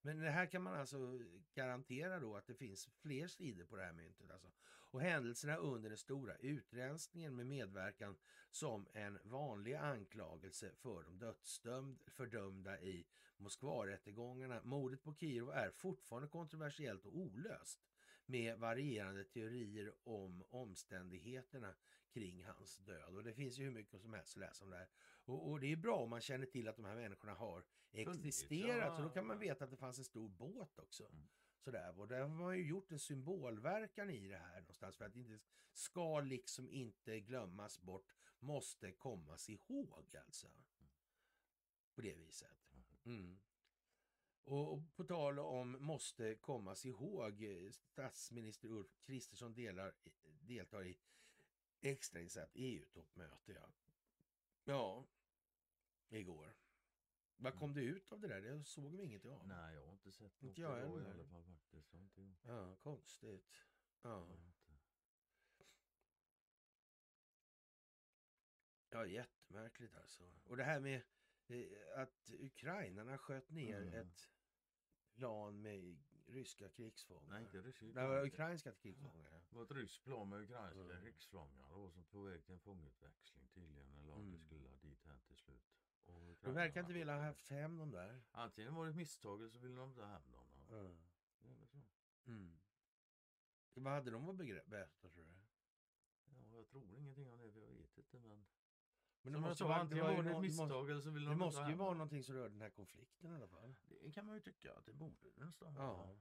Men 0.00 0.20
det 0.20 0.30
här 0.30 0.46
kan 0.46 0.62
man 0.62 0.74
alltså 0.74 1.18
garantera 1.54 2.20
då 2.20 2.36
att 2.36 2.46
det 2.46 2.54
finns 2.54 2.86
fler 2.86 3.26
sidor 3.28 3.64
på 3.64 3.76
det 3.76 3.84
här 3.84 3.92
myntet. 3.92 4.30
Alltså. 4.30 4.48
Och 4.64 5.00
händelserna 5.00 5.56
under 5.56 5.88
den 5.88 5.98
stora 5.98 6.36
utrensningen 6.36 7.36
med 7.36 7.46
medverkan 7.46 8.16
som 8.50 8.86
en 8.92 9.18
vanlig 9.24 9.74
anklagelse 9.74 10.72
för 10.74 11.02
de 11.02 11.18
dödsdömd, 11.18 11.98
fördömda 12.06 12.80
i 12.80 13.06
Moskvarättegångarna. 13.36 14.60
Mordet 14.64 15.02
på 15.02 15.14
Kirov 15.14 15.50
är 15.50 15.70
fortfarande 15.70 16.28
kontroversiellt 16.28 17.06
och 17.06 17.16
olöst 17.16 17.80
med 18.26 18.58
varierande 18.58 19.24
teorier 19.24 19.92
om 20.04 20.44
omständigheterna 20.50 21.74
kring 22.14 22.44
hans 22.44 22.78
död. 22.78 23.14
Och 23.14 23.24
det 23.24 23.34
finns 23.34 23.58
ju 23.58 23.64
hur 23.64 23.70
mycket 23.70 24.00
som 24.00 24.14
helst 24.14 24.36
att 24.36 24.40
läsa 24.40 24.64
om 24.64 24.70
det 24.70 24.76
här. 24.76 24.88
Och, 25.24 25.50
och 25.50 25.60
det 25.60 25.72
är 25.72 25.76
bra 25.76 25.96
om 25.96 26.10
man 26.10 26.20
känner 26.20 26.46
till 26.46 26.68
att 26.68 26.76
de 26.76 26.84
här 26.84 26.94
människorna 26.94 27.34
har 27.34 27.64
existerat. 27.92 28.96
Så 28.96 29.02
då 29.02 29.08
kan 29.08 29.26
man 29.26 29.38
veta 29.38 29.64
att 29.64 29.70
det 29.70 29.76
fanns 29.76 29.98
en 29.98 30.04
stor 30.04 30.28
båt 30.28 30.78
också. 30.78 31.04
Mm. 31.04 31.28
Sådär. 31.58 32.00
Och 32.00 32.08
där 32.08 32.20
har 32.20 32.28
man 32.28 32.58
ju 32.58 32.66
gjort 32.66 32.92
en 32.92 32.98
symbolverkan 32.98 34.10
i 34.10 34.28
det 34.28 34.38
här 34.38 34.60
någonstans 34.60 34.96
för 34.96 35.04
att 35.04 35.12
det 35.12 35.18
inte 35.18 35.40
ska 35.72 36.20
liksom 36.20 36.70
inte 36.70 37.20
glömmas 37.20 37.80
bort, 37.80 38.12
måste 38.38 38.92
kommas 38.92 39.48
ihåg 39.48 40.16
alltså. 40.26 40.48
På 41.94 42.00
det 42.00 42.14
viset. 42.14 42.58
Mm. 43.04 43.40
Och, 44.44 44.72
och 44.72 44.96
på 44.96 45.04
tal 45.04 45.38
om 45.38 45.76
måste 45.80 46.34
kommas 46.34 46.86
ihåg, 46.86 47.42
eh, 47.42 47.70
statsminister 47.70 48.68
Ulf 48.68 49.00
Kristersson 49.06 49.54
delar, 49.54 49.94
deltar 50.40 50.84
i 50.86 50.98
extrainsatt 51.84 52.50
EU-toppmöte. 52.54 53.52
Ja. 53.52 53.72
ja, 54.64 55.06
igår. 56.08 56.56
Vad 57.36 57.58
kom 57.58 57.74
det 57.74 57.82
ut 57.82 58.12
av 58.12 58.20
det 58.20 58.28
där? 58.28 58.40
Det 58.40 58.64
såg 58.64 58.96
vi 58.96 59.02
inget 59.02 59.24
av. 59.24 59.46
Nej 59.48 59.74
jag 59.74 59.84
har 59.84 59.92
inte 59.92 60.12
sett 60.12 60.40
något 60.40 60.48
Inte 60.48 60.60
jag 60.60 60.78
idag 60.78 61.02
i 61.02 61.04
alla 61.06 61.24
fall 61.24 61.44
faktiskt. 61.44 61.92
Har 61.92 62.00
inte 62.00 62.20
jag. 62.20 62.36
Ja, 62.42 62.76
konstigt. 62.76 63.66
Ja. 64.02 64.28
Jag. 64.28 64.78
Ja, 68.90 69.06
jättemärkligt 69.06 69.94
alltså. 69.94 70.24
Och 70.44 70.56
det 70.56 70.64
här 70.64 70.80
med 70.80 71.02
eh, 71.46 71.66
att 72.00 72.30
ukrainarna 72.38 73.18
sköt 73.18 73.50
ner 73.50 73.82
Mm. 73.82 73.94
ett 73.94 74.30
plan 75.14 75.62
med 75.62 76.04
ryska 76.26 76.68
krigsfångar. 76.68 77.28
Nej 77.30 77.42
inte 77.42 77.60
rysk. 77.62 77.80
Det 77.80 78.06
var 78.06 78.26
ukrainska 78.26 78.72
krigsfångar. 78.72 79.42
Det 79.50 79.56
var 79.56 79.62
ett 79.62 79.70
ryskt 79.70 80.04
plan 80.04 80.28
med 80.28 80.40
ukrainska 80.42 80.80
Mm. 80.80 81.02
krigsfångar 81.02 81.70
då 81.70 81.90
som 81.90 82.04
på 82.04 82.22
väg 82.22 82.44
till 82.44 82.54
en 82.54 82.60
fångutväxling 82.60 83.48
tydligen. 83.48 83.98
Eller 83.98 84.12
om 84.12 84.18
det 84.30 84.36
Mm. 84.36 84.40
skulle 84.40 84.68
ha 84.68 84.76
dit 84.76 85.04
här 85.04 85.18
till 85.26 85.36
slut. 85.36 85.62
De 86.42 86.54
verkar 86.54 86.80
inte 86.80 86.92
vilja 86.92 87.14
ha 87.16 87.22
haft 87.22 87.48
hem 87.48 87.76
dem 87.76 87.90
där. 87.90 88.22
Antingen 88.30 88.74
var 88.74 88.84
det 88.84 88.90
ett 88.90 88.96
misstag 88.96 89.40
eller 89.40 89.50
så 89.50 89.58
ville 89.58 89.76
de 89.76 89.88
inte 89.88 90.00
ha 90.02 90.08
hem 90.08 90.30
dem. 90.32 90.46
Ja. 90.70 90.76
Ja. 90.76 90.96
Det 91.40 91.48
är 91.48 91.54
väl 91.54 91.66
så. 91.66 91.78
Mm. 92.26 92.58
Vad 93.74 93.92
hade 93.92 94.10
de 94.10 94.28
att 94.28 94.36
berätta 94.66 95.08
tror 95.08 95.24
du? 95.24 95.34
Ja, 96.24 96.56
jag 96.56 96.68
tror 96.68 96.84
ingenting 96.94 97.28
om 97.30 97.38
det 97.38 97.52
för 97.52 97.60
jag 97.60 97.68
vet 97.68 97.98
inte 97.98 98.18
men. 98.18 98.44
Men 99.24 99.32
jag 99.32 99.42
måste 99.42 99.64
vara- 99.64 99.76
antingen 99.76 100.04
var 100.04 100.22
det 100.22 100.30
ett 100.30 100.40
misstag 100.40 100.68
måste, 100.68 100.90
eller 100.92 101.00
så 101.00 101.10
ville 101.10 101.26
det 101.26 101.32
de 101.32 101.38
måste 101.38 101.62
ju 101.62 101.74
vara 101.74 101.92
någonting 101.94 102.22
som 102.24 102.34
rör 102.34 102.48
den 102.48 102.60
här 102.60 102.70
konflikten 102.70 103.32
i 103.32 103.34
alla 103.34 103.46
fall. 103.48 103.74
Det 104.02 104.10
kan 104.12 104.26
man 104.26 104.34
ju 104.34 104.40
tycka 104.40 104.72
att 104.74 104.86
det 104.86 104.92
borde 104.92 105.28
nästan 105.36 105.74
Ja. 105.74 106.16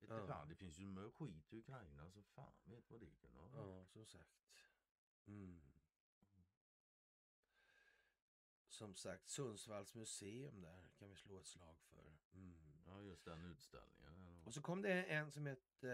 Vet 0.00 0.10
Ja. 0.10 0.26
fan, 0.26 0.48
det 0.48 0.54
finns 0.54 0.78
ju 0.78 0.86
med 0.86 1.12
skit 1.14 1.52
i 1.52 1.58
Ukraina 1.58 2.10
så 2.10 2.22
fan 2.22 2.52
vet 2.64 2.90
vad 2.90 3.00
det 3.00 3.10
kan 3.20 3.32
vara. 3.34 3.50
Ja, 3.78 3.84
som 3.86 4.06
sagt. 4.06 4.42
Mm. 5.26 5.60
Som 8.68 8.94
sagt, 8.94 9.28
Sundsvalls 9.28 9.94
museum 9.94 10.60
där 10.60 10.88
kan 10.98 11.08
vi 11.10 11.16
slå 11.16 11.38
ett 11.38 11.46
slag 11.46 11.76
för. 11.80 12.16
Mm. 12.34 12.54
Ja, 12.86 13.00
just 13.02 13.24
den 13.24 13.44
utställningen. 13.44 14.42
Och 14.44 14.54
så 14.54 14.62
kom 14.62 14.82
det 14.82 15.04
en 15.04 15.30
som 15.30 15.46
hette 15.46 15.90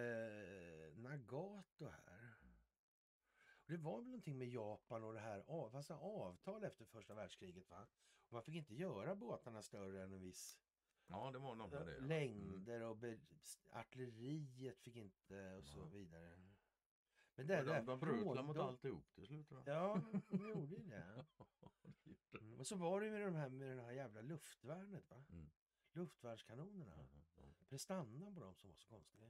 eh, 0.92 0.98
Nagato 0.98 1.86
här. 1.88 2.17
Det 3.68 3.76
var 3.76 3.98
väl 3.98 4.06
någonting 4.06 4.38
med 4.38 4.48
Japan 4.48 5.04
och 5.04 5.12
det 5.12 5.20
här 5.20 5.44
av, 5.46 5.76
alltså 5.76 5.94
avtal 5.94 6.64
efter 6.64 6.84
första 6.84 7.14
världskriget 7.14 7.70
va? 7.70 7.86
Och 8.26 8.32
man 8.32 8.42
fick 8.42 8.54
inte 8.54 8.74
göra 8.74 9.14
båtarna 9.14 9.62
större 9.62 10.02
än 10.02 10.12
en 10.12 10.20
viss 10.20 10.58
Ja, 11.06 11.30
det 11.30 11.38
var 11.38 11.54
något 11.54 11.72
med 11.72 11.86
det. 11.86 11.92
ja. 11.92 11.96
Mm. 11.98 12.08
längder 12.08 12.80
och 12.82 12.96
artilleriet 13.70 14.80
fick 14.80 14.96
inte 14.96 15.56
och 15.56 15.64
så 15.66 15.84
vidare. 15.84 16.38
Men 17.34 17.46
det 17.46 17.62
de, 17.62 17.86
de 17.86 18.00
bröt 18.00 18.36
väl 18.36 18.44
mot 18.44 18.56
alltihop 18.56 19.14
till 19.14 19.26
slut. 19.26 19.50
va? 19.50 19.62
Ja, 19.66 20.02
de 20.28 20.48
gjorde 20.48 20.74
ju 20.74 20.82
det. 20.88 21.24
Mm. 22.40 22.58
Och 22.58 22.66
så 22.66 22.76
var 22.76 23.00
det 23.00 23.06
ju 23.06 23.12
med, 23.12 23.22
de 23.22 23.34
här, 23.34 23.48
med 23.48 23.76
det 23.76 23.82
här 23.82 23.92
jävla 23.92 24.20
luftvärnet 24.20 25.10
va? 25.10 25.24
Mm. 25.30 25.50
Luftvärnskanonerna. 25.92 27.08
Ja. 27.36 27.42
Prestandan 27.68 28.34
på 28.34 28.40
dem 28.40 28.54
som 28.54 28.68
var 28.68 28.76
så 28.76 28.88
konstig. 28.88 29.20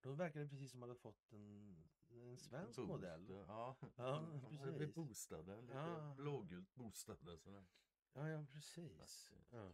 De 0.00 0.16
verkade 0.16 0.48
precis 0.48 0.70
som 0.70 0.82
hade 0.82 0.94
fått 0.94 1.32
en, 1.32 1.76
en 2.22 2.38
svensk 2.38 2.76
Boost, 2.76 2.88
modell. 2.88 3.26
Ja, 3.28 3.76
Ja, 3.96 4.20
de 4.30 4.40
precis. 4.40 4.60
blivit 4.60 4.94
boostade. 4.94 5.60
Lite 5.60 5.74
Ja. 5.74 6.14
blågult 6.16 6.74
boostade. 6.74 7.38
Sådär. 7.38 7.64
Ja, 8.12 8.28
ja 8.28 8.46
precis. 8.52 9.32
Ja. 9.50 9.72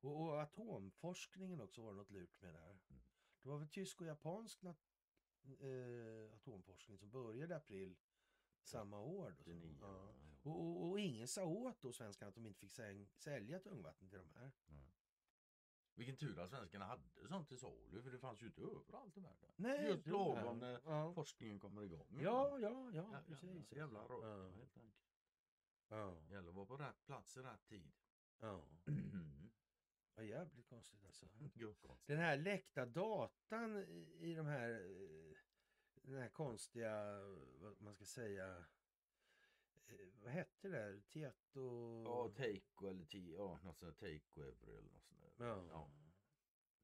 Och, 0.00 0.20
och 0.22 0.40
atomforskningen 0.42 1.60
också 1.60 1.82
var 1.82 1.92
något 1.92 2.10
lurt 2.10 2.40
med 2.40 2.54
där. 2.54 2.70
Mm. 2.70 3.02
Det 3.42 3.48
var 3.48 3.58
väl 3.58 3.68
tysk 3.68 4.00
och 4.00 4.06
japansk 4.06 4.62
nat- 4.62 4.86
eh, 5.58 6.34
atomforskning 6.34 6.98
som 6.98 7.10
började 7.10 7.54
i 7.54 7.56
april 7.56 7.96
samma 8.62 8.98
år. 9.00 9.30
Då. 9.30 9.40
89. 9.40 9.78
Ja. 9.80 9.86
Ja. 9.88 10.50
Och, 10.50 10.60
och, 10.60 10.88
och 10.90 11.00
ingen 11.00 11.28
sa 11.28 11.44
åt 11.44 11.82
då 11.82 11.92
svenskarna 11.92 12.28
att 12.28 12.34
de 12.34 12.46
inte 12.46 12.58
fick 12.60 12.70
säl- 12.72 13.08
sälja 13.14 13.58
tungvatten 13.58 14.08
till 14.10 14.18
de 14.18 14.30
här. 14.38 14.50
Vilken 16.00 16.16
tur 16.16 16.38
att 16.38 16.48
svenskarna 16.50 16.84
hade 16.84 17.02
sånt 17.28 17.48
till 17.48 17.58
salu 17.58 18.02
för 18.02 18.10
det 18.10 18.18
fanns 18.18 18.42
ju 18.42 18.46
inte 18.46 18.60
överallt 18.62 19.16
i 19.16 19.20
världen. 19.20 19.50
Nej, 19.56 19.86
Just 19.88 20.06
lagom 20.06 20.58
när 20.58 20.80
ja. 20.84 21.12
forskningen 21.12 21.58
kommer 21.58 21.82
igång. 21.82 22.06
Ja, 22.22 22.58
ja, 22.58 22.90
ja, 22.94 23.08
Ja, 23.12 23.22
precis. 23.26 23.72
Jävla, 23.72 24.00
rakt 24.00 24.24
Ja. 24.24 24.42
helt 24.56 24.76
enkelt. 24.76 25.04
Ja, 25.88 26.16
Gäller 26.30 26.48
att 26.48 26.54
vara 26.54 26.66
på 26.66 26.76
rätt 26.76 27.04
plats 27.06 27.36
i 27.36 27.40
rätt 27.40 27.66
tid. 27.66 27.92
ja. 28.40 28.64
ja, 30.14 30.22
jävligt 30.22 30.66
konstigt 30.68 31.04
alltså. 31.04 31.26
Gubbkonstigt. 31.54 32.06
Den 32.08 32.18
här 32.18 32.36
läckta 32.36 32.86
datan 32.86 33.76
i, 33.76 34.16
i 34.20 34.34
de 34.34 34.46
här, 34.46 34.70
eh, 34.70 35.36
den 36.02 36.16
här 36.22 36.28
konstiga, 36.28 37.20
vad 37.60 37.80
man 37.80 37.94
ska 37.94 38.04
säga, 38.04 38.56
eh, 38.56 38.62
vad 40.22 40.32
hette 40.32 40.68
det 40.68 40.76
där? 40.76 41.00
Tieto... 41.08 42.02
Ja, 42.04 42.28
Take 42.28 42.88
eller 42.90 43.04
T, 43.04 43.18
ja, 43.18 43.60
något 43.62 43.78
sånt 43.78 43.80
där 43.80 43.92
Take 44.18 44.40
Every 44.40 44.76
eller 44.76 44.90
något 44.90 45.04
sånt 45.04 45.20
där. 45.20 45.46
Ja. 45.46 45.64
Ja, 45.70 45.90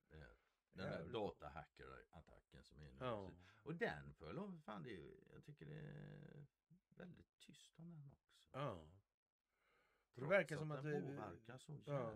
det. 0.09 0.27
Den 0.73 0.91
där 0.91 1.05
datahacker-attacken 1.13 2.63
som 2.63 2.81
är 2.81 2.91
nu. 2.93 2.97
Ja. 3.01 3.31
Och 3.63 3.75
den 3.75 4.15
föll 4.15 4.39
av, 4.39 4.61
fan 4.65 4.83
det 4.83 4.97
är, 4.97 5.33
jag 5.33 5.45
tycker 5.45 5.67
det 5.67 5.79
är 5.81 6.47
väldigt 6.97 7.39
tyst 7.39 7.79
om 7.79 7.91
den 7.91 8.11
också. 8.13 8.31
ja. 8.53 8.89
Det 10.15 10.21
Trots 10.21 10.31
verkar 10.33 10.57
som 10.57 10.71
att 10.71 10.83
den 10.83 10.93
det- 10.93 11.01
påverkar 11.01 11.59
så 11.59 11.79
Ja. 11.87 12.15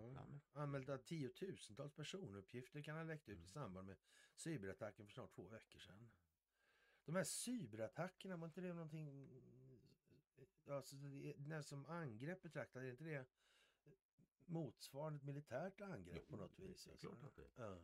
Anmälda 0.53 0.99
tiotusentals 0.99 1.93
personuppgifter 1.95 2.83
kan 2.83 2.97
ha 2.97 3.03
läckt 3.03 3.29
ut 3.29 3.35
i 3.39 3.41
Mm. 3.41 3.49
samband 3.49 3.87
med 3.87 3.97
cyberattacken 4.35 5.07
för 5.07 5.13
snart 5.13 5.33
två 5.35 5.49
veckor 5.49 5.79
sedan. 5.79 6.11
De 7.05 7.15
här 7.15 7.25
cyberattackerna, 7.25 8.37
var 8.37 8.47
inte 8.47 8.61
det 8.61 8.73
någonting... 8.73 9.29
Alltså, 10.71 10.97
när 11.37 11.63
som 11.63 11.87
angrepp 11.87 12.43
betraktat, 12.43 12.83
är 12.83 12.91
inte 12.91 13.05
det 13.05 13.25
motsvarande 14.47 15.17
ett 15.17 15.25
militärt 15.25 15.81
angrepp 15.81 16.29
på 16.29 16.35
Jo, 16.37 16.41
något 16.43 16.57
det- 16.57 16.63
vis? 16.63 16.85
det 16.85 16.91
är 16.91 16.93
alltså? 16.93 17.07
klart 17.09 17.23
att 17.25 17.37
det 17.37 17.43
är. 17.63 17.71
Ja. 17.71 17.79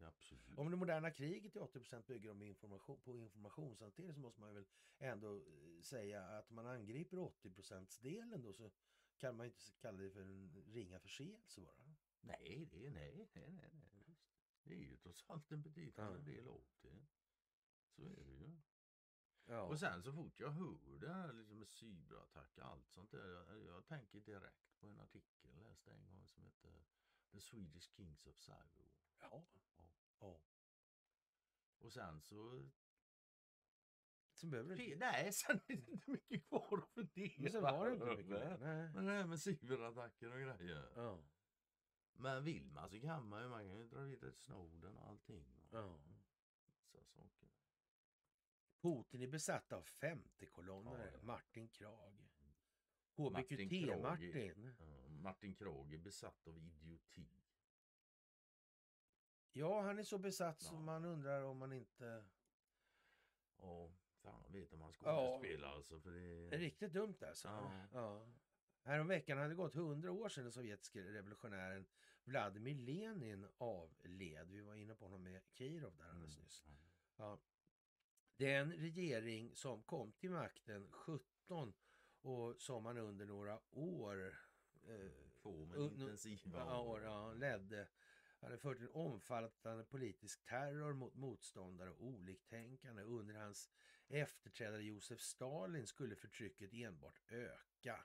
Absolut. 0.00 0.58
Om 0.58 0.70
det 0.70 0.76
moderna 0.76 1.10
kriget 1.10 1.52
till 1.52 1.60
80% 1.60 2.06
bygger 2.06 2.30
om 2.30 2.42
information, 2.42 3.00
på 3.04 3.16
informationshantering 3.16 4.14
så 4.14 4.20
måste 4.20 4.40
man 4.40 4.54
väl 4.54 4.66
ändå 4.98 5.36
eh, 5.36 5.80
säga 5.82 6.22
att 6.24 6.50
man 6.50 6.66
angriper 6.66 7.16
80% 7.16 8.02
delen 8.02 8.42
då 8.42 8.52
så 8.52 8.70
kan 9.16 9.36
man 9.36 9.46
inte 9.46 9.58
kalla 9.78 9.98
det 10.02 10.10
för 10.10 10.20
en 10.20 10.64
ringa 10.66 10.98
förseelse 10.98 11.60
bara. 11.60 11.94
Nej, 12.20 12.68
det 12.70 12.86
är 12.86 12.90
nej, 12.90 13.28
nej, 13.34 13.52
nej, 13.52 13.70
nej. 13.92 14.16
Det 14.62 14.74
är 14.74 14.78
ju 14.78 14.96
trots 14.96 15.24
allt 15.28 15.52
en 15.52 15.62
betydande 15.62 16.18
Ja. 16.18 16.24
del 16.36 16.48
av 16.48 16.64
det. 16.80 17.06
Så 17.88 18.02
är 18.02 18.24
det 18.24 18.32
ju. 18.32 18.56
Ja. 19.50 19.62
Och 19.62 19.78
sen 19.78 20.02
så 20.02 20.12
fort 20.12 20.40
jag 20.40 20.50
hör 20.50 20.98
det 21.00 21.12
här 21.12 21.32
liksom 21.32 21.58
med 21.58 21.68
cyberattack 21.68 22.58
och 22.58 22.64
allt 22.66 22.88
sånt 22.90 23.10
där. 23.10 23.28
Jag, 23.28 23.64
jag 23.64 23.86
tänker 23.86 24.20
direkt 24.20 24.78
på 24.80 24.86
en 24.86 25.00
artikel 25.00 25.50
jag 25.54 25.62
läste 25.68 25.90
en 25.92 26.06
gång 26.06 26.28
som 26.28 26.44
heter 26.44 26.84
The 27.32 27.40
Swedish 27.40 27.90
Kings 27.96 28.26
of 28.26 28.36
Cyber. 28.38 28.90
ja. 29.20 29.44
ja. 30.20 30.40
Och 31.78 31.92
sen 31.92 32.20
så... 32.20 32.68
Så 34.32 34.46
behöver 34.46 34.80
inte... 34.80 34.96
Nej, 34.96 35.32
sen 35.32 35.60
är 35.66 35.76
det 35.76 35.90
inte 35.92 36.10
mycket 36.10 36.48
kvar 36.48 36.78
att 36.78 36.88
fundera 36.88 37.42
Men 37.42 37.52
så 37.52 37.60
var 37.60 37.86
det 37.86 37.92
inte 37.94 38.06
mycket. 38.06 38.28
Nej. 38.60 38.90
Men 38.94 39.06
det 39.06 39.12
här 39.12 39.26
med 39.26 39.40
cyberattacker 39.40 40.32
och 40.32 40.40
grejer. 40.40 40.92
Ja. 40.96 41.22
Men 42.12 42.44
vill 42.44 42.70
man 42.70 42.90
så 42.90 43.00
kan 43.00 43.28
man 43.28 43.42
ju. 43.42 43.48
Man 43.48 43.68
kan 43.68 43.76
ju 43.78 43.88
dra 43.88 44.00
vidare 44.00 44.30
till 44.30 44.40
Snowden 44.40 44.96
och 44.96 45.08
allting. 45.08 45.46
Och 45.70 45.78
Ja. 45.78 45.98
massa 46.66 47.04
saker. 47.04 47.48
Putin 48.82 49.22
är 49.22 49.26
besatt 49.26 49.72
av 49.72 49.84
50-kolonnare. 49.84 51.04
Ja, 51.06 51.10
ja. 51.18 51.22
Martin 51.22 51.68
Krag. 51.68 52.12
Martin 53.16 53.58
HBQT 53.58 53.86
Krag. 53.86 54.00
Martin. 54.02 54.74
Ja, 54.78 55.08
Martin 55.08 55.54
Krag 55.54 55.94
är 55.94 55.98
besatt 55.98 56.46
av 56.46 56.58
idioti. 56.58 57.28
Ja, 59.52 59.80
han 59.82 59.98
är 59.98 60.02
så 60.02 60.18
besatt 60.18 60.56
Ja. 60.62 60.68
som 60.68 60.84
man 60.84 61.04
undrar 61.04 61.42
om 61.42 61.58
man 61.58 61.72
inte... 61.72 62.24
Ja, 63.60 63.90
fan 64.22 64.52
vet 64.52 64.72
om 64.72 64.80
han 64.80 64.92
Ja. 65.00 65.16
skådespelar 65.38 65.68
alltså. 65.68 66.00
För 66.00 66.10
det 66.10 66.48
Det 66.50 66.56
är 66.56 66.60
riktigt 66.60 66.92
dumt 66.92 67.16
alltså. 67.22 67.48
Ja. 67.48 67.72
Ja. 67.92 68.26
Häromveckan 68.82 69.38
hade 69.38 69.48
det 69.50 69.54
gått 69.54 69.74
100 69.74 70.12
år 70.12 70.28
sedan 70.28 70.44
den 70.44 70.52
sovjetiske 70.52 71.02
revolutionären 71.12 71.86
Vladimir 72.24 72.74
Lenin 72.74 73.48
avled. 73.58 74.48
Vi 74.50 74.60
var 74.60 74.74
inne 74.74 74.94
på 74.94 75.04
honom 75.04 75.22
med 75.22 75.42
Kirov 75.52 75.96
där 75.96 76.04
alldeles 76.04 76.34
Mm. 76.36 76.42
nyss. 76.44 76.64
Ja. 77.16 77.38
Den 78.38 78.72
regering 78.72 79.54
som 79.54 79.82
kom 79.82 80.12
till 80.12 80.30
makten 80.30 80.88
17 80.90 81.72
och 82.20 82.60
som 82.60 82.82
man 82.82 82.98
under 82.98 83.26
några 83.26 83.60
år 83.70 84.38
eh, 84.88 85.28
Få 85.30 85.66
men 85.66 85.80
intensiva 85.80 86.78
år, 86.80 87.02
ja, 87.02 87.32
ledde 87.32 87.88
hade 88.40 88.58
fört 88.58 88.80
en 88.80 88.90
omfattande 88.92 89.84
politisk 89.84 90.44
terror 90.44 90.92
mot 90.92 91.14
motståndare 91.14 91.90
och 91.90 92.04
oliktänkande. 92.04 93.02
Under 93.02 93.34
hans 93.34 93.70
efterträdare 94.08 94.82
Josef 94.82 95.20
Stalin 95.20 95.86
skulle 95.86 96.16
förtrycket 96.16 96.72
enbart 96.72 97.20
öka. 97.28 98.04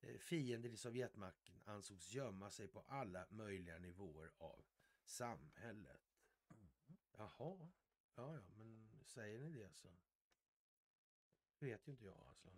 Eh, 0.00 0.18
Fiender 0.18 0.70
i 0.70 0.76
Sovjetmakten 0.76 1.62
ansågs 1.64 2.12
gömma 2.14 2.50
sig 2.50 2.68
på 2.68 2.80
alla 2.80 3.26
möjliga 3.30 3.78
nivåer 3.78 4.32
av 4.38 4.64
samhället. 5.04 6.02
Jaha, 7.16 7.70
ja, 8.14 8.34
ja, 8.34 8.40
men 8.56 8.91
säger 9.06 9.38
ni 9.38 9.50
det 9.50 9.72
så 9.74 9.88
vet 11.58 11.88
ju 11.88 11.92
inte 11.92 12.04
jag 12.04 12.24
alltså. 12.28 12.48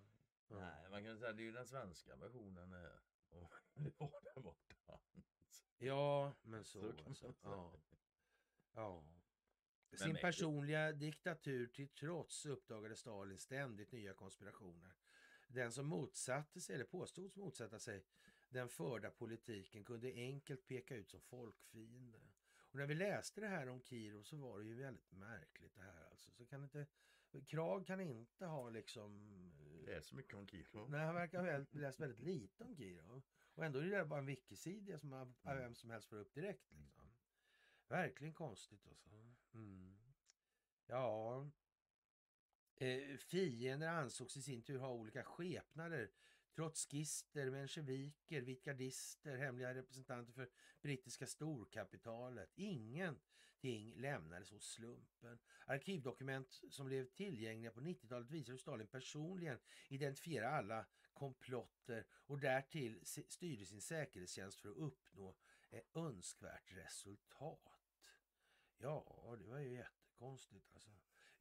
Ja. 0.48 0.56
Nej, 0.60 0.90
man 0.90 1.04
kan 1.04 1.18
säga 1.18 1.30
att 1.30 1.36
det 1.36 1.42
är 1.42 1.44
ju 1.44 1.52
den 1.52 1.66
svenska 1.66 2.16
versionen 2.16 2.72
här. 2.72 3.00
Och 3.30 3.54
det 3.74 3.92
var 3.98 4.20
där 4.22 4.42
borta. 4.42 5.00
Ja, 5.78 6.32
men 6.42 6.64
så, 6.64 6.80
Så 6.80 7.08
alltså. 7.08 7.34
Ja. 7.42 7.80
ja. 8.74 9.04
Sin 9.96 10.16
personliga 10.16 10.92
diktatur 10.92 11.66
till 11.66 11.88
trots 11.88 12.46
uppdagade 12.46 12.96
Stalin 12.96 13.38
ständigt 13.38 13.92
nya 13.92 14.14
konspirationer. 14.14 14.94
Den 15.48 15.72
som 15.72 15.86
motsatte 15.86 16.60
sig, 16.60 16.74
eller 16.74 16.84
påstods 16.84 17.36
motsätta 17.36 17.78
sig, 17.78 18.04
den 18.48 18.68
förda 18.68 19.10
politiken 19.10 19.84
kunde 19.84 20.12
enkelt 20.12 20.66
peka 20.66 20.96
ut 20.96 21.10
som 21.10 21.20
folkfiende. 21.20 22.20
Och 22.74 22.78
när 22.80 22.86
vi 22.86 22.94
läste 22.94 23.40
det 23.40 23.48
här 23.48 23.68
om 23.68 23.80
Kirov 23.82 24.22
så 24.22 24.36
var 24.36 24.58
det 24.58 24.64
ju 24.64 24.74
väldigt 24.74 25.12
märkligt 25.12 25.74
det 25.74 25.82
här 25.82 26.04
alltså. 26.10 26.30
Så 26.30 26.46
kan 26.46 26.62
inte, 26.64 26.86
Krag 27.46 27.86
kan 27.86 28.00
inte 28.00 28.46
ha 28.46 28.70
liksom... 28.70 29.30
eh, 29.88 30.00
så 30.00 30.16
mycket 30.16 30.34
om 30.34 30.46
Kirov. 30.48 30.90
Nej, 30.90 31.00
han 31.00 31.14
verkar 31.14 31.38
ha 31.58 31.64
läst 31.80 32.00
väldigt 32.00 32.20
lite 32.20 32.64
om 32.64 32.76
Kirov. 32.76 33.22
Och 33.54 33.64
ändå 33.64 33.78
är 33.78 33.84
det 33.98 34.04
bara 34.04 34.18
en 34.18 34.26
wikisida 34.26 34.98
som 34.98 35.08
man- 35.10 35.34
Mm. 35.44 35.58
vem 35.58 35.74
som 35.74 35.90
helst 35.90 36.08
får 36.08 36.16
upp 36.16 36.34
direkt. 36.34 36.72
Liksom. 36.72 37.14
Verkligen 37.88 38.34
konstigt 38.34 38.86
alltså. 38.86 39.10
Mm. 39.54 39.96
Ja. 40.86 41.50
Eh, 42.76 43.16
fiender 43.16 43.88
ansågs 43.88 44.36
i 44.36 44.42
sin 44.42 44.62
tur 44.62 44.78
ha 44.78 44.88
olika 44.92 45.24
skepnader. 45.24 46.10
Trotskister, 46.56 47.50
mensjeviker, 47.50 48.40
vitgardister, 48.40 49.36
hemliga 49.36 49.74
representanter 49.74 50.32
för 50.32 50.50
brittiska 50.82 51.26
storkapitalet. 51.26 52.52
Ingenting 52.54 53.94
lämnades 53.96 54.52
åt 54.52 54.62
slumpen. 54.62 55.38
Arkivdokument 55.66 56.60
som 56.70 56.86
blev 56.86 57.06
tillgängliga 57.06 57.70
på 57.70 57.80
90-talet 57.80 58.30
visar 58.30 58.52
hur 58.52 58.58
Stalin 58.58 58.86
personligen 58.86 59.58
identifierade 59.88 60.56
alla 60.56 60.86
komplotter 61.12 62.06
och 62.10 62.38
därtill 62.38 63.00
styrde 63.04 63.66
sin 63.66 63.80
säkerhetstjänst 63.80 64.60
för 64.60 64.68
att 64.68 64.76
uppnå 64.76 65.36
ett 65.70 65.96
önskvärt 65.96 66.72
resultat. 66.72 68.12
Ja, 68.78 69.36
det 69.38 69.46
var 69.46 69.58
ju 69.58 69.72
jättekonstigt 69.72 70.72
alltså. 70.74 70.90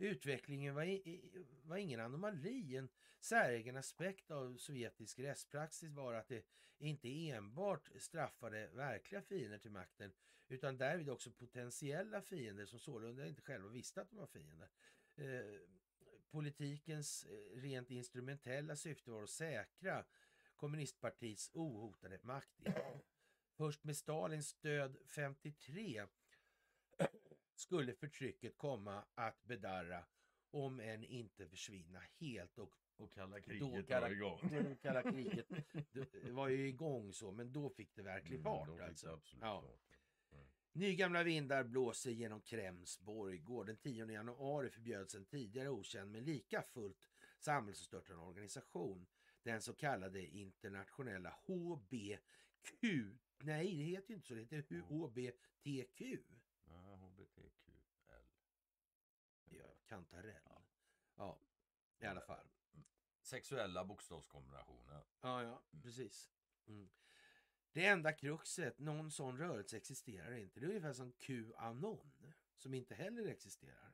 Utvecklingen 0.03 0.75
var, 0.75 0.83
i, 0.83 1.21
var 1.63 1.77
ingen 1.77 1.99
anomali. 1.99 2.77
En 2.77 2.89
säregen 3.19 3.77
aspekt 3.77 4.31
av 4.31 4.57
sovjetisk 4.57 5.19
rättspraxis 5.19 5.91
var 5.91 6.13
att 6.13 6.27
det 6.27 6.45
inte 6.77 7.29
enbart 7.29 7.89
straffade 7.95 8.67
verkliga 8.67 9.21
fiender 9.21 9.57
till 9.57 9.71
makten 9.71 10.13
utan 10.47 10.77
därvid 10.77 11.09
också 11.09 11.31
potentiella 11.31 12.21
fiender 12.21 12.65
som 12.65 12.79
sålunda 12.79 13.27
inte 13.27 13.41
själva 13.41 13.69
visste 13.69 14.01
att 14.01 14.09
de 14.09 14.15
var 14.19 14.27
fiender. 14.27 14.69
Eh, 15.15 15.59
politikens 16.31 17.25
eh, 17.25 17.61
rent 17.61 17.91
instrumentella 17.91 18.75
syfte 18.75 19.11
var 19.11 19.23
att 19.23 19.29
säkra 19.29 20.05
kommunistpartiets 20.55 21.51
ohotade 21.53 22.19
makt. 22.21 22.61
Först 23.57 23.83
med 23.83 23.97
Stalins 23.97 24.47
stöd 24.47 24.97
53 25.05 26.05
skulle 27.55 27.93
förtrycket 27.93 28.57
komma 28.57 29.03
att 29.15 29.43
bedarra 29.43 30.05
om 30.51 30.79
än 30.79 31.03
inte 31.03 31.47
försvinna 31.47 32.01
helt 32.19 32.59
och 32.59 32.75
och 32.97 33.13
kalla 33.13 33.41
kriget 33.41 33.87
kalla, 33.87 34.07
var 34.07 34.11
igång. 34.11 34.39
Kalla 34.81 35.11
kriget 35.11 35.47
det 36.23 36.31
var 36.31 36.47
ju 36.47 36.67
igång 36.67 37.13
så, 37.13 37.31
men 37.31 37.53
då 37.53 37.69
fick 37.69 37.95
det 37.95 38.01
verklig 38.01 38.39
mm, 38.39 38.43
fart. 38.43 38.79
Alltså. 38.79 39.21
ja. 39.41 39.63
Mm. 40.31 40.45
Nygamla 40.73 41.23
vindar 41.23 41.63
blåser 41.63 42.11
genom 42.11 42.41
Krems 42.41 42.99
borggård. 42.99 43.65
Den 43.65 43.77
10 43.77 44.11
januari 44.11 44.69
förbjöds 44.69 45.15
en 45.15 45.25
tidigare 45.25 45.69
okänd 45.69 46.11
men 46.11 46.23
lika 46.23 46.61
fullt 46.61 47.09
samhällsstörtande 47.39 48.23
organisation. 48.23 49.07
Den 49.43 49.61
så 49.61 49.73
kallade 49.73 50.27
internationella 50.27 51.35
HBQ. 51.47 52.83
Nej, 53.39 53.77
det 53.77 53.83
heter 53.83 54.09
ju 54.09 54.15
inte 54.15 54.27
så. 54.27 54.33
Det 54.33 54.55
heter 54.55 54.79
HBTQ. 54.79 56.01
Ja, 56.65 56.95
HBTQL. 56.95 57.71
Ja, 59.49 59.75
kantarell. 59.93 60.41
Ja. 60.45 60.63
ja, 61.15 61.39
i 61.99 62.05
alla 62.05 62.21
fall. 62.21 62.47
Sexuella 63.21 63.85
bokstavskombinationer. 63.85 65.03
Ja, 65.21 65.43
ja, 65.43 65.63
mm. 65.73 65.81
precis. 65.81 66.31
Mm. 66.67 66.89
Det 67.71 67.85
enda 67.85 68.13
kruxet, 68.13 68.79
någon 68.79 69.11
sån 69.11 69.37
rörelse 69.37 69.77
existerar 69.77 70.35
inte. 70.35 70.59
Det 70.59 70.65
är 70.65 70.69
ungefär 70.69 70.93
som 70.93 71.11
Qanon, 71.11 72.11
som 72.57 72.73
inte 72.73 72.95
heller 72.95 73.27
existerar. 73.27 73.93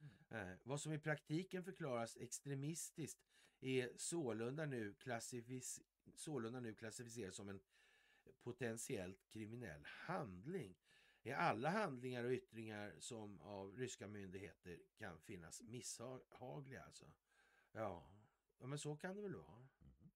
Mm. 0.00 0.50
Eh, 0.50 0.58
vad 0.62 0.80
som 0.80 0.92
i 0.92 0.98
praktiken 0.98 1.64
förklaras 1.64 2.16
extremistiskt 2.16 3.20
är 3.60 3.90
sålunda 3.96 4.66
nu, 4.66 4.94
sålunda 6.14 6.60
nu 6.60 6.74
klassificeras 6.74 7.36
som 7.36 7.48
en 7.48 7.60
potentiellt 8.42 9.28
kriminell 9.28 9.84
handling. 9.84 10.74
Är 11.22 11.34
alla 11.34 11.70
handlingar 11.70 12.24
och 12.24 12.30
yttringar 12.30 12.94
som 12.98 13.40
av 13.40 13.76
ryska 13.76 14.08
myndigheter 14.08 14.82
kan 14.96 15.18
finnas 15.18 15.62
misshagliga 15.62 16.84
alltså. 16.84 17.12
Ja, 17.72 18.06
ja 18.58 18.66
men 18.66 18.78
så 18.78 18.96
kan 18.96 19.16
det 19.16 19.22
väl 19.22 19.34
vara. 19.34 19.68
Mm. 19.80 20.10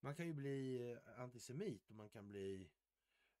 Man 0.00 0.14
kan 0.14 0.26
ju 0.26 0.32
bli 0.32 0.90
eh, 0.92 1.20
antisemit 1.20 1.90
och 1.90 1.96
man 1.96 2.08
kan 2.08 2.28
bli 2.28 2.70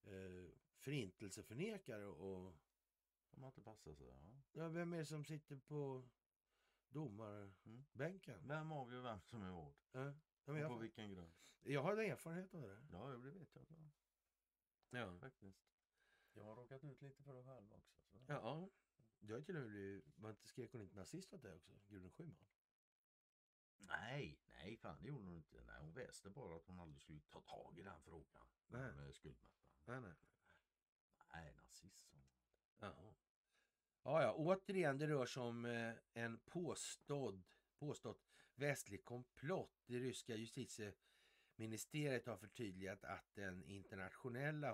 eh, 0.02 0.52
förintelseförnekare 0.76 2.06
och... 2.06 2.54
Om 3.30 3.40
man 3.40 3.48
inte 3.48 3.62
passar 3.62 3.94
sig, 3.94 4.06
ja. 4.06 4.40
ja. 4.52 4.68
Vem 4.68 4.92
är 4.92 4.98
det 4.98 5.06
som 5.06 5.24
sitter 5.24 5.56
på 5.56 6.08
domarbänken? 6.88 8.34
Mm. 8.34 8.48
Vem 8.48 8.72
avgör 8.72 9.00
vem 9.00 9.20
som 9.20 9.42
är 9.42 9.50
vad? 9.50 9.74
Ja. 9.92 10.14
Ja, 10.44 10.52
på 10.52 10.58
jag, 10.58 10.78
vilken 10.78 11.10
grund? 11.10 11.32
Jag 11.62 11.82
har 11.82 11.96
erfarenhet 11.96 12.54
av 12.54 12.62
det. 12.62 12.78
Ja, 12.92 13.06
det 13.06 13.30
vet 13.30 13.54
jag. 13.54 13.66
Ja. 14.90 15.18
Faktiskt. 15.18 15.77
Jag 16.38 16.44
har 16.44 16.56
råkat 16.56 16.84
ut 16.84 17.02
lite 17.02 17.22
för 17.22 17.34
det 17.34 17.44
själv 17.44 17.72
också. 17.72 17.98
Så. 18.04 18.18
Ja, 18.26 18.70
du 19.20 19.32
har 19.32 19.40
till 19.40 19.56
och 19.56 19.62
med 19.62 19.70
blivit, 19.70 20.04
var 20.16 20.30
inte 20.30 20.46
skrek 20.46 20.72
hon 20.72 20.82
inte 20.82 20.96
nazist 20.96 21.34
åt 21.34 21.42
dig 21.42 21.54
också? 21.54 21.72
Gudrun 21.88 22.10
Schyman? 22.10 22.46
Nej, 23.78 24.40
nej 24.48 24.76
fan 24.76 24.98
det 25.00 25.08
gjorde 25.08 25.24
hon 25.24 25.36
inte. 25.36 25.62
Nej, 25.66 25.76
hon 25.80 25.92
väste 25.94 26.30
bara 26.30 26.56
att 26.56 26.66
hon 26.66 26.80
aldrig 26.80 27.00
skulle 27.00 27.20
ta 27.20 27.40
tag 27.40 27.78
i 27.78 27.82
den 27.82 28.00
frågan. 28.00 28.46
Nej. 28.68 28.92
Med 28.92 29.14
skuldmätaren. 29.14 29.62
Nej, 29.84 30.00
nej. 30.00 30.14
Nej, 31.32 31.54
nazist. 31.54 32.14
Ja. 32.78 33.14
Ja, 34.02 34.22
ja, 34.22 34.34
återigen 34.34 34.98
det 34.98 35.06
rör 35.06 35.26
sig 35.26 35.42
om 35.42 35.64
eh, 35.64 35.94
en 36.12 36.38
påstådd, 36.38 37.44
påstått 37.78 38.28
västlig 38.54 39.04
komplott. 39.04 39.82
Det 39.86 39.98
ryska 39.98 40.36
justitieministeriet 40.36 42.26
har 42.26 42.36
förtydligat 42.36 43.04
att 43.04 43.34
den 43.34 43.64
internationella 43.64 44.72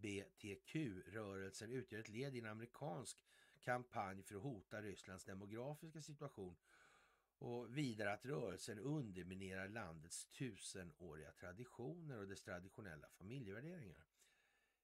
HBTQ-rörelsen 0.00 1.72
utgör 1.72 2.00
ett 2.00 2.08
led 2.08 2.34
i 2.34 2.38
en 2.38 2.46
amerikansk 2.46 3.24
kampanj 3.60 4.22
för 4.22 4.34
att 4.34 4.42
hota 4.42 4.82
Rysslands 4.82 5.24
demografiska 5.24 6.02
situation 6.02 6.56
och 7.38 7.76
vidare 7.76 8.12
att 8.12 8.26
rörelsen 8.26 8.78
underminerar 8.78 9.68
landets 9.68 10.26
tusenåriga 10.26 11.32
traditioner 11.32 12.18
och 12.18 12.28
dess 12.28 12.42
traditionella 12.42 13.08
familjevärderingar. 13.08 14.06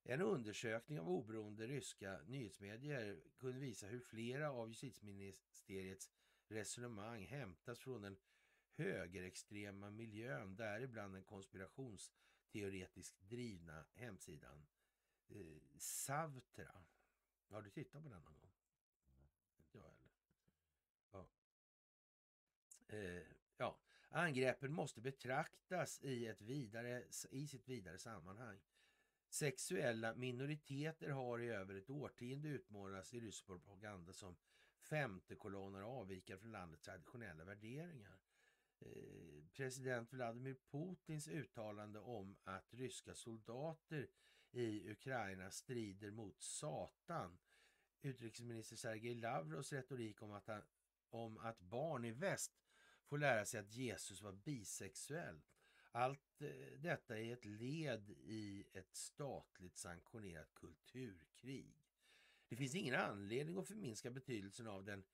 En 0.05 0.21
undersökning 0.21 1.01
av 1.01 1.09
oberoende 1.09 1.67
ryska 1.67 2.21
nyhetsmedier 2.27 3.21
kunde 3.39 3.59
visa 3.61 3.87
hur 3.87 4.01
flera 4.01 4.51
av 4.51 4.69
justitieministeriets 4.69 6.11
resonemang 6.49 7.27
hämtas 7.27 7.79
från 7.79 8.03
den 8.03 8.17
högerextrema 8.73 9.91
miljön, 9.91 10.57
däribland 10.57 11.15
den 11.15 11.25
konspirationsteoretiskt 11.25 13.21
drivna 13.21 13.85
hemsidan 13.95 14.67
eh, 15.29 15.79
Savtra. 15.79 16.85
Har 17.49 17.63
du 17.63 17.71
tittat 17.71 18.03
på 18.03 18.09
den 18.09 18.23
någon 18.23 18.41
gång? 18.41 18.53
Inte 19.59 19.79
jag 19.79 19.85
heller. 19.85 20.11
Ja. 21.13 21.29
Eh, 22.89 23.27
ja. 23.57 23.79
Angreppen 24.09 24.73
måste 24.73 25.01
betraktas 25.01 26.01
i, 26.03 26.27
ett 26.27 26.41
vidare, 26.41 27.05
i 27.31 27.47
sitt 27.47 27.69
vidare 27.69 27.99
sammanhang. 27.99 28.59
Sexuella 29.29 30.15
minoriteter 30.15 31.11
har 31.11 31.43
i 31.43 31.49
över 31.49 31.75
ett 31.75 31.91
årtionde 31.91 32.49
utmålats 32.49 33.15
i 33.15 33.21
rysk 33.21 33.47
propaganda 33.47 34.13
som 34.13 34.37
femtekolonner 34.81 35.83
och 35.83 36.01
avvikare 36.01 36.39
från 36.39 36.53
landets 36.53 36.83
traditionella 36.83 37.45
värderingar. 37.45 38.19
Eh, 38.81 39.45
president 39.53 40.13
Vladimir 40.13 40.57
Putins 40.71 41.29
uttalande 41.29 41.99
om 41.99 42.37
att 42.45 42.75
ryska 42.75 43.15
soldater 43.15 44.09
i 44.51 44.91
Ukraina 44.91 45.51
strider 45.51 46.11
mot 46.11 46.43
Satan. 46.43 47.39
Utrikesminister 48.03 48.77
Sergej 48.77 49.15
Lavrovs 49.15 49.73
retorik 49.73 50.23
om 50.23 50.33
att, 50.33 50.47
han, 50.47 50.63
om 51.11 51.39
att 51.39 51.61
barn 51.61 52.05
i 52.05 52.11
väst 52.11 52.53
får 53.05 53.19
lära 53.19 53.45
sig 53.45 53.61
att 53.61 53.73
Jesus 53.73 54.23
var 54.23 54.33
bisexuell 54.33 55.43
allt 55.97 56.43
eh, 56.43 56.79
detta 56.79 57.19
är 57.19 57.33
ett 57.33 57.45
led 57.45 58.11
i 58.11 58.65
ett 58.73 58.97
statligt 58.97 59.77
sanktionerat 59.77 60.55
kulturkrig. 60.55 61.75
Det 62.49 62.57
finns 62.57 62.75
ingen 62.75 62.95
anledning 62.95 63.59
att 63.59 63.69
förminska 63.69 64.11
betydelsen 64.11 64.67
av 64.67 64.85
den 64.85 65.05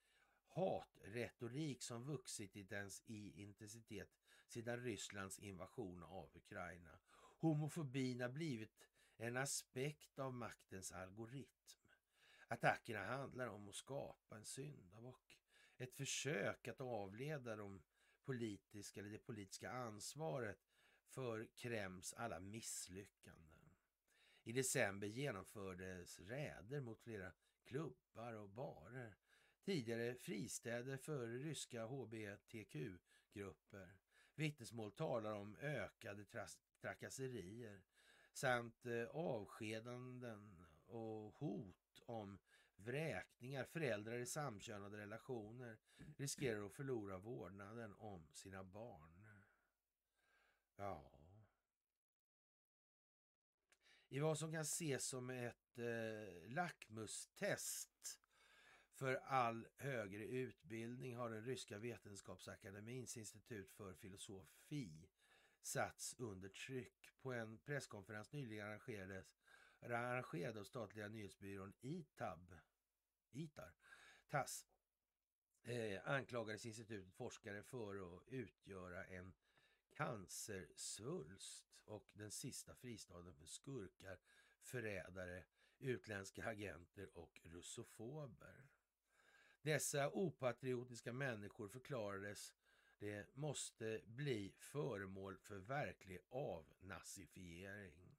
hatretorik 0.46 1.82
som 1.82 2.04
vuxit 2.04 2.56
i, 2.56 2.62
dens, 2.62 3.02
i 3.06 3.42
intensitet 3.42 4.08
sedan 4.48 4.84
Rysslands 4.84 5.38
invasion 5.38 6.02
av 6.02 6.30
Ukraina. 6.34 6.98
Homofobin 7.38 8.20
har 8.20 8.28
blivit 8.28 8.78
en 9.16 9.36
aspekt 9.36 10.18
av 10.18 10.34
maktens 10.34 10.92
algoritm. 10.92 11.48
Attackerna 12.48 13.04
handlar 13.04 13.46
om 13.46 13.68
att 13.68 13.74
skapa 13.74 14.36
en 14.36 14.44
syndabock. 14.44 15.38
Ett 15.76 15.94
försök 15.94 16.68
att 16.68 16.80
avleda 16.80 17.56
de 17.56 17.82
politiska 18.24 19.00
eller 19.00 19.10
det 19.10 19.18
politiska 19.18 19.70
ansvaret 19.70 20.58
för 21.06 21.48
Krems 21.54 22.14
alla 22.14 22.40
misslyckanden. 22.40 23.52
I 24.44 24.52
december 24.52 25.06
genomfördes 25.06 26.18
räder 26.18 26.80
mot 26.80 27.00
flera 27.00 27.32
klubbar 27.64 28.32
och 28.32 28.48
barer. 28.48 29.16
Tidigare 29.64 30.14
fristäder 30.14 30.96
för 30.96 31.26
ryska 31.26 31.86
hbtq-grupper. 31.86 33.96
Vittnesmål 34.34 34.92
talar 34.92 35.34
om 35.34 35.56
ökade 35.56 36.24
trakasserier 36.80 37.82
samt 38.32 38.86
eh, 38.86 39.04
avskedanden 39.04 40.66
och 40.86 41.34
hot 41.34 42.00
om 42.06 42.38
vräkningar. 42.76 43.64
Föräldrar 43.64 44.18
i 44.18 44.26
samkönade 44.26 44.96
relationer 44.96 45.78
riskerar 46.16 46.66
att 46.66 46.72
förlora 46.72 47.18
vårdnaden 47.18 47.94
om 47.94 48.28
sina 48.32 48.64
barn. 48.64 49.28
Ja. 50.76 51.12
I 54.08 54.18
vad 54.18 54.38
som 54.38 54.52
kan 54.52 54.60
ses 54.60 55.04
som 55.04 55.30
ett 55.30 55.78
eh, 55.78 56.50
lackmustest 56.50 58.20
för 58.92 59.14
all 59.14 59.68
högre 59.76 60.24
utbildning 60.24 61.16
har 61.16 61.30
den 61.30 61.44
ryska 61.44 61.78
vetenskapsakademins 61.78 63.16
institut 63.16 63.72
för 63.72 63.94
filosofi 63.94 65.08
satts 65.62 66.14
under 66.18 66.48
tryck. 66.48 67.10
På 67.22 67.32
en 67.32 67.58
presskonferens 67.58 68.32
nyligen 68.32 68.66
arrangerades 68.66 69.34
arrangerad 69.82 70.58
av 70.58 70.64
statliga 70.64 71.08
nyhetsbyrån 71.08 71.72
ITAB, 71.80 72.54
ITAR, 73.32 73.74
TASS, 74.28 74.66
eh, 75.62 76.00
anklagades 76.04 76.66
institutet 76.66 77.14
forskare 77.14 77.62
för 77.62 78.16
att 78.16 78.28
utgöra 78.28 79.04
en 79.04 79.32
cancersvulst 79.96 81.66
och 81.84 82.10
den 82.12 82.30
sista 82.30 82.74
fristaden 82.74 83.34
för 83.34 83.46
skurkar, 83.46 84.18
förrädare, 84.60 85.44
utländska 85.78 86.44
agenter 86.44 87.18
och 87.18 87.40
russofober. 87.44 88.68
Dessa 89.62 90.10
opatriotiska 90.10 91.12
människor 91.12 91.68
förklarades 91.68 92.54
det 92.98 93.36
måste 93.36 94.00
bli 94.06 94.52
föremål 94.58 95.38
för 95.38 95.56
verklig 95.56 96.18
avnazifiering. 96.28 98.16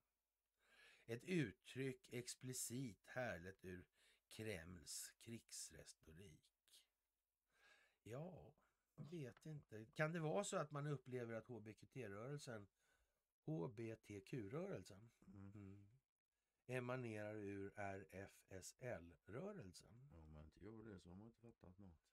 Ett 1.06 1.24
uttryck 1.24 2.14
explicit 2.14 3.06
härligt 3.06 3.66
ur 3.66 3.86
Kremls 4.30 5.14
krigsretorik. 5.20 6.62
Ja, 8.04 8.54
vet 8.96 9.46
inte. 9.46 9.86
Kan 9.86 10.12
det 10.12 10.20
vara 10.20 10.44
så 10.44 10.58
att 10.58 10.72
man 10.72 10.88
upplever 10.88 11.34
att 11.34 11.48
HBQT-rörelsen, 11.48 12.68
HBTQ-rörelsen, 13.46 15.10
Mm. 15.28 15.52
mm, 15.56 15.86
emanerar 16.68 17.36
ur 17.36 17.74
RFSL-rörelsen? 17.76 20.10
Om 20.12 20.34
man 20.34 20.46
inte 20.46 20.66
gör 20.66 20.84
det 20.84 21.00
så 21.00 21.10
har 21.10 21.16
man 21.16 21.26
inte 21.26 21.40
fattat 21.40 21.80
något. 21.80 22.13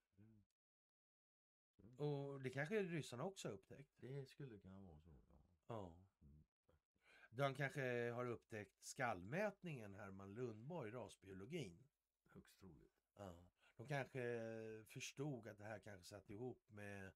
Och 2.00 2.40
det 2.40 2.50
kanske 2.50 2.82
ryssarna 2.82 3.24
också 3.24 3.48
har 3.48 3.54
upptäckt? 3.54 4.00
det 4.00 4.26
skulle 4.26 4.58
kunna 4.58 4.80
vara 4.80 5.00
så. 5.00 5.10
Ja. 5.10 5.16
Ja. 5.66 5.92
Mm. 6.22 6.44
De 7.30 7.54
kanske 7.54 8.10
har 8.10 8.26
upptäckt 8.26 8.86
skallmätningen, 8.86 9.94
Herman 9.94 10.34
Lundborg, 10.34 10.90
rasbiologin. 10.90 11.84
Högst 12.32 12.58
troligt. 12.58 12.98
Ja. 13.16 13.34
De 13.76 13.88
kanske 13.88 14.84
förstod 14.86 15.46
att 15.46 15.58
det 15.58 15.64
här 15.64 15.78
kanske 15.78 16.08
satt 16.08 16.30
ihop 16.30 16.70
med 16.70 17.12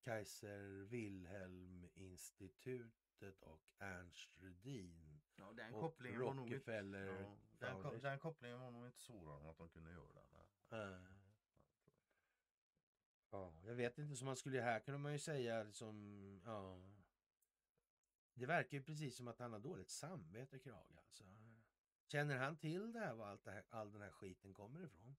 Kaiser 0.00 0.84
Wilhelm-institutet 0.84 3.42
och 3.42 3.62
Ernst 3.78 4.36
Rudin. 4.40 5.20
Ja, 5.36 5.52
den 5.52 5.74
Och 5.74 5.80
kopplingen 5.80 6.20
var 6.20 6.34
nog 6.34 6.52
inte... 6.52 6.72
Ja, 6.72 6.82
den, 7.58 8.00
den 8.00 8.18
kopplingen 8.18 8.60
var 8.60 8.70
nog 8.70 8.86
inte 8.86 8.98
sådan 8.98 9.46
att 9.46 9.58
de 9.58 9.68
kunde 9.68 9.90
göra 9.90 10.12
den. 10.12 10.24
Eh, 10.80 11.02
Ja, 13.30 13.54
jag 13.64 13.74
vet 13.74 13.98
inte, 13.98 14.16
som 14.16 14.26
man 14.26 14.36
skulle 14.36 14.60
här 14.60 14.80
kunde 14.80 14.98
man 14.98 15.12
ju 15.12 15.18
säga 15.18 15.62
liksom, 15.62 16.40
ja. 16.44 16.80
Det 18.34 18.46
verkar 18.46 18.76
ju 18.76 18.82
precis 18.82 19.16
som 19.16 19.28
att 19.28 19.38
han 19.38 19.52
har 19.52 19.60
dåligt 19.60 19.90
samvete, 19.90 20.58
Krage. 20.58 20.96
Alltså. 20.98 21.24
Känner 22.06 22.36
han 22.36 22.56
till 22.56 22.92
det 22.92 22.98
här, 22.98 23.14
var 23.14 23.26
allt 23.26 23.44
det 23.44 23.50
här, 23.50 23.64
all 23.70 23.92
den 23.92 24.02
här 24.02 24.10
skiten 24.10 24.54
kommer 24.54 24.84
ifrån? 24.84 25.16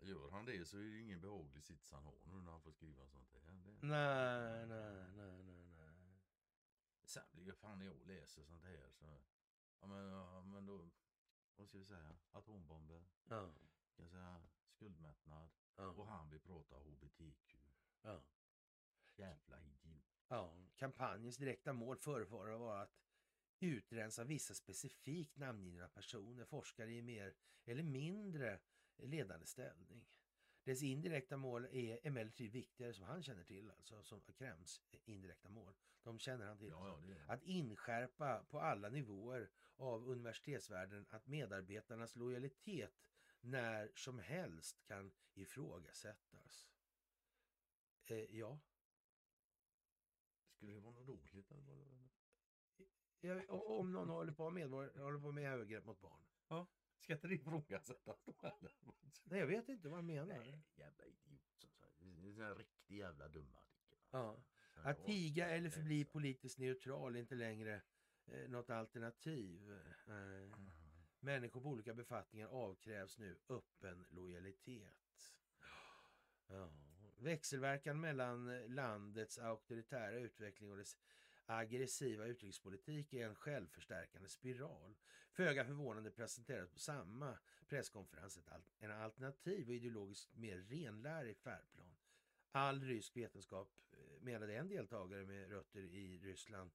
Gör 0.00 0.30
han 0.30 0.44
det 0.44 0.64
så 0.64 0.76
är 0.78 0.82
det 0.82 1.00
ingen 1.00 1.20
behaglig 1.20 1.64
sits 1.64 1.92
han 1.92 2.04
har 2.04 2.24
nu 2.24 2.40
när 2.40 2.52
han 2.52 2.60
får 2.60 2.72
skriva 2.72 3.08
sånt 3.08 3.32
här. 3.32 3.40
Det... 3.40 3.86
Nej, 3.86 4.66
nej, 4.66 5.12
nej, 5.16 5.42
nej, 5.42 5.64
nej. 5.76 6.18
Sen 7.04 7.22
blir 7.32 7.46
det 7.46 7.54
fan 7.54 7.78
när 7.78 7.86
jag 7.86 8.06
läser 8.06 8.44
sånt 8.44 8.62
här 8.62 8.90
så... 8.90 9.20
Ja 9.80 9.86
men, 9.86 10.04
ja, 10.06 10.42
men 10.42 10.66
då... 10.66 10.90
Vad 11.56 11.68
ska 11.68 11.78
vi 11.78 11.84
säga? 11.84 12.16
Atombomber. 12.30 13.04
Ja, 13.28 13.50
Ska 13.88 14.02
jag 14.02 14.10
säga 14.10 14.42
skuldmättnad. 14.68 15.50
Och 15.78 15.94
ja, 15.98 16.04
han 16.04 16.30
vill 16.30 16.40
prata 16.40 16.76
HBTQ. 16.76 17.20
ja. 18.02 18.22
Jävla 19.16 19.60
idiot. 19.60 20.04
Ja, 20.28 20.54
kampanjens 20.76 21.36
direkta 21.36 21.72
mål 21.72 21.96
förefaller 21.96 22.52
vara 22.52 22.82
att 22.82 22.98
utrensa 23.60 24.24
vissa 24.24 24.54
specifikt 24.54 25.36
namngivna 25.36 25.88
personer, 25.88 26.44
forskare 26.44 26.92
i 26.92 27.02
mer 27.02 27.34
eller 27.64 27.82
mindre 27.82 28.60
ledande 28.96 29.46
ställning. 29.46 30.06
Dess 30.64 30.82
indirekta 30.82 31.36
mål 31.36 31.64
är 31.64 32.06
emellertid 32.06 32.52
viktigare 32.52 32.94
som 32.94 33.04
han 33.04 33.22
känner 33.22 33.44
till, 33.44 33.70
alltså 33.70 34.02
som 34.02 34.20
Krems 34.20 34.82
indirekta 35.04 35.48
mål. 35.48 35.74
De 36.02 36.18
känner 36.18 36.46
han 36.46 36.58
till. 36.58 36.68
Ja, 36.68 37.00
ja, 37.08 37.16
Att 37.26 37.42
inskärpa 37.42 38.44
på 38.50 38.60
alla 38.60 38.88
nivåer 38.88 39.50
av 39.76 40.08
universitetsvärlden 40.08 41.06
att 41.10 41.26
medarbetarnas 41.26 42.16
lojalitet 42.16 42.92
när 43.40 43.92
som 43.94 44.18
helst 44.18 44.82
kan 44.82 45.12
ifrågasättas. 45.34 46.70
Eh, 48.04 48.36
ja, 48.36 48.60
Skulle 50.58 50.72
det 50.72 50.80
vara 50.80 50.94
något 50.94 51.08
vad? 51.50 52.08
Ja, 53.20 53.42
om 53.48 53.92
någon 53.92 54.08
håller 54.08 54.32
på 54.32 54.50
med, 54.50 54.70
håller 54.70 55.20
på 55.20 55.32
med 55.32 55.52
övergrepp 55.52 55.84
mot 55.84 56.00
barn. 56.00 56.24
Ska 56.98 57.12
inte 57.12 57.28
det 57.28 57.34
ifrågasättas 57.34 58.24
då? 58.24 58.34
Nej, 59.24 59.40
jag 59.40 59.46
vet 59.46 59.68
inte 59.68 59.88
vad 59.88 59.98
han 59.98 60.06
menar. 60.06 60.26
Nej, 60.26 60.62
jävla 60.74 61.04
idiot 61.04 61.56
som 61.56 61.70
sagt. 61.70 61.94
Det 61.98 62.42
är 62.42 62.42
en 62.42 62.54
riktig 62.54 62.98
jävla 62.98 63.28
dumma 63.28 63.58
artikel. 63.58 63.98
Ja. 64.10 64.36
Sen 64.74 64.86
Att 64.86 65.04
tiga 65.04 65.50
eller 65.50 65.70
förbli 65.70 66.04
politiskt 66.04 66.58
neutral 66.58 67.16
är 67.16 67.20
inte 67.20 67.34
längre 67.34 67.82
eh, 68.26 68.48
något 68.48 68.70
alternativ. 68.70 69.72
Eh, 70.06 70.58
människor 71.20 71.60
på 71.60 71.68
olika 71.68 71.94
befattningar 71.94 72.48
avkrävs 72.48 73.18
nu 73.18 73.38
öppen 73.48 74.06
lojalitet. 74.10 75.34
Ja. 76.46 76.70
Växelverkan 77.16 78.00
mellan 78.00 78.66
landets 78.74 79.38
auktoritära 79.38 80.18
utveckling 80.18 80.70
och 80.70 80.76
dess 80.76 80.98
aggressiva 81.46 82.24
utrikespolitik 82.24 83.12
är 83.12 83.26
en 83.26 83.34
självförstärkande 83.34 84.28
spiral. 84.28 84.94
Föga 85.30 85.64
förvånande 85.64 86.10
presenterades 86.10 86.70
på 86.70 86.78
samma 86.78 87.38
presskonferens 87.68 88.38
en 88.78 88.90
alternativ 88.90 89.68
och 89.68 89.74
ideologiskt 89.74 90.36
mer 90.36 90.56
renlärig 90.56 91.36
färdplan. 91.36 91.96
All 92.52 92.82
rysk 92.82 93.16
vetenskap, 93.16 93.72
eh, 93.92 94.22
menade 94.22 94.56
en 94.56 94.68
deltagare 94.68 95.26
med 95.26 95.50
rötter 95.50 95.80
i 95.80 96.18
Ryssland, 96.18 96.70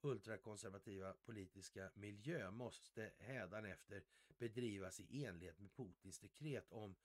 ultrakonservativa 0.00 1.12
politiska 1.12 1.90
miljö 1.94 2.50
måste 2.50 3.12
hädanefter 3.18 4.02
bedrivas 4.38 5.00
i 5.00 5.24
enlighet 5.24 5.58
med 5.58 5.72
Putins 5.72 6.18
dekret 6.18 6.72
om 6.72 6.96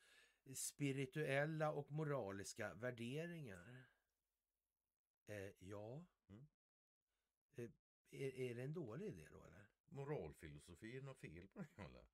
spirituella 0.56 1.72
och 1.72 1.91
moraliska 1.91 2.74
värderingar. 2.74 3.86
Eh, 5.26 5.52
ja. 5.60 6.06
Mm. 6.30 6.48
Eh, 7.56 7.70
är, 8.10 8.40
är 8.40 8.56
det 8.56 8.64
en 8.64 8.74
dålig 8.74 9.07
idé 9.07 9.28
då 9.32 9.44
eller? 9.44 9.65
Moralfilosofi, 9.86 10.91
är 10.91 10.99
det 10.99 11.06
något 11.06 11.20
fel 11.20 11.48
på 11.48 11.61
det 11.61 11.84
eller? 11.84 12.06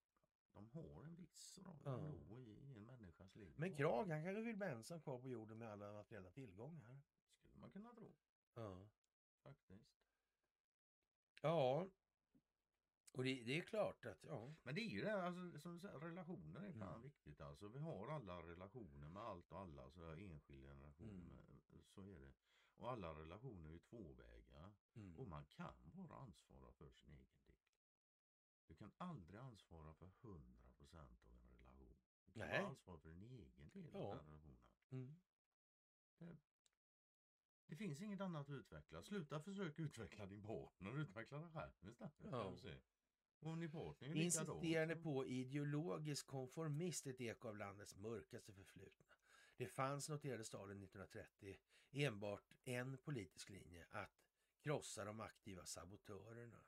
de 0.52 0.68
har 0.70 1.04
en 1.04 1.14
viss 1.14 1.58
roll 1.58 1.78
Ja. 1.84 2.34
i, 2.36 2.58
en 2.76 2.84
människas 2.86 3.34
liv. 3.36 3.54
Men 3.56 3.76
Krag, 3.76 4.10
han 4.10 4.24
kanske 4.24 4.42
vill 4.42 4.56
bli 4.56 4.66
ensam 4.66 5.00
kvar 5.00 5.18
på 5.18 5.28
jorden 5.28 5.58
med 5.58 5.72
alla 5.72 5.92
materiella 5.92 6.30
tillgångar. 6.30 7.00
Skulle 7.42 7.60
man 7.60 7.70
kunna 7.70 7.94
tro 7.94 8.12
Ja. 8.54 8.88
faktiskt. 9.42 10.00
Ja. 11.42 11.88
Och 13.12 13.24
det, 13.24 13.42
det 13.44 13.58
är 13.58 13.62
klart 13.62 14.06
att, 14.06 14.24
ja. 14.24 14.54
Men 14.62 14.74
det 14.74 14.80
är 14.80 14.88
ju 14.90 15.00
det, 15.00 15.22
alltså, 15.22 15.60
som 15.60 15.80
säger, 15.80 15.98
relationer 15.98 16.60
är 16.60 16.72
fan 16.72 16.88
Mm. 16.88 17.02
viktigt. 17.02 17.40
Alltså, 17.40 17.68
vi 17.68 17.78
har 17.78 18.08
alla 18.08 18.42
relationer 18.42 19.08
med 19.08 19.22
allt 19.22 19.52
och 19.52 19.58
alla, 19.60 19.90
så 19.90 20.10
enskilda 20.12 20.70
relationer. 20.74 21.10
Mm. 21.10 21.60
Så 21.86 22.00
är 22.00 22.20
det. 22.20 22.32
Och 22.76 22.90
alla 22.90 23.14
relationer 23.14 23.68
är 23.68 23.72
ju 23.72 23.78
tvåväga. 23.78 24.72
Mm. 24.94 25.18
Och 25.18 25.26
man 25.28 25.44
kan 25.46 25.74
bara 26.08 26.18
ansvara 26.18 26.72
för 26.72 26.90
sin 26.90 27.12
egen 27.14 27.42
del. 27.46 27.53
Du 28.66 28.74
kan 28.74 28.92
aldrig 28.96 29.40
ansvara 29.40 29.94
för 29.94 30.06
100% 30.06 30.94
av 30.94 31.40
en 31.40 31.56
relation. 31.56 31.94
Du 32.26 32.32
kan 32.32 32.48
Nej. 32.48 32.58
ansvara 32.58 32.98
för 32.98 33.10
din 33.10 33.22
egen 33.22 33.68
del 33.68 33.90
Ja. 33.92 33.98
av 33.98 34.16
den 34.16 34.26
relationen. 34.26 34.58
Mm. 34.90 35.16
Det 37.66 37.76
finns 37.76 38.00
inget 38.00 38.20
annat 38.20 38.48
att 38.48 38.54
utveckla. 38.54 39.02
Sluta 39.02 39.40
försöka 39.40 39.82
utveckla 39.82 40.26
din 40.26 40.42
partner, 40.42 40.98
utveckla 40.98 41.38
dig 41.38 41.48
själv 41.50 41.72
istället. 41.90 42.12
Ja. 42.30 42.56
Och 43.38 43.58
din 43.58 43.70
partner 43.70 44.08
är 44.08 44.14
Insisterande 44.14 44.96
på 44.96 45.26
ideologisk 45.26 46.26
konformist 46.26 47.06
ett 47.06 47.20
eko 47.20 47.48
av 47.48 47.56
landets 47.56 47.96
mörkaste 47.96 48.52
förflutna. 48.52 49.06
Det 49.56 49.66
fanns, 49.66 50.08
noterade 50.08 50.44
Stalin 50.44 50.82
1930, 50.82 51.56
enbart 51.90 52.52
en 52.64 52.98
politisk 52.98 53.48
linje, 53.48 53.86
att 53.90 54.24
krossa 54.58 55.04
de 55.04 55.20
aktiva 55.20 55.64
sabotörerna. 55.64 56.64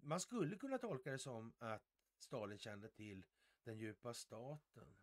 Man 0.00 0.20
skulle 0.20 0.56
kunna 0.56 0.78
tolka 0.78 1.10
det 1.10 1.18
som 1.18 1.52
att 1.58 1.98
Stalin 2.18 2.58
kände 2.58 2.88
till 2.88 3.24
den 3.64 3.78
djupa 3.78 4.14
staten 4.14 4.96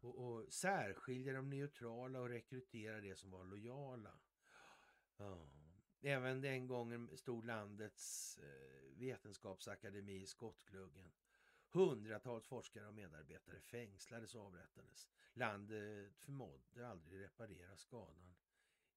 och, 0.00 0.18
och 0.18 0.52
särskilja 0.52 1.32
de 1.32 1.50
neutrala 1.50 2.20
och 2.20 2.28
rekrytera 2.28 3.00
det 3.00 3.16
som 3.16 3.30
var 3.30 3.44
lojala. 3.44 4.18
Ja. 5.16 5.48
Även 6.00 6.40
den 6.40 6.66
gången 6.66 7.16
stod 7.16 7.44
landets 7.44 8.38
eh, 8.38 8.98
vetenskapsakademi 8.98 10.22
i 10.22 10.26
skottgluggen. 10.26 11.12
Hundratals 11.68 12.46
forskare 12.46 12.86
och 12.86 12.94
medarbetare 12.94 13.60
fängslades 13.60 14.34
och 14.34 14.42
avrättades. 14.42 15.08
Landet 15.32 16.14
förmådde 16.16 16.88
aldrig 16.88 17.20
reparera 17.20 17.76
skadan. 17.76 18.34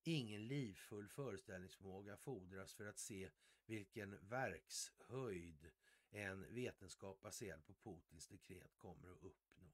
Ingen 0.09 0.47
livfull 0.47 1.09
föreställningsförmåga 1.09 2.17
fordras 2.17 2.73
för 2.73 2.85
att 2.85 2.99
se 2.99 3.29
vilken 3.65 4.17
verkshöjd 4.21 5.71
en 6.09 6.53
vetenskap 6.53 7.21
baserad 7.21 7.65
på 7.65 7.73
Putins 7.73 8.27
dekret 8.27 8.77
kommer 8.77 9.11
att 9.11 9.23
uppnå. 9.23 9.71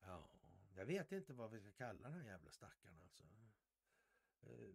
Ja, 0.00 0.30
jag 0.76 0.86
vet 0.86 1.12
inte 1.12 1.32
vad 1.32 1.50
vi 1.50 1.60
ska 1.60 1.70
kalla 1.70 2.08
den 2.08 2.12
här 2.12 2.24
jävla 2.24 2.50
stackaren 2.50 3.00
alltså. 3.02 3.24
Eh, 4.40 4.74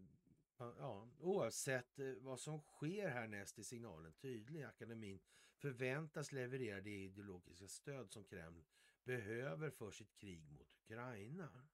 ja, 0.57 1.09
oavsett 1.19 1.99
eh, 1.99 2.13
vad 2.13 2.39
som 2.39 2.61
sker 2.61 3.09
härnäst 3.09 3.57
är 3.57 3.63
signalen 3.63 4.13
tydlig. 4.13 4.63
Akademin 4.63 5.19
förväntas 5.55 6.31
leverera 6.31 6.81
det 6.81 7.03
ideologiska 7.03 7.67
stöd 7.67 8.11
som 8.11 8.23
Kreml 8.23 8.63
behöver 9.03 9.69
för 9.69 9.91
sitt 9.91 10.15
krig 10.15 10.43
mot 10.43 10.61
Ukraina. 10.61 11.67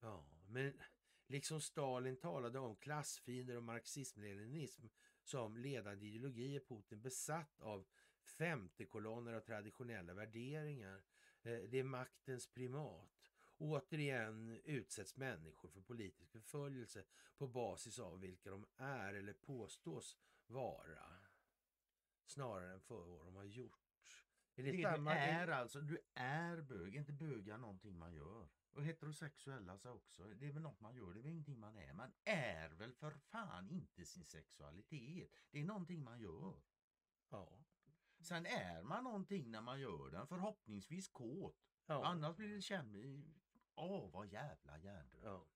Ja, 0.00 0.24
men 0.46 0.72
liksom 1.30 1.60
Stalin 1.60 2.16
talade 2.16 2.58
om 2.58 2.76
klassfiender 2.76 3.56
och 3.56 3.62
marxism-leninism 3.62 4.86
som 5.22 5.56
ledande 5.56 6.06
ideologi 6.06 6.56
är 6.56 6.60
Putin 6.60 7.00
besatt 7.00 7.60
av 7.60 7.86
femtekolonner 8.22 9.34
och 9.34 9.44
traditionella 9.44 10.14
värderingar. 10.14 11.02
Eh, 11.42 11.58
Det 11.58 11.78
är 11.78 11.84
maktens 11.84 12.46
primat. 12.46 13.32
Återigen 13.58 14.60
utsätts 14.64 15.16
människor 15.16 15.68
för 15.68 15.80
politisk 15.80 16.30
förföljelse 16.32 17.04
på 17.36 17.46
basis 17.48 17.98
av 17.98 18.20
vilka 18.20 18.50
de 18.50 18.66
är 18.76 19.14
eller 19.14 19.32
påstås 19.32 20.16
vara. 20.46 21.18
Snarare 22.26 22.72
än 22.72 22.80
för 22.80 23.04
vad 23.04 23.26
de 23.26 23.36
har 23.36 23.44
gjort. 23.44 23.80
Är 24.54 24.62
det 24.62 24.70
Det 24.70 24.76
du 24.76 24.82
är 25.10 25.48
alltså, 25.48 25.80
du 25.80 25.98
är 26.14 26.60
bög, 26.60 26.96
inte 26.96 27.12
böga 27.12 27.56
någonting 27.56 27.98
man 27.98 28.14
gör. 28.14 28.48
Och 28.72 28.84
heterosexuella 28.84 29.78
så 29.78 29.90
också, 29.90 30.24
det 30.24 30.46
är 30.46 30.52
väl 30.52 30.62
något 30.62 30.80
man 30.80 30.94
gör, 30.94 31.12
det 31.12 31.20
är 31.20 31.22
väl 31.22 31.32
ingenting 31.32 31.60
man 31.60 31.76
är. 31.76 31.92
Man 31.92 32.12
är 32.24 32.68
väl 32.68 32.92
för 32.92 33.10
fan 33.10 33.70
inte 33.70 34.04
sin 34.04 34.24
sexualitet. 34.24 35.30
Det 35.50 35.60
är 35.60 35.64
någonting 35.64 36.04
man 36.04 36.20
gör. 36.20 36.62
Ja. 37.30 37.64
Sen 38.20 38.46
är 38.46 38.82
man 38.82 39.04
någonting 39.04 39.50
när 39.50 39.60
man 39.60 39.80
gör 39.80 40.10
den, 40.10 40.26
förhoppningsvis 40.26 41.08
kåt. 41.08 41.56
Ja. 41.86 42.04
Annars 42.04 42.36
blir 42.36 42.54
det 42.54 42.62
känd... 42.62 42.96
Åh, 43.74 44.10
vad 44.12 44.32
jävla 44.32 44.78
hjärndöd. 44.78 45.20
Ja. 45.24 45.46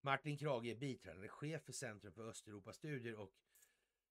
Martin 0.00 0.38
Krage 0.38 0.66
är 0.66 0.76
biträdande 0.76 1.28
chef 1.28 1.62
för 1.62 1.72
Centrum 1.72 2.12
för 2.12 2.28
Östeuropastudier 2.28 3.14
och 3.14 3.32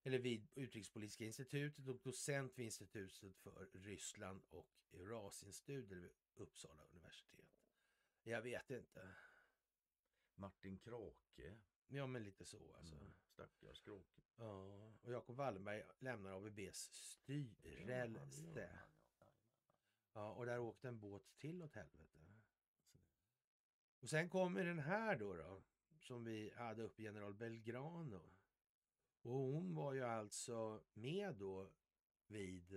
eller 0.04 0.20
vid 0.20 0.48
Utrikespolitiska 0.56 1.26
institutet 1.26 1.88
och 1.88 2.00
docent 2.04 2.60
vid 2.60 2.66
Institutet 2.66 3.38
för 3.38 3.70
Ryssland 3.74 4.44
och 4.50 4.70
Eurasienstudier 4.92 6.00
vid 6.00 6.12
Uppsala 6.36 6.84
universitet. 6.84 7.51
Jag 8.24 8.42
vet 8.42 8.70
inte. 8.70 9.16
Martin 10.36 10.80
Krake. 10.80 11.58
Ja, 11.88 12.08
men 12.08 12.24
lite 12.24 12.46
så 12.46 12.74
alltså. 12.74 12.96
Mm. 12.96 13.14
Stackars 13.26 13.82
Krake. 13.82 14.22
Ja, 14.36 14.94
och 15.02 15.12
Jacob 15.12 15.36
Wallenberg 15.36 15.84
lämnar 16.00 16.32
ABBs 16.32 16.78
styrelse. 16.94 18.80
Ja, 20.14 20.32
och 20.32 20.46
där 20.46 20.60
åkte 20.60 20.88
en 20.88 21.00
båt 21.00 21.38
till 21.38 21.64
åt 21.64 21.76
helvete. 21.76 22.20
Och 24.00 24.10
sen 24.10 24.30
kommer 24.30 24.66
den 24.66 24.80
här 24.80 25.16
då, 25.16 25.34
då 25.34 25.62
som 26.00 26.24
vi 26.24 26.54
hade 26.56 26.84
uppe, 26.84 27.04
general 27.04 27.34
Belgrano. 27.34 28.22
Och 29.22 29.32
hon 29.32 29.76
var 29.76 29.94
ju 29.94 30.04
alltså 30.04 30.84
med 30.94 31.36
då 31.36 31.72
vid 32.28 32.74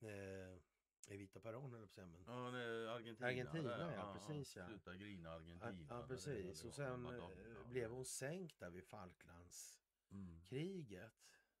eh, 0.00 0.60
Evita 1.08 1.40
Peron, 1.40 1.74
eller 1.74 1.86
på 1.86 1.92
säga, 1.92 2.06
men 2.06 2.24
Ja, 2.26 2.58
är 2.58 2.86
Argentina. 2.88 3.28
Argentina, 3.28 3.76
där. 3.76 3.94
ja, 3.94 4.12
precis, 4.14 4.56
ja. 4.56 4.66
Sluta 4.66 4.94
grina 4.96 5.28
Ja, 5.28 5.34
Argentina. 5.34 5.86
ja, 5.88 5.96
det 6.02 6.08
precis. 6.08 6.64
Och 6.64 6.74
sen 6.74 7.00
Madonna, 7.02 7.34
eh, 7.60 7.68
blev 7.68 7.90
hon 7.90 8.04
sänkt 8.04 8.58
där 8.58 8.70
vid 8.70 8.84
Falklandskriget. 8.84 11.02
Mm. 11.02 11.10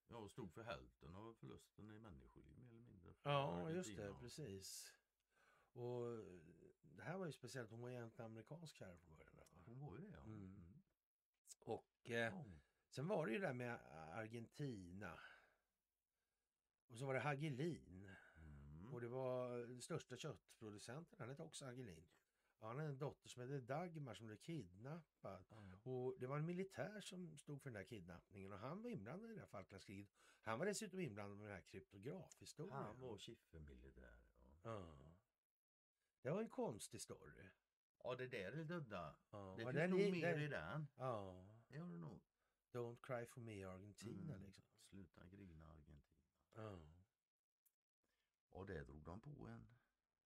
Ja, 0.08 0.16
och 0.16 0.30
stod 0.30 0.52
för 0.52 0.62
hälften 0.62 1.14
av 1.14 1.34
förlusten 1.34 1.90
i 1.90 1.98
människoliv 1.98 2.58
mer 2.58 2.70
eller 2.70 2.82
mindre. 2.82 3.14
Ja, 3.22 3.70
just 3.70 3.96
det, 3.96 4.02
Argentina. 4.02 4.20
precis. 4.20 4.92
Och 5.72 6.02
det 6.82 7.02
här 7.02 7.16
var 7.18 7.26
ju 7.26 7.32
speciellt, 7.32 7.70
hon 7.70 7.80
var 7.80 7.90
egentligen 7.90 8.30
amerikansk 8.30 8.80
här 8.80 8.96
från 8.96 9.16
början. 9.16 9.36
va? 9.36 9.46
Hon 9.66 9.80
var 9.80 9.98
ju 9.98 10.06
det, 10.06 10.12
ja. 10.16 10.22
Mm. 10.22 10.82
Och 11.60 12.10
eh, 12.10 12.16
Ja. 12.16 12.44
sen 12.88 13.08
var 13.08 13.26
det 13.26 13.32
ju 13.32 13.38
det 13.38 13.46
där 13.46 13.52
med 13.54 13.78
Argentina. 14.12 15.18
Och 16.88 16.98
så 16.98 17.06
var 17.06 17.14
det 17.14 17.20
Hagelin. 17.20 18.05
Mm. 18.86 18.94
Och 18.94 19.00
det 19.00 19.08
var 19.08 19.58
den 19.58 19.82
största 19.82 20.16
köttproducenten, 20.16 21.18
han 21.18 21.28
hette 21.28 21.42
också 21.42 21.64
Hagelin. 21.64 22.04
Ja, 22.60 22.66
han 22.66 22.76
hade 22.76 22.88
en 22.88 22.98
dotter 22.98 23.28
som 23.28 23.42
hette 23.42 23.60
Dagmar 23.60 24.14
som 24.14 24.26
blev 24.26 24.36
kidnappad. 24.36 25.44
Ja. 25.50 25.90
Och 25.90 26.16
det 26.18 26.26
var 26.26 26.38
en 26.38 26.46
militär 26.46 27.00
som 27.00 27.38
stod 27.38 27.62
för 27.62 27.70
den 27.70 27.74
där 27.74 27.84
kidnappningen 27.88 28.52
och 28.52 28.58
han 28.58 28.82
var 28.82 28.90
inblandad 28.90 29.30
i 29.30 29.34
det 29.34 29.40
här 29.40 29.46
Falklandskriget. 29.46 30.08
Han 30.40 30.58
var 30.58 30.66
dessutom 30.66 31.00
inblandad 31.00 31.38
med 31.38 31.46
den 31.46 31.54
här 31.54 31.62
kryptografhistorien. 31.62 32.74
Han 32.76 33.00
var 33.00 33.18
skiffermilitär. 33.18 34.18
Ja. 34.62 34.70
Ja. 35.02 35.14
Det 36.22 36.30
var 36.30 36.40
en 36.40 36.48
konstig 36.48 37.00
story. 37.02 37.48
ja, 38.04 38.14
det 38.14 38.26
där 38.26 38.52
är 38.52 38.64
döda. 38.64 39.16
Ja, 39.30 39.54
Det 39.58 39.64
finns 39.72 39.90
nog 39.90 40.00
mer 40.00 40.32
den- 40.34 40.42
i 40.42 40.48
den. 40.48 40.86
Ja. 40.96 41.46
Det 41.68 41.74
gör 41.76 41.88
det 41.88 41.98
nog. 41.98 42.20
Don't 42.72 42.96
cry 43.02 43.26
for 43.26 43.40
me 43.40 43.64
Argentina 43.64 44.34
Mm. 44.34 44.42
liksom. 44.46 44.64
Sluta 44.80 45.26
grina 45.26 45.66
Argentina. 45.68 46.00
Ja. 46.54 46.78
Och 48.56 48.66
det 48.66 48.84
drog 48.84 49.04
de 49.04 49.20
på 49.20 49.46
en. 49.48 49.66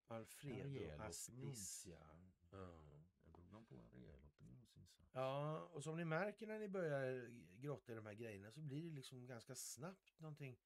Alfredo 0.07 1.03
Astiz, 1.03 1.87
ja. 1.87 1.97
Det 3.25 3.31
drog 3.31 3.51
de 3.51 3.65
på 3.65 3.75
en 3.77 3.91
rejäl 3.91 4.25
opinionsinsats. 4.25 5.11
Ja, 5.13 5.61
och 5.73 5.85
som 5.85 5.97
ni 5.97 6.05
märker 6.05 6.47
när 6.47 6.59
ni 6.59 6.69
börjar 6.69 7.31
grotta 7.61 7.93
i 7.93 7.95
de 7.95 8.07
här 8.07 8.15
grejerna 8.15 8.51
så 8.51 8.61
blir 8.61 8.83
det 8.83 8.91
liksom 8.91 9.27
ganska 9.27 9.55
snabbt 9.55 10.21
någonting 10.21 10.59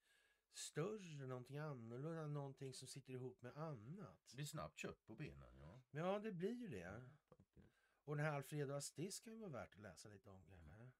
större, 0.53 1.27
någonting 1.27 1.59
annorlunda, 1.59 2.27
någonting 2.27 2.74
som 2.74 2.89
sitter 2.89 3.12
ihop 3.12 3.43
med 3.43 3.57
annat. 3.57 4.28
Det 4.31 4.36
blir 4.36 4.47
snabbt 4.47 4.78
kött 4.78 5.07
på 5.07 5.15
benen, 5.15 5.57
ja. 5.59 5.81
Ja, 5.91 6.19
det 6.19 6.32
blir 6.32 6.53
ju 6.53 6.69
det. 6.69 7.05
Och 8.05 8.16
den 8.16 8.27
här 8.27 8.32
Alfredo 8.32 8.74
Astiz 8.74 9.20
kan 9.20 9.32
ju 9.32 9.39
vara 9.39 9.51
värt 9.51 9.74
att 9.74 9.81
läsa 9.81 10.09
lite 10.09 10.31
om 10.31 10.45
kanske. 10.45 10.91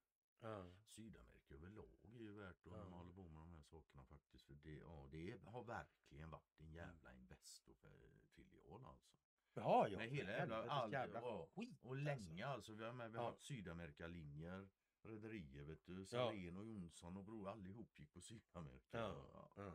Ja. 0.41 0.67
Sydamerika 0.87 1.55
överlag 1.55 2.04
är 2.17 2.23
ju 2.23 2.33
värt 2.33 2.67
att 2.67 2.73
Ja. 2.73 2.85
hålla 2.85 3.13
på 3.13 3.23
med 3.29 3.41
de 3.43 3.51
här 3.51 3.63
sakerna 3.63 4.05
faktiskt. 4.05 4.45
För 4.47 4.55
det, 4.55 4.73
ja, 4.79 5.09
det 5.11 5.39
har 5.45 5.65
verkligen 5.65 6.31
varit 6.31 6.61
en 6.61 6.73
jävla 6.73 7.13
Investor-filial 7.13 8.85
alltså. 8.87 9.15
Ja, 9.55 9.89
ja. 9.89 9.99
Med 9.99 10.09
hela 10.11 10.31
jävla, 10.31 10.71
all, 10.71 10.93
jävla 10.93 11.21
ja, 11.21 11.47
skit. 11.55 11.85
och 11.85 11.97
länge 11.97 12.47
alltså. 12.47 12.73
Vi 12.73 12.85
har, 12.85 12.93
med, 12.93 13.11
vi 13.11 13.17
har 13.19 13.25
Ja. 13.25 13.31
haft 13.31 13.43
Sydamerikalinjer, 13.43 14.69
rederier 15.03 15.65
vet 15.65 15.87
du. 15.87 16.07
Salén 16.07 16.57
och 16.57 16.67
Jonsson 16.67 17.17
och 17.17 17.25
Bror 17.25 17.49
allihop 17.49 17.99
gick 17.99 18.13
på 18.13 18.21
Sydamerika. 18.21 18.99
Ja. 18.99 19.53
Ja. 19.57 19.75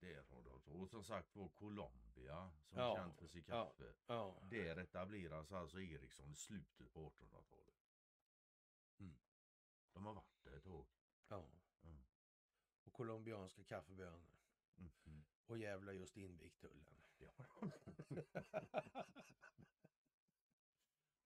Där 0.00 0.22
har 0.22 0.42
du 0.42 0.50
alltså. 0.50 0.70
Och 0.70 0.88
som 0.90 1.04
sagt 1.04 1.36
var 1.36 1.48
Colombia 1.48 2.50
som 2.64 2.78
Ja, 2.78 2.92
är 2.92 2.96
känt 2.96 3.16
för 3.18 3.26
sitt 3.26 3.48
ja. 3.48 3.64
kaffe. 3.64 3.94
Ja. 4.06 4.38
Där 4.50 4.76
etableras 4.76 5.52
alltså 5.52 5.80
Ericsson 5.80 6.30
i 6.30 6.34
slutet 6.34 6.92
på 6.92 7.10
1800-talet. 7.10 7.74
Mm. 8.98 9.16
De 9.92 10.06
har 10.06 10.14
varit 10.14 10.42
där 10.44 10.56
ett 10.56 10.64
tag. 10.64 10.86
Ja. 11.28 11.46
Mm. 11.82 12.04
Och 12.84 12.92
colombianska 12.92 13.64
kaffebönor. 13.64 14.26
Mhm. 14.76 15.24
Och 15.46 15.58
jävla 15.58 15.92
just 15.92 16.16
invigt 16.16 16.60
tullen. 16.60 16.86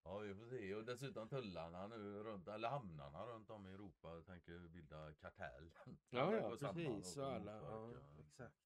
Ja, 0.03 0.19
vi 0.19 0.35
får 0.35 0.47
se. 0.47 0.75
Och 0.75 0.85
dessutom 0.85 1.29
tullarna 1.29 1.87
nu 1.87 2.23
runt, 2.23 2.49
eller 2.49 2.69
hamnarna 2.69 3.27
runt 3.27 3.51
om 3.51 3.67
i 3.67 3.71
Europa 3.71 4.23
tänker 4.27 4.69
bilda 4.69 5.15
kartell. 5.15 5.71
Ja, 6.11 6.35
ja 6.37 6.57
precis. 6.59 7.17
och 7.17 7.33
alla, 7.33 7.53
ja, 7.53 7.95
exakt. 8.21 8.57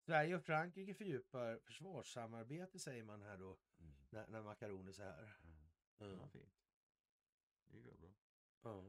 Sverige 0.00 0.36
och 0.36 0.42
Frankrike 0.44 0.94
fördjupar 0.94 1.58
försvarssamarbete 1.58 2.78
säger 2.78 3.04
man 3.04 3.22
här 3.22 3.36
då 3.36 3.58
Mm. 3.78 3.92
när, 4.10 4.26
när 4.28 4.42
Macaronis 4.42 4.98
är 4.98 5.04
här. 5.04 5.36
Mm. 5.44 5.56
Mm. 5.98 6.18
Ja, 6.20 6.28
fint. 6.28 6.54
Det 7.64 7.80
går 7.80 7.96
bra. 7.96 8.10
Ja. 8.62 8.84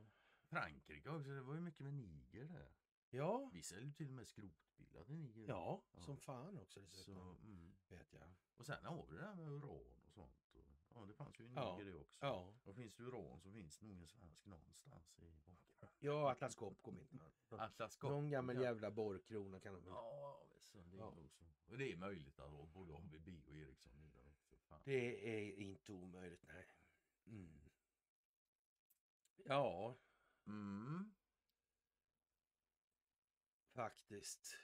Frankrike 0.52 1.10
också, 1.10 1.30
det 1.30 1.42
var 1.42 1.54
ju 1.56 1.62
mycket 1.62 1.82
med 1.82 1.94
Niger 1.94 2.46
där. 2.46 2.72
Ja, 3.10 3.50
Vi 3.54 3.62
säljer 3.64 3.92
till 3.94 4.08
och 4.08 4.14
med 4.14 4.28
skrotbilar 4.28 5.04
till 5.04 5.16
Niger. 5.16 5.46
ja, 5.48 5.84
Ja. 5.94 6.02
som 6.02 6.18
fan 6.18 6.58
också 6.60 6.80
Så, 6.80 6.86
dessutom, 6.86 7.38
mm. 7.46 7.74
vet 7.88 8.14
jag. 8.14 8.34
Och 8.58 8.66
sen 8.66 8.86
har 8.86 9.06
vi 9.10 9.18
det 9.18 9.26
här 9.26 9.36
med 9.36 9.48
uran 9.48 10.02
och 10.06 10.12
sånt. 10.14 10.54
Och, 10.54 10.66
ja, 10.96 11.06
det 11.06 11.14
fanns 11.14 11.40
ju 11.40 11.44
i 11.44 11.52
Ja. 11.56 11.78
Niger 11.78 11.92
det 11.92 11.98
också. 12.00 12.18
Ja, 12.26 12.54
Och 12.64 12.76
finns 12.76 12.96
det 12.96 13.04
uran 13.04 13.40
så 13.42 13.52
finns 13.52 13.78
det 13.80 13.86
nog 13.86 14.02
en 14.02 14.08
svensk 14.08 14.46
någonstans 14.46 15.18
i 15.18 15.22
baken. 15.22 15.58
ja 16.00 16.32
Atlas 16.32 16.56
Copco 16.56 16.92
inte. 16.92 17.26
Atlas 17.50 18.02
Någon 18.02 18.30
gammal 18.30 18.56
ja. 18.56 18.62
jävla 18.62 18.92
borrkrona 18.92 19.60
kan 19.60 19.74
de 19.74 19.86
Ja, 19.88 20.44
visst, 20.54 20.74
det 20.74 20.80
är 20.80 21.00
Ja. 21.00 21.06
nog 21.16 21.32
så. 21.32 21.46
Och 21.68 21.78
det 21.78 21.92
är 21.92 21.98
möjligt 21.98 22.40
att 22.40 22.50
ha 22.50 22.66
både 22.66 22.94
ABB 22.96 23.28
och 23.48 23.56
Ericsson 23.56 24.12
där 24.14 24.28
också. 24.30 24.56
Det 24.84 25.38
är 25.40 25.52
inte 25.60 25.92
omöjligt, 25.92 26.44
nej. 26.48 26.66
Mm. 27.26 27.62
Ja, 29.46 29.96
Mm. 30.48 31.12
faktiskt. 33.74 34.58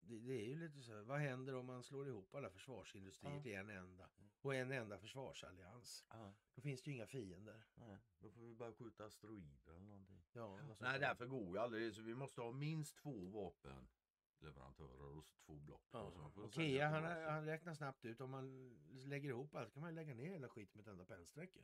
Det, 0.00 0.18
det 0.18 0.32
är 0.32 0.46
ju 0.48 0.58
lite 0.58 0.82
så. 0.82 0.92
här, 0.92 1.02
Vad 1.02 1.18
händer 1.20 1.54
om 1.54 1.66
man 1.66 1.82
slår 1.82 2.08
ihop 2.08 2.34
alla 2.34 2.50
försvarsindustrier 2.50 3.34
Ja. 3.36 3.42
till 3.42 3.54
en 3.54 3.70
enda? 3.70 4.08
Och 4.40 4.54
en 4.54 4.72
enda 4.72 4.98
försvarsallians? 4.98 6.04
Ja, 6.08 6.34
Då 6.54 6.62
finns 6.62 6.82
det 6.82 6.90
ju 6.90 6.96
inga 6.96 7.06
fiender. 7.06 7.64
nej, 7.74 7.98
då 8.18 8.30
får 8.30 8.40
vi 8.40 8.54
bara 8.54 8.72
skjuta 8.72 9.04
asteroider 9.04 9.70
eller 9.72 9.80
någonting. 9.86 10.22
Ja, 10.32 10.58
sånt 10.66 10.80
Nej, 10.80 10.92
där. 10.92 11.00
därför 11.08 11.26
går 11.26 11.42
ju 11.56 11.58
aldrig. 11.58 11.94
Så 11.94 12.02
vi 12.02 12.14
måste 12.14 12.40
ha 12.40 12.52
minst 12.52 12.96
två 12.96 13.26
vapenleverantörer 13.30 15.16
och 15.16 15.24
så 15.24 15.34
två 15.46 15.54
block. 15.58 15.88
Ja. 15.90 16.00
och 16.00 16.38
Okej, 16.44 16.52
sälja 16.52 16.88
han, 16.88 17.04
han 17.04 17.44
räknar 17.46 17.74
snabbt 17.74 18.04
ut. 18.04 18.20
Om 18.20 18.30
man 18.30 18.74
lägger 19.04 19.28
ihop 19.28 19.54
allt 19.54 19.72
kan 19.72 19.82
man 19.82 19.94
lägga 19.94 20.14
ner 20.14 20.30
hela 20.30 20.48
skiten 20.48 20.72
med 20.78 20.82
ett 20.86 20.92
enda 20.92 21.04
pennsträcke. 21.04 21.60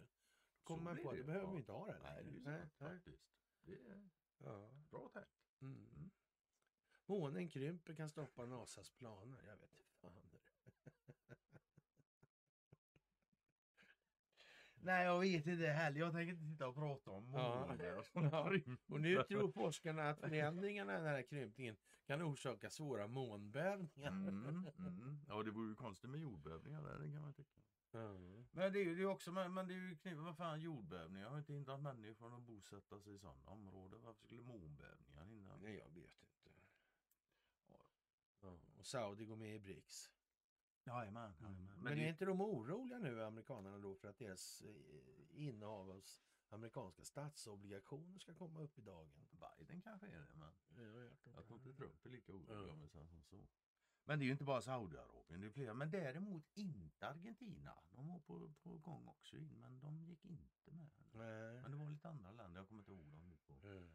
Kommer 0.69 0.83
man 0.83 1.03
på 1.03 1.11
att 1.11 1.17
då 1.19 1.25
behöver 1.25 1.51
vi 1.53 1.57
inte 1.57 1.73
ha 1.73 1.87
det 1.87 1.99
Nej, 2.03 2.25
det 2.25 2.31
är 2.31 2.35
ju 2.35 2.41
sant 2.41 2.73
faktiskt. 2.79 3.23
Det 3.63 3.73
är 3.73 4.09
Ja. 4.39 4.71
bra 4.91 5.09
tänkt. 5.09 5.29
Mm. 5.61 6.11
Månen 7.07 7.49
krymper 7.49 7.95
kan 7.95 8.09
stoppa 8.09 8.47
NASAs 8.47 8.91
planer. 8.91 9.43
Jag 9.47 9.57
vet 9.57 9.79
inte 9.79 9.95
fan. 10.01 10.13
Nej, 14.81 15.05
jag 15.05 15.21
vet 15.21 15.47
inte 15.47 15.67
heller. 15.67 16.01
Jag 16.01 16.13
tänker 16.13 16.33
inte 16.33 16.45
sitta 16.47 16.69
och 16.69 16.75
prata 16.75 17.11
om 17.11 17.33
Ja. 17.33 17.67
månar. 17.67 18.05
Ja. 18.15 18.53
Och 18.87 19.01
nu 19.01 19.23
tror 19.23 19.51
forskarna 19.51 20.11
att 20.11 20.21
förändringarna 20.21 20.93
i 20.95 20.97
den 20.97 21.07
här 21.07 21.23
krympningen 21.23 21.77
kan 22.07 22.23
orsaka 22.23 22.71
svåra 22.71 23.07
månbävningar. 23.07 24.11
Mm, 24.11 24.67
mm. 24.79 25.21
Ja, 25.29 25.43
det 25.43 25.51
vore 25.51 25.69
ju 25.69 25.75
konstigt 25.75 26.11
med 26.11 26.21
jordbävningar 26.21 26.83
där, 26.83 26.99
det 26.99 27.13
kan 27.13 27.23
man 27.23 27.33
tycka. 27.35 27.61
Ja. 27.91 28.19
Men 28.53 28.73
det 28.73 28.79
är 28.79 28.85
ju 28.85 28.95
det 28.95 29.03
är 29.03 29.07
också, 29.07 29.33
men, 29.33 29.55
men 29.55 29.67
det 29.69 29.75
är 29.75 29.79
ju 29.79 29.97
knivigt, 29.97 30.23
vad 30.23 30.37
fan 30.37 30.61
jordbävningar 30.61 31.29
har 31.31 31.39
inte 31.39 31.53
hindrat 31.53 31.81
människor 31.81 32.15
från 32.15 32.33
att 32.35 32.43
bosätta 32.43 33.01
sig 33.01 33.15
i 33.15 33.19
sådana 33.19 33.51
områden. 33.51 34.03
Varför 34.03 34.23
skulle 34.27 34.43
månbävningar 34.43 35.25
hindra? 35.25 35.57
Nej, 35.57 35.77
jag 35.77 35.91
vet 35.91 36.23
inte. 36.23 36.51
Ja. 38.41 38.57
Och 38.79 38.87
Saudi 38.87 39.25
går 39.25 39.37
med 39.37 39.55
i 39.57 39.59
BRICS. 39.59 40.11
Jajamän, 40.85 41.33
Men, 41.41 41.71
Men 41.83 41.93
är 41.93 41.97
det, 41.97 42.09
inte 42.09 42.25
de 42.25 42.41
oroliga 42.41 42.99
nu, 42.99 43.25
amerikanerna, 43.25 43.79
då 43.79 43.95
för 43.95 44.09
att 44.09 44.19
deras 44.19 44.63
eh, 44.63 45.47
innehav 45.49 45.91
av 45.91 46.03
amerikanska 46.49 47.05
statsobligationer 47.05 48.19
ska 48.19 48.35
komma 48.35 48.61
upp 48.61 48.79
i 48.79 48.83
dagen? 48.83 49.29
Biden 49.31 49.81
kanske 49.83 50.07
är 50.07 50.21
det, 50.21 50.35
men 50.35 50.53
Jag 50.77 51.35
jag 51.35 51.47
tror 51.47 51.59
inte 51.59 51.73
Trump 51.73 52.07
är 52.07 52.11
lika 52.11 52.33
orolig 52.33 52.69
Ja. 52.69 52.73
om 52.73 52.81
vi 52.83 52.89
säger 52.89 53.07
som 53.07 53.23
så. 53.23 53.47
Men 54.09 54.19
det 54.19 54.25
är 54.25 54.27
ju 54.27 54.33
inte 54.33 54.45
bara 54.45 54.61
Saudiarabien, 54.61 55.41
det 55.41 55.47
är 55.47 55.51
flera. 55.51 55.75
Men 55.75 55.91
däremot 55.91 56.45
inte 56.55 57.09
Argentina. 57.09 57.75
De 57.91 58.09
var 58.09 58.19
på, 58.19 58.53
på 58.63 58.79
gång 58.79 59.09
också 59.09 59.37
in, 59.37 59.61
men 59.61 59.81
de 59.81 60.05
gick 60.05 60.25
inte 60.25 60.71
med. 60.71 60.89
Nej. 61.13 61.63
Men 61.63 61.71
det 61.71 61.77
var 61.77 61.91
lite 61.91 62.09
andra 62.09 62.33
länder, 62.33 62.61
jag 62.61 62.69
kommer 62.69 62.81
inte 62.81 62.93
ihåg 62.93 63.07
dem 63.07 63.29
nu 63.29 63.37
på. 63.47 63.69
Mm. 63.69 63.89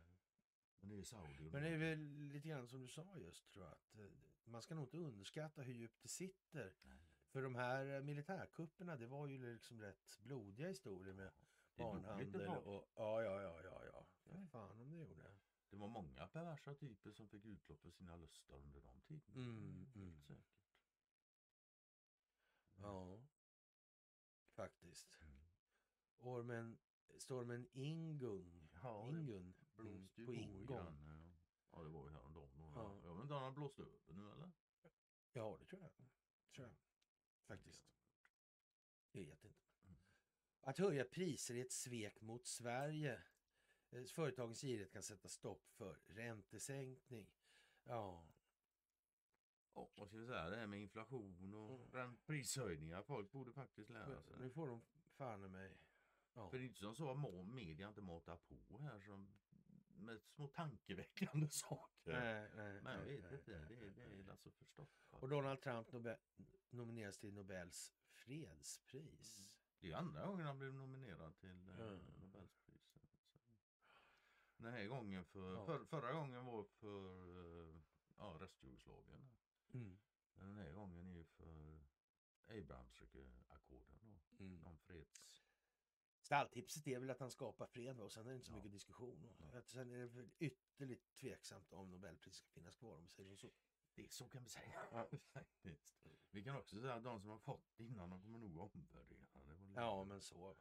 Men 0.80 0.90
det 0.90 0.99
är 0.99 1.03
Saudi 1.03 1.49
Men 1.52 1.64
det 1.64 1.69
är 1.69 1.77
väl 1.77 1.99
lite 2.34 2.48
grann 2.48 2.68
som 2.68 2.81
du 2.81 2.88
sa 2.88 3.18
just 3.18 3.52
tror 3.52 3.65
jag. 3.65 3.72
Att 3.72 3.95
eh, 3.95 4.06
man 4.45 4.61
ska 4.61 4.76
nog 4.76 4.84
inte 4.84 4.98
underskatta 4.98 5.61
hur 5.61 5.73
djupt 5.73 6.02
det 6.02 6.07
sitter. 6.07 6.73
Nej. 6.81 6.98
För 7.27 7.41
de 7.41 7.56
här 7.56 7.95
eh, 7.95 8.02
militärkupperna 8.02 8.95
det 8.95 9.07
var 9.07 9.27
ju 9.27 9.53
liksom 9.53 9.81
rätt 9.81 10.18
blodiga 10.19 10.68
historier 10.68 11.14
med 11.14 11.31
barnhandel 11.76 12.48
och 12.48 12.91
ja, 12.95 13.23
ja, 13.23 13.41
ja, 13.41 13.61
ja, 13.64 13.81
ja. 13.94 14.06
För 14.23 14.45
fan 14.45 14.72
om 14.72 14.91
det 14.91 14.98
gjorde. 14.98 15.23
Det 15.74 15.80
var 15.80 15.88
många 15.88 16.28
perversa 16.28 16.76
typer 16.76 17.12
som 17.12 17.28
fick 17.28 17.45
utlopp 17.45 17.82
för 17.82 17.91
sina 17.91 18.16
lustar 18.16 18.56
under 18.56 18.82
de 18.82 19.02
tiderna. 19.02 19.36
Mm, 19.36 19.91
mm. 19.95 20.22
säkert. 20.22 20.64
Ja, 22.76 23.22
faktiskt. 24.52 25.22
Mm. 25.22 25.40
Ormen, 26.18 26.78
stormen 27.18 27.68
Ingung. 27.72 28.70
Ja, 28.84 29.10
Ingun. 29.10 29.54
blåste 29.76 30.22
ju 30.22 30.26
på 30.26 30.32
på 30.32 30.34
ingång. 30.34 30.66
grann. 30.66 31.34
Ja. 31.72 31.78
ja, 31.78 31.84
det 31.84 31.90
var 31.90 32.08
ju 32.08 32.14
häromdagen. 32.14 32.50
Ja. 32.76 33.00
Jag 33.04 33.16
vet 33.16 33.22
inte 33.22 33.34
om 33.34 33.41
han 33.41 33.44
har 33.44 33.52
blåst 33.52 33.80
över 33.80 34.14
nu 34.14 34.32
eller? 34.32 34.52
Ja, 35.32 35.58
det 35.60 35.66
tror 35.66 35.82
jag. 35.82 35.91
Tror 36.56 36.68
jag. 36.68 36.76
Faktiskt. 37.45 37.84
Jag 39.12 39.22
vet 39.22 39.44
inte. 39.44 39.64
Mm. 39.84 39.95
Att 40.62 40.78
höja 40.78 41.06
priser 41.06 41.56
är 41.56 41.62
ett 41.62 41.72
svek 41.72 42.22
mot 42.22 42.48
Sverige. 42.48 43.24
Eh, 43.94 44.03
Företagens 44.06 44.61
girighet 44.61 44.91
kan 44.91 45.03
sätta 45.03 45.28
stopp 45.28 45.70
för 45.72 45.99
räntesänkning. 46.07 47.28
Ja, 47.84 48.30
Ja, 49.76 49.91
vad 49.95 50.07
ska 50.07 50.18
vi 50.18 50.26
säga? 50.26 50.49
Det 50.49 50.56
här 50.56 50.68
med 50.68 50.80
inflation 50.82 51.53
och 51.53 51.95
Mm. 51.95 52.18
prishöjningar. 52.26 53.03
Folk 53.03 53.32
borde 53.32 53.52
faktiskt 53.53 53.90
lära 53.90 54.22
sig. 54.22 54.38
nu 54.40 54.49
får 54.49 54.68
de 54.68 54.82
fan 55.18 55.45
i 55.45 55.48
mig. 55.48 55.78
Ja. 56.34 56.49
För 56.49 56.57
det 56.57 56.64
är 56.64 56.68
inte 56.68 56.80
som 56.80 56.95
så 56.95 57.11
att 57.11 57.48
media 57.48 57.88
inte 57.88 58.02
matar 58.02 58.38
på 58.38 58.78
här 58.80 58.99
som 58.99 59.34
med 59.95 60.22
små 60.22 60.48
tankeväckande 60.48 61.48
saker. 61.52 62.11
Nej, 62.11 62.49
nej, 62.56 62.82
Men 62.82 62.94
jag 62.99 63.06
vet 63.06 63.24
nej, 63.24 63.34
inte, 63.40 63.52
nej, 63.52 63.80
det, 63.80 63.90
det 63.90 64.24
är 64.24 64.30
alltså 64.32 64.52
förstoppat. 64.52 65.22
Och 65.24 65.30
Donald 65.30 65.61
Trump 65.61 65.91
Nobel, 65.91 66.18
nomineras 66.70 67.18
till 67.18 67.34
Nobels 67.34 67.94
fredspris. 68.11 69.40
Mm. 69.40 69.49
Det 69.80 69.91
är 69.91 69.95
andra 69.95 70.26
gången 70.26 70.45
han 70.45 70.60
blev 70.60 70.74
nominerad 70.74 71.38
till 71.38 71.70
eh, 71.70 71.76
Mm. 71.80 71.99
Nobelpriset. 72.20 72.62
Den 74.64 74.73
här 74.73 74.85
gången 74.88 75.26
för, 75.26 75.53
Ja. 75.53 75.65
för, 75.65 75.85
förra 75.85 76.14
gången 76.14 76.45
var 76.45 76.64
för 76.64 77.69
eh, 77.69 77.76
ja, 78.18 78.38
Restjugoslavien. 78.40 79.30
Mm. 79.73 79.98
Men 80.35 80.45
den 80.48 80.57
här 80.65 80.72
gången 80.73 81.07
är 81.07 81.14
ju 81.14 81.23
för 81.23 81.84
Abrahamsackorden. 82.48 84.19
Mm. 84.40 84.56
Någon 84.60 84.77
freds... 84.77 85.44
Stalltipset 86.22 86.88
är 86.88 86.99
väl 86.99 87.10
att 87.10 87.19
han 87.19 87.31
skapar 87.31 87.68
fred 87.68 87.99
och 87.99 88.11
sen 88.11 88.26
är 88.26 88.30
det 88.30 88.35
inte 88.35 88.45
så 88.48 88.52
Ja. 88.52 88.56
mycket 88.56 88.72
diskussion. 88.72 89.27
Nej. 89.40 89.57
Att 89.57 89.68
Sen 89.68 89.91
är 89.91 89.98
det 89.98 90.06
väl 90.07 90.31
ytterligt 90.40 91.14
tveksamt 91.15 91.73
om 91.73 91.91
Nobelpriset 91.91 92.35
ska 92.35 92.49
finnas 92.49 92.76
kvar 92.76 92.95
om 92.95 93.03
vi 93.03 93.10
säger 93.10 93.35
så. 93.35 93.52
Det 93.95 94.03
är 94.06 94.10
så 94.10 94.30
kan 94.30 94.44
vi 94.44 94.49
säga. 94.49 94.88
Ja. 94.91 95.10
Vi 96.31 96.44
kan 96.44 96.56
också 96.57 96.81
säga 96.81 96.94
att 96.94 97.03
de 97.03 97.22
som 97.22 97.30
har 97.30 97.38
fått 97.38 97.80
innan 97.80 98.10
de 98.10 98.22
kommer 98.22 98.40
nog 98.40 98.57
omvärdera 98.57 99.27
Ja, 99.76 100.03
men 100.03 100.22
så. 100.22 100.53
Va? 100.53 100.56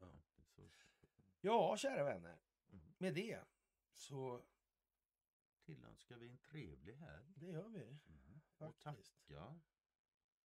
Ja. 0.00 0.22
ja, 1.40 1.76
kära 1.76 2.04
vänner. 2.04 2.38
Mm. 2.72 2.94
Med 2.98 3.14
det 3.14 3.44
så 3.92 4.44
Tillönskar 5.62 6.16
vi 6.16 6.28
en 6.28 6.38
trevlig 6.38 6.94
helg. 6.94 7.32
det 7.36 7.46
gör 7.46 7.68
vi 7.68 7.82
Mm. 8.06 8.40
Och 8.58 8.74
faktiskt. 8.76 9.26
tacka 9.26 9.60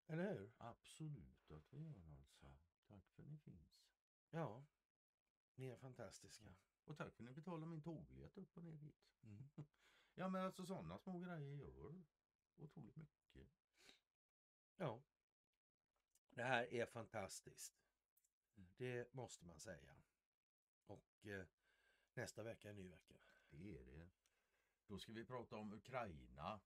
Eller 0.08 0.34
hur? 0.34 0.52
absolut 0.58 1.52
att 1.52 1.74
vi 1.74 1.80
gör 1.88 2.18
alltså. 2.20 2.58
Tack 2.88 3.10
för 3.12 3.24
att 3.24 3.30
ni 3.30 3.38
finns. 3.38 3.84
Ja. 4.30 4.66
Ni 5.56 5.68
är 5.68 5.78
fantastiska. 5.78 6.56
Och 6.84 6.98
tack 6.98 7.14
för 7.16 7.24
att 7.24 7.30
ni 7.30 7.34
betalar 7.34 7.68
min 7.68 7.82
tågbiljett 7.82 8.38
upp 8.38 8.58
och 8.58 8.64
ner 8.64 8.76
hit. 8.78 9.14
Mm. 9.24 9.44
Ja 10.20 10.30
men 10.30 10.41
alltså 10.41 10.66
sådana 10.66 10.98
små 10.99 11.20
grejer 11.20 11.56
gör 11.56 12.04
otroligt 12.56 12.95
mycket. 12.95 13.49
Ja. 14.76 15.04
Det 16.30 16.44
här 16.44 16.74
är 16.74 16.86
fantastiskt. 16.86 17.74
Det 18.78 19.14
måste 19.14 19.45
man 19.45 19.60
säga. 19.60 19.95
Och 20.86 21.26
eh, 21.26 21.45
nästa 22.18 22.44
vecka 22.44 22.68
är 22.68 22.72
en 22.72 22.77
ny 22.77 22.88
vecka. 22.88 23.15
Det 23.49 23.77
är 23.77 23.85
det. 23.85 24.10
Då 24.88 24.99
ska 24.99 25.11
vi 25.14 25.26
prata 25.26 25.56
om 25.56 25.73
Ukraina. 25.73 26.61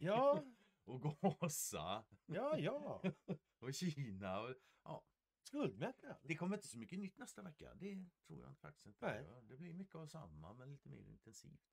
Ja, 0.00 0.44
och 0.84 1.02
gasa 1.02 2.04
ja, 2.26 2.58
ja. 2.58 3.02
och 3.58 3.74
Kina. 3.74 4.40
Och, 4.40 4.54
ja, 4.82 5.04
Skuldmättnad. 5.42 6.16
det 6.22 6.36
kommer 6.36 6.56
inte 6.56 6.68
så 6.68 6.78
mycket 6.78 6.98
nytt 6.98 7.18
nästa 7.18 7.42
vecka. 7.42 7.74
Det 7.74 8.10
tror 8.26 8.40
jag 8.40 8.58
faktiskt 8.58 8.86
inte. 8.86 9.06
Nej. 9.06 9.42
det 9.42 9.56
blir 9.56 9.72
mycket 9.72 9.94
av 9.94 10.06
samma 10.06 10.52
men 10.52 10.70
lite 10.70 10.88
mer 10.88 11.04
intensivt. 11.04 11.72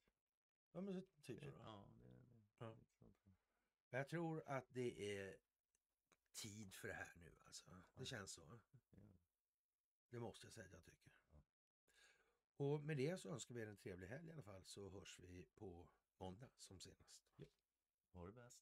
Ja, 0.71 0.81
men 0.81 1.05
typ 1.21 1.39
så. 1.39 1.45
då. 1.45 1.57
Ja, 1.63 1.87
det, 1.93 2.09
det, 2.09 2.43
Ja. 2.57 2.75
Jag 3.89 4.09
tror 4.09 4.43
att 4.47 4.73
det 4.73 5.17
är 5.17 5.37
tid 6.31 6.73
för 6.73 6.87
det 6.87 6.93
här 6.93 7.13
nu 7.15 7.35
alltså. 7.45 7.83
Det 7.95 8.05
känns 8.05 8.31
så. 8.31 8.59
Det 10.09 10.19
måste 10.19 10.45
jag 10.45 10.53
säga 10.53 10.65
att 10.65 10.73
jag 10.73 10.83
tycker. 10.83 11.12
Och 12.57 12.83
med 12.83 12.97
det 12.97 13.17
så 13.17 13.29
önskar 13.29 13.55
vi 13.55 13.61
er 13.61 13.67
en 13.67 13.77
trevlig 13.77 14.07
helg 14.07 14.27
i 14.27 14.31
alla 14.31 14.43
fall 14.43 14.63
så 14.65 14.89
hörs 14.89 15.19
vi 15.19 15.45
på 15.55 15.87
måndag 16.17 16.49
som 16.59 16.79
senast. 16.79 17.25
Ha 18.13 18.25
det 18.25 18.33
bäst. 18.33 18.61